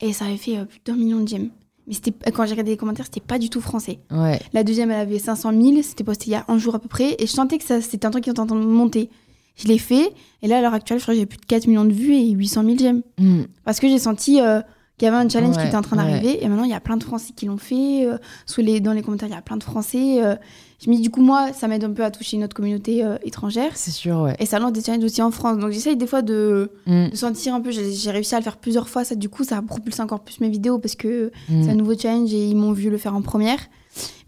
et 0.00 0.12
ça 0.12 0.26
avait 0.26 0.36
fait 0.36 0.62
plus 0.66 0.80
d'un 0.84 0.94
million 0.94 1.20
de 1.20 1.28
j'aime. 1.28 1.50
Mais 1.86 1.94
c'était 1.94 2.12
quand 2.30 2.44
j'ai 2.44 2.52
regardé 2.52 2.70
les 2.72 2.76
commentaires, 2.76 3.06
c'était 3.06 3.20
pas 3.20 3.38
du 3.38 3.50
tout 3.50 3.60
français. 3.60 3.98
ouais. 4.10 4.40
La 4.52 4.62
deuxième, 4.64 4.90
elle 4.90 5.00
avait 5.00 5.18
500 5.18 5.50
000, 5.52 5.82
c'était 5.82 6.04
posté 6.04 6.26
il 6.28 6.32
y 6.32 6.36
a 6.36 6.44
un 6.48 6.58
jour 6.58 6.74
à 6.74 6.78
peu 6.78 6.88
près, 6.88 7.16
et 7.18 7.26
je 7.26 7.32
sentais 7.32 7.58
que 7.58 7.64
c'était 7.80 8.06
un 8.06 8.10
truc 8.10 8.24
qui 8.24 8.30
était 8.30 8.40
en 8.40 8.46
train 8.46 8.58
de 8.60 8.64
monter. 8.64 9.10
Je 9.56 9.66
l'ai 9.68 9.78
fait, 9.78 10.12
et 10.42 10.48
là, 10.48 10.58
à 10.58 10.60
l'heure 10.62 10.74
actuelle, 10.74 10.98
je 10.98 11.02
crois 11.04 11.14
que 11.14 11.20
j'ai 11.20 11.26
plus 11.26 11.38
de 11.38 11.44
4 11.46 11.66
millions 11.66 11.84
de 11.84 11.92
vues 11.92 12.14
et 12.14 12.30
800 12.30 12.64
000 12.64 12.76
j'aime. 12.78 13.02
Hmm. 13.18 13.42
Parce 13.64 13.80
que 13.80 13.88
j'ai 13.88 13.98
senti 13.98 14.40
euh, 14.40 14.60
qu'il 14.96 15.06
y 15.06 15.08
avait 15.08 15.18
un 15.18 15.28
challenge 15.28 15.56
Ouais, 15.56 15.62
qui 15.62 15.68
était 15.68 15.76
en 15.76 15.82
train 15.82 15.98
ouais. 15.98 16.04
d'arriver, 16.10 16.42
et 16.44 16.48
maintenant, 16.48 16.64
il 16.64 16.70
y 16.70 16.74
a 16.74 16.80
plein 16.80 16.96
de 16.96 17.04
Français 17.04 17.32
qui 17.36 17.46
l'ont 17.46 17.58
fait. 17.58 18.06
euh, 18.06 18.16
sous 18.46 18.60
les, 18.62 18.80
dans 18.80 18.92
les 18.92 19.02
commentaires, 19.02 19.28
il 19.28 19.32
y 19.34 19.38
a 19.38 19.42
plein 19.42 19.56
de 19.58 19.62
Français. 19.64 20.22
euh. 20.22 20.36
Je 20.84 20.90
me 20.90 20.96
dis, 20.96 21.02
du 21.02 21.10
coup, 21.10 21.22
moi, 21.22 21.52
ça 21.52 21.68
m'aide 21.68 21.84
un 21.84 21.92
peu 21.92 22.04
à 22.04 22.10
toucher 22.10 22.36
une 22.36 22.44
autre 22.44 22.54
communauté 22.56 23.04
euh, 23.04 23.16
étrangère. 23.22 23.70
C'est 23.74 23.90
sûr, 23.92 24.20
ouais. 24.22 24.34
Et 24.40 24.46
ça 24.46 24.58
lance 24.58 24.72
des 24.72 24.82
challenges 24.82 25.04
aussi 25.04 25.22
en 25.22 25.30
France. 25.30 25.58
Donc, 25.58 25.70
j'essaye 25.70 25.96
des 25.96 26.06
fois 26.08 26.22
de, 26.22 26.70
de 26.86 27.14
sentir 27.14 27.54
un 27.54 27.60
peu. 27.60 27.70
J'ai 27.70 28.10
réussi 28.10 28.34
à 28.34 28.38
le 28.38 28.44
faire 28.44 28.56
plusieurs 28.56 28.88
fois. 28.88 29.04
Ça, 29.04 29.14
du 29.14 29.28
coup, 29.28 29.44
ça 29.44 29.62
propulse 29.62 30.00
encore 30.00 30.20
plus 30.20 30.40
mes 30.40 30.48
vidéos 30.50 30.78
parce 30.78 30.96
que 30.96 31.30
hmm. 31.48 31.62
c'est 31.62 31.70
un 31.70 31.74
nouveau 31.76 31.96
challenge 31.96 32.32
et 32.34 32.46
ils 32.48 32.56
m'ont 32.56 32.72
vu 32.72 32.90
le 32.90 32.98
faire 32.98 33.14
en 33.14 33.22
première. 33.22 33.58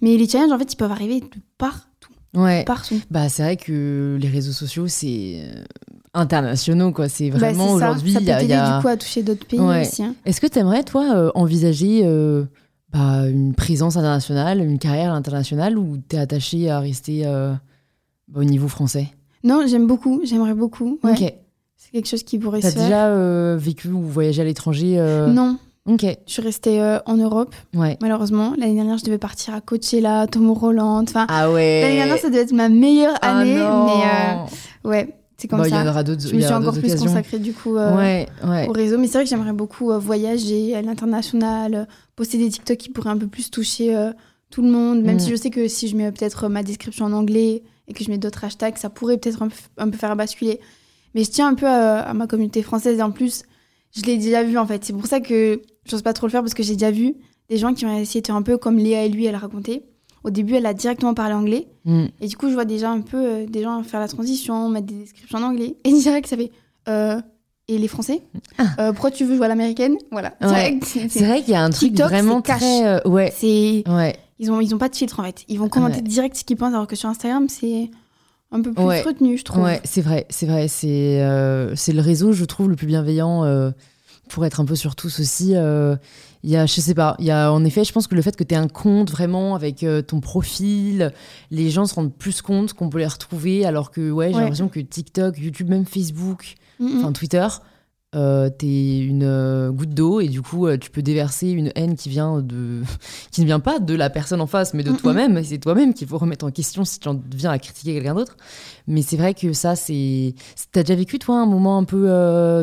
Mais 0.00 0.16
les 0.16 0.28
challenges, 0.28 0.52
en 0.52 0.58
fait, 0.58 0.72
ils 0.72 0.76
peuvent 0.76 0.92
arriver 0.92 1.20
de 1.20 1.26
partout. 1.58 2.12
Ouais. 2.36 2.64
Partout. 2.64 3.00
Bah, 3.10 3.28
c'est 3.28 3.42
vrai 3.42 3.56
que 3.56 4.18
les 4.20 4.28
réseaux 4.28 4.52
sociaux, 4.52 4.86
c'est 4.88 5.36
euh, 5.38 5.62
internationaux, 6.14 6.92
quoi. 6.92 7.08
C'est 7.08 7.30
Bah, 7.30 7.38
vraiment 7.38 7.68
ça. 7.68 7.74
aujourd'hui. 7.74 8.12
Ça 8.12 8.20
il 8.20 8.26
peut 8.26 8.30
y 8.46 8.52
a- 8.52 8.76
du 8.76 8.82
coup 8.82 8.88
à 8.88 8.96
toucher 8.96 9.22
d'autres 9.22 9.46
pays 9.46 9.60
Ouais. 9.60 9.82
aussi. 9.82 10.02
hein. 10.02 10.14
Est-ce 10.24 10.40
que 10.40 10.46
tu 10.46 10.58
aimerais, 10.58 10.82
toi, 10.84 11.14
euh, 11.14 11.30
envisager 11.34 12.02
euh, 12.04 12.44
bah, 12.94 13.26
une 13.28 13.54
présence 13.54 13.96
internationale, 13.96 14.60
une 14.60 14.78
carrière 14.78 15.12
internationale, 15.12 15.76
ou 15.76 15.96
t'es 15.98 16.16
attaché 16.18 16.70
à 16.70 16.78
rester 16.80 17.22
euh, 17.26 17.52
bah, 18.28 18.40
au 18.40 18.44
niveau 18.44 18.68
français? 18.68 19.08
Non, 19.42 19.64
j'aime 19.66 19.86
beaucoup. 19.86 20.20
J'aimerais 20.24 20.54
beaucoup. 20.54 20.98
ouais. 21.04 21.10
Ok. 21.12 21.34
C'est 21.76 21.90
quelque 21.92 22.08
chose 22.08 22.22
qui 22.22 22.38
pourrait 22.38 22.60
T'as 22.60 22.70
se 22.70 22.74
faire. 22.76 22.84
déjà 22.84 23.06
euh, 23.08 23.56
vécu 23.60 23.88
ou 23.88 24.00
voyagé 24.00 24.40
à 24.40 24.44
l'étranger 24.44 24.94
euh, 24.98 25.26
Non, 25.26 25.58
Ok. 25.86 26.06
je 26.26 26.32
suis 26.32 26.40
restée 26.42 26.98
en 27.04 27.16
Europe, 27.16 27.54
Ouais. 27.74 27.98
malheureusement. 28.00 28.54
L'année 28.58 28.74
dernière, 28.74 28.96
je 28.96 29.04
devais 29.04 29.18
partir 29.18 29.52
à 29.54 29.60
Coachella, 29.60 30.26
Tomorrowland. 30.26 31.02
Enfin, 31.02 31.26
Ah 31.28 31.50
ouais. 31.50 31.82
l'année 31.82 31.96
dernière, 31.96 32.18
ça 32.18 32.30
devait 32.30 32.40
être 32.42 32.52
ma 32.52 32.70
meilleure 32.70 33.16
Ah 33.20 33.38
année. 33.40 33.58
non. 33.58 33.86
mais 34.84 34.88
ouais, 34.88 35.14
c'est 35.36 35.48
comme 35.48 35.64
y 35.64 35.70
ça. 35.70 35.82
en 35.82 35.86
aura 35.88 36.02
d'autres. 36.02 36.22
Je 36.28 36.34
me 36.34 36.40
y 36.40 36.44
suis 36.44 36.52
encore 36.52 36.72
plus 36.78 36.94
consacrée 36.96 37.38
du 37.38 37.52
coup 37.52 37.76
euh, 37.76 37.96
Ouais, 37.96 38.28
ouais. 38.46 38.68
au 38.68 38.72
réseau. 38.72 38.98
Mais 38.98 39.06
c'est 39.06 39.14
vrai 39.14 39.24
que 39.24 39.30
j'aimerais 39.30 39.52
beaucoup 39.52 39.90
euh, 39.90 39.98
voyager 39.98 40.74
à 40.76 40.82
l'international, 40.82 41.74
euh, 41.74 41.84
poster 42.16 42.38
des 42.38 42.48
TikTok 42.50 42.76
qui 42.76 42.88
pourraient 42.90 43.10
un 43.10 43.18
peu 43.18 43.26
plus 43.26 43.50
toucher 43.50 43.96
euh, 43.96 44.12
tout 44.50 44.62
le 44.62 44.70
monde. 44.70 45.02
Même 45.02 45.16
Mm. 45.16 45.20
si 45.20 45.30
je 45.30 45.36
sais 45.36 45.50
que 45.50 45.66
si 45.68 45.88
je 45.88 45.96
mets 45.96 46.10
peut-être 46.12 46.48
ma 46.48 46.62
description 46.62 47.06
en 47.06 47.12
anglais 47.12 47.62
et 47.88 47.92
que 47.92 48.04
je 48.04 48.10
mets 48.10 48.18
d'autres 48.18 48.44
hashtags, 48.44 48.76
ça 48.76 48.90
pourrait 48.90 49.18
peut-être 49.18 49.42
un, 49.42 49.48
peu- 49.48 49.54
un 49.78 49.88
peu 49.90 49.96
faire 49.98 50.14
basculer. 50.16 50.60
Mais 51.14 51.24
je 51.24 51.30
tiens 51.30 51.48
un 51.48 51.54
peu 51.54 51.66
à, 51.66 52.00
à 52.00 52.14
ma 52.14 52.26
communauté 52.26 52.62
française 52.62 52.98
et 52.98 53.02
en 53.02 53.10
plus, 53.10 53.42
je 53.96 54.02
l'ai 54.02 54.16
déjà 54.18 54.42
vu 54.42 54.56
en 54.58 54.66
fait. 54.66 54.84
C'est 54.84 54.92
pour 54.92 55.06
ça 55.06 55.20
que 55.20 55.62
j'ose 55.88 56.02
pas 56.02 56.12
trop 56.12 56.26
le 56.26 56.30
faire 56.32 56.40
parce 56.42 56.54
que 56.54 56.62
j'ai 56.62 56.72
déjà 56.74 56.90
vu 56.90 57.14
des 57.50 57.56
gens 57.58 57.74
qui 57.74 57.84
ont 57.86 57.96
essayé 57.96 58.20
de 58.22 58.26
faire 58.26 58.36
un 58.36 58.42
peu 58.42 58.56
comme 58.56 58.78
Léa 58.78 59.04
et 59.04 59.08
lui, 59.08 59.26
elle 59.26 59.36
racontait. 59.36 59.84
Au 60.24 60.30
début, 60.30 60.54
elle 60.54 60.66
a 60.66 60.74
directement 60.74 61.14
parlé 61.14 61.34
anglais. 61.34 61.68
Hmm. 61.84 62.06
Et 62.20 62.26
du 62.28 62.36
coup, 62.36 62.48
je 62.48 62.54
vois 62.54 62.64
déjà 62.64 62.90
un 62.90 63.00
peu 63.02 63.16
euh, 63.18 63.46
des 63.46 63.62
gens 63.62 63.82
faire 63.82 64.00
la 64.00 64.08
transition, 64.08 64.68
mettre 64.70 64.86
des 64.86 64.94
descriptions 64.94 65.38
en 65.38 65.42
anglais. 65.42 65.76
Et 65.84 65.92
direct, 65.92 66.26
ça 66.26 66.36
fait 66.36 66.50
euh, 66.88 67.20
Et 67.68 67.78
les 67.78 67.88
Français 67.88 68.22
Euh, 68.78 68.92
Pourquoi 68.92 69.10
tu 69.10 69.24
veux 69.24 69.36
jouer 69.36 69.44
à 69.46 69.48
l'américaine? 69.48 69.96
Voilà. 70.10 70.34
Ah. 70.40 70.50
Ouais. 70.50 70.78
C'est- 70.82 71.06
vrai 71.24 71.42
qu'il 71.42 71.52
y 71.52 71.56
a 71.56 71.62
un 71.62 71.70
truc 71.70 71.90
TikTok, 71.90 72.08
vraiment 72.08 72.40
très. 72.42 73.06
ouais. 73.06 73.32
c'est 73.36 73.84
Ouais. 73.88 74.16
ils 74.38 74.50
ont 74.50 74.60
ils 74.60 74.74
ont 74.74 74.78
pas 74.78 74.88
de 74.88 74.96
filtre 74.96 75.20
en 75.20 75.24
fait. 75.24 75.44
Ils 75.48 75.58
vont 75.58 75.68
commenter 75.68 75.96
Ouais. 75.96 76.02
direct 76.02 76.36
ce 76.36 76.44
qu'ils 76.44 76.56
pensent 76.56 76.74
alors 76.74 76.86
que 76.86 76.96
sur 76.96 77.08
Instagram 77.08 77.48
c'est 77.48 77.90
un 78.52 78.60
peu 78.62 78.72
plus 78.72 78.84
Ouais. 78.84 79.02
retenu, 79.02 79.36
je 79.38 79.44
trouve. 79.44 79.62
Ouais, 79.64 79.80
c'est 79.84 80.00
vrai, 80.02 80.26
c'est 80.30 80.46
vrai. 80.46 80.68
C'est 80.68 81.20
euh, 81.22 81.74
le 81.88 82.00
réseau, 82.00 82.32
je 82.32 82.44
trouve, 82.44 82.68
le 82.68 82.76
plus 82.76 82.86
bienveillant 82.86 83.44
euh, 83.44 83.70
pour 84.28 84.44
être 84.46 84.60
un 84.60 84.64
peu 84.64 84.76
sur 84.76 84.94
tous 84.94 85.18
aussi. 85.20 85.52
euh, 85.54 85.96
Il 86.44 86.50
y 86.50 86.56
a, 86.56 86.66
je 86.66 86.80
sais 86.80 86.94
pas, 86.94 87.16
il 87.18 87.24
y 87.24 87.30
a 87.30 87.50
en 87.50 87.64
effet, 87.64 87.84
je 87.84 87.92
pense 87.92 88.06
que 88.06 88.14
le 88.14 88.20
fait 88.22 88.36
que 88.36 88.44
tu 88.44 88.54
aies 88.54 88.58
un 88.58 88.68
compte 88.68 89.10
vraiment 89.10 89.54
avec 89.54 89.82
euh, 89.82 90.02
ton 90.02 90.20
profil, 90.20 91.10
les 91.50 91.70
gens 91.70 91.86
se 91.86 91.94
rendent 91.94 92.12
plus 92.14 92.42
compte 92.42 92.74
qu'on 92.74 92.90
peut 92.90 92.98
les 92.98 93.06
retrouver, 93.06 93.64
alors 93.64 93.90
que 93.90 94.10
ouais, 94.10 94.28
j'ai 94.28 94.34
Ouais. 94.34 94.40
l'impression 94.42 94.68
que 94.68 94.78
TikTok, 94.80 95.38
YouTube, 95.38 95.70
même 95.70 95.86
Facebook, 95.86 96.54
mm. 96.80 96.98
enfin 96.98 97.12
Twitter, 97.12 97.46
euh, 98.14 98.48
t'es 98.50 98.98
une 99.00 99.24
euh, 99.24 99.72
goutte 99.72 99.94
d'eau 99.94 100.20
et 100.20 100.28
du 100.28 100.40
coup 100.40 100.66
euh, 100.68 100.76
tu 100.78 100.88
peux 100.90 101.02
déverser 101.02 101.48
une 101.50 101.72
haine 101.74 101.96
qui 101.96 102.08
vient 102.10 102.40
de 102.42 102.82
qui 103.32 103.40
ne 103.40 103.46
vient 103.46 103.58
pas 103.58 103.80
de 103.80 103.92
la 103.94 104.08
personne 104.08 104.40
en 104.40 104.46
face 104.46 104.72
mais 104.72 104.84
de 104.84 104.90
Mm, 104.90 104.92
mm. 104.92 104.98
toi-même 104.98 105.38
et 105.38 105.42
c'est 105.42 105.58
toi-même 105.58 105.94
qu'il 105.94 106.06
faut 106.06 106.18
remettre 106.18 106.44
en 106.44 106.52
question 106.52 106.84
si 106.84 107.00
tu 107.00 107.08
en 107.08 107.20
viens 107.34 107.50
à 107.50 107.58
critiquer 107.58 107.92
quelqu'un 107.94 108.14
d'autre 108.14 108.36
mais 108.86 109.02
c'est 109.02 109.16
vrai 109.16 109.34
que 109.34 109.52
ça 109.52 109.74
c'est 109.74 110.34
t'as 110.70 110.82
déjà 110.84 110.94
vécu 110.94 111.18
toi 111.18 111.40
un 111.40 111.46
moment 111.46 111.76
un 111.76 111.82
peu 111.82 112.06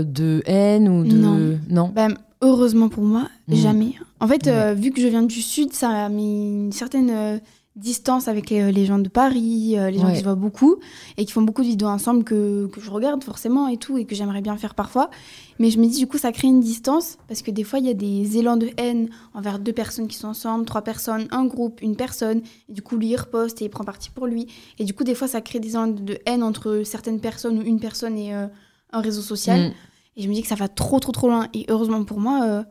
de 0.05 0.41
haine 0.45 0.87
ou 0.87 1.03
de 1.03 1.17
Non. 1.17 1.57
non? 1.69 1.91
Bah, 1.93 2.07
heureusement 2.41 2.89
pour 2.89 3.03
moi, 3.03 3.27
Mm. 3.47 3.55
jamais. 3.55 3.93
En 4.19 4.27
fait, 4.27 4.45
Ouais. 4.45 4.51
euh, 4.51 4.73
vu 4.73 4.91
que 4.91 5.01
je 5.01 5.07
viens 5.07 5.23
du 5.23 5.41
sud, 5.41 5.73
ça 5.73 5.89
a 5.89 6.09
mis 6.09 6.65
une 6.65 6.71
certaine 6.71 7.09
euh, 7.09 7.37
distance 7.77 8.27
avec 8.27 8.49
les, 8.49 8.69
les 8.71 8.85
gens 8.85 8.99
de 8.99 9.07
Paris, 9.07 9.75
euh, 9.77 9.89
les 9.89 9.97
gens 9.97 10.07
Ouais. 10.07 10.11
qui 10.13 10.19
se 10.19 10.23
voient 10.25 10.35
beaucoup 10.35 10.75
et 11.17 11.23
qui 11.25 11.31
font 11.31 11.41
beaucoup 11.41 11.61
de 11.61 11.67
vidéos 11.67 11.87
ensemble 11.87 12.25
que, 12.25 12.67
que 12.67 12.81
je 12.81 12.91
regarde 12.91 13.23
forcément 13.23 13.69
et 13.69 13.77
tout 13.77 13.97
et 13.97 14.03
que 14.03 14.13
j'aimerais 14.13 14.41
bien 14.41 14.57
faire 14.57 14.75
parfois. 14.75 15.09
Mais 15.57 15.69
je 15.71 15.79
me 15.79 15.85
dis 15.87 15.97
du 15.99 16.05
coup 16.05 16.17
ça 16.17 16.33
crée 16.33 16.49
une 16.49 16.59
distance 16.59 17.17
parce 17.29 17.41
que 17.41 17.49
des 17.49 17.63
fois 17.63 17.79
il 17.79 17.85
y 17.85 17.89
a 17.89 17.93
des 17.93 18.37
élans 18.37 18.57
de 18.57 18.69
haine 18.75 19.07
envers 19.33 19.57
deux 19.57 19.71
personnes 19.71 20.07
qui 20.09 20.17
sont 20.17 20.27
ensemble, 20.27 20.65
trois 20.65 20.81
personnes, 20.81 21.27
un 21.31 21.45
groupe, 21.45 21.81
une 21.81 21.95
personne. 21.95 22.41
Et 22.67 22.73
du 22.73 22.81
coup 22.81 22.97
lui 22.97 23.07
il 23.07 23.15
reposte 23.15 23.61
et 23.61 23.65
il 23.65 23.69
prend 23.69 23.85
parti 23.85 24.09
pour 24.09 24.27
lui. 24.27 24.47
Et 24.77 24.83
du 24.83 24.93
coup 24.93 25.05
des 25.05 25.15
fois 25.15 25.29
ça 25.29 25.39
crée 25.39 25.61
des 25.61 25.69
élans 25.69 25.87
de 25.87 26.17
haine 26.25 26.43
entre 26.43 26.81
certaines 26.83 27.21
personnes 27.21 27.57
ou 27.57 27.61
une 27.61 27.79
personne 27.79 28.17
et 28.17 28.35
euh, 28.35 28.47
un 28.91 28.99
réseau 28.99 29.21
social. 29.21 29.69
Mm. 29.69 29.73
Et 30.17 30.21
je 30.23 30.27
me 30.29 30.33
dis 30.33 30.41
que 30.41 30.47
ça 30.47 30.55
va 30.55 30.67
trop, 30.67 30.99
trop, 30.99 31.11
trop 31.11 31.27
loin. 31.29 31.47
Et 31.53 31.65
heureusement 31.69 32.03
pour 32.03 32.19
moi, 32.19 32.43
euh, 32.45 32.63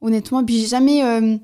honnêtement, 0.00 0.44
puis 0.44 0.58
j'ai 0.60 0.66
jamais, 0.66 1.02
euh, 1.04 1.36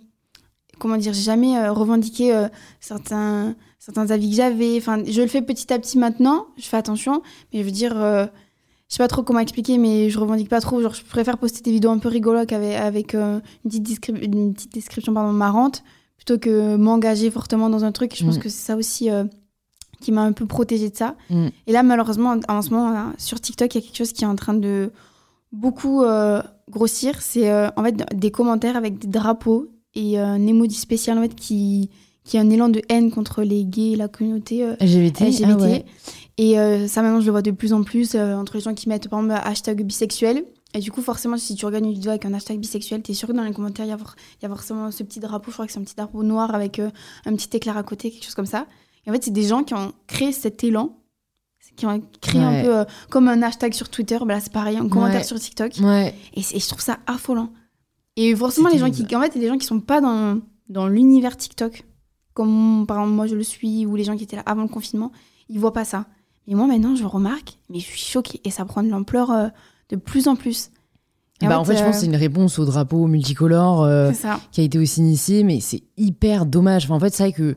comment 0.78 0.97
dire, 0.97 1.12
j'ai 1.12 1.22
jamais 1.22 1.57
euh, 1.59 1.72
revendiqué 1.72 2.47
certains, 2.80 3.55
certains 3.78 4.11
avis 4.11 4.30
que 4.30 4.36
j'avais. 4.36 4.76
Enfin, 4.76 5.03
je 5.07 5.20
le 5.22 5.28
fais 5.28 5.43
petit 5.43 5.72
à 5.72 5.78
petit 5.78 5.99
maintenant, 5.99 6.47
je 6.59 6.64
fais 6.66 6.76
attention, 6.76 7.22
mais 7.53 7.61
je 7.61 7.64
veux 7.64 7.70
dire, 7.70 7.95
je 7.95 8.28
sais 8.88 8.99
pas 8.99 9.09
trop 9.09 9.22
comment 9.22 9.38
expliquer, 9.41 9.78
mais 9.78 10.11
je 10.11 10.18
revendique 10.18 10.49
pas 10.49 10.61
trop. 10.61 10.80
Genre, 10.82 10.93
je 10.95 11.05
préfère 11.05 11.38
poster 11.38 11.62
des 11.62 11.70
vidéos 11.72 11.91
un 11.91 11.99
peu 11.99 12.09
rigolotes 12.09 12.53
avec, 12.53 12.74
avec 12.74 13.14
une, 13.14 13.41
petite 13.64 13.88
descri- 13.88 14.22
une 14.24 14.53
petite 14.55 14.72
description 14.74 15.14
pardon, 15.14 15.32
marrante, 15.32 15.82
plutôt 16.16 16.38
que 16.38 16.76
m'engager 16.76 17.30
fortement 17.30 17.70
dans 17.70 17.84
un 17.84 17.93
truc. 17.93 18.14
Je 18.16 18.24
pense 18.24 18.36
Mm. 18.36 18.41
que 18.41 18.49
c'est 18.51 18.66
ça 18.66 18.76
aussi 18.76 19.09
qui 20.03 20.12
m'a 20.12 20.22
un 20.22 20.32
peu 20.32 20.45
protégée 20.47 20.91
de 20.91 20.97
ça. 20.97 21.14
Mm. 21.30 21.49
Et 21.66 21.72
là, 21.72 21.82
malheureusement, 21.82 22.36
en, 22.49 22.55
en 22.57 22.62
ce 22.62 22.70
moment, 22.70 22.91
là, 22.91 23.12
sur 23.16 23.41
TikTok, 23.41 23.74
il 23.74 23.78
y 23.80 23.84
a 23.84 23.86
quelque 23.86 23.97
chose 23.97 24.12
qui 24.12 24.24
est 24.24 24.26
en 24.26 24.36
train 24.36 24.55
de 24.55 24.91
beaucoup 25.53 26.03
euh, 26.03 26.42
grossir. 26.68 27.20
C'est 27.20 27.51
euh, 27.51 27.68
en 27.76 27.84
fait 27.84 27.94
des 28.14 28.30
commentaires 28.30 28.76
avec 28.76 28.98
des 28.98 29.09
drapeaux 29.09 29.68
et 29.94 30.18
euh, 30.18 30.24
un 30.24 30.46
emoji 30.46 30.76
spécial 30.76 31.18
en 31.18 31.22
fait 31.22 31.34
qui 31.34 31.90
qui 32.24 32.38
a 32.38 32.42
un 32.42 32.51
élan 32.51 32.68
de 32.68 32.82
haine 32.88 33.11
contre 33.11 33.42
les 33.42 33.64
gays 33.64 33.92
et 33.92 33.96
la 33.96 34.07
communauté 34.07 34.64
LGBT. 34.78 35.20
LGBT. 35.20 35.44
ah 35.44 35.57
ouais. 35.57 35.84
Et 36.36 36.55
ça, 36.86 37.03
maintenant, 37.03 37.20
je 37.20 37.26
le 37.26 37.32
vois 37.32 37.42
de 37.42 37.51
plus 37.51 37.72
en 37.72 37.82
plus 37.82 38.14
entre 38.14 38.55
les 38.55 38.61
gens 38.61 38.74
qui 38.74 38.88
mettent, 38.88 39.09
par 39.09 39.20
exemple, 39.20 39.40
hashtag 39.42 39.82
bisexuel. 39.82 40.44
Et 40.74 40.78
du 40.80 40.92
coup, 40.92 41.01
forcément, 41.01 41.38
si 41.38 41.55
tu 41.55 41.66
regardes 41.66 41.84
une 41.84 41.92
vidéo 41.92 42.11
avec 42.11 42.26
un 42.26 42.34
hashtag 42.34 42.59
bisexuel, 42.59 43.03
t'es 43.03 43.14
sûr 43.14 43.26
que 43.26 43.32
dans 43.32 43.42
les 43.42 43.53
commentaires, 43.53 43.86
il 43.86 43.88
y, 43.88 43.92
a 43.92 43.98
y 44.42 44.46
a 44.46 44.48
forcément 44.48 44.90
ce 44.90 45.03
petit 45.03 45.18
drapeau. 45.18 45.51
Je 45.51 45.55
crois 45.55 45.66
que 45.66 45.72
c'est 45.72 45.80
un 45.80 45.82
petit 45.82 45.96
drapeau 45.96 46.22
noir 46.22 46.55
avec 46.55 46.78
un 46.78 47.34
petit 47.34 47.57
éclair 47.57 47.76
à 47.76 47.82
côté, 47.82 48.11
quelque 48.11 48.24
chose 48.24 48.34
comme 48.34 48.46
ça. 48.46 48.66
Et 49.07 49.11
en 49.11 49.14
fait, 49.14 49.24
c'est 49.24 49.32
des 49.32 49.44
gens 49.44 49.64
qui 49.64 49.74
ont 49.74 49.92
créé 50.07 50.30
cet 50.30 50.62
élan, 50.62 50.99
qui 51.81 51.87
ont 51.87 52.03
créé 52.20 52.41
Ouais. 52.41 52.47
un 52.61 52.62
peu 52.62 52.78
euh, 52.78 52.85
comme 53.11 53.26
un 53.28 53.43
hashtag 53.43 53.72
sur 53.72 53.89
Twitter. 53.89 54.18
Bah 54.20 54.35
là, 54.35 54.41
c'est 54.41 54.53
pareil, 54.53 54.76
un 54.76 54.89
commentaire 54.89 55.20
Ouais. 55.20 55.24
sur 55.24 55.39
TikTok. 55.41 55.72
Ouais. 55.83 56.14
Et, 56.35 56.41
et 56.41 56.61
je 56.61 56.68
trouve 56.68 56.81
ça 56.81 56.99
affolant. 57.07 57.51
Et 58.16 58.35
forcément, 58.37 58.68
les 58.68 58.78
gens 58.78 58.91
qui, 58.91 59.03
en 59.16 59.20
fait, 59.20 59.28
il 59.35 59.37
y 59.37 59.39
a 59.39 59.41
des 59.41 59.49
gens 59.49 59.59
qui 59.59 59.66
sont 59.66 59.81
pas 59.81 60.01
dans, 60.01 60.41
dans 60.68 60.87
l'univers 60.89 61.37
TikTok, 61.37 61.85
comme 62.35 62.85
par 62.87 62.99
exemple 62.99 63.14
moi 63.16 63.26
je 63.26 63.35
le 63.35 63.43
suis, 63.43 63.87
ou 63.87 63.97
les 63.97 64.05
gens 64.05 64.16
qui 64.16 64.24
étaient 64.24 64.37
là 64.37 64.43
avant 64.47 64.62
le 64.62 64.68
confinement, 64.68 65.11
ils 65.49 65.59
voient 65.59 65.72
pas 65.72 65.85
ça. 65.85 66.07
Mais 66.47 66.55
moi 66.55 66.66
maintenant, 66.66 66.95
je 66.95 67.01
le 67.03 67.07
remarque, 67.09 67.59
mais 67.68 67.78
je 67.81 67.85
suis 67.87 67.99
choquée. 68.01 68.41
Et 68.45 68.51
ça 68.51 68.64
prend 68.64 68.83
de 68.83 68.89
l'ampleur 68.89 69.31
euh, 69.31 69.49
de 69.89 69.97
plus 69.97 70.28
en 70.28 70.37
plus. 70.37 70.70
Et 71.43 71.47
Bah, 71.47 71.59
en 71.59 71.64
fait, 71.64 71.74
je 71.76 71.83
euh, 71.83 71.87
pense 71.87 71.95
que 71.97 72.01
c'est 72.01 72.07
une 72.07 72.16
réponse 72.16 72.59
au 72.59 72.64
drapeau 72.66 73.07
multicolore 73.07 73.83
euh, 73.85 74.12
qui 74.53 74.61
a 74.61 74.64
été 74.64 74.78
aussi 74.78 75.01
initié, 75.01 75.43
mais 75.43 75.61
c'est 75.61 75.83
hyper 75.97 76.45
dommage. 76.45 76.85
Enfin, 76.85 76.95
en 76.97 77.01
fait, 77.01 77.14
c'est 77.14 77.22
vrai 77.22 77.33
que 77.33 77.57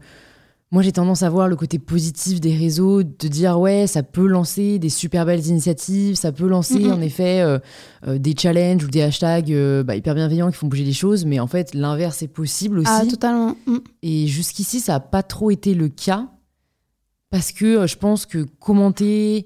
moi, 0.74 0.82
j'ai 0.82 0.92
tendance 0.92 1.22
à 1.22 1.30
voir 1.30 1.48
le 1.48 1.56
côté 1.56 1.78
positif 1.78 2.42
des 2.42 2.58
réseaux, 2.58 3.04
de 3.04 3.28
dire 3.28 3.60
ouais, 3.60 3.86
ça 3.86 4.02
peut 4.02 4.26
lancer 4.26 4.80
des 4.80 4.90
super 4.90 5.24
belles 5.24 5.46
initiatives, 5.46 6.16
ça 6.16 6.32
peut 6.32 6.48
lancer 6.48 6.92
en 6.92 7.00
effet 7.00 7.42
euh, 7.42 7.60
euh, 8.08 8.18
des 8.18 8.34
challenges 8.36 8.84
ou 8.84 8.88
des 8.88 9.04
hashtags 9.04 9.52
euh, 9.52 9.84
bah, 9.84 9.96
hyper 9.96 10.16
bienveillants 10.16 10.50
qui 10.50 10.58
font 10.58 10.66
bouger 10.66 10.84
les 10.84 10.92
choses, 10.94 11.26
mais 11.26 11.40
en 11.40 11.46
fait, 11.46 11.76
l'inverse 11.76 12.24
est 12.24 12.28
possible 12.28 12.80
aussi. 12.80 12.90
Ah, 12.92 13.06
totalement. 13.08 13.56
Mm. 13.68 13.78
Et 14.02 14.26
jusqu'ici, 14.26 14.80
ça 14.80 14.94
n'a 14.94 15.00
pas 15.00 15.22
trop 15.22 15.52
été 15.52 15.76
le 15.76 15.90
cas. 15.90 16.28
Parce 17.30 17.52
que 17.52 17.86
je 17.86 17.96
pense 17.96 18.26
que 18.26 18.40
commenter 18.60 19.46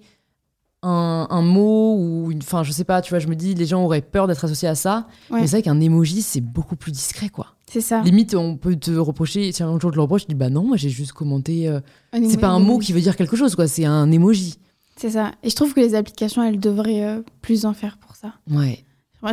un, 0.82 1.28
un 1.30 1.42
mot 1.42 1.98
ou 1.98 2.32
une. 2.32 2.40
Enfin, 2.40 2.64
je 2.64 2.72
sais 2.72 2.86
pas, 2.86 3.02
tu 3.02 3.10
vois, 3.10 3.20
je 3.20 3.28
me 3.28 3.36
dis, 3.36 3.54
les 3.54 3.66
gens 3.66 3.84
auraient 3.84 4.02
peur 4.02 4.28
d'être 4.28 4.46
associés 4.46 4.70
à 4.70 4.76
ça. 4.76 5.08
Ouais. 5.30 5.42
Mais 5.42 5.48
c'est 5.48 5.58
vrai 5.58 5.64
qu'un 5.64 5.82
emoji, 5.82 6.22
c'est 6.22 6.40
beaucoup 6.40 6.78
plus 6.78 6.94
discret, 6.94 7.28
quoi. 7.28 7.57
C'est 7.70 7.82
ça. 7.82 8.02
Limite, 8.02 8.34
on 8.36 8.56
peut 8.56 8.76
te 8.78 8.92
reprocher, 8.92 9.52
si 9.52 9.62
un 9.62 9.78
jour 9.80 9.92
je 9.92 9.96
le 9.98 10.02
reproche, 10.02 10.22
je 10.22 10.28
dis, 10.28 10.36
bah 10.36 10.50
non, 10.50 10.64
moi 10.64 10.78
j'ai 10.78 10.90
juste 10.90 11.12
commenté. 11.12 11.68
euh, 11.68 11.80
C'est 12.14 12.40
pas 12.40 12.48
un 12.50 12.60
mot 12.60 12.78
qui 12.80 12.94
veut 12.94 13.02
dire 13.02 13.16
quelque 13.18 13.36
chose, 13.36 13.56
quoi, 13.56 13.68
c'est 13.68 13.86
un 13.86 14.10
emoji. 14.12 14.56
C'est 14.96 15.10
ça. 15.12 15.32
Et 15.44 15.50
je 15.50 15.56
trouve 15.56 15.74
que 15.74 15.80
les 15.82 15.94
applications, 15.94 16.42
elles 16.44 16.60
devraient 16.60 17.04
euh, 17.04 17.22
plus 17.42 17.66
en 17.66 17.74
faire 17.74 17.98
pour 17.98 18.16
ça. 18.16 18.34
Ouais. 18.50 18.84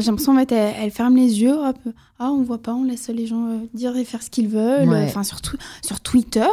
J'ai 0.01 0.07
l'impression 0.07 0.32
en 0.35 0.39
fait, 0.39 0.51
elles, 0.51 0.74
elles 0.82 0.91
ferment 0.91 1.16
les 1.16 1.41
yeux, 1.43 1.53
hop, 1.55 1.78
ah 2.18 2.30
on 2.32 2.43
voit 2.43 2.59
pas, 2.59 2.74
on 2.74 2.85
laisse 2.85 3.09
les 3.09 3.26
gens 3.26 3.47
euh, 3.47 3.59
dire 3.74 3.97
et 3.97 4.05
faire 4.05 4.22
ce 4.22 4.30
qu'ils 4.30 4.49
veulent. 4.49 4.89
Ouais. 4.89 5.05
Enfin 5.05 5.22
surtout 5.22 5.57
sur 5.87 6.01
Twitter, 6.01 6.47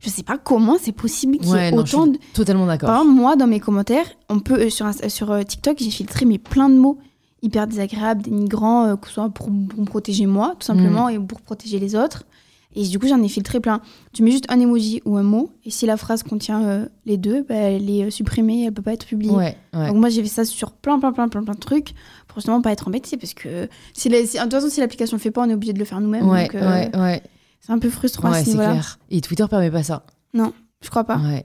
je 0.00 0.08
sais 0.10 0.22
pas 0.24 0.38
comment 0.38 0.76
c'est 0.80 0.92
possible 0.92 1.38
qu'il 1.38 1.48
y 1.48 1.52
Ouais, 1.52 1.68
ait 1.68 1.70
non, 1.70 1.84
je 1.84 1.94
autant 1.94 2.04
suis 2.04 2.12
de 2.14 2.18
totalement 2.34 2.66
Par 2.66 2.76
d'accord. 2.78 2.90
exemple, 2.96 3.10
moi, 3.12 3.36
dans 3.36 3.46
mes 3.46 3.60
commentaires, 3.60 4.06
on 4.28 4.40
peut 4.40 4.58
euh, 4.60 4.70
sur, 4.70 4.86
sur 5.08 5.30
euh, 5.30 5.42
TikTok, 5.42 5.76
j'ai 5.78 5.90
filtré 5.90 6.24
mais 6.24 6.38
plein 6.38 6.68
de 6.68 6.74
mots 6.76 6.98
hyper 7.42 7.66
désagréables, 7.66 8.22
dénigrants, 8.22 8.86
euh, 8.86 8.96
que 8.96 9.08
ce 9.08 9.14
soit 9.14 9.28
pour, 9.30 9.46
pour 9.46 9.80
me 9.80 9.84
protéger 9.84 10.26
moi, 10.26 10.54
tout 10.58 10.66
simplement, 10.66 11.06
Mm. 11.06 11.10
et 11.10 11.18
pour 11.20 11.40
protéger 11.40 11.78
les 11.78 11.94
autres. 11.94 12.24
Et 12.76 12.86
du 12.86 12.98
coup, 12.98 13.08
j'en 13.08 13.22
ai 13.22 13.28
filtré 13.28 13.60
plein. 13.60 13.80
Tu 14.12 14.22
mets 14.22 14.30
juste 14.30 14.44
un 14.50 14.60
emoji 14.60 15.00
ou 15.06 15.16
un 15.16 15.22
mot, 15.22 15.50
et 15.64 15.70
si 15.70 15.86
la 15.86 15.96
phrase 15.96 16.22
contient 16.22 16.62
euh, 16.64 16.86
les 17.06 17.16
deux, 17.16 17.42
bah, 17.48 17.54
elle 17.54 17.88
est 17.88 18.04
euh, 18.04 18.10
supprimée, 18.10 18.64
elle 18.66 18.72
peut 18.72 18.82
pas 18.82 18.92
être 18.92 19.06
publiée. 19.06 19.32
Ouais, 19.32 19.56
ouais. 19.72 19.88
Donc 19.88 19.96
moi, 19.96 20.10
j'ai 20.10 20.22
fait 20.22 20.28
ça 20.28 20.44
sur 20.44 20.72
plein, 20.72 20.98
plein, 20.98 21.12
plein, 21.12 21.28
plein, 21.28 21.42
plein 21.42 21.54
de 21.54 21.58
trucs, 21.60 21.94
pour 22.28 22.36
justement 22.38 22.60
pas 22.60 22.70
être 22.72 22.86
embêtée, 22.86 23.16
parce 23.16 23.34
que 23.34 23.68
si 23.94 24.08
la- 24.10 24.24
si- 24.26 24.36
de 24.36 24.42
toute 24.42 24.52
façon, 24.52 24.68
si 24.68 24.80
l'application 24.80 25.16
le 25.16 25.20
fait 25.22 25.30
pas, 25.30 25.42
on 25.42 25.48
est 25.48 25.54
obligé 25.54 25.72
de 25.72 25.78
le 25.78 25.84
faire 25.86 26.00
nous-mêmes. 26.00 26.28
Ouais, 26.28 26.44
donc, 26.44 26.54
euh. 26.56 26.88
C'est 27.60 27.72
un 27.72 27.78
peu 27.78 27.90
frustrant 27.90 28.28
à 28.28 28.44
ce 28.44 28.50
clair. 28.70 28.98
Et 29.10 29.20
Twitter 29.20 29.44
permet 29.48 29.70
pas 29.70 29.82
ça. 29.82 30.04
Je 30.80 30.90
crois 30.90 31.04
pas. 31.04 31.16
Ouais. 31.18 31.44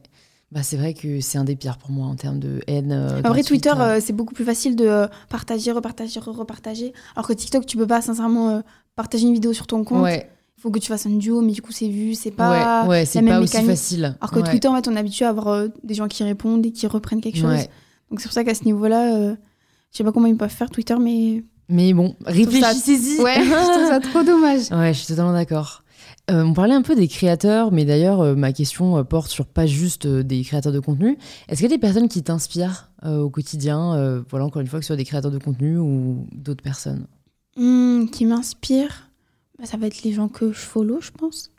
Bah, 0.53 0.61
c'est 0.61 0.77
vrai 0.77 0.93
que 0.93 1.19
c'est 1.19 1.39
un 1.39 1.43
des 1.43 1.55
pires 1.55 1.77
pour 1.79 1.89
moi 1.89 2.05
en 2.05 2.15
termes 2.15 2.37
de 2.37 2.61
haine. 2.67 2.91
euh, 2.91 3.21
En 3.25 3.29
vrai, 3.29 3.41
Twitter, 3.41 3.71
là. 3.75 3.95
euh, 3.95 3.99
c'est 3.99 4.13
beaucoup 4.13 4.35
plus 4.35 4.45
facile 4.45 4.75
de 4.75 4.85
euh, 4.85 5.07
partager, 5.29 5.71
repartager, 5.71 6.19
repartager. 6.19 6.93
Alors 7.15 7.27
que 7.27 7.33
TikTok, 7.33 7.65
tu 7.65 7.75
peux 7.75 7.87
pas 7.87 8.01
sincèrement 8.03 8.49
euh, 8.49 8.59
partager 8.95 9.25
une 9.25 9.33
vidéo 9.33 9.51
sur 9.53 9.65
ton 9.65 9.83
compte. 9.83 10.03
ouais, 10.03 10.29
Il 10.57 10.61
faut 10.61 10.69
que 10.69 10.77
tu 10.77 10.87
fasses 10.89 11.07
un 11.07 11.17
duo, 11.17 11.41
mais 11.41 11.53
du 11.53 11.63
coup, 11.63 11.71
c'est 11.71 11.87
vu, 11.87 12.13
c'est 12.13 12.29
pas. 12.29 12.83
ouais, 12.83 12.87
ouais, 12.89 13.05
c'est 13.05 13.21
même 13.23 13.33
pas 13.33 13.39
aussi 13.39 13.53
mécanique. 13.55 13.69
facile. 13.71 14.15
Alors 14.21 14.29
que 14.31 14.39
Ouais. 14.41 14.49
Twitter, 14.51 14.67
en 14.67 14.75
fait, 14.75 14.87
on 14.87 14.95
est 14.95 14.99
habitué 14.99 15.25
à 15.25 15.29
avoir 15.29 15.47
euh, 15.47 15.67
des 15.83 15.95
gens 15.95 16.07
qui 16.07 16.23
répondent 16.23 16.63
et 16.65 16.71
qui 16.71 16.85
reprennent 16.85 17.21
quelque 17.21 17.39
chose. 17.39 17.65
Donc 18.11 18.19
c'est 18.19 18.27
pour 18.27 18.33
ça 18.33 18.43
qu'à 18.43 18.53
ce 18.53 18.63
niveau-là, 18.65 19.15
euh, 19.15 19.35
je 19.91 19.97
sais 19.97 20.03
pas 20.03 20.11
comment 20.11 20.27
ils 20.27 20.37
peuvent 20.37 20.49
faire 20.51 20.69
Twitter, 20.69 20.95
mais. 20.99 21.43
Mais 21.69 21.93
bon, 21.93 22.15
réfléchissez-y. 22.25 23.19
Ouais, 23.21 23.35
je 23.43 23.71
trouve 23.71 23.87
ça 23.87 23.99
trop 23.99 24.21
dommage. 24.21 24.69
Ouais, 24.71 24.93
je 24.93 24.99
suis 24.99 25.07
totalement 25.07 25.33
d'accord. 25.33 25.82
Euh, 26.31 26.43
on 26.43 26.53
parlait 26.53 26.73
un 26.73 26.81
peu 26.81 26.95
des 26.95 27.09
créateurs, 27.09 27.73
mais 27.73 27.83
d'ailleurs, 27.83 28.21
euh, 28.21 28.35
ma 28.35 28.53
question 28.53 28.97
euh, 28.97 29.03
porte 29.03 29.29
sur 29.29 29.45
pas 29.45 29.65
juste 29.65 30.07
des 30.07 30.43
créateurs 30.43 30.71
de 30.71 30.79
contenu. 30.79 31.17
Est-ce 31.49 31.59
qu'il 31.59 31.69
y 31.69 31.73
a 31.73 31.75
des 31.75 31.81
personnes 31.81 32.07
qui 32.07 32.23
t'inspirent 32.23 32.89
au 33.05 33.29
quotidien 33.29 34.23
Voilà, 34.29 34.45
encore 34.45 34.61
une 34.61 34.67
fois, 34.67 34.79
que 34.79 34.85
ce 34.85 34.87
soit 34.87 34.95
des 34.95 35.03
créateurs 35.03 35.31
de 35.31 35.37
contenu 35.37 35.77
ou 35.77 36.25
d'autres 36.31 36.63
personnes? 36.63 37.05
Hmm, 37.57 38.05
qui 38.05 38.25
m'inspire, 38.25 39.09
bah, 39.59 39.65
ça 39.65 39.75
va 39.75 39.87
être 39.87 40.03
les 40.03 40.13
gens 40.13 40.29
que 40.29 40.53
je 40.53 40.59
follow, 40.59 41.01
je 41.01 41.11
pense. 41.11 41.51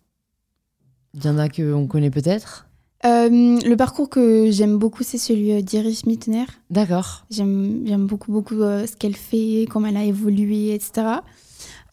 Il 1.12 1.22
y 1.22 1.28
en 1.28 1.36
a 1.36 1.50
qu'on 1.50 1.86
connaît 1.86 2.10
peut-être? 2.10 2.66
Le 3.04 3.74
parcours 3.74 4.08
que 4.08 4.50
j'aime 4.50 4.78
beaucoup, 4.78 5.02
c'est 5.02 5.18
celui 5.18 5.62
d'Iris 5.62 6.06
Mittener. 6.06 6.46
D'accord. 6.70 7.26
J'aime 7.30 8.06
beaucoup, 8.06 8.32
beaucoup 8.32 8.60
ce 8.60 8.96
qu'elle 8.96 9.16
fait, 9.16 9.66
comment 9.68 9.88
elle 9.88 9.98
a 9.98 10.04
évolué, 10.04 10.72
etc. 10.72 11.18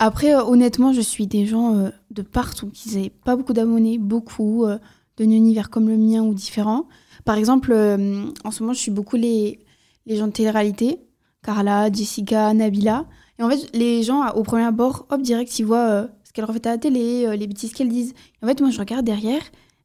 Après, 0.04 0.34
euh, 0.34 0.43
honnêtement, 0.43 0.93
je 0.93 1.02
suis 1.02 1.28
des 1.28 1.45
gens 1.45 1.76
euh, 1.76 1.89
de 2.10 2.24
partout 2.24 2.72
qui 2.74 2.89
n'avaient 2.89 3.12
pas 3.12 3.36
beaucoup 3.36 3.54
d'abonnés, 3.54 3.99
beaucoup, 3.99 4.66
euh, 4.66 4.80
d'un 5.18 5.30
univers 5.30 5.70
comme 5.70 5.88
le 5.88 5.95
mien 5.95 6.24
ou 6.24 6.34
différent. 6.34 6.88
Par 7.24 7.38
exemple, 7.38 7.72
euh, 7.72 8.26
en 8.43 8.49
ce 8.49 8.64
moment, 8.64 8.74
je 8.74 8.80
suis 8.80 8.89
beaucoup 8.89 9.16
les, 9.16 9.60
les 10.08 10.16
gens 10.16 10.26
de 10.26 10.32
télé-réalité. 10.32 10.97
Carla, 11.43 11.91
Jessica, 11.93 12.52
Nabila. 12.56 13.06
Et 13.38 13.43
en 13.43 13.49
fait, 13.52 13.70
les 13.76 14.02
gens, 14.02 14.28
au 14.32 14.41
premier 14.41 14.64
abord, 14.64 15.06
hop, 15.12 15.22
direct, 15.22 15.60
ils 15.60 15.66
voient 15.68 16.08
ce 16.24 16.34
qu'elles 16.34 16.45
refait 16.45 16.66
à 16.66 16.72
la 16.72 16.78
télé, 16.80 17.38
les 17.38 17.45
bêtises 17.45 17.72
qu'elles 17.72 17.89
disent. 17.89 18.16
Et 18.41 18.45
en 18.45 18.47
fait, 18.47 18.60
moi, 18.60 18.72
je 18.72 18.80
regarde 18.80 19.06
derrière, 19.06 19.43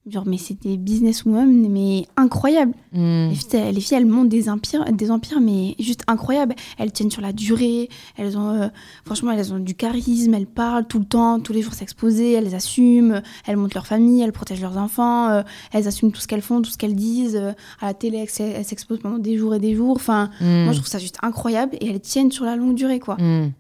genre, 0.09 0.24
mais 0.26 0.38
c'est 0.38 0.61
des 0.62 0.76
businesswomen, 0.76 1.68
mais 1.68 2.07
incroyables. 2.16 2.72
Hmm. 2.92 3.28
Les 3.28 3.34
filles, 3.34 3.72
les 3.72 3.80
filles, 3.80 3.96
elles 3.98 4.07
montent 4.07 4.28
des 4.28 4.48
empires, 4.48 4.84
des 4.92 5.11
empires, 5.11 5.40
mais 5.40 5.74
juste 5.80 6.02
incroyables. 6.07 6.54
Elles 6.78 6.92
tiennent 6.92 7.11
sur 7.11 7.22
la 7.22 7.32
durée. 7.32 7.88
Elles 8.16 8.38
ont, 8.38 8.50
euh, 8.50 8.68
franchement, 9.04 9.32
elles 9.32 9.52
ont 9.52 9.59
du 9.59 9.74
charisme. 9.74 10.32
Elles 10.34 10.46
parlent 10.46 10.86
tout 10.86 10.98
le 11.00 11.04
temps, 11.04 11.40
tous 11.40 11.52
les 11.52 11.62
jours 11.62 11.74
s'exposer. 11.74 12.32
Elles 12.34 12.54
assument. 12.54 13.20
Elles 13.46 13.57
montent 13.57 13.74
leur 13.74 13.86
famille. 13.86 14.22
Elles 14.22 14.32
protègent 14.32 14.61
leurs 14.62 14.78
enfants. 14.78 15.28
euh, 15.30 15.42
elles 15.72 15.88
assument 15.88 16.12
tout 16.12 16.20
ce 16.20 16.28
qu'elles 16.28 16.42
font, 16.42 16.62
tout 16.62 16.70
ce 16.70 16.78
qu'elles 16.78 16.94
disent. 16.96 17.36
euh, 17.36 17.52
à 17.80 17.86
la 17.86 17.94
télé, 17.94 18.24
elles 18.38 18.64
s'exposent 18.64 19.00
pendant 19.00 19.18
des 19.18 19.36
jours 19.36 19.54
et 19.54 19.59
des 19.61 19.74
jours. 19.74 19.96
Enfin, 19.96 20.30
Hmm. 20.40 20.64
moi, 20.64 20.72
je 20.72 20.78
trouve 20.78 20.88
ça 20.88 20.98
juste 20.98 21.16
incroyable. 21.22 21.76
Et 21.80 21.88
elles 21.90 22.00
tiennent 22.00 22.30
sur 22.30 22.44
la 22.44 22.54
longue 22.57 22.74
durée, 22.74 23.00
quoi. 23.00 23.16
Hmm. 23.16 23.50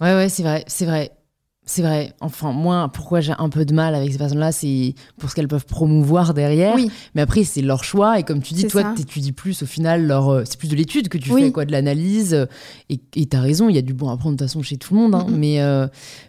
Ouais, 0.00 0.14
ouais, 0.14 0.28
c'est 0.28 0.42
vrai, 0.42 0.64
c'est 0.66 0.86
vrai. 0.86 1.10
C'est 1.66 1.82
vrai. 1.82 2.12
Enfin, 2.20 2.52
moi, 2.52 2.90
pourquoi 2.92 3.20
j'ai 3.20 3.32
un 3.38 3.48
peu 3.48 3.64
de 3.64 3.72
mal 3.72 3.94
avec 3.94 4.12
ces 4.12 4.18
personnes-là, 4.18 4.52
c'est 4.52 4.94
pour 5.18 5.30
ce 5.30 5.34
qu'elles 5.34 5.48
peuvent 5.48 5.64
promouvoir 5.66 6.34
derrière. 6.34 6.74
Oui. 6.74 6.90
Mais 7.14 7.22
après, 7.22 7.44
c'est 7.44 7.62
leur 7.62 7.84
choix. 7.84 8.18
Et 8.18 8.22
comme 8.22 8.42
tu 8.42 8.52
dis, 8.54 8.66
toi, 8.66 8.92
tu 8.94 9.02
étudies 9.02 9.32
plus 9.32 9.62
au 9.62 9.66
final. 9.66 10.06
Leur, 10.06 10.28
euh, 10.28 10.42
c'est 10.44 10.58
plus 10.58 10.68
de 10.68 10.76
l'étude 10.76 11.08
que 11.08 11.16
tu 11.18 11.32
Oui. 11.32 11.42
fais, 11.44 11.52
quoi, 11.52 11.64
de 11.64 11.72
l'analyse. 11.72 12.46
Et 12.90 12.98
tu 13.26 13.36
as 13.36 13.40
raison, 13.40 13.68
il 13.70 13.74
y 13.74 13.78
a 13.78 13.82
du 13.82 13.94
bon 13.94 14.10
à 14.10 14.16
prendre 14.16 14.36
de 14.36 14.38
toute 14.38 14.48
façon 14.48 14.62
chez 14.62 14.76
tout 14.76 14.94
le 14.94 15.00
monde. 15.00 15.14
hein. 15.14 15.26
Mais, 15.30 15.60
euh, 15.62 15.86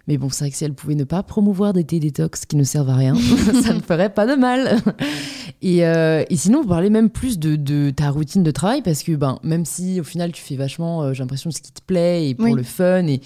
mais 0.08 0.18
bon, 0.18 0.30
c'est 0.30 0.46
vrai 0.46 0.52
que 0.52 0.58
si 0.58 0.64
elles 0.64 0.74
pouvaient 0.74 0.96
ne 0.96 1.04
pas 1.04 1.22
promouvoir 1.24 1.74
des 1.74 1.84
thé 1.84 2.00
détox 2.00 2.46
qui 2.46 2.56
ne 2.56 2.64
servent 2.64 2.90
à 2.90 2.96
rien, 2.96 3.16
ça 3.64 3.74
ne 3.74 3.82
ferait 3.82 4.14
pas 4.14 4.26
de 4.26 4.36
mal. 4.40 4.78
et, 5.62 5.86
euh, 5.86 6.24
et 6.30 6.36
sinon, 6.38 6.62
vous 6.62 6.68
parlez 6.70 6.90
même 6.90 7.10
plus 7.10 7.40
de, 7.40 7.56
de 7.56 7.90
ta 7.90 8.10
routine 8.10 8.44
de 8.44 8.52
travail 8.52 8.82
parce 8.82 9.04
que 9.04 9.12
ben, 9.14 9.40
même 9.44 9.66
si 9.66 10.00
au 10.00 10.04
final, 10.04 10.32
tu 10.32 10.42
fais 10.42 10.56
vachement, 10.56 11.14
j'ai 11.14 11.24
l'impression, 11.24 11.52
ce 11.52 11.62
qui 11.62 11.72
te 11.72 11.82
plaît 11.86 12.30
et 12.30 12.36
pour 12.36 12.46
Oui. 12.46 12.54
le 12.54 12.64
fun. 12.64 13.06
Et 13.08 13.20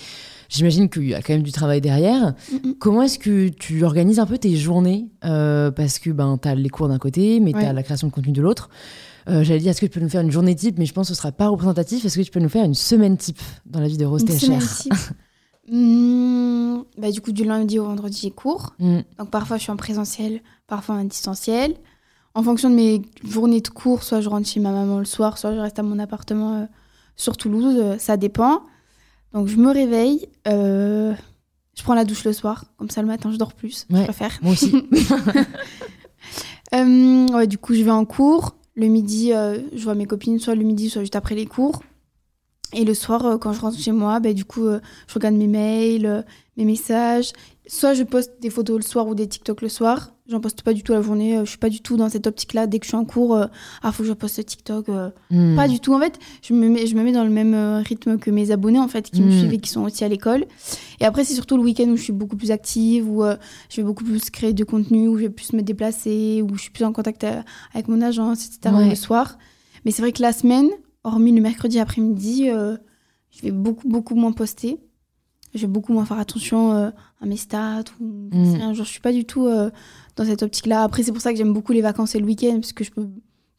j'imagine 0.49 0.89
qu'il 0.89 1.07
y 1.07 1.13
a 1.15 1.21
quand 1.21 1.33
même 1.33 1.43
du 1.43 1.51
travail 1.53 1.79
derrière. 1.79 2.33
Mm, 2.51 2.69
mm. 2.69 2.73
Comment 2.79 3.03
est-ce 3.03 3.17
que 3.19 3.47
tu 3.47 3.83
organises 3.85 4.19
un 4.19 4.25
peu 4.25 4.37
tes 4.37 4.55
journées 4.57 5.07
Euh, 5.23 5.71
Parce 5.71 5.99
que 5.99 6.09
ben, 6.09 6.37
tu 6.41 6.47
as 6.49 6.55
les 6.55 6.69
cours 6.69 6.87
d'un 6.89 6.97
côté, 6.99 7.39
mais 7.39 7.51
tu 7.53 7.59
as 7.59 7.61
Ouais. 7.67 7.73
la 7.73 7.83
création 7.83 8.07
de 8.07 8.11
contenu 8.11 8.33
de 8.33 8.41
l'autre. 8.41 8.69
Euh, 9.29 9.43
J'allais 9.43 9.59
dire, 9.59 9.69
est-ce 9.71 9.81
que 9.81 9.85
tu 9.85 9.91
peux 9.99 10.03
nous 10.03 10.09
faire 10.09 10.21
une 10.21 10.31
journée 10.31 10.55
type 10.55 10.77
Mais 10.79 10.85
je 10.85 10.93
pense 10.93 11.07
que 11.07 11.13
ce 11.13 11.17
sera 11.21 11.31
pas 11.31 11.47
représentatif. 11.49 12.03
Est-ce 12.03 12.17
que 12.17 12.23
tu 12.23 12.31
peux 12.31 12.39
nous 12.39 12.49
faire 12.49 12.65
une 12.65 12.73
semaine 12.73 13.15
type 13.15 13.39
dans 13.65 13.79
la 13.79 13.87
vie 13.87 13.97
de 13.97 14.05
Rose 14.05 14.23
Une 14.23 14.29
semaine 14.39 14.59
type. 14.59 14.93
Hmm, 15.71 16.79
bah, 16.97 17.11
du 17.11 17.21
coup, 17.21 17.31
du 17.31 17.43
lundi 17.43 17.77
au 17.79 17.83
vendredi, 17.85 18.19
j'ai 18.23 18.31
cours. 18.31 18.73
Mm, 18.79 18.99
Donc 19.19 19.29
parfois, 19.29 19.57
je 19.57 19.63
suis 19.63 19.71
en 19.71 19.75
présentiel, 19.77 20.41
parfois 20.67 20.95
en 20.95 21.03
distanciel. 21.03 21.75
En 22.33 22.41
fonction 22.43 22.69
de 22.69 22.75
mes 22.75 23.01
journées 23.23 23.61
de 23.61 23.67
cours, 23.67 24.03
soit 24.03 24.21
je 24.21 24.29
rentre 24.29 24.47
chez 24.47 24.59
ma 24.59 24.71
maman 24.71 24.99
le 24.99 25.05
soir, 25.05 25.37
soit 25.37 25.53
je 25.53 25.59
reste 25.59 25.77
à 25.79 25.83
mon 25.83 25.99
appartement 25.99 26.55
euh, 26.61 26.65
sur 27.15 27.37
Toulouse. 27.37 27.75
euh, 27.77 27.97
ça 27.99 28.17
dépend. 28.17 28.61
Donc 29.33 29.47
je 29.47 29.57
me 29.57 29.71
réveille. 29.71 30.27
euh, 30.47 31.13
je 31.75 31.83
prends 31.83 31.93
la 31.93 32.03
douche 32.05 32.23
le 32.25 32.33
soir. 32.33 32.65
Comme 32.77 32.89
ça, 32.89 33.01
le 33.01 33.07
matin, 33.07 33.31
je 33.31 33.37
dors 33.37 33.53
plus. 33.53 33.85
Ouais. 33.89 33.99
Je 33.99 34.03
préfère. 34.05 34.37
Moi 34.41 34.53
aussi. 34.53 34.73
Euh, 36.75 37.27
ouais, 37.29 37.47
du 37.47 37.57
coup, 37.57 37.73
je 37.73 37.81
vais 37.81 37.89
en 37.89 38.05
cours. 38.05 38.55
Le 38.75 38.87
midi, 38.87 39.33
euh, 39.33 39.57
je 39.73 39.83
vois 39.83 39.95
mes 39.95 40.05
copines, 40.05 40.37
soit 40.37 40.53
le 40.53 40.63
midi, 40.63 40.89
soit 40.91 41.01
juste 41.01 41.15
après 41.15 41.33
les 41.33 41.47
cours. 41.47 41.81
Et 42.73 42.85
le 42.85 42.93
soir, 42.93 43.39
quand 43.39 43.53
je 43.53 43.59
rentre 43.61 43.79
chez 43.79 43.91
moi, 43.91 44.19
bah, 44.19 44.33
du 44.33 44.45
coup, 44.45 44.67
je 44.67 45.13
regarde 45.15 45.33
mes 45.33 45.47
mails, 45.47 46.23
mes 46.57 46.65
messages. 46.65 47.31
Soit 47.71 47.93
je 47.93 48.01
poste 48.01 48.31
des 48.41 48.49
photos 48.49 48.77
le 48.77 48.81
soir 48.81 49.07
ou 49.07 49.13
des 49.13 49.27
TikTok 49.27 49.61
le 49.61 49.69
soir. 49.69 50.15
J'en 50.27 50.39
poste 50.39 50.63
pas 50.63 50.73
du 50.73 50.81
tout 50.81 50.91
la 50.91 51.03
journée. 51.03 51.37
euh, 51.37 51.45
je 51.45 51.49
suis 51.51 51.59
pas 51.59 51.69
du 51.69 51.81
tout 51.81 51.97
dans 51.97 52.09
cette 52.09 52.25
optique-là. 52.25 52.65
Dès 52.65 52.79
que 52.79 52.85
je 52.85 52.89
suis 52.89 52.97
en 52.97 53.05
cours, 53.05 53.35
euh, 53.35 53.45
ah, 53.83 53.91
faut 53.91 54.01
que 54.01 54.09
je 54.09 54.13
poste 54.13 54.43
TikTok. 54.43 54.89
euh, 54.89 55.11
Mm. 55.29 55.55
Pas 55.55 55.67
du 55.67 55.79
tout. 55.79 55.93
En 55.93 55.99
fait, 55.99 56.17
je 56.41 56.55
me 56.55 56.67
mets, 56.67 56.87
je 56.87 56.95
me 56.95 57.03
mets 57.03 57.11
dans 57.11 57.23
le 57.23 57.29
même 57.29 57.53
euh, 57.53 57.79
rythme 57.81 58.17
que 58.17 58.31
mes 58.31 58.49
abonnés, 58.49 58.79
en 58.79 58.87
fait, 58.87 59.11
qui 59.11 59.21
me 59.21 59.27
Mm. 59.31 59.37
suivent 59.39 59.53
et 59.53 59.59
qui 59.59 59.69
sont 59.69 59.81
aussi 59.83 60.03
à 60.03 60.07
l'école. 60.07 60.45
Et 60.99 61.05
après, 61.05 61.23
c'est 61.23 61.35
surtout 61.35 61.57
le 61.57 61.63
week-end 61.63 61.85
où 61.89 61.95
je 61.95 62.01
suis 62.01 62.11
beaucoup 62.13 62.35
plus 62.37 62.49
active, 62.49 63.07
où 63.07 63.23
euh, 63.23 63.35
je 63.69 63.77
vais 63.77 63.83
beaucoup 63.85 64.03
plus 64.03 64.31
créer 64.31 64.53
de 64.53 64.63
contenu, 64.63 65.07
où 65.07 65.15
je 65.17 65.21
vais 65.23 65.29
plus 65.29 65.53
me 65.53 65.61
déplacer, 65.61 66.41
où 66.43 66.55
je 66.55 66.61
suis 66.61 66.71
plus 66.71 66.85
en 66.85 66.91
contact 66.91 67.23
avec 67.75 67.87
mon 67.87 68.01
agence, 68.01 68.47
etc. 68.47 68.73
Ouais. 68.75 68.89
le 68.89 68.95
soir. 68.95 69.37
Mais 69.85 69.91
c'est 69.91 70.01
vrai 70.01 70.11
que 70.11 70.23
la 70.23 70.33
semaine, 70.33 70.69
hormis 71.03 71.31
le 71.33 71.41
mercredi 71.41 71.79
après-midi, 71.79 72.47
je 72.49 73.41
vais 73.43 73.51
beaucoup, 73.51 73.87
beaucoup 73.87 74.15
moins 74.15 74.31
poster. 74.31 74.79
Je 75.55 75.61
vais 75.61 75.67
beaucoup 75.67 75.93
moins 75.93 76.05
faire 76.05 76.19
attention 76.19 76.73
euh, 76.73 76.89
à 77.21 77.25
mes 77.25 77.37
stats. 77.37 77.83
Ou, 77.99 78.29
j'en 78.31 78.43
sais 78.45 78.51
Mm. 78.51 78.55
rien. 78.55 78.73
Genre, 78.73 78.85
je 78.85 78.91
suis 78.91 78.99
pas 79.01 79.11
du 79.13 79.25
tout 79.25 79.45
euh, 79.47 79.69
dans 80.15 80.25
cette 80.25 80.43
optique-là. 80.43 80.83
Après, 80.83 81.03
c'est 81.03 81.11
pour 81.11 81.21
ça 81.21 81.31
que 81.31 81.37
j'aime 81.37 81.53
beaucoup 81.53 81.71
les 81.71 81.81
vacances 81.81 82.15
et 82.15 82.19
le 82.19 82.25
week-end, 82.25 82.55
parce 82.61 82.73
que 82.73 82.83
je 82.83 82.91
peux 82.91 83.07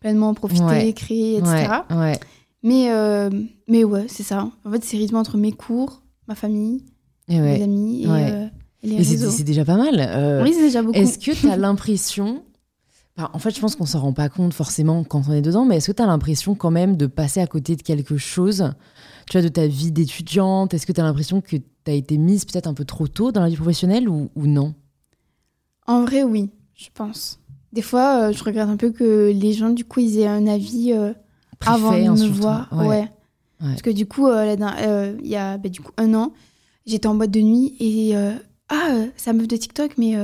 pleinement 0.01 0.29
en 0.29 0.35
profiter, 0.35 0.63
Ouais. 0.65 0.93
créer, 0.93 1.39
etc. 1.39 1.69
Ouais, 1.91 1.97
ouais. 1.97 2.21
Mais, 2.63 2.91
euh, 2.93 3.31
mais 3.69 3.85
ouais, 3.85 4.07
c'est 4.09 4.23
ça. 4.23 4.51
En 4.65 4.71
fait, 4.71 4.85
c'est 4.85 4.97
rythmé 4.97 5.19
entre 5.19 5.37
mes 5.37 5.53
cours, 5.53 6.03
ma 6.29 6.35
famille, 6.35 6.85
Et 7.29 7.39
mes 7.39 7.63
amis 7.63 8.03
et, 8.05 8.09
euh, 8.09 8.47
et 8.83 8.87
les 8.87 9.13
Et 9.13 9.31
c'est 9.31 9.45
déjà 9.45 9.65
pas 9.65 9.77
mal. 9.77 10.41
Oui, 10.45 10.53
c'est 10.55 10.63
déjà 10.63 10.83
beaucoup. 10.83 10.97
Est-ce 10.99 11.19
que 11.19 11.33
tu 11.33 11.49
as 11.51 11.57
l'impression. 11.57 12.43
En 13.35 13.39
fait, 13.39 13.55
je 13.55 13.61
pense 13.61 13.77
qu'on 13.77 13.85
s'en 13.85 14.01
rend 14.01 14.13
pas 14.15 14.31
compte 14.31 14.55
forcément 14.55 15.05
quand 15.05 15.23
on 15.29 15.33
est 15.33 15.43
dedans, 15.43 15.67
mais 15.67 15.77
est-ce 15.77 15.91
que 15.91 15.97
tu 15.97 16.03
as 16.03 16.07
l'impression 16.07 16.55
quand 16.55 16.71
même 16.71 16.97
de 16.97 17.07
passer 17.07 17.41
à 17.41 17.47
côté 17.47 17.77
de 17.77 17.83
quelque 17.83 18.17
chose, 18.17 18.73
tu 19.31 19.39
vois, 19.39 19.43
de 19.43 19.49
ta 19.49 19.69
vie 19.69 19.93
d'étudiante 19.93 20.75
Est-ce 20.75 20.87
que 20.87 20.93
tu 20.93 21.01
as 21.01 21.05
l'impression 21.05 21.41
que 21.41 21.57
tu 21.57 21.63
as 21.87 21.93
été 21.93 22.19
mise 22.19 22.45
peut-être 22.45 22.67
un 22.67 22.75
peu 22.75 22.85
trop 22.85 23.07
tôt 23.07 23.31
dans 23.31 23.41
la 23.41 23.49
vie 23.49 23.57
professionnelle 23.57 24.09
ou, 24.09 24.29
ou 24.35 24.47
non? 24.49 24.75
En 25.87 26.03
vrai, 26.03 26.25
oui, 26.25 26.51
je 26.75 26.89
pense. 26.93 27.39
Des 27.73 27.81
fois, 27.81 28.23
euh, 28.23 28.33
je 28.33 28.43
regrette 28.43 28.69
un 28.69 28.77
peu 28.77 28.91
que 28.91 29.31
les 29.33 29.53
gens, 29.53 29.71
du 29.71 29.85
coup, 29.85 30.01
ils 30.01 30.19
aient 30.19 30.27
un 30.27 30.49
avis 30.49 30.93
euh, 30.93 31.13
avant 31.65 31.93
de 31.93 32.11
me 32.11 32.27
voir. 32.29 32.69
Ouais. 32.73 32.89
Ouais. 32.89 33.09
Parce 33.61 33.83
que 33.83 33.91
du 33.91 34.07
coup, 34.07 34.27
euh, 34.27 35.17
il 35.23 35.29
y 35.29 35.37
a 35.37 35.59
bah, 35.59 35.69
du 35.69 35.81
coup 35.81 35.93
un 35.97 36.13
an, 36.15 36.33
j'étais 36.85 37.07
en 37.07 37.15
boîte 37.15 37.31
de 37.31 37.41
nuit 37.41 37.77
et 37.79 38.17
ah, 38.69 39.05
c'est 39.17 39.31
la 39.31 39.35
meuf 39.35 39.47
de 39.47 39.57
TikTok, 39.57 39.93
mais 39.97 40.15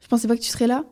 je 0.00 0.08
pensais 0.08 0.26
pas 0.26 0.36
que 0.36 0.42
tu 0.42 0.48
serais 0.48 0.66
là. 0.66 0.84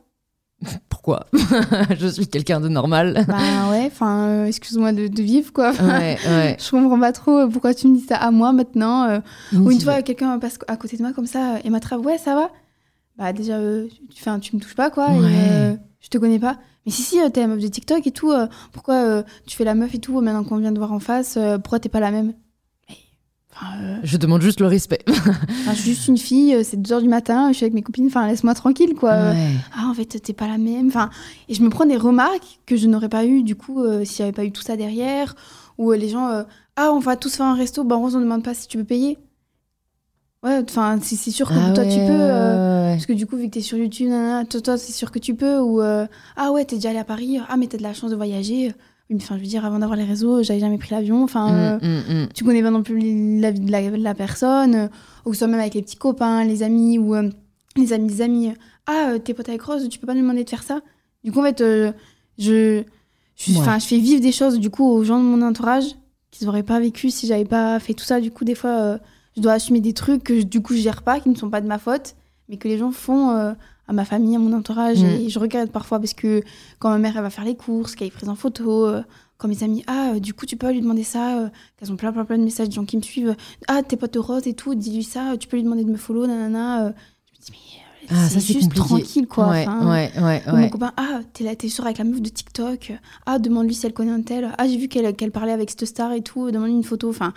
Pourquoi 0.89 1.27
Je 1.99 2.07
suis 2.07 2.27
quelqu'un 2.29 2.61
de 2.61 2.69
normal. 2.69 3.25
bah 3.29 3.71
ouais, 3.71 3.85
enfin, 3.87 4.27
euh, 4.29 4.47
excuse-moi 4.47 4.93
de, 4.93 5.07
de 5.09 5.23
vivre 5.23 5.53
quoi. 5.53 5.73
ouais, 5.73 6.19
ouais. 6.27 6.57
Je 6.61 6.71
comprends 6.71 6.99
pas 6.99 7.13
trop 7.13 7.39
euh, 7.41 7.47
pourquoi 7.49 7.75
tu 7.75 7.89
me 7.89 7.97
dis 7.97 8.05
ça 8.05 8.17
à 8.17 8.31
moi 8.31 8.53
maintenant. 8.53 9.05
euh, 9.05 9.21
Ou 9.55 9.71
une 9.71 9.81
fois, 9.81 10.03
quelqu'un 10.03 10.39
passe 10.39 10.59
à 10.67 10.77
côté 10.77 10.97
de 10.97 11.03
moi 11.03 11.13
comme 11.13 11.27
ça 11.27 11.59
et 11.65 11.71
m'attrape, 11.71 12.05
ouais, 12.05 12.19
ça 12.19 12.35
va 12.35 12.51
Bah, 13.19 13.33
déjà, 13.33 13.59
euh, 13.59 13.87
tu, 14.41 14.57
me 14.57 14.61
touches 14.61 14.75
pas, 14.75 14.91
quoi. 14.91 15.13
et, 15.15 15.21
Ouais. 15.21 15.79
je 16.01 16.09
te 16.09 16.19
connais 16.19 16.39
pas. 16.39 16.59
Mais 16.87 16.93
si, 16.93 17.03
si, 17.03 17.19
t'es 17.33 17.41
la 17.41 17.49
meuf 17.49 17.61
de 17.61 17.69
TikTok 17.69 18.07
et 18.07 18.13
tout. 18.13 18.33
pourquoi 18.73 19.25
tu 19.47 19.57
fais 19.57 19.65
la 19.65 19.75
meuf 19.75 19.95
et 19.95 19.99
tout 19.99 20.21
maintenant 20.21 20.45
qu'on 20.45 20.57
vient 20.59 20.73
de 20.73 20.79
voir 20.79 20.93
en 20.93 21.01
face 21.01 21.37
Pourquoi 21.63 21.81
t'es 21.81 21.89
pas 21.89 22.01
la 22.01 22.11
même? 22.13 22.33
Euh, 23.63 23.97
Je 24.03 24.17
demande 24.17 24.43
juste 24.43 24.61
le 24.61 24.67
respect. 24.67 25.01
enfin, 25.09 25.33
je 25.75 25.81
suis 25.81 25.91
juste 25.95 26.09
une 26.09 26.19
fille, 26.19 26.55
euh, 26.55 26.63
c'est 26.65 26.77
2h 26.77 27.01
du 27.03 27.09
matin, 27.09 27.49
je 27.53 27.57
suis 27.57 27.65
avec 27.65 27.75
mes 27.75 27.83
copines, 27.83 28.07
enfin, 28.07 28.27
laisse-moi 28.29 28.55
tranquille, 28.55 28.95
quoi. 28.95 29.13
Euh, 29.13 29.33
Ouais. 29.33 29.51
Ah, 29.77 29.87
en 29.89 29.95
fait, 29.95 30.05
t'es 30.07 30.33
pas 30.33 30.47
la 30.49 30.59
même. 30.59 30.89
Enfin, 30.89 31.11
et 31.49 31.55
je 31.55 31.63
me 31.63 31.69
prends 31.71 31.87
des 31.87 31.97
remarques 31.97 32.61
que 32.67 32.77
je 32.77 32.87
n'aurais 32.87 33.09
pas 33.09 33.25
eu, 33.25 33.43
du 33.43 33.57
coup, 33.57 33.83
euh, 33.83 34.05
s'il 34.05 34.25
n'y 34.25 34.29
avait 34.29 34.37
pas 34.37 34.45
eu 34.45 34.53
tout 34.53 34.63
ça 34.63 34.77
derrière. 34.77 35.35
Ou 35.79 35.93
euh, 35.93 35.97
les 35.97 36.09
gens, 36.09 36.29
euh, 36.29 36.43
ah, 36.77 36.91
on 36.93 36.99
va 36.99 37.17
tous 37.17 37.35
faire 37.37 37.47
un 37.47 37.55
resto, 37.55 37.85
bah, 37.85 37.97
on 37.97 38.09
ne 38.11 38.21
demande 38.21 38.43
pas 38.45 38.55
si 38.55 38.69
tu 38.69 38.79
peux 38.79 38.85
payer. 38.85 39.19
Ouais, 40.43 40.61
enfin, 40.63 40.99
c'est 41.03 41.17
sûr 41.31 41.49
que 41.49 41.55
Ah 41.57 41.73
toi, 41.73 41.85
tu 41.85 41.97
peux. 41.97 42.03
euh, 42.11 42.89
ouais, 42.91 42.95
parce 42.95 43.07
que 43.07 43.13
du 43.15 43.27
coup, 43.27 43.37
vu 43.37 43.47
que 43.47 43.55
t'es 43.55 43.61
sur 43.63 43.79
YouTube, 43.79 44.09
nanana, 44.11 44.45
toi, 44.45 44.61
toi 44.61 44.77
c'est 44.79 44.93
sûr 44.93 45.11
que 45.11 45.19
tu 45.19 45.35
peux. 45.35 45.59
Ou 45.59 45.81
euh, 45.81 46.07
ah 46.37 46.53
ouais, 46.53 46.65
t'es 46.65 46.77
déjà 46.77 46.91
allé 46.91 46.99
à 46.99 47.05
Paris. 47.05 47.39
Ah, 47.49 47.57
mais 47.57 47.67
t'as 47.67 47.79
de 47.79 47.83
la 47.83 47.95
chance 47.95 48.11
de 48.11 48.17
voyager. 48.17 48.73
Oui, 49.09 49.17
mais 49.17 49.23
enfin, 49.23 49.37
je 49.37 49.43
veux 49.43 49.47
dire, 49.47 49.65
avant 49.65 49.79
d'avoir 49.79 49.97
les 49.97 50.05
réseaux, 50.05 50.43
j'avais 50.43 50.59
jamais 50.61 50.79
pris 50.79 50.91
l'avion. 50.93 51.23
Enfin, 51.23 51.53
euh, 51.55 51.79
Mm, 51.81 52.13
mm, 52.13 52.23
mm. 52.25 52.29
tu 52.35 52.43
connais 52.45 52.63
pas 52.63 52.71
non 52.71 52.83
plus 52.83 53.41
la 53.41 53.51
vie 53.53 53.61
de 53.61 53.71
la, 53.71 53.91
de 53.91 53.97
la 54.03 54.15
personne. 54.15 54.75
euh, 54.75 54.89
ou 55.25 55.31
que 55.31 55.37
ce 55.37 55.41
soit 55.41 55.49
même 55.49 55.61
avec 55.61 55.75
les 55.75 55.83
petits 55.83 55.97
copains, 55.97 56.45
les 56.45 56.63
amis 56.63 56.99
ou 56.99 57.15
euh, 57.15 57.31
les 57.77 57.93
amis 57.93 58.09
des 58.09 58.21
amis. 58.23 58.53
Ah, 58.87 59.13
t'es 59.25 59.35
pote 59.35 59.49
avec 59.49 59.63
Rose, 59.63 59.89
tu 59.89 59.99
peux 59.99 60.07
pas 60.07 60.15
nous 60.15 60.23
demander 60.23 60.45
de 60.45 60.51
faire 60.51 60.63
ça? 60.63 60.81
Du 61.25 61.33
coup, 61.33 61.41
en 61.41 61.45
fait, 61.45 61.59
je, 61.61 61.93
je, 62.39 62.83
Ouais. 63.53 63.59
enfin, 63.59 63.79
je 63.79 63.87
fais 63.87 63.99
vivre 63.99 64.21
des 64.21 64.33
choses 64.33 64.59
du 64.59 64.71
coup 64.71 64.85
aux 64.89 65.05
gens 65.05 65.19
de 65.19 65.25
mon 65.25 65.43
entourage 65.43 65.85
qu'ils 66.31 66.49
auraient 66.49 66.63
pas 66.63 66.81
vécu 66.81 67.11
si 67.11 67.27
j'avais 67.27 67.45
pas 67.45 67.79
fait 67.81 67.93
tout 67.95 68.05
ça. 68.05 68.21
Du 68.21 68.31
coup, 68.31 68.45
des 68.45 68.55
fois, 68.55 68.71
euh, 68.71 68.99
je 69.37 69.43
dois 69.43 69.53
assumer 69.53 69.81
des 69.81 69.93
trucs 69.93 70.25
que 70.25 70.43
du 70.43 70.63
coup 70.63 70.75
je 70.75 70.81
gère 70.81 71.03
pas, 71.03 71.21
qui 71.21 71.29
ne 71.29 71.35
sont 71.35 71.51
pas 71.51 71.61
de 71.61 71.67
ma 71.67 71.79
faute, 71.79 72.15
mais 72.49 72.57
que 72.57 72.67
les 72.69 72.79
gens 72.79 72.93
font 72.93 73.31
euh, 73.31 73.53
à 73.89 73.93
ma 73.93 74.05
famille, 74.05 74.37
à 74.37 74.39
mon 74.39 74.53
entourage. 74.53 75.03
Mm. 75.03 75.07
Et 75.07 75.28
je 75.28 75.39
regrette 75.39 75.70
parfois 75.72 75.99
parce 75.99 76.14
que 76.14 76.43
quand 76.78 76.89
ma 76.91 76.99
mère 76.99 77.16
elle 77.16 77.22
va 77.22 77.30
faire 77.30 77.45
les 77.45 77.57
courses, 77.57 77.95
qu'elle 77.95 78.09
est 78.09 78.11
prise 78.11 78.28
en 78.28 78.34
photo, 78.37 78.87
euh, 78.87 79.03
quand 79.39 79.49
mes 79.49 79.62
amis, 79.62 79.84
ah, 79.87 80.12
euh, 80.14 80.18
du 80.20 80.32
coup, 80.34 80.47
tu 80.47 80.57
peux 80.57 80.70
lui 80.72 80.80
demander 80.80 81.03
ça, 81.05 81.39
euh, 81.39 81.49
qu'elles 81.76 81.93
ont 81.93 81.97
plein, 81.97 82.12
plein, 82.12 82.24
plein 82.24 82.39
de 82.39 82.45
messages 82.45 82.68
de 82.68 82.72
gens 82.74 82.84
qui 82.84 82.97
me 82.97 83.03
suivent, 83.03 83.37
ah, 83.68 83.82
t'es 83.82 83.97
pote 83.97 84.14
de 84.14 84.18
Rose 84.18 84.47
et 84.47 84.55
tout, 84.55 84.74
dis-lui 84.74 85.05
ça, 85.05 85.37
tu 85.39 85.47
peux 85.47 85.57
lui 85.57 85.62
demander 85.62 85.84
de 85.84 85.91
me 85.91 85.97
follow, 85.99 86.26
nanana. 86.26 86.87
je 86.87 87.39
me 87.39 87.45
dis, 87.45 87.53
mais 87.53 88.16
Ah, 88.16 88.28
c'est 88.28 88.41
juste 88.41 88.72
compliqué. 88.72 88.87
tranquille, 88.89 89.26
quoi. 89.26 89.49
Ouais, 89.51 89.66
enfin. 89.68 89.91
ouais, 89.91 90.11
ouais, 90.22 90.43
Ou 90.53 90.57
Mon 90.57 90.68
copain, 90.70 90.93
ah, 90.97 91.20
t'es 91.34 91.45
là, 91.45 91.55
t'es 91.55 91.68
sûr 91.68 91.84
avec 91.84 91.99
la 91.99 92.05
meuf 92.05 92.20
de 92.22 92.28
TikTok. 92.28 92.93
Ah, 93.26 93.39
demande-lui 93.39 93.74
si 93.74 93.84
elle 93.84 93.93
connaît 93.93 94.12
un 94.12 94.22
tel. 94.22 94.51
Ah, 94.59 94.66
j'ai 94.66 94.76
vu 94.78 94.89
qu'elle 94.89 95.14
qu'elle 95.14 95.32
parlait 95.32 95.53
avec 95.53 95.68
cette 95.70 95.84
star 95.84 96.12
et 96.12 96.22
tout. 96.22 96.51
Demande-lui 96.51 96.74
une 96.76 96.84
photo. 96.84 97.11
Enfin, 97.11 97.34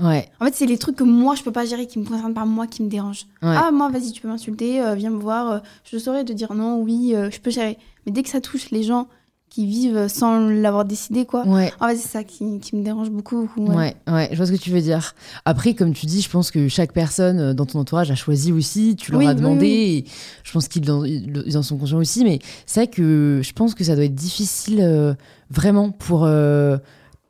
ouais, 0.00 0.28
en 0.40 0.44
fait, 0.46 0.54
c'est 0.54 0.66
les 0.66 0.78
trucs 0.78 0.96
que 0.96 1.04
moi, 1.04 1.34
je 1.34 1.42
peux 1.42 1.52
pas 1.52 1.64
gérer, 1.64 1.86
qui 1.86 1.98
me 1.98 2.04
concernent 2.04 2.34
pas 2.34 2.44
moi, 2.44 2.66
qui 2.66 2.82
me 2.82 2.88
dérangent. 2.88 3.26
ouais. 3.42 3.54
Ah, 3.56 3.70
moi, 3.72 3.88
vas-y, 3.90 4.12
tu 4.12 4.20
peux 4.22 4.28
m'insulter, 4.28 4.80
euh, 4.82 4.94
viens 4.94 5.10
me 5.10 5.18
voir. 5.20 5.50
euh, 5.52 5.58
je 5.90 5.98
saurais 5.98 6.24
te 6.24 6.32
dire 6.32 6.54
non, 6.54 6.80
oui, 6.82 7.12
euh, 7.14 7.30
je 7.30 7.40
peux 7.40 7.50
gérer. 7.50 7.78
Mais 8.06 8.12
dès 8.12 8.22
que 8.22 8.28
ça 8.28 8.40
touche 8.40 8.70
les 8.70 8.82
gens 8.82 9.06
qui 9.50 9.64
vivent 9.64 10.08
sans 10.08 10.40
l'avoir 10.50 10.84
décidé, 10.84 11.24
quoi. 11.24 11.46
ouais. 11.48 11.72
Ah, 11.80 11.86
ouais, 11.86 11.96
c'est 11.96 12.06
ça 12.08 12.22
qui, 12.22 12.60
qui 12.60 12.76
me 12.76 12.84
dérange 12.84 13.08
beaucoup. 13.08 13.40
beaucoup, 13.46 13.64
ouais. 13.70 13.76
Ouais, 14.06 14.12
ouais, 14.12 14.28
je 14.30 14.36
vois 14.36 14.44
ce 14.44 14.52
que 14.52 14.58
tu 14.58 14.68
veux 14.70 14.82
dire. 14.82 15.14
Après, 15.46 15.72
comme 15.72 15.94
tu 15.94 16.04
dis, 16.04 16.20
je 16.20 16.28
pense 16.28 16.50
que 16.50 16.68
chaque 16.68 16.92
personne 16.92 17.38
euh, 17.40 17.54
dans 17.54 17.64
ton 17.64 17.78
entourage 17.80 18.10
a 18.10 18.14
choisi 18.14 18.52
aussi, 18.52 18.94
tu 18.94 19.10
leur 19.10 19.20
Oui, 19.20 19.26
as 19.26 19.30
oui, 19.30 19.36
demandé, 19.36 19.64
oui. 19.64 20.04
et 20.06 20.10
je 20.44 20.52
pense 20.52 20.68
qu'ils 20.68 20.90
en, 20.90 21.02
ils 21.02 21.56
en 21.56 21.62
sont 21.62 21.78
conscients 21.78 21.96
aussi, 21.96 22.24
mais 22.24 22.40
c'est 22.66 22.80
vrai 22.80 22.86
que 22.88 23.40
je 23.42 23.52
pense 23.54 23.74
que 23.74 23.84
ça 23.84 23.94
doit 23.94 24.04
être 24.04 24.14
difficile 24.14 24.80
euh, 24.82 25.14
vraiment 25.50 25.92
pour 25.92 26.24
euh, 26.24 26.76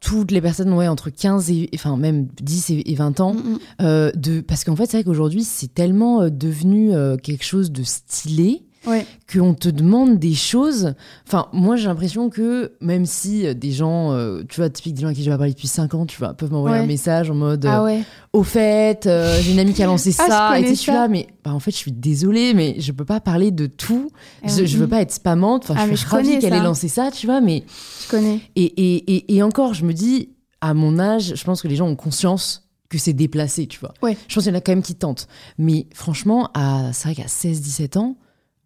toutes 0.01 0.31
les 0.31 0.41
personnes 0.41 0.73
ouais, 0.73 0.89
entre 0.89 1.11
15 1.11 1.51
et, 1.51 1.71
enfin 1.75 1.97
même 1.97 2.27
10 2.41 2.71
et 2.71 2.93
et 2.93 2.95
20 2.95 3.21
ans, 3.21 3.35
Mm, 3.35 3.39
mm. 3.39 3.59
euh, 3.83 4.11
de, 4.15 4.41
parce 4.41 4.65
qu'en 4.65 4.77
fait, 4.77 4.87
c'est 4.87 4.99
vrai 4.99 5.05
qu'aujourd'hui, 5.05 5.45
c'est 5.45 5.73
tellement 5.73 6.23
euh, 6.23 6.31
devenu 6.31 6.95
euh, 6.95 7.17
quelque 7.17 7.45
chose 7.45 7.71
de 7.73 7.83
stylé. 7.83 8.63
Ouais. 8.89 9.07
qu'on 9.33 9.55
te 9.55 9.69
demande 9.69 10.19
des 10.19 10.35
choses. 10.35 10.95
Enfin, 11.27 11.47
moi, 11.53 11.77
j'ai 11.77 11.87
l'impression 11.87 12.31
que 12.31 12.73
même 12.81 13.05
si 13.07 13.47
euh, 13.47 13.55
des 13.55 13.71
gens, 13.73 14.13
euh, 14.13 14.43
tu 14.49 14.61
vois, 14.61 14.71
typique 14.71 14.95
des 14.95 15.03
gens 15.03 15.09
à 15.09 15.15
qui 15.15 15.23
j'ai 15.23 15.31
pas 15.31 15.37
parlé 15.39 15.53
depuis 15.53 15.69
5 15.69 15.95
ans, 15.95 16.07
tu 16.07 16.19
vois, 16.19 16.35
peuvent 16.35 16.51
m'envoyer 16.53 16.77
Ouais. 16.79 16.83
un 16.85 16.87
message 16.87 17.31
en 17.31 17.35
mode 17.35 17.67
Ah 17.67 17.81
euh, 17.81 17.85
ouais. 17.85 18.03
Au 18.33 18.43
fait, 18.43 19.07
euh, 19.07 19.39
j'ai 19.43 19.53
une 19.53 19.59
amie 19.59 19.75
qui 19.75 19.83
a 19.83 19.87
lancé 19.87 20.15
Ah, 20.19 20.23
je 20.25 20.29
ça, 20.31 20.59
et 20.61 20.63
tu 20.65 20.69
je 20.71 20.75
suis 20.75 20.93
là, 20.93 21.09
mais 21.09 21.27
bah, 21.45 21.53
en 21.53 21.61
fait, 21.61 21.71
je 21.71 21.77
suis 21.77 21.93
désolée, 21.93 22.55
mais 22.55 22.77
je 22.81 22.93
peux 22.93 23.05
pas 23.05 23.21
parler 23.21 23.51
de 23.51 23.67
tout. 23.67 24.11
Je, 24.45 24.63
Euh, 24.63 24.67
je 24.67 24.79
veux 24.79 24.89
pas 24.89 25.03
être 25.03 25.13
spammante. 25.13 25.65
Enfin, 25.71 25.75
Ah, 25.79 25.87
je 25.91 25.95
suis 25.95 26.07
je 26.07 26.11
ravie 26.11 26.39
qu'elle 26.39 26.55
ait 26.55 26.63
lancé 26.63 26.89
ça, 26.89 27.11
tu 27.11 27.27
vois, 27.27 27.41
mais. 27.41 27.65
Je 28.05 28.09
connais. 28.09 28.41
Et, 28.57 28.65
et, 28.65 29.15
et, 29.17 29.35
et 29.37 29.43
encore, 29.43 29.75
je 29.75 29.85
me 29.85 29.93
dis, 29.93 30.31
à 30.61 30.73
mon 30.75 30.99
âge, 30.99 31.35
je 31.37 31.45
pense 31.45 31.63
que 31.63 31.69
les 31.69 31.77
gens 31.77 31.87
ont 31.87 31.95
conscience 31.97 32.65
que 32.89 32.97
c'est 32.97 33.13
déplacé, 33.13 33.67
tu 33.67 33.79
vois. 33.81 33.93
Ouais. 34.03 34.17
Je 34.29 34.35
pense 34.35 34.45
qu'il 34.45 34.53
y 34.53 34.57
en 34.57 34.59
a 34.59 34.63
quand 34.63 34.73
même 34.73 34.83
qui 34.83 34.95
tentent. 34.95 35.29
Mais 35.59 35.87
franchement, 35.93 36.49
à, 36.55 36.91
c'est 36.95 37.09
vrai 37.09 37.15
qu'à 37.23 37.29
16-17 37.29 37.99
ans, 37.99 38.17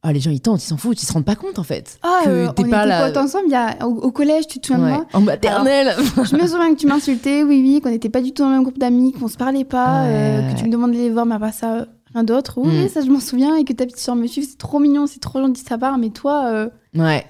ah, 0.03 0.13
les 0.13 0.21
gens, 0.21 0.31
ils 0.31 0.41
tentent, 0.41 0.63
ils 0.63 0.67
s'en 0.67 0.77
foutent, 0.77 1.01
ils 1.03 1.07
se 1.07 1.13
rendent 1.13 1.25
pas 1.25 1.37
compte, 1.37 1.59
en 1.59 1.63
fait. 1.63 1.99
Ah, 2.03 2.23
que 2.25 2.29
euh, 2.31 2.49
t'es 2.53 2.65
on 2.65 2.69
pas 2.71 2.87
était 2.87 3.07
potes 3.13 3.23
ensemble 3.25 3.45
il 3.47 3.53
y 3.53 3.55
a, 3.55 3.87
au, 3.87 3.91
au 4.01 4.11
collège, 4.11 4.47
tu 4.49 4.59
te 4.59 4.67
souviens 4.67 4.81
de 4.85 4.91
Ouais. 4.91 4.97
moi 4.97 5.07
En 5.13 5.21
maternelle. 5.21 5.95
Je 5.99 6.37
me 6.37 6.47
souviens 6.47 6.75
que 6.75 6.79
tu 6.79 6.87
m'insultais, 6.87 7.43
oui, 7.45 7.63
oui, 7.65 7.81
qu'on 7.81 7.91
n'était 7.91 8.09
pas 8.09 8.21
du 8.21 8.33
tout 8.33 8.43
dans 8.43 8.49
le 8.49 8.55
même 8.57 8.63
groupe 8.65 8.79
d'amis, 8.79 9.13
qu'on 9.13 9.29
se 9.29 9.37
parlait 9.37 9.65
pas, 9.65 10.05
euh, 10.07 10.53
que 10.53 10.59
tu 10.59 10.65
me 10.65 10.71
demandais 10.71 10.97
de 10.99 11.03
les 11.03 11.11
voir, 11.11 11.25
mais 11.27 11.37
à 11.37 11.39
part 11.39 11.55
ça, 11.55 11.87
rien 12.15 12.25
d'autre. 12.25 12.55
Oui, 12.59 12.69
Mm. 12.69 12.83
oui, 12.83 12.89
ça, 12.89 13.01
je 13.01 13.11
m'en 13.11 13.21
souviens, 13.21 13.55
et 13.57 13.65
que 13.65 13.73
ta 13.73 13.85
petite 13.85 13.99
soeur 14.01 14.17
me 14.17 14.27
suive, 14.27 14.45
c'est 14.49 14.59
trop 14.59 14.79
mignon, 14.81 15.07
c'est 15.07 15.21
trop 15.21 15.41
gentil 15.41 15.63
de 15.63 15.69
sa 15.69 15.79
part, 15.79 15.99
mais 15.99 16.11
toi, 16.11 16.47
euh, 16.47 16.69
ouais. 16.97 17.25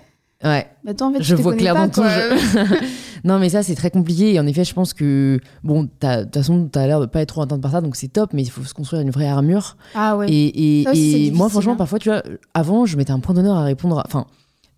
Ouais. 0.44 0.66
bah, 0.84 0.94
toi, 0.94 1.06
en 1.08 1.12
fait, 1.12 1.22
je 1.22 1.34
vois 1.36 1.52
connais 1.52 1.62
clair 1.62 1.74
pas, 1.74 2.08
jeu. 2.08 2.36
non, 3.24 3.38
mais 3.38 3.48
ça, 3.48 3.62
c'est 3.62 3.74
très 3.74 3.90
compliqué. 3.90 4.34
Et 4.34 4.40
en 4.40 4.46
effet, 4.46 4.64
je 4.64 4.74
pense 4.74 4.92
que, 4.94 5.38
bon, 5.62 5.84
de 5.84 5.88
toute 6.24 6.34
façon, 6.34 6.68
t'as 6.70 6.86
l'air 6.86 7.00
de 7.00 7.06
pas 7.06 7.20
être 7.20 7.28
trop 7.28 7.42
atteinte 7.42 7.60
par 7.60 7.70
ça, 7.70 7.80
donc 7.80 7.94
c'est 7.96 8.08
top, 8.08 8.30
mais 8.32 8.42
il 8.42 8.50
faut 8.50 8.62
se 8.64 8.74
construire 8.74 9.02
une 9.02 9.10
vraie 9.10 9.28
armure. 9.28 9.76
Ah 9.94 10.16
ouais. 10.16 10.28
Et, 10.30 10.80
et, 10.80 10.84
Ça 10.84 10.90
aussi, 10.92 11.12
c'est 11.12 11.20
et 11.26 11.30
moi, 11.30 11.48
franchement, 11.48 11.72
hein. 11.74 11.76
parfois, 11.76 11.98
tu 11.98 12.08
vois, 12.08 12.22
avant, 12.54 12.86
je 12.86 12.96
mettais 12.96 13.12
un 13.12 13.20
point 13.20 13.34
d'honneur 13.34 13.56
à 13.56 13.64
répondre. 13.64 13.98
à- 13.98 14.04
Enfin, 14.06 14.26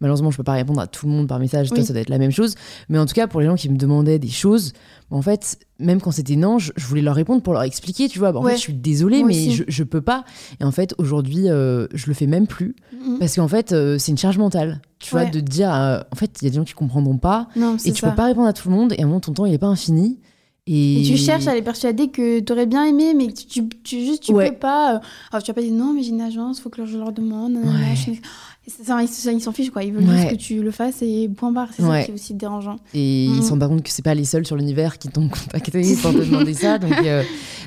malheureusement, 0.01 0.31
je 0.31 0.37
peux 0.37 0.43
pas 0.45 0.53
répondre 0.53 0.81
à 0.81 0.87
tout 0.87 1.07
le 1.07 1.13
monde 1.13 1.27
par 1.29 1.39
message. 1.39 1.69
Toi, 1.71 1.83
ça 1.85 1.93
doit 1.93 2.03
être 2.03 2.09
la 2.09 2.19
même 2.19 2.31
chose. 2.31 2.55
Mais 2.89 2.99
en 2.99 3.07
tout 3.07 3.15
cas, 3.15 3.27
pour 3.27 3.41
les 3.41 3.47
gens 3.47 3.55
qui 3.55 3.69
me 3.69 3.77
demandaient 3.77 4.19
des 4.19 4.29
choses, 4.29 4.73
en 5.11 5.23
fait, 5.23 5.59
même 5.79 6.01
quand 6.01 6.11
c'était 6.11 6.37
non, 6.37 6.59
je, 6.59 6.73
je 6.77 6.87
voulais 6.87 7.03
leur 7.03 7.15
répondre 7.15 7.43
pour 7.43 7.53
leur 7.53 7.63
expliquer, 7.63 8.09
tu 8.09 8.19
vois. 8.19 8.33
Bah, 8.33 8.41
en 8.41 8.45
Ouais. 8.45 8.53
fait, 8.53 8.57
je 8.57 8.63
suis 8.63 8.75
désolée, 8.75 9.21
Moi 9.21 9.29
mais 9.29 9.51
je, 9.51 9.65
je 9.67 9.83
peux 9.85 10.01
pas. 10.01 10.25
Et 10.61 10.65
en 10.65 10.71
fait, 10.73 10.95
aujourd'hui, 10.99 11.49
euh, 11.49 11.87
je 11.95 12.07
le 12.09 12.15
fais 12.15 12.27
même 12.27 12.47
plus. 12.47 12.75
Mm. 12.93 13.19
Parce 13.19 13.37
qu'en 13.37 13.49
fait, 13.49 13.73
euh, 13.73 13.97
c'est 13.99 14.13
une 14.13 14.19
charge 14.19 14.39
mentale. 14.39 14.81
Tu 14.99 15.11
vois, 15.11 15.25
de 15.27 15.39
te 15.41 15.45
dire, 15.45 15.73
euh, 15.75 16.01
en 16.11 16.17
fait, 16.17 16.31
il 16.41 16.45
y 16.45 16.49
a 16.49 16.51
des 16.51 16.57
gens 16.57 16.65
qui 16.65 16.73
comprendront 16.75 17.19
pas. 17.19 17.49
Non, 17.57 17.77
Et 17.85 17.93
tu 17.93 18.01
ça. 18.01 18.11
peux 18.11 18.17
pas 18.17 18.25
répondre 18.27 18.49
à 18.49 18.53
tout 18.55 18.69
le 18.71 18.75
monde. 18.75 18.93
Et 18.95 19.01
à 19.01 19.05
un 19.05 19.07
moment, 19.07 19.21
ton 19.21 19.33
temps, 19.33 19.45
il 19.47 19.53
est 19.55 19.59
pas 19.59 19.67
infini. 19.67 20.19
Et, 20.67 21.03
Et 21.03 21.05
tu 21.05 21.19
cherches 21.19 21.47
à 21.47 21.55
les 21.55 21.61
persuader 21.61 22.09
que 22.09 22.41
t'aurais 22.41 22.65
bien 22.65 22.87
aimé, 22.87 23.13
mais 23.15 23.27
que 23.27 23.35
tu, 23.35 23.69
tu, 23.85 24.01
juste 24.03 24.23
tu 24.23 24.33
Ouais. 24.33 24.51
peux 24.51 24.57
pas. 24.57 24.95
euh, 24.95 24.99
Alors 25.31 25.43
tu 25.43 25.51
vas 25.51 25.55
pas 25.55 25.61
dire 25.61 25.75
non, 25.75 25.93
mais 25.93 26.03
j'ai 26.03 26.09
une 26.09 26.23
agence, 26.23 26.59
faut 26.59 26.71
que 26.71 26.87
je 26.87 26.97
leur 26.97 27.13
demande. 27.13 27.57
Ouais. 27.57 28.19
Ça, 28.67 29.03
ils 29.03 29.41
s'en 29.41 29.53
fichent 29.53 29.71
quoi. 29.71 29.83
Ils 29.85 29.93
veulent 29.93 30.05
Ouais. 30.09 30.17
juste 30.17 30.31
que 30.31 30.35
tu 30.37 30.63
le 30.63 30.71
fasses 30.71 31.03
et 31.03 31.29
point 31.29 31.53
barre. 31.53 31.69
C'est 31.77 31.83
Ouais. 31.83 32.01
ça 32.01 32.05
qui 32.07 32.11
est 32.11 32.15
aussi 32.15 32.35
dérangeant. 32.35 32.77
Et 32.95 33.25
ils 33.27 33.43
se 33.43 33.51
rendent 33.51 33.61
pas 33.61 33.69
compte 33.69 33.83
que 33.83 33.91
c'est 33.91 34.03
pas 34.05 34.15
les 34.15 34.25
seuls 34.25 34.47
sur 34.47 34.57
l'univers 34.57 34.99
qui 34.99 35.09
t'ont 35.09 35.29
contacté 35.29 35.83
pour 36.01 36.13
te 36.13 36.19
demander 36.19 36.55
ça. 36.55 36.79
Donc, 36.79 36.93
euh, 37.05 37.23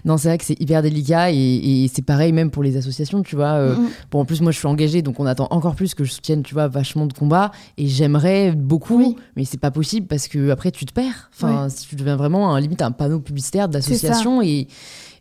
non, 0.05 0.17
c'est 0.17 0.29
vrai 0.29 0.37
que 0.37 0.45
c'est 0.45 0.59
hyper 0.59 0.81
délicat. 0.81 1.31
Et, 1.31 1.35
et 1.83 1.91
c'est 1.93 2.01
pareil 2.01 2.31
même 2.31 2.49
pour 2.51 2.63
les 2.63 2.77
associations, 2.77 3.21
tu 3.23 3.35
vois. 3.35 3.53
euh, 3.53 3.75
Mm. 3.75 3.87
Bon, 4.11 4.19
en 4.21 4.25
plus, 4.25 4.41
moi, 4.41 4.51
je 4.51 4.57
suis 4.57 4.67
engagée, 4.67 5.01
donc 5.01 5.19
on 5.19 5.25
attend 5.25 5.47
encore 5.51 5.75
plus 5.75 5.93
que 5.93 6.03
je 6.03 6.11
soutienne, 6.11 6.41
tu 6.41 6.53
vois, 6.53 6.67
vachement 6.67 7.05
de 7.05 7.13
combats. 7.13 7.51
Et 7.77 7.87
j'aimerais 7.87 8.51
beaucoup, 8.53 8.97
Oui. 8.97 9.15
mais 9.35 9.45
c'est 9.45 9.59
pas 9.59 9.71
possible 9.71 10.07
parce 10.07 10.27
que 10.27 10.49
après, 10.49 10.71
tu 10.71 10.85
te 10.85 10.93
perds. 10.93 11.29
Enfin, 11.35 11.69
si 11.69 11.87
tu 11.87 11.95
deviens 11.95 12.15
vraiment, 12.15 12.55
un, 12.55 12.59
limite, 12.59 12.81
un 12.81 12.91
panneau 12.91 13.19
publicitaire 13.19 13.69
d'association 13.69 14.41
et. 14.41 14.67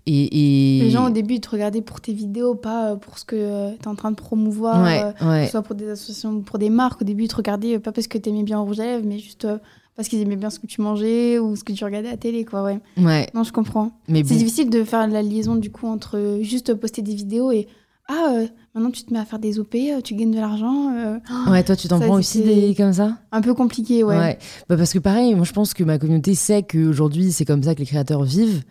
Et, 0.07 0.79
et... 0.79 0.81
Les 0.83 0.91
gens 0.91 1.07
au 1.07 1.11
début 1.11 1.35
ils 1.35 1.41
te 1.41 1.51
regardaient 1.51 1.83
pour 1.83 2.01
tes 2.01 2.13
vidéos, 2.13 2.55
pas 2.55 2.93
euh, 2.93 2.97
pour 2.97 3.19
ce 3.19 3.25
que 3.25 3.71
tu 3.77 3.83
es 3.83 3.89
en 3.89 3.95
train 3.97 4.11
de 4.13 4.17
promouvoir. 4.17 4.83
Ouais, 4.85 5.03
euh, 5.23 5.41
que 5.41 5.47
ce 5.47 5.51
soit 5.51 5.63
pour 5.63 5.75
des 5.75 5.89
associations 5.91 6.31
ou 6.31 6.41
pour 6.41 6.59
des 6.59 6.71
marques. 6.71 7.03
Au 7.03 7.05
début 7.05 7.25
ils 7.25 7.29
te 7.29 7.37
regardaient 7.37 7.77
euh, 7.77 7.81
pas 7.81 7.93
parce 7.93 8.07
que 8.07 8.17
tu 8.19 8.29
aimais 8.29 8.45
bien 8.45 8.59
rouge 8.59 8.79
à 8.81 8.85
lèvres, 8.85 9.05
mais 9.07 9.19
juste 9.19 9.45
euh, 9.47 9.59
parce 9.97 10.09
qu'ils 10.09 10.21
aimaient 10.21 10.37
bien 10.37 10.51
ce 10.51 10.59
que 10.59 10.67
tu 10.67 10.81
mangeais 10.81 11.39
ou 11.39 11.57
ce 11.57 11.65
que 11.65 11.73
tu 11.73 11.85
regardais 11.85 12.09
à 12.09 12.13
la 12.13 12.17
télé, 12.19 12.45
quoi. 12.45 12.63
Ouais. 12.63 12.79
ouais. 12.99 13.27
Non, 13.35 13.43
je 13.43 13.53
comprends. 13.53 13.93
Mais 14.09 14.23
C'est 14.25 14.35
bon. 14.35 14.39
difficile 14.41 14.71
de 14.71 14.85
faire 14.85 15.07
la 15.09 15.23
liaison 15.23 15.57
du 15.57 15.71
coup 15.73 15.87
entre 15.87 16.19
euh, 16.19 16.43
juste 16.43 16.75
poster 16.75 17.03
des 17.03 17.15
vidéos 17.15 17.51
et 17.51 17.67
ah 18.09 18.29
euh, 18.35 18.47
maintenant 18.73 18.93
tu 18.93 19.03
te 19.03 19.13
mets 19.13 19.19
à 19.19 19.25
faire 19.25 19.41
des 19.41 19.59
OP, 19.59 19.75
euh, 19.75 20.01
tu 20.01 20.15
gagnes 20.15 20.31
de 20.31 20.39
l'argent. 20.39 20.93
euh, 20.95 21.19
Ouais, 21.51 21.65
toi, 21.65 21.75
tu 21.75 21.89
t'en 21.89 21.99
prends 21.99 22.15
aussi 22.15 22.43
des 22.43 22.75
comme 22.77 22.93
ça? 22.93 23.19
un 23.33 23.41
peu 23.41 23.53
compliqué, 23.55 24.05
ouais. 24.05 24.39
Bah 24.69 24.77
parce 24.77 24.93
que 24.93 25.01
pareil, 25.01 25.35
moi 25.35 25.45
je 25.45 25.53
pense 25.53 25.75
que 25.75 25.83
ma 25.83 25.99
communauté 25.99 26.35
sait 26.37 26.63
qu'aujourd'hui 26.63 27.33
c'est 27.33 27.45
comme 27.45 27.63
ça 27.65 27.75
que 27.75 27.81
les 27.81 27.87
créateurs 27.87 28.23
vivent. 28.23 28.63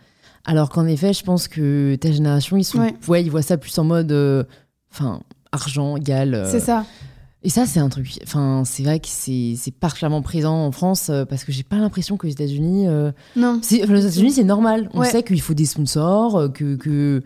Alors 0.46 0.70
qu'en 0.70 0.86
effet, 0.86 1.12
je 1.14 1.24
pense 1.24 1.48
que 1.48 1.96
ta 1.96 2.12
génération, 2.12 2.56
ils 2.58 2.64
sont, 2.64 2.80
Ouais. 2.80 2.93
ouais, 3.08 3.24
ils 3.24 3.32
voient 3.32 3.41
ça 3.41 3.58
plus 3.58 3.78
en 3.80 3.84
mode, 3.84 4.12
euh, 4.12 4.43
argent 5.52 5.98
égal. 5.98 6.34
euh, 6.34 6.50
C'est 6.52 6.60
ça. 6.60 6.86
Et 7.43 7.50
ça, 7.50 7.66
c'est 7.68 7.80
un 7.80 7.89
truc. 7.89 8.10
Enfin, 8.24 8.64
c'est 8.66 8.82
vrai 8.82 9.00
que 9.00 9.08
c'est 9.08 9.54
c'est 9.56 9.72
particulièrement 9.72 10.24
présent 10.24 10.66
en 10.66 10.72
France 10.72 11.10
euh, 11.12 11.26
parce 11.26 11.43
que 11.43 11.52
j'ai 11.52 11.62
pas 11.64 11.76
l'impression 11.76 12.18
que 12.18 12.26
les 12.26 12.34
États-Unis, 12.34 12.88
Non. 13.36 13.60
enfin, 13.60 13.93
les 13.93 14.06
États-Unis, 14.06 14.32
c'est 14.32 14.43
normal. 14.43 14.89
On 14.93 15.02
Ouais. 15.02 15.10
sait 15.10 15.22
qu'il 15.22 15.39
faut 15.41 15.54
des 15.54 15.66
sponsors, 15.66 16.52
que, 16.54 16.76
que. 16.76 17.22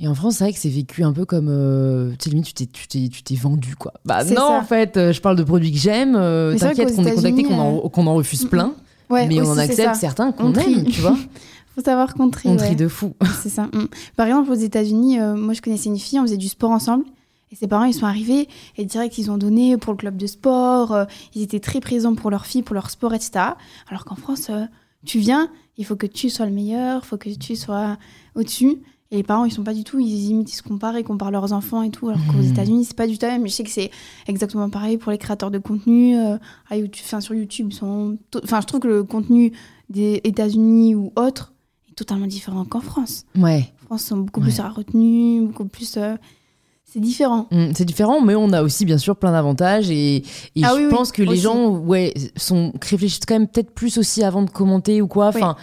Et 0.00 0.08
en 0.08 0.14
France, 0.16 0.36
c'est 0.38 0.44
vrai 0.44 0.52
que 0.52 0.58
c'est 0.58 0.68
vécu 0.68 1.04
un 1.04 1.12
peu 1.12 1.24
comme. 1.24 1.46
euh, 1.48 2.10
tu 2.18 2.24
sais, 2.24 2.30
limite, 2.30 2.46
tu 2.46 2.52
t'es- 2.54 2.66
tu 2.66 2.88
t'es 2.88 3.08
tu 3.08 3.22
t'es 3.22 3.36
vendu, 3.36 3.76
quoi. 3.76 3.92
Bah 4.04 4.24
non, 4.24 4.34
ça. 4.34 4.50
en 4.58 4.62
fait, 4.64 4.96
euh, 4.96 5.12
je 5.12 5.20
parle 5.20 5.36
de 5.36 5.44
produits 5.44 5.70
que 5.70 5.78
j'aime. 5.78 6.16
euh, 6.16 6.50
Mais 6.52 6.58
c'est 6.58 6.64
vrai 6.64 6.74
T'inquiète 6.74 6.96
qu'on 6.96 7.04
est 7.04 7.14
contacté, 7.14 7.42
qu'on 7.44 7.54
en, 7.54 7.68
États-Unis, 7.74 7.90
qu'on 7.92 8.06
en 8.08 8.14
refuse 8.14 8.44
Mm, 8.46 8.48
plein. 8.48 8.72
Ouais, 9.10 9.28
mais 9.28 9.40
on 9.40 9.44
en 9.50 9.58
accepte 9.58 9.94
certains 9.94 10.32
qu'on 10.32 10.52
aime, 10.54 10.84
tu 10.86 11.00
vois. 11.00 11.16
Faut 11.74 11.82
savoir 11.82 12.14
qu'on 12.14 12.30
trie. 12.30 12.48
On 12.48 12.56
ouais. 12.56 12.74
de 12.74 12.88
fou. 12.88 13.14
C'est 13.42 13.48
ça. 13.48 13.64
mm. 13.66 13.88
Par 14.16 14.26
exemple, 14.26 14.50
aux 14.50 14.54
États-Unis, 14.54 15.18
euh, 15.20 15.34
moi 15.34 15.54
je 15.54 15.62
connaissais 15.62 15.88
une 15.88 15.98
fille, 15.98 16.18
on 16.20 16.22
faisait 16.22 16.36
du 16.36 16.48
sport 16.48 16.70
ensemble. 16.70 17.04
Et 17.50 17.56
ses 17.56 17.66
parents, 17.68 17.84
ils 17.84 17.94
sont 17.94 18.06
arrivés 18.06 18.48
et 18.76 18.84
direct, 18.84 19.16
ils 19.18 19.30
ont 19.30 19.38
donné 19.38 19.76
pour 19.76 19.92
le 19.92 19.96
club 19.96 20.16
de 20.16 20.26
sport. 20.26 20.92
euh, 20.92 21.04
ils 21.34 21.42
étaient 21.42 21.60
très 21.60 21.80
présents 21.80 22.14
pour 22.14 22.30
leur 22.30 22.46
fille, 22.46 22.62
pour 22.62 22.74
leur 22.74 22.90
sport, 22.90 23.14
etc. 23.14 23.44
Alors 23.88 24.04
qu'en 24.04 24.16
France, 24.16 24.48
euh, 24.50 24.64
tu 25.04 25.18
viens, 25.18 25.48
il 25.76 25.84
faut 25.84 25.96
que 25.96 26.06
tu 26.06 26.30
sois 26.30 26.46
le 26.46 26.52
meilleur, 26.52 27.02
il 27.04 27.06
faut 27.06 27.16
que 27.16 27.28
tu 27.30 27.54
sois 27.56 27.96
au-dessus. 28.34 28.76
Et 29.10 29.18
les 29.18 29.22
parents, 29.22 29.44
ils 29.44 29.52
sont 29.52 29.62
pas 29.62 29.74
du 29.74 29.84
tout, 29.84 30.00
ils 30.00 30.30
imitent, 30.30 30.52
ils 30.52 30.56
se 30.56 30.62
comparent, 30.62 30.98
ils 30.98 31.04
comparent 31.04 31.30
leurs 31.30 31.52
enfants 31.52 31.82
et 31.82 31.90
tout. 31.90 32.08
Alors 32.08 32.24
qu'aux 32.26 32.38
Mhm. 32.42 32.50
États-Unis, 32.52 32.84
c'est 32.86 32.96
pas 32.96 33.06
du 33.06 33.18
tout 33.18 33.26
même. 33.26 33.46
Je 33.46 33.52
sais 33.52 33.62
que 33.62 33.70
c'est 33.70 33.90
exactement 34.26 34.68
pareil 34.70 34.96
pour 34.98 35.12
les 35.12 35.18
créateurs 35.18 35.52
de 35.52 35.58
contenu. 35.58 36.16
euh, 36.18 36.36
à 36.70 36.76
YouTube, 36.76 37.02
enfin, 37.06 37.20
sur 37.20 37.34
YouTube, 37.34 37.72
sont. 37.72 38.16
Enfin, 38.42 38.60
je 38.60 38.66
trouve 38.66 38.80
que 38.80 38.88
le 38.88 39.04
contenu 39.04 39.52
des 39.90 40.20
États-Unis 40.24 40.94
ou 40.96 41.12
autres 41.16 41.52
totalement 41.94 42.26
différent 42.26 42.64
qu'en 42.64 42.80
France. 42.80 43.24
Ouais. 43.36 43.72
En 43.82 43.86
France, 43.86 44.04
sont 44.04 44.16
beaucoup 44.18 44.40
Ouais. 44.40 44.46
plus 44.48 44.60
à 44.60 44.68
retenue, 44.68 45.46
beaucoup 45.46 45.66
plus. 45.66 45.96
euh, 45.96 46.16
C'est 46.84 47.00
différent. 47.00 47.48
Mm, 47.50 47.72
C'est 47.74 47.84
différent, 47.84 48.20
mais 48.20 48.34
on 48.36 48.52
a 48.52 48.62
aussi 48.62 48.84
bien 48.84 48.98
sûr 48.98 49.16
plein 49.16 49.32
d'avantages 49.32 49.90
et, 49.90 50.16
et 50.16 50.24
Ah 50.62 50.70
je 50.72 50.76
oui, 50.76 50.84
oui, 50.86 50.90
pense 50.94 51.10
que 51.12 51.22
les 51.22 51.36
gens 51.36 51.70
ouais, 51.70 52.14
sont, 52.36 52.72
réfléchissent 52.80 53.26
quand 53.26 53.34
même 53.34 53.48
peut-être 53.48 53.72
plus 53.72 53.98
aussi 53.98 54.22
avant 54.22 54.42
de 54.42 54.50
commenter 54.50 55.02
ou 55.02 55.08
quoi. 55.08 55.28
Enfin, 55.28 55.56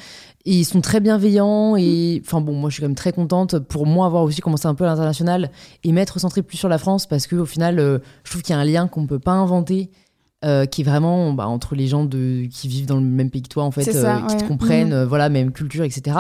et 0.44 0.56
ils 0.60 0.66
sont 0.66 0.82
très 0.82 1.00
bienveillants 1.00 1.76
et 1.78 2.20
enfin 2.26 2.42
bon, 2.42 2.54
moi 2.54 2.70
je 2.70 2.74
suis 2.74 2.82
quand 2.82 2.88
même 2.88 2.96
très 2.96 3.14
contente 3.14 3.60
pour 3.60 3.86
moi 3.86 4.08
avoir 4.08 4.24
aussi 4.24 4.42
commencé 4.42 4.66
un 4.66 4.74
peu 4.74 4.84
à 4.86 4.88
l'international 4.88 5.52
et 5.84 5.92
m'être 5.92 6.20
centrée 6.20 6.42
plus 6.42 6.58
sur 6.58 6.68
la 6.68 6.80
France 6.80 7.06
parce 7.06 7.28
que 7.28 7.36
au 7.36 7.46
final, 7.46 7.78
euh, 7.80 8.00
je 8.24 8.32
trouve 8.32 8.42
qu'il 8.42 8.54
y 8.56 8.58
a 8.58 8.60
un 8.60 8.66
lien 8.66 8.88
qu'on 8.88 9.06
peut 9.06 9.20
pas 9.20 9.34
inventer. 9.34 9.92
Euh, 10.44 10.66
qui 10.66 10.82
est 10.82 10.84
vraiment 10.84 11.34
bah, 11.34 11.48
entre 11.48 11.76
les 11.76 11.88
gens 11.88 12.04
de, 12.04 12.46
qui 12.52 12.68
vivent 12.68 12.88
dans 12.88 12.96
le 12.96 13.02
même 13.02 13.30
pays 13.30 13.44
que 13.44 13.48
toi 13.50 13.64
en 13.64 13.72
fait, 13.72 13.84
ça, 13.92 14.18
euh, 14.18 14.28
qui 14.28 14.38
te 14.38 14.48
comprennent, 14.48 14.88
Mhm. 14.88 14.94
euh, 14.94 15.06
voilà, 15.06 15.30
même 15.30 15.52
culture, 15.52 15.84
etc. 15.84 16.18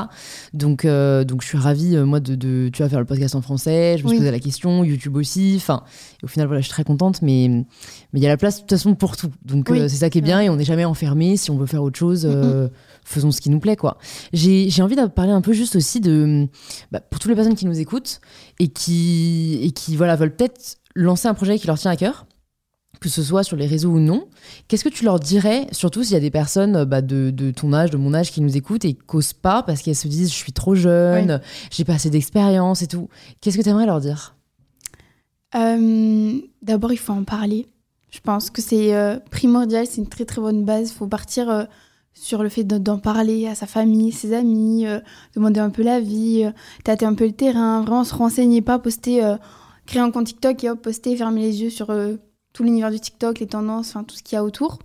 Donc, 0.53 0.85
euh, 0.85 1.23
donc 1.23 1.41
je 1.41 1.47
suis 1.47 1.57
ravie 1.57 1.95
euh, 1.95 2.05
moi 2.05 2.19
de, 2.19 2.35
de, 2.35 2.69
tu 2.71 2.83
vas 2.83 2.89
faire 2.89 2.99
le 2.99 3.05
podcast 3.05 3.33
en 3.35 3.41
français. 3.41 3.95
Je 3.97 4.03
me 4.03 4.09
suis 4.09 4.17
Oui. 4.17 4.19
posé 4.19 4.31
la 4.31 4.39
question, 4.39 4.83
YouTube 4.83 5.15
aussi. 5.15 5.53
Enfin, 5.57 5.83
au 6.23 6.27
final, 6.27 6.47
voilà, 6.47 6.61
je 6.61 6.65
suis 6.65 6.71
très 6.73 6.83
contente, 6.83 7.21
mais 7.23 7.47
mais 8.13 8.19
il 8.19 8.21
y 8.21 8.25
a 8.27 8.29
la 8.29 8.37
place 8.37 8.57
de 8.57 8.61
toute 8.61 8.69
façon 8.69 8.93
pour 8.95 9.17
tout. 9.17 9.31
Donc 9.45 9.67
Oui, 9.69 9.79
euh, 9.79 9.87
c'est 9.87 9.95
ça 9.97 10.09
qui 10.09 10.19
est 10.19 10.21
bien 10.21 10.39
et 10.41 10.49
on 10.49 10.55
n'est 10.55 10.63
jamais 10.65 10.85
enfermé. 10.85 11.35
Si 11.37 11.49
on 11.49 11.57
veut 11.57 11.65
faire 11.65 11.81
autre 11.81 11.97
chose, 11.97 12.27
euh, 12.29 12.67
faisons 13.03 13.31
ce 13.31 13.41
qui 13.41 13.49
nous 13.49 13.59
plaît, 13.59 13.75
quoi. 13.75 13.97
J'ai 14.33 14.69
j'ai 14.69 14.83
envie 14.83 14.95
de 14.95 15.05
parler 15.07 15.31
un 15.31 15.41
peu 15.41 15.53
juste 15.53 15.75
aussi 15.75 15.99
de 15.99 16.47
bah, 16.91 16.99
pour 16.99 17.19
toutes 17.19 17.29
les 17.29 17.35
personnes 17.35 17.55
qui 17.55 17.65
nous 17.65 17.79
écoutent 17.79 18.21
et 18.59 18.67
qui 18.67 19.59
et 19.63 19.71
qui 19.71 19.95
voilà 19.95 20.15
veulent 20.15 20.35
peut-être 20.35 20.77
lancer 20.93 21.27
un 21.27 21.33
projet 21.33 21.57
qui 21.57 21.65
leur 21.67 21.79
tient 21.79 21.89
à 21.91 21.95
cœur. 21.95 22.25
Que 22.99 23.09
ce 23.09 23.23
soit 23.23 23.43
sur 23.43 23.55
les 23.57 23.65
réseaux 23.65 23.89
ou 23.91 23.99
non, 23.99 24.27
qu'est-ce 24.67 24.83
que 24.83 24.89
tu 24.89 25.05
leur 25.05 25.19
dirais, 25.19 25.65
surtout 25.71 26.03
s'il 26.03 26.13
y 26.13 26.17
a 26.17 26.19
des 26.19 26.29
personnes 26.29 26.75
euh, 26.75 26.85
bah, 26.85 27.01
de, 27.01 27.31
de 27.31 27.49
ton 27.49 27.73
âge, 27.73 27.89
de 27.89 27.97
mon 27.97 28.13
âge, 28.13 28.31
qui 28.31 28.41
nous 28.41 28.55
écoutent 28.57 28.85
et 28.85 28.93
qui 28.93 28.99
causent 29.07 29.33
pas 29.33 29.63
parce 29.63 29.81
qu'elles 29.81 29.95
se 29.95 30.07
disent 30.07 30.29
je 30.29 30.35
suis 30.35 30.51
trop 30.53 30.75
jeune, 30.75 31.41
j'ai 31.71 31.83
pas 31.83 31.93
assez 31.93 32.11
d'expérience 32.11 32.83
et 32.83 32.87
tout. 32.87 33.07
Qu'est-ce 33.39 33.57
que 33.57 33.63
tu 33.63 33.69
aimerais 33.69 33.87
leur 33.87 34.01
dire? 34.01 34.35
Euh, 35.55 36.39
D'abord, 36.61 36.91
il 36.93 36.97
faut 36.99 37.13
en 37.13 37.23
parler. 37.23 37.67
Je 38.11 38.19
pense 38.19 38.49
que 38.49 38.61
c'est 38.61 38.93
euh, 38.93 39.17
primordial, 39.31 39.87
c'est 39.87 40.01
une 40.01 40.07
très 40.07 40.25
très 40.25 40.41
bonne 40.41 40.63
base. 40.65 40.91
Il 40.91 40.93
faut 40.93 41.07
partir 41.07 41.49
euh, 41.49 41.63
sur 42.13 42.43
le 42.43 42.49
fait 42.49 42.63
de- 42.65 42.77
d'en 42.77 42.99
parler 42.99 43.47
à 43.47 43.55
sa 43.55 43.65
famille, 43.65 44.11
ses 44.11 44.33
amis, 44.33 44.85
demander 45.35 45.59
un 45.59 45.69
peu 45.69 45.81
la 45.81 45.99
vie, 45.99 46.43
euh, 46.45 46.51
tâter 46.83 47.05
un 47.05 47.15
peu 47.15 47.25
le 47.25 47.31
terrain, 47.31 47.81
vraiment 47.81 48.03
se 48.03 48.13
renseigner, 48.13 48.61
pas 48.61 48.79
poster, 48.79 49.37
créer 49.87 50.01
un 50.01 50.11
compte 50.11 50.27
TikTok 50.27 50.63
et 50.63 50.69
hop, 50.69 50.81
poster, 50.81 51.15
fermer 51.15 51.41
les 51.41 51.61
yeux 51.63 51.69
sur 51.69 51.87
tout 52.53 52.63
l'univers 52.63 52.91
du 52.91 52.99
TikTok, 52.99 53.39
les 53.39 53.47
tendances, 53.47 53.89
enfin 53.89 54.03
tout 54.03 54.15
ce 54.15 54.23
qu'il 54.23 54.35
y 54.35 54.39
a 54.39 54.43
autour. 54.43 54.79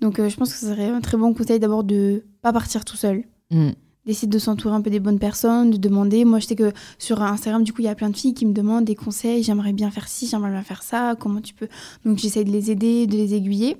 Donc 0.00 0.18
euh, 0.18 0.28
je 0.28 0.36
pense 0.36 0.52
que 0.52 0.58
ce 0.58 0.66
serait 0.66 0.88
un 0.88 1.00
très 1.00 1.16
bon 1.16 1.32
conseil 1.34 1.58
d'abord 1.58 1.84
de 1.84 2.24
pas 2.42 2.52
partir 2.52 2.84
tout 2.84 2.96
seul, 2.96 3.24
Mm. 3.50 3.70
d'essayer 4.06 4.26
de 4.28 4.38
s'entourer 4.38 4.74
un 4.74 4.80
peu 4.80 4.90
des 4.90 5.00
bonnes 5.00 5.18
personnes, 5.18 5.70
de 5.70 5.76
demander. 5.76 6.24
Moi, 6.24 6.38
je 6.40 6.46
sais 6.46 6.56
que 6.56 6.72
sur 6.98 7.22
Instagram, 7.22 7.62
du 7.62 7.72
coup, 7.72 7.82
il 7.82 7.84
y 7.84 7.88
a 7.88 7.94
plein 7.94 8.10
de 8.10 8.16
filles 8.16 8.34
qui 8.34 8.46
me 8.46 8.52
demandent 8.52 8.84
des 8.86 8.94
conseils. 8.94 9.42
J'aimerais 9.42 9.72
bien 9.72 9.90
faire 9.90 10.08
ci, 10.08 10.26
j'aimerais 10.26 10.50
bien 10.50 10.62
faire 10.62 10.82
ça. 10.82 11.14
Comment 11.18 11.40
tu 11.40 11.54
peux? 11.54 11.68
Donc, 12.04 12.18
j'essaie 12.18 12.42
de 12.44 12.50
les 12.50 12.70
aider, 12.70 13.06
de 13.06 13.16
les 13.16 13.34
aiguiller. 13.34 13.76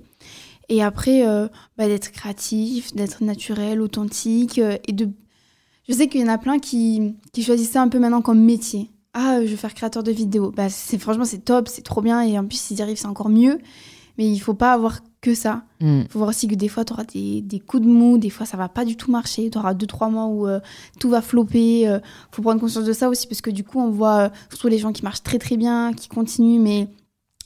Et 0.69 0.83
après, 0.83 1.27
euh, 1.27 1.49
bah, 1.77 1.89
d'être 1.89 2.11
créatif, 2.13 2.95
d'être 2.95 3.25
naturel, 3.25 3.81
authentique. 3.81 4.59
euh, 4.59 4.77
et 4.87 4.93
de... 4.93 5.09
Je 5.89 5.95
sais 5.95 6.09
qu'il 6.09 6.21
y 6.21 6.25
en 6.25 6.29
a 6.29 6.39
plein 6.39 6.59
qui, 6.59 7.15
qui 7.33 7.43
choisissent 7.43 7.73
ça 7.73 7.83
un 7.83 7.89
peu 7.89 7.99
maintenant 7.99 8.23
comme 8.23 8.41
métier. 8.43 8.91
Ah, 9.15 9.39
je 9.45 9.51
veux 9.51 9.57
faire 9.57 9.75
créateur 9.75 10.03
de 10.03 10.13
vidéos. 10.13 10.51
Bah, 10.51 10.69
c'est, 10.69 10.99
franchement, 10.99 11.25
c'est 11.25 11.45
top, 11.45 11.69
c'est 11.69 11.83
trop 11.83 12.03
bien. 12.03 12.23
Et 12.23 12.39
en 12.39 12.45
plus, 12.45 12.59
s'ils 12.61 12.79
y 12.79 12.83
arrivent, 12.83 12.99
c'est 12.99 13.07
encore 13.07 13.29
mieux. 13.29 13.59
Mais 14.19 14.29
il 14.29 14.39
faut 14.39 14.55
pas 14.55 14.73
avoir 14.73 15.01
que 15.21 15.35
ça. 15.35 15.63
Mm. 15.81 16.03
Faut 16.11 16.19
voir 16.19 16.29
aussi 16.29 16.49
que 16.49 16.55
des 16.55 16.69
fois, 16.69 16.85
tu 16.85 16.93
auras 16.93 17.05
des, 17.05 17.41
des 17.41 17.61
coups 17.61 17.83
de 17.83 17.89
mou, 17.89 18.19
des 18.19 18.31
fois, 18.31 18.45
ça 18.45 18.57
va 18.57 18.69
pas 18.69 18.85
du 18.85 18.97
tout 18.97 19.11
marcher. 19.11 19.51
Tu 19.51 19.59
auras 19.59 19.75
deux, 19.75 19.87
trois 19.87 20.09
mois 20.09 20.27
où 20.27 20.47
euh, 20.47 20.61
tout 21.01 21.09
va 21.09 21.23
flopper. 21.23 21.83
Il 21.83 22.01
faut 22.33 22.43
prendre 22.43 22.61
conscience 22.61 22.85
de 22.85 22.93
ça 22.93 23.09
aussi, 23.09 23.27
parce 23.27 23.41
que 23.41 23.51
du 23.51 23.65
coup, 23.65 23.81
on 23.81 23.91
voit 23.91 24.19
euh, 24.19 24.29
surtout 24.51 24.69
les 24.69 24.79
gens 24.79 24.93
qui 24.93 25.03
marchent 25.03 25.23
très, 25.23 25.39
très 25.39 25.57
bien, 25.57 25.93
qui 25.93 26.09
continuent, 26.09 26.61
mais 26.61 26.89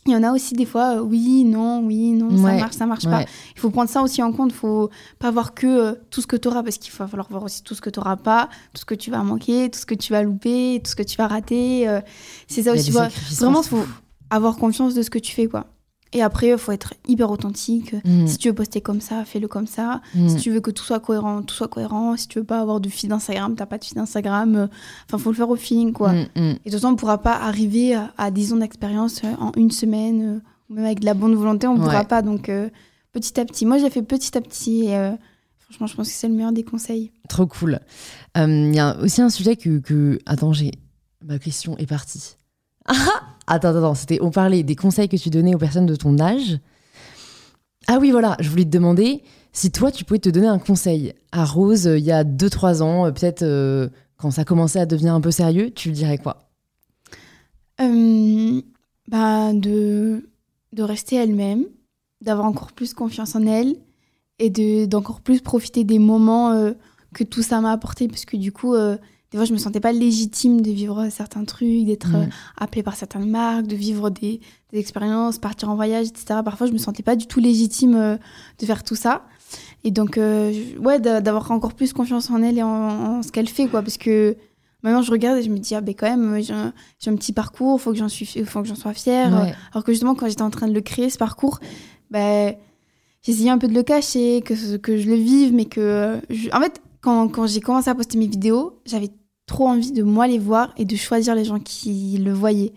il 0.08 0.12
y 0.12 0.16
en 0.16 0.22
a 0.22 0.32
aussi 0.32 0.54
des 0.54 0.64
fois, 0.64 0.96
euh, 0.96 1.00
oui, 1.00 1.44
non, 1.44 1.80
oui, 1.84 2.12
non, 2.12 2.30
ça 2.30 2.52
marche, 2.54 2.74
ça 2.74 2.86
marche 2.86 3.04
pas. 3.04 3.22
Il 3.54 3.60
faut 3.60 3.70
prendre 3.70 3.90
ça 3.90 4.02
aussi 4.02 4.22
en 4.22 4.32
compte. 4.32 4.50
Il 4.50 4.56
faut 4.56 4.90
pas 5.18 5.30
voir 5.30 5.54
que 5.54 5.66
euh, 5.66 5.94
tout 6.10 6.20
ce 6.20 6.26
que 6.26 6.36
tu 6.36 6.48
auras, 6.48 6.62
parce 6.62 6.78
qu'il 6.78 6.92
va 6.92 7.06
falloir 7.06 7.28
voir 7.30 7.42
aussi 7.42 7.62
tout 7.62 7.74
ce 7.74 7.80
que 7.80 7.90
tu 7.90 7.98
n'auras 8.00 8.16
pas, 8.16 8.48
tout 8.72 8.80
ce 8.80 8.84
que 8.84 8.94
tu 8.94 9.10
vas 9.10 9.22
manquer, 9.22 9.70
tout 9.70 9.78
ce 9.78 9.86
que 9.86 9.94
tu 9.94 10.12
vas 10.12 10.22
louper, 10.22 10.80
tout 10.84 10.90
ce 10.90 10.96
que 10.96 11.02
tu 11.02 11.16
vas 11.16 11.28
rater. 11.28 11.88
euh, 11.88 12.00
c'est 12.46 12.62
ça 12.62 12.74
Il 12.74 12.80
aussi. 12.80 12.90
Vraiment, 12.90 13.62
partout. 13.62 13.68
faut 13.68 13.84
avoir 14.30 14.56
confiance 14.56 14.94
de 14.94 15.02
ce 15.02 15.10
que 15.10 15.18
tu 15.18 15.32
fais, 15.32 15.46
quoi. 15.46 15.66
Et 16.12 16.22
après, 16.22 16.48
il 16.48 16.58
faut 16.58 16.72
être 16.72 16.94
hyper 17.06 17.30
authentique. 17.30 17.94
Mm. 18.04 18.26
Si 18.26 18.38
tu 18.38 18.48
veux 18.48 18.54
poster 18.54 18.80
comme 18.80 19.00
ça, 19.00 19.24
fais-le 19.26 19.46
comme 19.48 19.66
ça. 19.66 20.00
Mm. 20.14 20.28
Si 20.28 20.36
tu 20.36 20.50
veux 20.50 20.60
que 20.60 20.70
tout 20.70 20.84
soit 20.84 21.00
cohérent, 21.00 21.42
tout 21.42 21.54
soit 21.54 21.68
cohérent. 21.68 22.16
Si 22.16 22.28
tu 22.28 22.38
veux 22.38 22.44
pas 22.44 22.60
avoir 22.60 22.80
de 22.80 22.88
feed 22.88 23.12
Instagram, 23.12 23.54
t'as 23.56 23.66
pas 23.66 23.76
de 23.78 23.84
feed 23.84 23.98
Instagram. 23.98 24.68
Enfin, 25.06 25.18
faut 25.18 25.30
le 25.30 25.36
faire 25.36 25.50
au 25.50 25.56
feeling, 25.56 25.92
quoi. 25.92 26.12
Mm. 26.14 26.26
Et 26.36 26.40
de 26.54 26.58
toute 26.64 26.72
façon, 26.72 26.88
on 26.88 26.96
pourra 26.96 27.18
pas 27.18 27.36
arriver 27.36 27.94
à, 27.94 28.12
à 28.16 28.30
10 28.30 28.54
ans 28.54 28.56
d'expérience 28.56 29.22
euh, 29.24 29.34
en 29.38 29.52
une 29.56 29.70
semaine. 29.70 30.36
euh, 30.36 30.40
même 30.74 30.84
avec 30.84 31.00
de 31.00 31.04
la 31.06 31.14
bonne 31.14 31.34
volonté, 31.34 31.66
on 31.66 31.76
pourra 31.76 32.00
Ouais. 32.00 32.04
pas. 32.06 32.22
Donc, 32.22 32.48
euh, 32.48 32.68
petit 33.12 33.38
à 33.40 33.44
petit. 33.44 33.64
Moi, 33.66 33.78
j'ai 33.78 33.90
fait 33.90 34.02
petit 34.02 34.36
à 34.36 34.40
petit. 34.40 34.84
Et, 34.84 34.96
euh, 34.96 35.12
franchement, 35.58 35.86
je 35.86 35.94
pense 35.96 36.08
que 36.08 36.14
c'est 36.14 36.28
le 36.28 36.34
meilleur 36.34 36.52
des 36.52 36.62
conseils. 36.64 37.10
Trop 37.28 37.46
cool. 37.46 37.80
Euh, 38.36 38.46
Il 38.70 38.74
y 38.74 38.80
a 38.80 38.98
aussi 39.00 39.20
un 39.22 39.30
sujet 39.30 39.56
que. 39.56 39.78
que... 39.78 40.18
Attends, 40.26 40.52
j'ai. 40.52 40.70
Ma 41.24 41.38
question 41.38 41.76
est 41.78 41.86
partie. 41.86 42.36
Ah 42.86 42.94
Attends, 43.48 43.74
attends. 43.74 43.94
C'était. 43.94 44.18
On 44.22 44.30
parlait 44.30 44.62
des 44.62 44.76
conseils 44.76 45.08
que 45.08 45.16
tu 45.16 45.30
donnais 45.30 45.54
aux 45.54 45.58
personnes 45.58 45.86
de 45.86 45.96
ton 45.96 46.18
âge. 46.20 46.60
Ah 47.88 47.98
oui, 47.98 48.10
voilà. 48.10 48.36
Je 48.40 48.50
voulais 48.50 48.64
te 48.64 48.70
demander 48.70 49.22
si 49.52 49.72
toi, 49.72 49.90
tu 49.90 50.04
pouvais 50.04 50.20
te 50.20 50.28
donner 50.28 50.46
un 50.46 50.58
conseil 50.58 51.14
à 51.32 51.44
Rose 51.44 51.86
euh, 51.86 51.98
il 51.98 52.04
y 52.04 52.12
a 52.12 52.22
2-3 52.22 52.82
ans, 52.82 53.06
euh, 53.06 53.10
peut-être 53.10 53.42
euh, 53.42 53.88
quand 54.16 54.30
ça 54.30 54.44
commençait 54.44 54.78
à 54.78 54.86
devenir 54.86 55.14
un 55.14 55.20
peu 55.20 55.30
sérieux, 55.30 55.70
tu 55.74 55.88
lui 55.88 55.96
dirais 55.96 56.18
quoi? 56.18 56.38
Bah, 59.08 59.52
de, 59.54 60.28
de 60.74 60.82
rester 60.82 61.16
elle-même, 61.16 61.64
d'avoir 62.20 62.46
encore 62.46 62.72
plus 62.72 62.92
confiance 62.92 63.34
en 63.34 63.46
elle 63.46 63.76
et 64.38 64.50
de, 64.50 64.84
d'encore 64.84 65.22
plus 65.22 65.40
profiter 65.40 65.82
des 65.84 65.98
moments 65.98 66.72
que 67.14 67.24
tout 67.24 67.42
ça 67.42 67.60
m'a 67.60 67.72
apporté. 67.72 68.06
Parce 68.06 68.26
que 68.26 68.36
du 68.36 68.52
coup, 68.52 68.74
des 69.30 69.36
fois, 69.38 69.44
je 69.44 69.52
me 69.52 69.58
sentais 69.58 69.80
pas 69.80 69.92
légitime 69.92 70.60
de 70.62 70.70
vivre 70.70 71.08
certains 71.10 71.44
trucs, 71.44 71.84
d'être 71.84 72.14
euh, 72.14 72.24
Mm. 72.26 72.30
appelée 72.58 72.82
par 72.82 72.96
certaines 72.96 73.28
marques, 73.28 73.66
de 73.66 73.76
vivre 73.76 74.08
des, 74.10 74.40
des 74.72 74.78
expériences, 74.78 75.38
partir 75.38 75.68
en 75.68 75.74
voyage, 75.76 76.06
etc. 76.08 76.40
Parfois, 76.44 76.66
je 76.66 76.72
me 76.72 76.78
sentais 76.78 77.02
pas 77.02 77.14
du 77.16 77.26
tout 77.26 77.38
légitime 77.40 77.94
euh, 77.94 78.16
de 78.58 78.66
faire 78.66 78.82
tout 78.84 78.94
ça. 78.94 79.24
Et 79.84 79.90
donc, 79.90 80.16
euh, 80.18 80.52
ouais, 80.80 80.98
d'a- 80.98 81.20
d'avoir 81.20 81.50
encore 81.50 81.74
plus 81.74 81.92
confiance 81.92 82.30
en 82.30 82.42
elle 82.42 82.58
et 82.58 82.62
en, 82.62 83.18
en 83.18 83.22
ce 83.22 83.30
qu'elle 83.30 83.48
fait, 83.48 83.66
quoi. 83.68 83.82
Parce 83.82 83.96
que 83.98 84.36
maintenant, 84.82 85.02
je 85.02 85.10
regarde 85.10 85.38
et 85.38 85.42
je 85.42 85.50
me 85.50 85.58
dis, 85.58 85.74
ah, 85.74 85.80
ben 85.82 85.94
quand 85.94 86.08
même, 86.08 86.40
j'ai 86.42 86.52
un, 87.10 87.16
petit 87.16 87.32
parcours, 87.32 87.80
faut 87.80 87.92
que 87.92 87.98
j'en 87.98 88.08
suis, 88.08 88.24
fi- 88.26 88.44
faut 88.44 88.62
que 88.62 88.68
j'en 88.68 88.74
sois 88.76 88.94
fière. 88.94 89.30
Ouais. 89.32 89.54
Alors 89.72 89.84
que 89.84 89.92
justement, 89.92 90.14
quand 90.14 90.28
j'étais 90.28 90.42
en 90.42 90.50
train 90.50 90.68
de 90.68 90.72
le 90.74 90.80
créer, 90.80 91.10
ce 91.10 91.18
parcours, 91.18 91.60
ben, 92.10 92.54
j'essayais 93.22 93.50
un 93.50 93.58
peu 93.58 93.68
de 93.68 93.74
le 93.74 93.82
cacher, 93.82 94.40
que, 94.42 94.76
que 94.78 94.96
je 94.98 95.08
le 95.08 95.16
vive, 95.16 95.52
mais 95.54 95.66
que. 95.66 96.18
je- 96.30 96.48
En 96.52 96.60
fait, 96.60 96.80
quand, 97.00 97.28
quand 97.28 97.46
j'ai 97.46 97.60
commencé 97.60 97.88
à 97.88 97.94
poster 97.94 98.18
mes 98.18 98.26
vidéos, 98.26 98.80
j'avais 98.84 99.10
trop 99.48 99.66
envie 99.66 99.90
de 99.90 100.04
moi 100.04 100.28
les 100.28 100.38
voir 100.38 100.72
et 100.76 100.84
de 100.84 100.94
choisir 100.94 101.34
les 101.34 101.44
gens 101.44 101.58
qui 101.58 102.18
le 102.18 102.32
voyaient. 102.32 102.72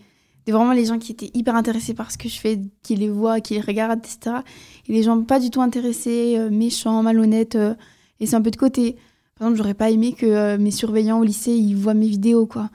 De 0.47 0.53
vraiment 0.53 0.73
les 0.73 0.85
gens 0.85 0.97
qui 0.97 1.11
étaient 1.11 1.29
hyper 1.35 1.55
intéressés 1.55 1.93
par 1.93 2.09
ce 2.11 2.17
que 2.17 2.27
je 2.27 2.39
fais, 2.39 2.59
qui 2.81 2.95
les 2.95 3.09
voient, 3.09 3.41
qui 3.41 3.53
les 3.53 3.61
regardent, 3.61 3.99
etc. 3.99 4.37
Et 4.87 4.93
les 4.93 5.03
gens 5.03 5.21
pas 5.21 5.39
du 5.39 5.51
tout 5.51 5.61
intéressés, 5.61 6.35
euh, 6.37 6.49
méchants, 6.49 7.03
malhonnêtes, 7.03 7.55
euh, 7.55 7.75
et 8.19 8.25
c'est 8.25 8.35
un 8.35 8.41
peu 8.41 8.49
de 8.49 8.55
côté. 8.55 8.95
Par 9.37 9.47
exemple, 9.47 9.57
j'aurais 9.59 9.75
pas 9.75 9.91
aimé 9.91 10.13
que 10.13 10.25
euh, 10.25 10.57
mes 10.57 10.71
surveillants 10.71 11.19
au 11.19 11.23
lycée, 11.23 11.51
ils 11.51 11.75
voient 11.75 11.93
mes 11.93 12.07
vidéos, 12.07 12.47
quoi. 12.47 12.69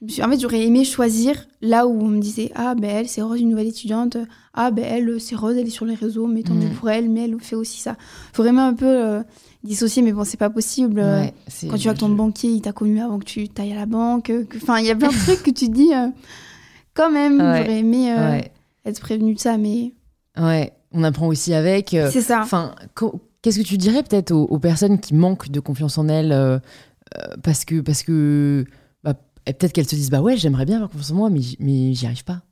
Je 0.00 0.04
me 0.04 0.10
suis... 0.10 0.22
En 0.22 0.28
fait, 0.28 0.38
j'aurais 0.38 0.66
aimé 0.66 0.84
choisir 0.84 1.46
là 1.62 1.86
où 1.86 2.02
on 2.02 2.08
me 2.08 2.20
disait 2.20 2.52
Ah, 2.54 2.74
ben 2.74 2.90
elle, 2.90 3.08
c'est 3.08 3.22
Rose, 3.22 3.40
une 3.40 3.48
nouvelle 3.48 3.68
étudiante. 3.68 4.18
Ah, 4.52 4.70
ben 4.70 4.84
elle, 4.84 5.20
c'est 5.20 5.36
Rose, 5.36 5.56
elle 5.56 5.66
est 5.66 5.70
sur 5.70 5.86
les 5.86 5.94
réseaux, 5.94 6.26
mais 6.26 6.42
tant 6.42 6.52
mieux 6.52 6.68
Mm. 6.68 6.74
pour 6.74 6.90
elle, 6.90 7.08
mais 7.08 7.22
elle 7.24 7.40
fait 7.40 7.56
aussi 7.56 7.80
ça. 7.80 7.96
Faut 8.34 8.42
vraiment 8.42 8.66
un 8.66 8.74
peu 8.74 9.22
dissocier, 9.66 10.02
mais 10.02 10.12
bon, 10.12 10.24
c'est 10.24 10.36
pas 10.36 10.50
possible. 10.50 10.98
euh, 11.00 11.22
Ouais, 11.22 11.34
Quand 11.68 11.76
tu 11.76 11.84
vois 11.84 11.94
que 11.94 11.98
ton 12.00 12.08
banquier, 12.08 12.50
il 12.50 12.60
t'a 12.62 12.72
connu 12.72 13.00
avant 13.00 13.18
que 13.18 13.24
tu 13.24 13.48
tailles 13.48 13.72
à 13.72 13.76
la 13.76 13.86
banque. 13.86 14.30
euh, 14.30 14.44
Enfin, 14.56 14.78
il 14.78 14.86
y 14.86 14.90
a 14.90 14.96
plein 14.96 15.10
de 15.10 15.18
trucs 15.18 15.42
que 15.42 15.50
tu 15.50 15.68
dis 15.68 15.92
euh, 15.94 16.08
Quand 16.94 17.10
même, 17.10 17.40
Ouais. 17.40 17.58
j'aurais 17.64 17.78
aimé 17.80 18.12
euh, 18.12 18.30
Ouais, 18.30 18.52
être 18.84 19.00
prévenu 19.00 19.34
de 19.34 19.38
ça, 19.40 19.56
mais 19.58 19.92
ouais. 20.38 20.72
On 20.92 21.02
apprend 21.04 21.26
aussi 21.26 21.52
avec. 21.52 21.92
euh, 21.94 22.10
c'est 22.10 22.22
ça. 22.22 22.40
Enfin, 22.42 22.74
qu'est-ce 23.42 23.58
que 23.58 23.64
tu 23.64 23.76
dirais 23.76 24.02
peut-être 24.02 24.30
aux, 24.32 24.44
aux 24.44 24.58
personnes 24.58 24.98
qui 24.98 25.14
manquent 25.14 25.50
de 25.50 25.60
confiance 25.60 25.98
en 25.98 26.08
elles 26.08 26.60
parce 27.42 27.64
que 27.64 27.80
parce 27.80 28.02
que 28.02 28.64
bah, 29.04 29.14
peut-être 29.44 29.72
qu'elles 29.72 29.88
se 29.88 29.94
disent 29.94 30.10
bah 30.10 30.20
ouais 30.20 30.36
j'aimerais 30.36 30.64
bien 30.64 30.76
avoir 30.76 30.90
confiance 30.90 31.10
en 31.12 31.14
moi 31.14 31.30
mais 31.30 31.92
j'y 31.94 32.06
arrive 32.06 32.24
pas. 32.24 32.42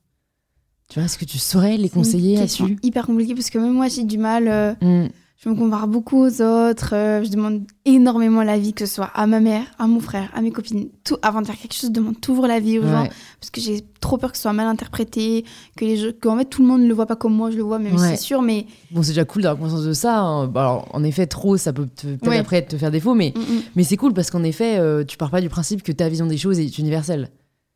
Tu 0.88 0.98
vois 0.98 1.06
est-ce 1.06 1.16
que 1.18 1.24
tu 1.24 1.38
saurais 1.38 1.76
les 1.76 1.88
conseiller 1.88 2.36
là-dessus? 2.36 2.76
hyper 2.82 3.06
compliqué 3.06 3.34
parce 3.34 3.48
que 3.50 3.58
même 3.58 3.72
moi, 3.72 3.88
j'ai 3.88 4.04
du 4.04 4.18
mal. 4.18 4.46
euh, 4.48 4.74
Mm. 4.82 5.08
Je 5.36 5.50
me 5.50 5.54
compare 5.56 5.88
beaucoup 5.88 6.18
aux 6.24 6.40
autres. 6.40 6.94
euh, 6.94 7.22
je 7.22 7.28
demande 7.28 7.64
énormément 7.84 8.42
l'avis, 8.42 8.72
que 8.72 8.86
ce 8.86 8.94
soit 8.94 9.10
à 9.14 9.26
ma 9.26 9.40
mère, 9.40 9.66
à 9.78 9.86
mon 9.86 10.00
frère, 10.00 10.30
à 10.32 10.40
mes 10.40 10.50
copines. 10.50 10.88
Tout, 11.02 11.16
avant 11.20 11.42
de 11.42 11.46
faire 11.46 11.58
quelque 11.58 11.74
chose, 11.74 11.90
je 11.90 11.92
demande 11.92 12.18
toujours 12.18 12.46
l'avis 12.46 12.78
aux 12.78 12.86
gens. 12.86 13.06
Parce 13.40 13.50
que 13.50 13.60
j'ai 13.60 13.84
trop 14.00 14.16
peur 14.16 14.30
que 14.30 14.38
ce 14.38 14.42
soit 14.44 14.54
mal 14.54 14.66
interprété, 14.68 15.44
que 15.76 15.84
les 15.84 16.14
qu'en 16.14 16.38
fait 16.38 16.46
tout 16.46 16.62
le 16.62 16.68
monde 16.68 16.82
ne 16.82 16.86
le 16.88 16.94
voit 16.94 17.04
pas 17.06 17.16
comme 17.16 17.34
moi, 17.34 17.50
je 17.50 17.56
le 17.56 17.62
vois, 17.62 17.78
même 17.78 17.98
si 17.98 18.02
Ouais. 18.04 18.16
c'est 18.16 18.22
sûr, 18.22 18.40
mais. 18.40 18.66
Bon 18.90 19.02
c'est 19.02 19.10
déjà 19.10 19.24
cool 19.26 19.42
d'avoir 19.42 19.60
conscience 19.60 19.84
de 19.84 19.92
ça. 19.92 20.20
hein. 20.20 20.46
Bah, 20.46 20.60
alors, 20.62 20.88
en 20.94 21.04
effet 21.04 21.26
trop 21.26 21.56
ça 21.58 21.72
peut 21.74 21.86
peut-être 21.86 22.26
Ouais. 22.26 22.38
après 22.38 22.64
te 22.64 22.76
faire 22.78 22.90
défaut 22.90 23.14
mais 23.14 23.34
Mm, 23.36 23.40
mm, 23.40 23.60
mais 23.76 23.84
c'est 23.84 23.96
cool 23.98 24.14
parce 24.14 24.30
qu'en 24.30 24.44
effet 24.44 24.78
euh, 24.78 25.04
tu 25.04 25.16
pars 25.18 25.30
pas 25.30 25.40
du 25.42 25.48
principe 25.50 25.82
que 25.82 25.92
ta 25.92 26.08
vision 26.08 26.26
des 26.26 26.38
choses 26.38 26.58
est 26.58 26.78
universelle. 26.78 27.28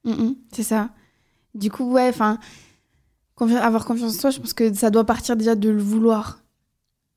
mm, 0.04 0.30
c'est 0.52 0.62
ça. 0.62 0.90
Du 1.54 1.70
coup, 1.70 1.90
ouais, 1.92 2.08
enfin, 2.08 2.38
avoir 3.60 3.84
confiance 3.84 4.14
en 4.16 4.20
soi, 4.20 4.30
je 4.30 4.38
pense 4.40 4.52
que 4.54 4.72
ça 4.72 4.90
doit 4.90 5.04
partir 5.04 5.36
déjà 5.36 5.54
de 5.54 5.68
le 5.68 5.82
vouloir. 5.82 6.40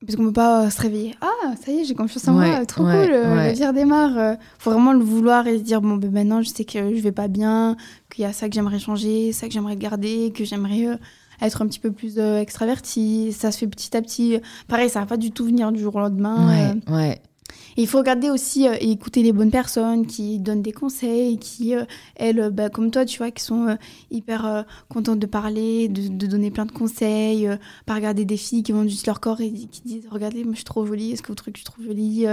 Parce 0.04 0.16
qu'on 0.16 0.24
peut 0.24 0.32
pas 0.32 0.64
euh, 0.66 0.70
se 0.70 0.80
réveiller. 0.80 1.14
Ah, 1.20 1.54
ça 1.64 1.70
y 1.70 1.78
est, 1.80 1.84
j'ai 1.84 1.94
confiance 1.94 2.26
en 2.28 2.36
Ouais, 2.38 2.50
moi, 2.50 2.66
trop 2.66 2.84
ouais, 2.84 3.04
cool, 3.06 3.14
euh, 3.14 3.36
ouais. 3.36 3.46
la 3.48 3.52
vie 3.52 3.66
redémarre. 3.66 4.18
Euh, 4.18 4.34
faut 4.58 4.70
vraiment 4.70 4.92
le 4.92 4.98
vouloir 5.04 5.46
et 5.46 5.58
se 5.58 5.62
dire, 5.62 5.80
bon, 5.80 5.96
ben 5.96 6.10
maintenant, 6.10 6.42
je 6.42 6.48
sais 6.48 6.64
que 6.64 6.94
je 6.94 7.00
vais 7.00 7.12
pas 7.12 7.28
bien, 7.28 7.76
qu'il 8.12 8.22
y 8.22 8.24
a 8.26 8.32
ça 8.32 8.48
que 8.48 8.54
j'aimerais 8.54 8.78
changer, 8.80 9.32
ça 9.32 9.46
que 9.46 9.52
j'aimerais 9.52 9.76
garder, 9.76 10.32
que 10.34 10.44
j'aimerais 10.44 10.86
euh, 10.88 10.96
être 11.40 11.62
un 11.62 11.66
petit 11.66 11.78
peu 11.78 11.92
plus 11.92 12.14
euh, 12.18 12.40
extraverti. 12.40 13.32
Ça 13.32 13.50
se 13.52 13.58
fait 13.58 13.66
petit 13.68 13.96
à 13.96 14.02
petit. 14.02 14.40
Pareil, 14.68 14.88
ça 14.88 15.00
va 15.00 15.06
pas 15.06 15.16
du 15.16 15.30
tout 15.30 15.44
venir 15.44 15.70
du 15.72 15.80
jour 15.80 15.94
au 15.94 16.00
lendemain. 16.00 16.48
euh, 16.48 16.92
Ouais 16.92 16.94
ouais. 16.96 17.22
Et 17.76 17.82
il 17.82 17.86
faut 17.88 17.98
regarder 17.98 18.30
aussi 18.30 18.66
euh, 18.68 18.74
et 18.80 18.90
écouter 18.90 19.22
les 19.22 19.32
bonnes 19.32 19.50
personnes 19.50 20.06
qui 20.06 20.38
donnent 20.38 20.62
des 20.62 20.72
conseils, 20.72 21.38
qui, 21.38 21.74
euh, 21.74 21.84
elles, 22.16 22.40
euh, 22.40 22.50
bah, 22.50 22.68
comme 22.70 22.90
toi, 22.90 23.04
tu 23.04 23.18
vois, 23.18 23.30
qui 23.30 23.42
sont 23.42 23.68
euh, 23.68 23.74
hyper 24.10 24.64
contentes 24.88 25.18
de 25.18 25.26
parler, 25.26 25.88
de, 25.88 26.08
de 26.08 26.26
donner 26.26 26.50
plein 26.50 26.66
de 26.66 26.72
conseils, 26.72 27.48
pas 27.86 27.94
regarder 27.94 28.24
des 28.24 28.36
filles 28.36 28.62
qui 28.62 28.72
vendent 28.72 28.88
juste 28.88 29.06
leur 29.06 29.20
corps 29.20 29.40
et 29.40 29.50
qui 29.50 29.82
disent 29.84 30.06
Regardez, 30.10 30.44
moi 30.44 30.52
je 30.52 30.58
suis 30.58 30.64
trop 30.64 30.84
jolie, 30.86 31.12
est-ce 31.12 31.22
que 31.22 31.28
vous 31.28 31.34
trouvez 31.34 31.52
que 31.52 31.58
je 31.58 31.64
suis 31.64 31.72
trop 31.72 31.82
jolie 31.82 32.26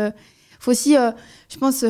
faut 0.62 0.72
aussi, 0.72 0.96
je 1.48 1.58
pense, 1.58 1.86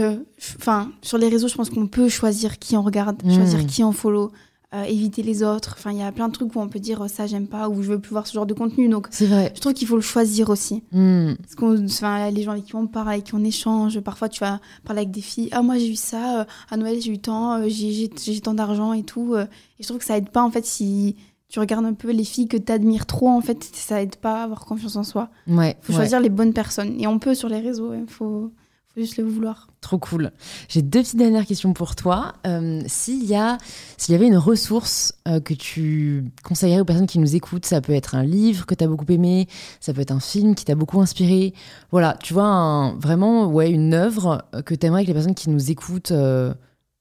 enfin, 0.59 0.91
sur 1.01 1.17
les 1.17 1.27
réseaux, 1.27 1.47
je 1.47 1.55
pense 1.55 1.71
qu'on 1.71 1.87
peut 1.87 2.07
choisir 2.07 2.59
qui 2.59 2.77
on 2.77 2.83
regarde, 2.83 3.19
Mm. 3.25 3.33
choisir 3.33 3.65
qui 3.65 3.83
on 3.83 3.91
follow, 3.91 4.31
euh, 4.75 4.83
éviter 4.83 5.23
les 5.23 5.41
autres. 5.41 5.75
Enfin, 5.77 5.91
il 5.91 5.97
y 5.97 6.03
a 6.03 6.11
plein 6.11 6.27
de 6.27 6.33
trucs 6.33 6.55
où 6.55 6.59
on 6.59 6.67
peut 6.67 6.79
dire 6.79 7.01
euh, 7.01 7.07
ça, 7.07 7.25
j'aime 7.25 7.47
pas, 7.47 7.69
ou 7.69 7.81
je 7.81 7.89
veux 7.89 7.99
plus 7.99 8.11
voir 8.11 8.27
ce 8.27 8.33
genre 8.33 8.45
de 8.45 8.53
contenu. 8.53 8.87
Donc, 8.87 9.07
C'est 9.09 9.25
vrai. 9.25 9.51
je 9.55 9.59
trouve 9.61 9.73
qu'il 9.73 9.87
faut 9.87 9.95
le 9.95 10.01
choisir 10.01 10.49
aussi. 10.49 10.83
Mm. 10.91 11.33
Parce 11.41 11.55
qu'on, 11.55 11.85
enfin, 11.85 12.29
les 12.29 12.43
gens 12.43 12.51
avec 12.51 12.65
qui 12.65 12.75
on 12.75 12.85
parle, 12.85 13.09
avec 13.09 13.23
qui 13.23 13.35
on 13.35 13.43
échange, 13.43 13.99
parfois 14.01 14.29
tu 14.29 14.41
vas 14.41 14.59
parler 14.83 15.01
avec 15.01 15.11
des 15.11 15.21
filles. 15.21 15.49
Ah, 15.51 15.63
moi 15.63 15.77
j'ai 15.77 15.89
eu 15.89 15.95
ça, 15.95 16.41
euh, 16.41 16.45
à 16.69 16.77
Noël 16.77 17.01
j'ai 17.01 17.11
eu 17.11 17.17
tant, 17.17 17.61
euh, 17.61 17.67
j'ai, 17.67 18.09
tant 18.41 18.53
d'argent 18.53 18.93
et 18.93 19.03
tout. 19.03 19.35
et 19.35 19.47
je 19.79 19.87
trouve 19.87 19.97
que 19.97 20.05
ça 20.05 20.17
aide 20.17 20.29
pas 20.29 20.43
en 20.43 20.51
fait 20.51 20.65
si 20.65 21.15
tu 21.49 21.59
regardes 21.59 21.85
un 21.85 21.93
peu 21.93 22.11
les 22.11 22.23
filles 22.23 22.47
que 22.47 22.57
tu 22.57 22.71
admires 22.71 23.07
trop, 23.07 23.29
en 23.29 23.41
fait, 23.41 23.63
ça 23.73 24.03
aide 24.03 24.17
pas 24.17 24.41
à 24.41 24.43
avoir 24.43 24.65
confiance 24.65 24.95
en 24.95 25.03
soi. 25.03 25.29
Ouais. 25.47 25.75
faut 25.81 25.93
ouais. 25.93 25.97
choisir 25.97 26.19
les 26.19 26.29
bonnes 26.29 26.53
personnes. 26.53 26.95
Et 26.99 27.07
on 27.07 27.17
peut 27.17 27.33
sur 27.33 27.49
les 27.49 27.59
réseaux, 27.59 27.91
il 27.95 28.05
faut, 28.05 28.05
faut 28.05 28.51
faut 28.99 29.05
juste 29.05 29.17
le 29.17 29.23
vouloir. 29.23 29.67
Trop 29.81 29.97
cool. 29.97 30.31
J'ai 30.67 30.81
deux 30.81 30.99
petites 31.01 31.15
dernières 31.17 31.45
questions 31.45 31.73
pour 31.73 31.95
toi. 31.95 32.33
Euh, 32.45 32.81
s'il 32.87 33.23
y 33.25 33.35
a, 33.35 33.57
s'il 33.97 34.11
y 34.11 34.15
avait 34.15 34.27
une 34.27 34.37
ressource 34.37 35.13
euh, 35.27 35.39
que 35.39 35.53
tu 35.53 36.25
conseillerais 36.43 36.81
aux 36.81 36.85
personnes 36.85 37.07
qui 37.07 37.19
nous 37.19 37.35
écoutent, 37.35 37.65
ça 37.65 37.79
peut 37.81 37.93
être 37.93 38.15
un 38.15 38.23
livre 38.23 38.65
que 38.65 38.75
tu 38.75 38.83
as 38.83 38.87
beaucoup 38.87 39.09
aimé, 39.09 39.47
ça 39.79 39.93
peut 39.93 40.01
être 40.01 40.11
un 40.11 40.19
film 40.19 40.53
qui 40.55 40.65
t'a 40.65 40.75
beaucoup 40.75 40.99
inspiré. 40.99 41.53
Voilà, 41.91 42.17
tu 42.21 42.33
vois, 42.33 42.43
un- 42.45 42.95
vraiment, 42.99 43.47
ouais, 43.47 43.71
une 43.71 43.93
œuvre 43.93 44.43
euh, 44.53 44.61
que 44.61 44.75
tu 44.75 44.85
aimerais 44.85 45.03
que 45.03 45.07
les 45.07 45.13
personnes 45.13 45.35
qui 45.35 45.49
nous 45.49 45.71
écoutent 45.71 46.11
euh, 46.11 46.53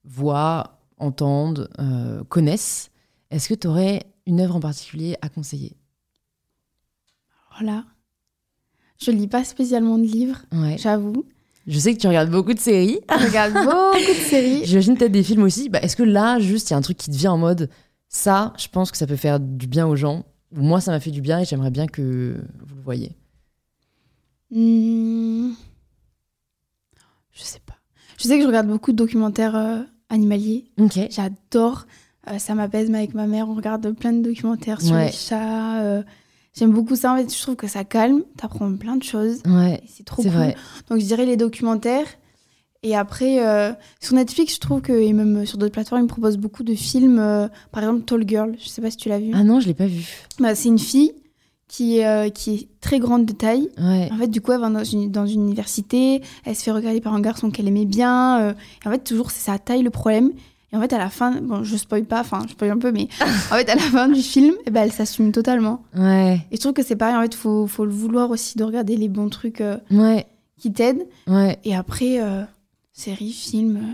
voient, 0.05 0.79
entendent, 0.97 1.69
connaissent. 2.29 2.89
Est-ce 3.31 3.47
que 3.49 3.53
tu 3.53 3.67
aurais 3.67 4.03
une 4.25 4.41
œuvre 4.41 4.55
en 4.55 4.59
particulier 4.59 5.15
à 5.21 5.29
conseiller? 5.29 5.75
Voilà. 7.51 7.83
Je 9.01 9.11
lis 9.11 9.27
pas 9.27 9.43
spécialement 9.45 9.97
de 9.97 10.03
livres, 10.03 10.39
Ouais. 10.51 10.77
j'avoue. 10.77 11.23
Je 11.69 11.77
sais 11.79 11.93
que 11.93 11.99
tu 11.99 12.07
regardes 12.07 12.31
beaucoup 12.31 12.53
de 12.53 12.59
séries. 12.59 12.99
Je 13.09 13.25
regarde 13.27 13.53
beaucoup 13.53 13.97
de 14.13 14.23
séries. 14.25 14.61
J'imagine 14.65 14.97
peut-être 14.97 15.11
des 15.11 15.23
films 15.23 15.43
aussi. 15.43 15.69
Bah, 15.69 15.79
Est-ce 15.81 15.95
que 15.95 16.03
là, 16.03 16.39
juste, 16.39 16.69
il 16.69 16.73
y 16.73 16.73
a 16.73 16.77
un 16.77 16.81
truc 16.81 16.97
qui 16.97 17.09
te 17.11 17.15
vient 17.15 17.31
en 17.31 17.37
mode 17.37 17.69
ça, 18.11 18.53
je 18.57 18.67
pense 18.67 18.89
que 18.91 18.97
ça 18.97 19.05
peut 19.05 19.15
faire 19.15 19.39
du 19.39 19.67
bien 19.67 19.85
aux 19.85 19.95
gens. 19.95 20.25
Ou 20.57 20.61
Moi, 20.61 20.81
ça 20.81 20.91
m'a 20.91 20.99
fait 20.99 21.11
du 21.11 21.21
bien 21.21 21.39
et 21.39 21.45
j'aimerais 21.45 21.69
bien 21.69 21.85
que 21.85 22.43
vous 22.65 22.75
le 22.75 22.81
voyez? 22.81 23.15
Hmm. 24.51 25.51
Je 27.31 27.43
sais 27.43 27.59
pas. 27.65 27.75
Je 28.17 28.23
sais 28.27 28.35
que 28.37 28.41
je 28.41 28.47
regarde 28.47 28.67
beaucoup 28.67 28.91
de 28.91 28.97
documentaires 28.97 29.55
euh, 29.55 29.83
animaliers. 30.09 30.65
Ok. 30.79 30.99
J'adore. 31.11 31.85
Euh, 32.29 32.39
ça 32.39 32.55
m'apaise 32.55 32.89
mais 32.89 32.97
avec 32.97 33.13
ma 33.13 33.27
mère. 33.27 33.47
On 33.47 33.53
regarde 33.55 33.91
plein 33.93 34.11
de 34.11 34.23
documentaires 34.23 34.81
sur 34.81 34.95
Ouais. 34.95 35.05
les 35.07 35.11
chats. 35.11 35.81
euh, 35.83 36.03
J'aime 36.59 36.71
beaucoup 36.71 36.95
ça. 36.97 37.13
En 37.13 37.17
fait, 37.17 37.33
je 37.33 37.41
trouve 37.41 37.55
que 37.55 37.67
ça 37.67 37.85
calme. 37.85 38.23
T'apprends 38.37 38.73
plein 38.75 38.97
de 38.97 39.03
choses. 39.03 39.41
Ouais, 39.47 39.81
c'est 39.87 40.03
trop 40.05 40.21
cool. 40.21 40.31
vrai. 40.31 40.55
Donc, 40.89 40.99
je 40.99 41.05
dirais 41.05 41.25
les 41.25 41.37
documentaires. 41.37 42.05
Et 42.83 42.95
après, 42.95 43.45
euh, 43.45 43.71
sur 44.01 44.15
Netflix, 44.15 44.55
je 44.55 44.59
trouve 44.59 44.81
que, 44.81 44.91
et 44.93 45.11
même 45.13 45.45
sur 45.45 45.57
d'autres 45.57 45.71
plateformes, 45.73 46.01
ils 46.01 46.03
me 46.05 46.09
proposent 46.09 46.37
beaucoup 46.37 46.63
de 46.63 46.75
films. 46.75 47.19
euh, 47.19 47.47
par 47.71 47.83
exemple, 47.83 48.03
Tall 48.03 48.27
Girl. 48.27 48.55
Je 48.61 48.67
sais 48.67 48.81
pas 48.81 48.91
si 48.91 48.97
tu 48.97 49.07
l'as 49.09 49.19
vu. 49.19 49.31
Ah 49.33 49.43
non, 49.43 49.59
je 49.59 49.67
l'ai 49.67 49.73
pas 49.73 49.87
vu. 49.87 50.05
Bah, 50.39 50.53
c'est 50.55 50.69
une 50.69 50.79
fille 50.79 51.13
qui, 51.67 51.97
est, 51.99 52.05
euh, 52.07 52.29
qui 52.29 52.55
est 52.55 52.67
très 52.81 52.99
grande 52.99 53.25
de 53.25 53.33
taille. 53.33 53.69
Ouais. 53.77 54.09
En 54.11 54.17
fait, 54.17 54.27
du 54.27 54.41
coup, 54.41 54.51
elle 54.51 54.61
va 54.61 54.69
dans 54.69 54.83
une, 54.83 55.11
dans 55.11 55.25
une 55.25 55.43
université, 55.43 56.21
elle 56.45 56.55
se 56.55 56.63
fait 56.63 56.71
regarder 56.71 56.99
par 57.01 57.13
un 57.13 57.21
garçon 57.21 57.51
qu'elle 57.51 57.67
aimait 57.67 57.85
bien. 57.85 58.49
et 58.51 58.87
en 58.87 58.91
fait, 58.91 59.03
toujours, 59.03 59.31
c'est 59.31 59.51
sa 59.51 59.59
taille 59.59 59.83
le 59.83 59.89
problème. 59.91 60.31
Et 60.71 60.77
en 60.77 60.81
fait, 60.81 60.93
à 60.93 60.97
la 60.99 61.09
fin, 61.09 61.41
bon, 61.41 61.63
je 61.63 61.75
spoil 61.77 62.03
pas, 62.05 62.21
enfin, 62.21 62.43
je 62.45 62.51
spoil 62.51 62.69
un 62.71 62.77
peu, 62.77 62.91
mais 62.91 63.07
en 63.21 63.55
fait, 63.55 63.69
à 63.69 63.75
la 63.75 63.81
fin 63.81 64.07
du 64.07 64.21
film, 64.21 64.53
eh 64.67 64.71
ben, 64.71 64.83
elle 64.83 64.91
s'assume 64.91 65.31
totalement. 65.31 65.81
Ouais. 65.95 66.41
Et 66.51 66.55
je 66.57 66.61
trouve 66.61 66.73
que 66.73 66.83
c'est 66.83 66.95
pareil, 66.95 67.15
en 67.15 67.21
fait, 67.21 67.33
faut, 67.33 67.65
faut 67.65 67.85
le 67.85 67.91
vouloir 67.91 68.29
aussi 68.29 68.57
de 68.57 68.63
regarder 68.63 68.95
les 68.95 69.09
bons 69.09 69.29
trucs 69.29 69.61
euh, 69.61 69.77
Ouais. 69.89 70.27
qui 70.59 70.71
t'aident. 70.71 71.07
Ouais. 71.27 71.57
Et 71.63 71.75
après, 71.75 72.21
euh, 72.21 72.43
séries, 72.93 73.31
films. 73.31 73.77
euh, 73.77 73.93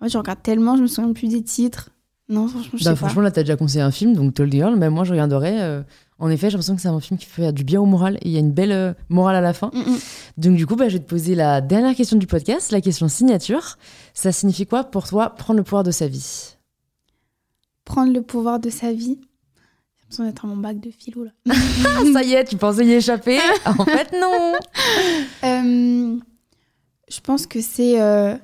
En 0.00 0.04
fait, 0.04 0.12
je 0.12 0.18
regarde 0.18 0.42
tellement, 0.42 0.76
je 0.76 0.82
me 0.82 0.86
souviens 0.86 1.12
plus 1.12 1.28
des 1.28 1.42
titres. 1.42 1.90
Non, 2.30 2.48
franchement, 2.48 2.78
je 2.78 2.84
Bah, 2.84 2.90
sais 2.92 2.96
franchement, 2.96 3.20
là, 3.20 3.30
t'as 3.30 3.42
déjà 3.42 3.56
conseillé 3.56 3.82
un 3.82 3.90
film, 3.90 4.14
donc 4.14 4.32
Told 4.32 4.50
Girl. 4.50 4.76
Même 4.76 4.94
moi, 4.94 5.04
je 5.04 5.10
regarderais. 5.12 5.60
euh, 5.60 5.82
En 6.18 6.30
effet, 6.30 6.48
j'ai 6.48 6.52
l'impression 6.52 6.76
que 6.76 6.82
c'est 6.82 6.88
un 6.88 7.00
film 7.00 7.18
qui 7.18 7.26
fait 7.26 7.52
du 7.52 7.64
bien 7.64 7.80
au 7.80 7.86
moral 7.86 8.16
et 8.22 8.28
il 8.28 8.30
y 8.30 8.36
a 8.36 8.40
une 8.40 8.52
belle 8.52 8.72
euh, 8.72 8.94
morale 9.08 9.34
à 9.36 9.40
la 9.40 9.52
fin. 9.52 9.70
Mm, 9.72 9.80
mm. 9.80 9.98
Donc, 10.36 10.56
du 10.56 10.66
coup, 10.66 10.76
bah, 10.76 10.88
je 10.88 10.94
vais 10.94 11.02
te 11.02 11.08
poser 11.08 11.34
la 11.34 11.60
dernière 11.60 11.94
question 11.94 12.16
du 12.16 12.26
podcast, 12.26 12.70
la 12.70 12.80
question 12.80 13.08
signature. 13.08 13.78
Ça 14.14 14.30
signifie 14.30 14.66
quoi 14.66 14.84
pour 14.84 15.08
toi 15.08 15.30
prendre 15.30 15.58
le 15.58 15.64
pouvoir 15.64 15.82
de 15.82 15.90
sa 15.90 16.06
vie? 16.06 16.56
Prendre 17.84 18.12
le 18.12 18.22
pouvoir 18.22 18.60
de 18.60 18.70
sa 18.70 18.92
vie? 18.92 19.18
J'ai 19.18 20.02
l'impression 20.02 20.24
d'être 20.24 20.44
à 20.44 20.48
mon 20.48 20.56
bac 20.56 20.78
de 20.78 20.90
philo, 20.90 21.24
là. 21.24 21.30
Ah, 21.84 22.02
ça 22.12 22.22
y 22.22 22.34
est, 22.34 22.44
tu 22.44 22.56
pensais 22.56 22.86
y 22.86 22.92
échapper? 22.92 23.38
En 23.66 23.84
fait, 23.84 24.12
non 24.12 24.52
Euh, 25.42 26.16
je 27.08 27.20
pense 27.20 27.46
que 27.46 27.60
c'est 27.60 28.00
euh, 28.00 28.36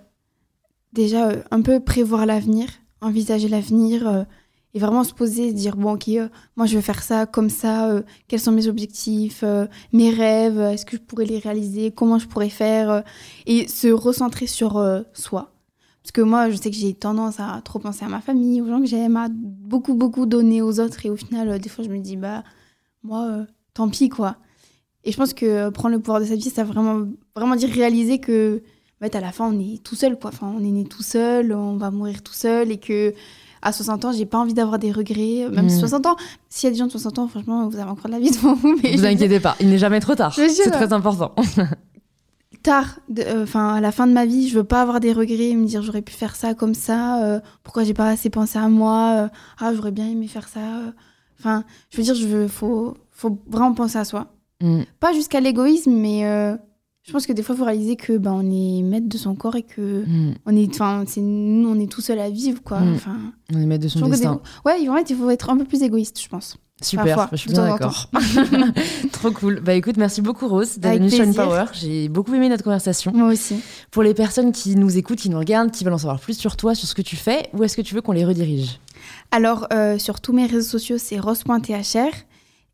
déjà 0.93 1.31
un 1.53 1.62
peu 1.62 1.79
prévoir 1.79 2.27
l'avenir, 2.27 2.68
envisager 3.01 3.49
l'avenir 3.49 4.27
et 4.75 4.79
vraiment 4.79 5.05
se 5.05 5.12
poser, 5.12 5.53
dire 5.53 5.77
bon 5.77 5.95
ok, 5.95 6.09
euh, 6.09 6.29
moi 6.57 6.66
je 6.66 6.77
veux 6.77 6.83
faire 6.83 7.03
ça 7.03 7.27
comme 7.27 7.51
ça, 7.51 7.91
euh, 7.91 8.03
quels 8.29 8.41
sont 8.41 8.53
mes 8.53 8.68
objectifs, 8.68 9.43
euh, 9.43 9.66
mes 9.93 10.11
rêves, 10.11 10.61
est-ce 10.61 10.87
que 10.87 10.97
je 10.97 11.03
pourrais 11.03 11.25
les 11.25 11.39
réaliser, 11.39 11.91
comment 11.91 12.18
je 12.18 12.29
pourrais 12.29 12.51
faire 12.51 13.03
et 13.47 13.66
se 13.68 13.89
recentrer 13.89 14.47
sur 14.47 14.83
soi. 15.12 15.53
Parce 16.03 16.12
que 16.12 16.23
moi, 16.23 16.49
je 16.51 16.57
sais 16.57 16.71
que 16.71 16.77
j'ai 16.77 16.95
tendance 16.95 17.41
à 17.41 17.61
trop 17.62 17.79
penser 17.79 18.05
à 18.05 18.09
ma 18.09 18.21
famille, 18.21 18.62
aux 18.62 18.66
gens 18.66 18.81
que 18.81 18.87
j'aime, 18.87 19.16
à 19.16 19.29
beaucoup, 19.31 19.95
beaucoup 19.95 20.25
donner 20.25 20.62
aux 20.62 20.81
autres. 20.81 21.05
Et 21.05 21.11
au 21.11 21.16
final, 21.16 21.59
des 21.59 21.68
fois, 21.68 21.85
je 21.85 21.91
me 21.91 21.99
dis, 21.99 22.16
bah, 22.16 22.43
moi, 23.03 23.45
tant 23.75 23.89
pis, 23.91 24.09
quoi. 24.09 24.37
Et 25.05 25.12
je 25.12 25.16
pense 25.16 25.35
que 25.35 25.68
prendre 25.68 25.95
le 25.95 26.01
pouvoir 26.01 26.21
de 26.21 26.25
sa 26.25 26.37
vie, 26.37 26.49
ça 26.49 26.64
vraiment, 26.64 27.07
vraiment 27.37 27.55
dire 27.55 27.68
réaliser 27.68 28.18
que, 28.18 28.62
fait, 29.01 29.14
à 29.14 29.21
la 29.21 29.31
fin, 29.31 29.53
on 29.53 29.61
est 29.61 29.83
tout 29.83 29.95
seul, 29.95 30.18
quoi. 30.18 30.31
Enfin, 30.33 30.53
on 30.57 30.61
est 30.61 30.71
né 30.71 30.85
tout 30.85 31.03
seul, 31.03 31.53
on 31.53 31.77
va 31.77 31.91
mourir 31.91 32.23
tout 32.23 32.33
seul, 32.33 32.71
et 32.71 32.79
que 32.79 33.12
à 33.63 33.73
60 33.73 34.05
ans, 34.07 34.13
j'ai 34.13 34.27
pas 34.27 34.39
envie 34.39 34.55
d'avoir 34.55 34.79
des 34.79 34.91
regrets. 34.93 35.49
Même 35.51 35.67
Mm. 35.67 35.71
60 35.71 36.07
ans, 36.07 36.17
s'il 36.49 36.67
y 36.67 36.69
a 36.69 36.73
des 36.73 36.79
gens 36.79 36.87
de 36.87 36.91
60 36.93 37.19
ans, 37.19 37.29
franchement, 37.29 37.69
vous 37.69 37.77
avez 37.79 37.91
encore 37.91 38.07
de 38.07 38.13
la 38.13 38.19
vie 38.21 38.31
devant 38.31 38.55
vous. 38.55 38.77
Mais 38.83 38.97
Vous 38.97 39.05
inquiétez 39.05 39.41
pas, 39.41 39.57
il 39.61 39.69
n'est 39.69 39.79
jamais 39.79 40.01
trop 40.01 40.15
tard. 40.15 40.35
C'est 40.35 40.71
très 40.71 40.93
important. 40.93 41.35
tard, 42.63 42.99
euh, 43.19 43.45
enfin 43.45 43.75
à 43.75 43.81
la 43.81 43.91
fin 43.91 44.07
de 44.07 44.13
ma 44.13 44.27
vie, 44.27 44.49
je 44.49 44.55
veux 44.57 44.65
pas 44.65 44.83
avoir 44.83 45.01
des 45.01 45.13
regrets, 45.15 45.49
et 45.51 45.57
me 45.57 45.65
dire 45.67 45.83
j'aurais 45.83 46.03
pu 46.03 46.13
faire 46.13 46.37
ça 46.37 46.53
comme 46.55 46.75
ça, 46.75 47.25
euh, 47.25 47.41
pourquoi 47.63 47.85
j'ai 47.85 47.95
pas 47.95 48.09
assez 48.09 48.29
pensé 48.29 48.59
à 48.59 48.69
moi, 48.69 49.15
euh, 49.17 49.29
ah 49.61 49.73
j'aurais 49.75 49.93
bien 49.93 50.07
aimé 50.07 50.27
faire 50.27 50.47
ça. 50.49 50.61
euh. 50.61 50.91
Enfin, 51.39 51.65
je 51.91 51.97
veux 51.97 52.03
dire, 52.03 52.15
je 52.15 52.27
veux, 52.27 52.49
faut, 52.49 52.95
faut 53.13 53.39
vraiment 53.49 53.73
penser 53.73 53.97
à 53.97 54.05
soi. 54.05 54.27
Mm. 54.61 54.81
Pas 55.01 55.15
jusqu'à 55.15 55.41
l'égoïsme, 55.41 55.91
mais 55.93 56.23
je 57.03 57.12
pense 57.12 57.26
que 57.26 57.32
des 57.32 57.42
fois, 57.42 57.55
il 57.55 57.59
faut 57.59 57.64
réaliser 57.64 57.96
que 57.96 58.16
ben 58.18 58.32
on 58.32 58.51
est 58.51 58.82
maître 58.82 59.09
de 59.09 59.16
son 59.18 59.34
corps 59.34 59.57
et 59.57 59.62
que 59.62 60.05
Mm. 60.07 60.34
on 60.46 60.57
est, 60.57 60.68
enfin, 60.70 61.05
c'est 61.07 61.20
nous, 61.20 61.68
on 61.68 61.78
est 61.80 61.90
tout 61.90 62.01
seul 62.03 62.18
à 62.18 62.28
vivre, 62.30 62.62
quoi. 62.62 62.80
Mm. 62.80 62.94
Enfin, 62.94 63.16
On 63.55 63.61
est 63.61 63.66
maître 63.66 63.84
de 63.84 63.88
son 63.88 64.01
que 64.01 64.05
des- 64.07 64.11
destin. 64.12 64.40
ouais, 64.64 64.88
en 64.88 64.94
fait, 64.96 65.11
il 65.11 65.16
faut 65.16 65.30
être 65.30 65.48
un 65.51 65.57
peu 65.57 65.64
plus 65.64 65.82
égoïste, 65.82 66.20
je 66.22 66.28
pense. 66.28 66.57
Super, 66.82 67.14
Parfois, 67.14 67.28
je 67.36 67.42
suis 67.42 67.51
bien 67.51 67.66
d'accord. 67.66 68.11
Trop 69.12 69.30
cool. 69.32 69.61
Bah 69.61 69.74
écoute, 69.74 69.98
merci 69.98 70.22
beaucoup 70.22 70.48
Rose 70.48 70.78
d'être 70.78 70.94
venue 70.98 71.11
sur. 71.11 71.34
Power. 71.34 71.64
J'ai 71.74 72.09
beaucoup 72.09 72.32
aimé 72.34 72.48
notre 72.48 72.64
conversation. 72.64 73.12
Moi 73.14 73.28
aussi. 73.32 73.57
Pour 73.90 74.03
les 74.03 74.14
personnes 74.14 74.51
qui 74.53 74.76
nous 74.76 74.96
écoutent, 74.96 75.18
qui 75.18 75.28
nous 75.28 75.38
regardent, 75.38 75.70
qui 75.72 75.84
veulent 75.84 75.92
en 75.92 75.98
savoir 75.98 76.18
plus 76.20 76.38
sur 76.38 76.57
toi, 76.57 76.74
sur 76.74 76.88
ce 76.88 76.94
que 76.94 77.03
tu 77.03 77.16
fais, 77.16 77.51
où 77.53 77.62
est-ce 77.64 77.76
que 77.76 77.82
tu 77.82 77.94
veux 77.94 78.01
qu'on 78.01 78.12
les 78.12 78.24
redirige? 78.24 78.80
Alors, 79.30 79.66
euh, 79.74 79.98
sur 79.98 80.20
tous 80.22 80.32
mes 80.32 80.46
réseaux 80.46 80.66
sociaux, 80.68 80.96
c'est 80.98 81.18
rose.thr. 81.18 82.14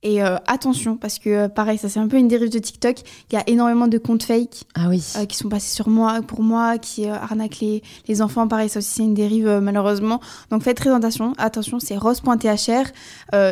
Et 0.02 0.22
euh, 0.22 0.36
attention, 0.46 0.96
parce 0.96 1.18
que 1.18 1.30
euh, 1.30 1.48
pareil, 1.48 1.78
ça 1.78 1.88
c'est 1.88 1.98
un 1.98 2.06
peu 2.06 2.16
une 2.16 2.28
dérive 2.28 2.50
de 2.50 2.58
TikTok. 2.58 2.96
Il 3.30 3.34
y 3.34 3.38
a 3.38 3.42
énormément 3.48 3.88
de 3.88 3.98
comptes 3.98 4.22
fake 4.22 4.64
Ah 4.74 4.88
oui. 4.88 5.02
euh, 5.16 5.24
qui 5.24 5.36
sont 5.36 5.48
passés 5.48 5.74
sur 5.74 5.88
moi, 5.88 6.20
pour 6.22 6.42
moi, 6.42 6.78
qui 6.78 7.06
euh, 7.08 7.14
arnaquent 7.14 7.58
les, 7.60 7.82
les 8.06 8.22
enfants. 8.22 8.46
Pareil, 8.46 8.68
ça 8.68 8.78
aussi 8.78 8.90
c'est 8.90 9.02
une 9.02 9.14
dérive 9.14 9.48
malheureusement. 9.62 10.20
Donc 10.50 10.62
faites 10.62 10.76
très 10.76 10.90
attention. 10.90 11.32
Attention, 11.38 11.80
c'est 11.80 11.96
rose.thr. 11.96 12.92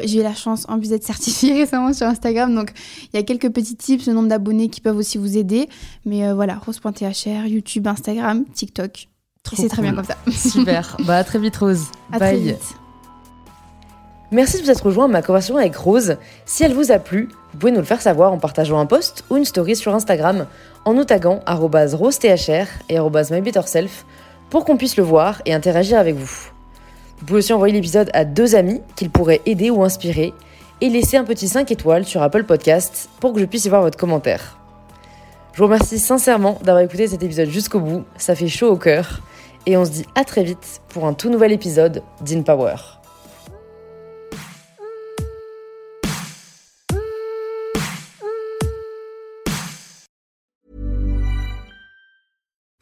J'ai 0.05 0.21
eu 0.21 0.23
la 0.23 0.35
chance 0.35 0.65
en 0.69 0.79
plus 0.79 0.91
d'être 0.91 1.03
certifiée 1.05 1.55
récemment 1.65 1.93
sur 1.93 2.07
Instagram. 2.07 2.55
Donc 2.55 2.73
il 3.13 3.17
y 3.17 3.19
a 3.19 3.23
quelques 3.25 3.51
petits 3.51 3.75
tips, 3.77 4.07
le 4.07 4.13
nombre 4.13 4.29
d'abonnés 4.29 4.69
qui 4.69 4.81
peuvent 4.81 4.97
aussi 4.99 5.19
vous 5.19 5.37
aider. 5.37 5.69
Mais 6.05 6.33
voilà, 6.33 6.57
rose.thr, 6.65 7.47
YouTube, 7.47 7.87
Instagram, 7.89 8.45
TikTok. 8.55 9.09
Trop 9.43 9.57
Et 9.57 9.61
c'est 9.63 9.69
très 9.69 9.83
bien 9.83 9.95
comme 9.95 10.05
ça. 10.05 10.17
Super. 10.31 10.97
bah 11.05 11.17
à 11.17 11.25
très 11.25 11.39
vite 11.39 11.57
Rose. 11.57 11.87
À 12.13 12.19
Bye. 12.19 12.39
très 12.43 12.53
vite. 12.53 12.84
Merci 14.31 14.59
de 14.59 14.65
vous 14.65 14.71
être 14.71 14.87
rejoint 14.87 15.05
à 15.05 15.09
ma 15.09 15.23
conversation 15.23 15.59
avec 15.59 15.77
Rose. 15.77 16.17
Si 16.47 16.65
elle 16.65 16.73
vous 16.73 16.91
a 16.91 16.99
plu, 16.99 17.29
vous 17.53 17.59
pouvez 17.59 17.73
nous 17.73 17.79
le 17.79 17.85
faire 17.85 18.01
savoir 18.01 18.33
en 18.33 18.39
partageant 18.39 18.79
un 18.79 18.87
post 18.87 19.25
ou 19.31 19.37
une 19.37 19.45
story 19.45 19.77
sur 19.77 19.95
Instagram 19.95 20.47
en 20.85 20.95
nous 20.95 21.05
taguant 21.05 21.41
rosethr 21.47 22.69
et 22.89 22.99
mybetterself 22.99 24.07
pour 24.51 24.65
qu'on 24.65 24.77
puisse 24.77 24.97
le 24.97 25.05
voir 25.05 25.43
et 25.45 25.53
interagir 25.53 25.99
avec 25.99 26.17
vous. 26.17 26.51
Vous 27.19 27.27
pouvez 27.27 27.39
aussi 27.39 27.53
envoyer 27.53 27.75
l'épisode 27.75 28.11
à 28.15 28.25
deux 28.25 28.55
amis 28.55 28.81
qu'il 28.97 29.11
pourrait 29.11 29.43
aider 29.47 29.71
ou 29.71 29.85
inspirer 29.85 30.33
et 30.81 30.89
laisser 30.89 31.17
un 31.17 31.25
petit 31.25 31.49
5 31.49 31.71
étoiles 31.71 32.05
sur 32.05 32.23
Apple 32.23 32.45
Podcast 32.45 33.11
pour 33.21 33.33
que 33.35 33.41
je 33.41 33.45
puisse 33.45 33.67
y 33.67 33.69
voir 33.69 33.83
votre 33.83 33.99
commentaire. 33.99 34.59
Je 35.53 35.59
vous 35.59 35.65
remercie 35.65 35.99
sincèrement 35.99 36.59
d'avoir 36.65 36.83
écouté 36.83 37.07
cet 37.07 37.23
épisode 37.23 37.49
jusqu'au 37.49 37.79
bout, 37.79 38.05
ça 38.17 38.35
fait 38.35 38.49
chaud 38.49 38.71
au 38.71 38.77
cœur 38.77 39.21
et 39.67 39.77
on 39.77 39.85
se 39.85 39.91
dit 39.91 40.07
à 40.15 40.25
très 40.25 40.43
vite 40.43 40.81
pour 40.89 41.07
un 41.07 41.13
tout 41.13 41.31
nouvel 41.31 41.53
épisode 41.53 42.03
d'InPower. 42.21 43.04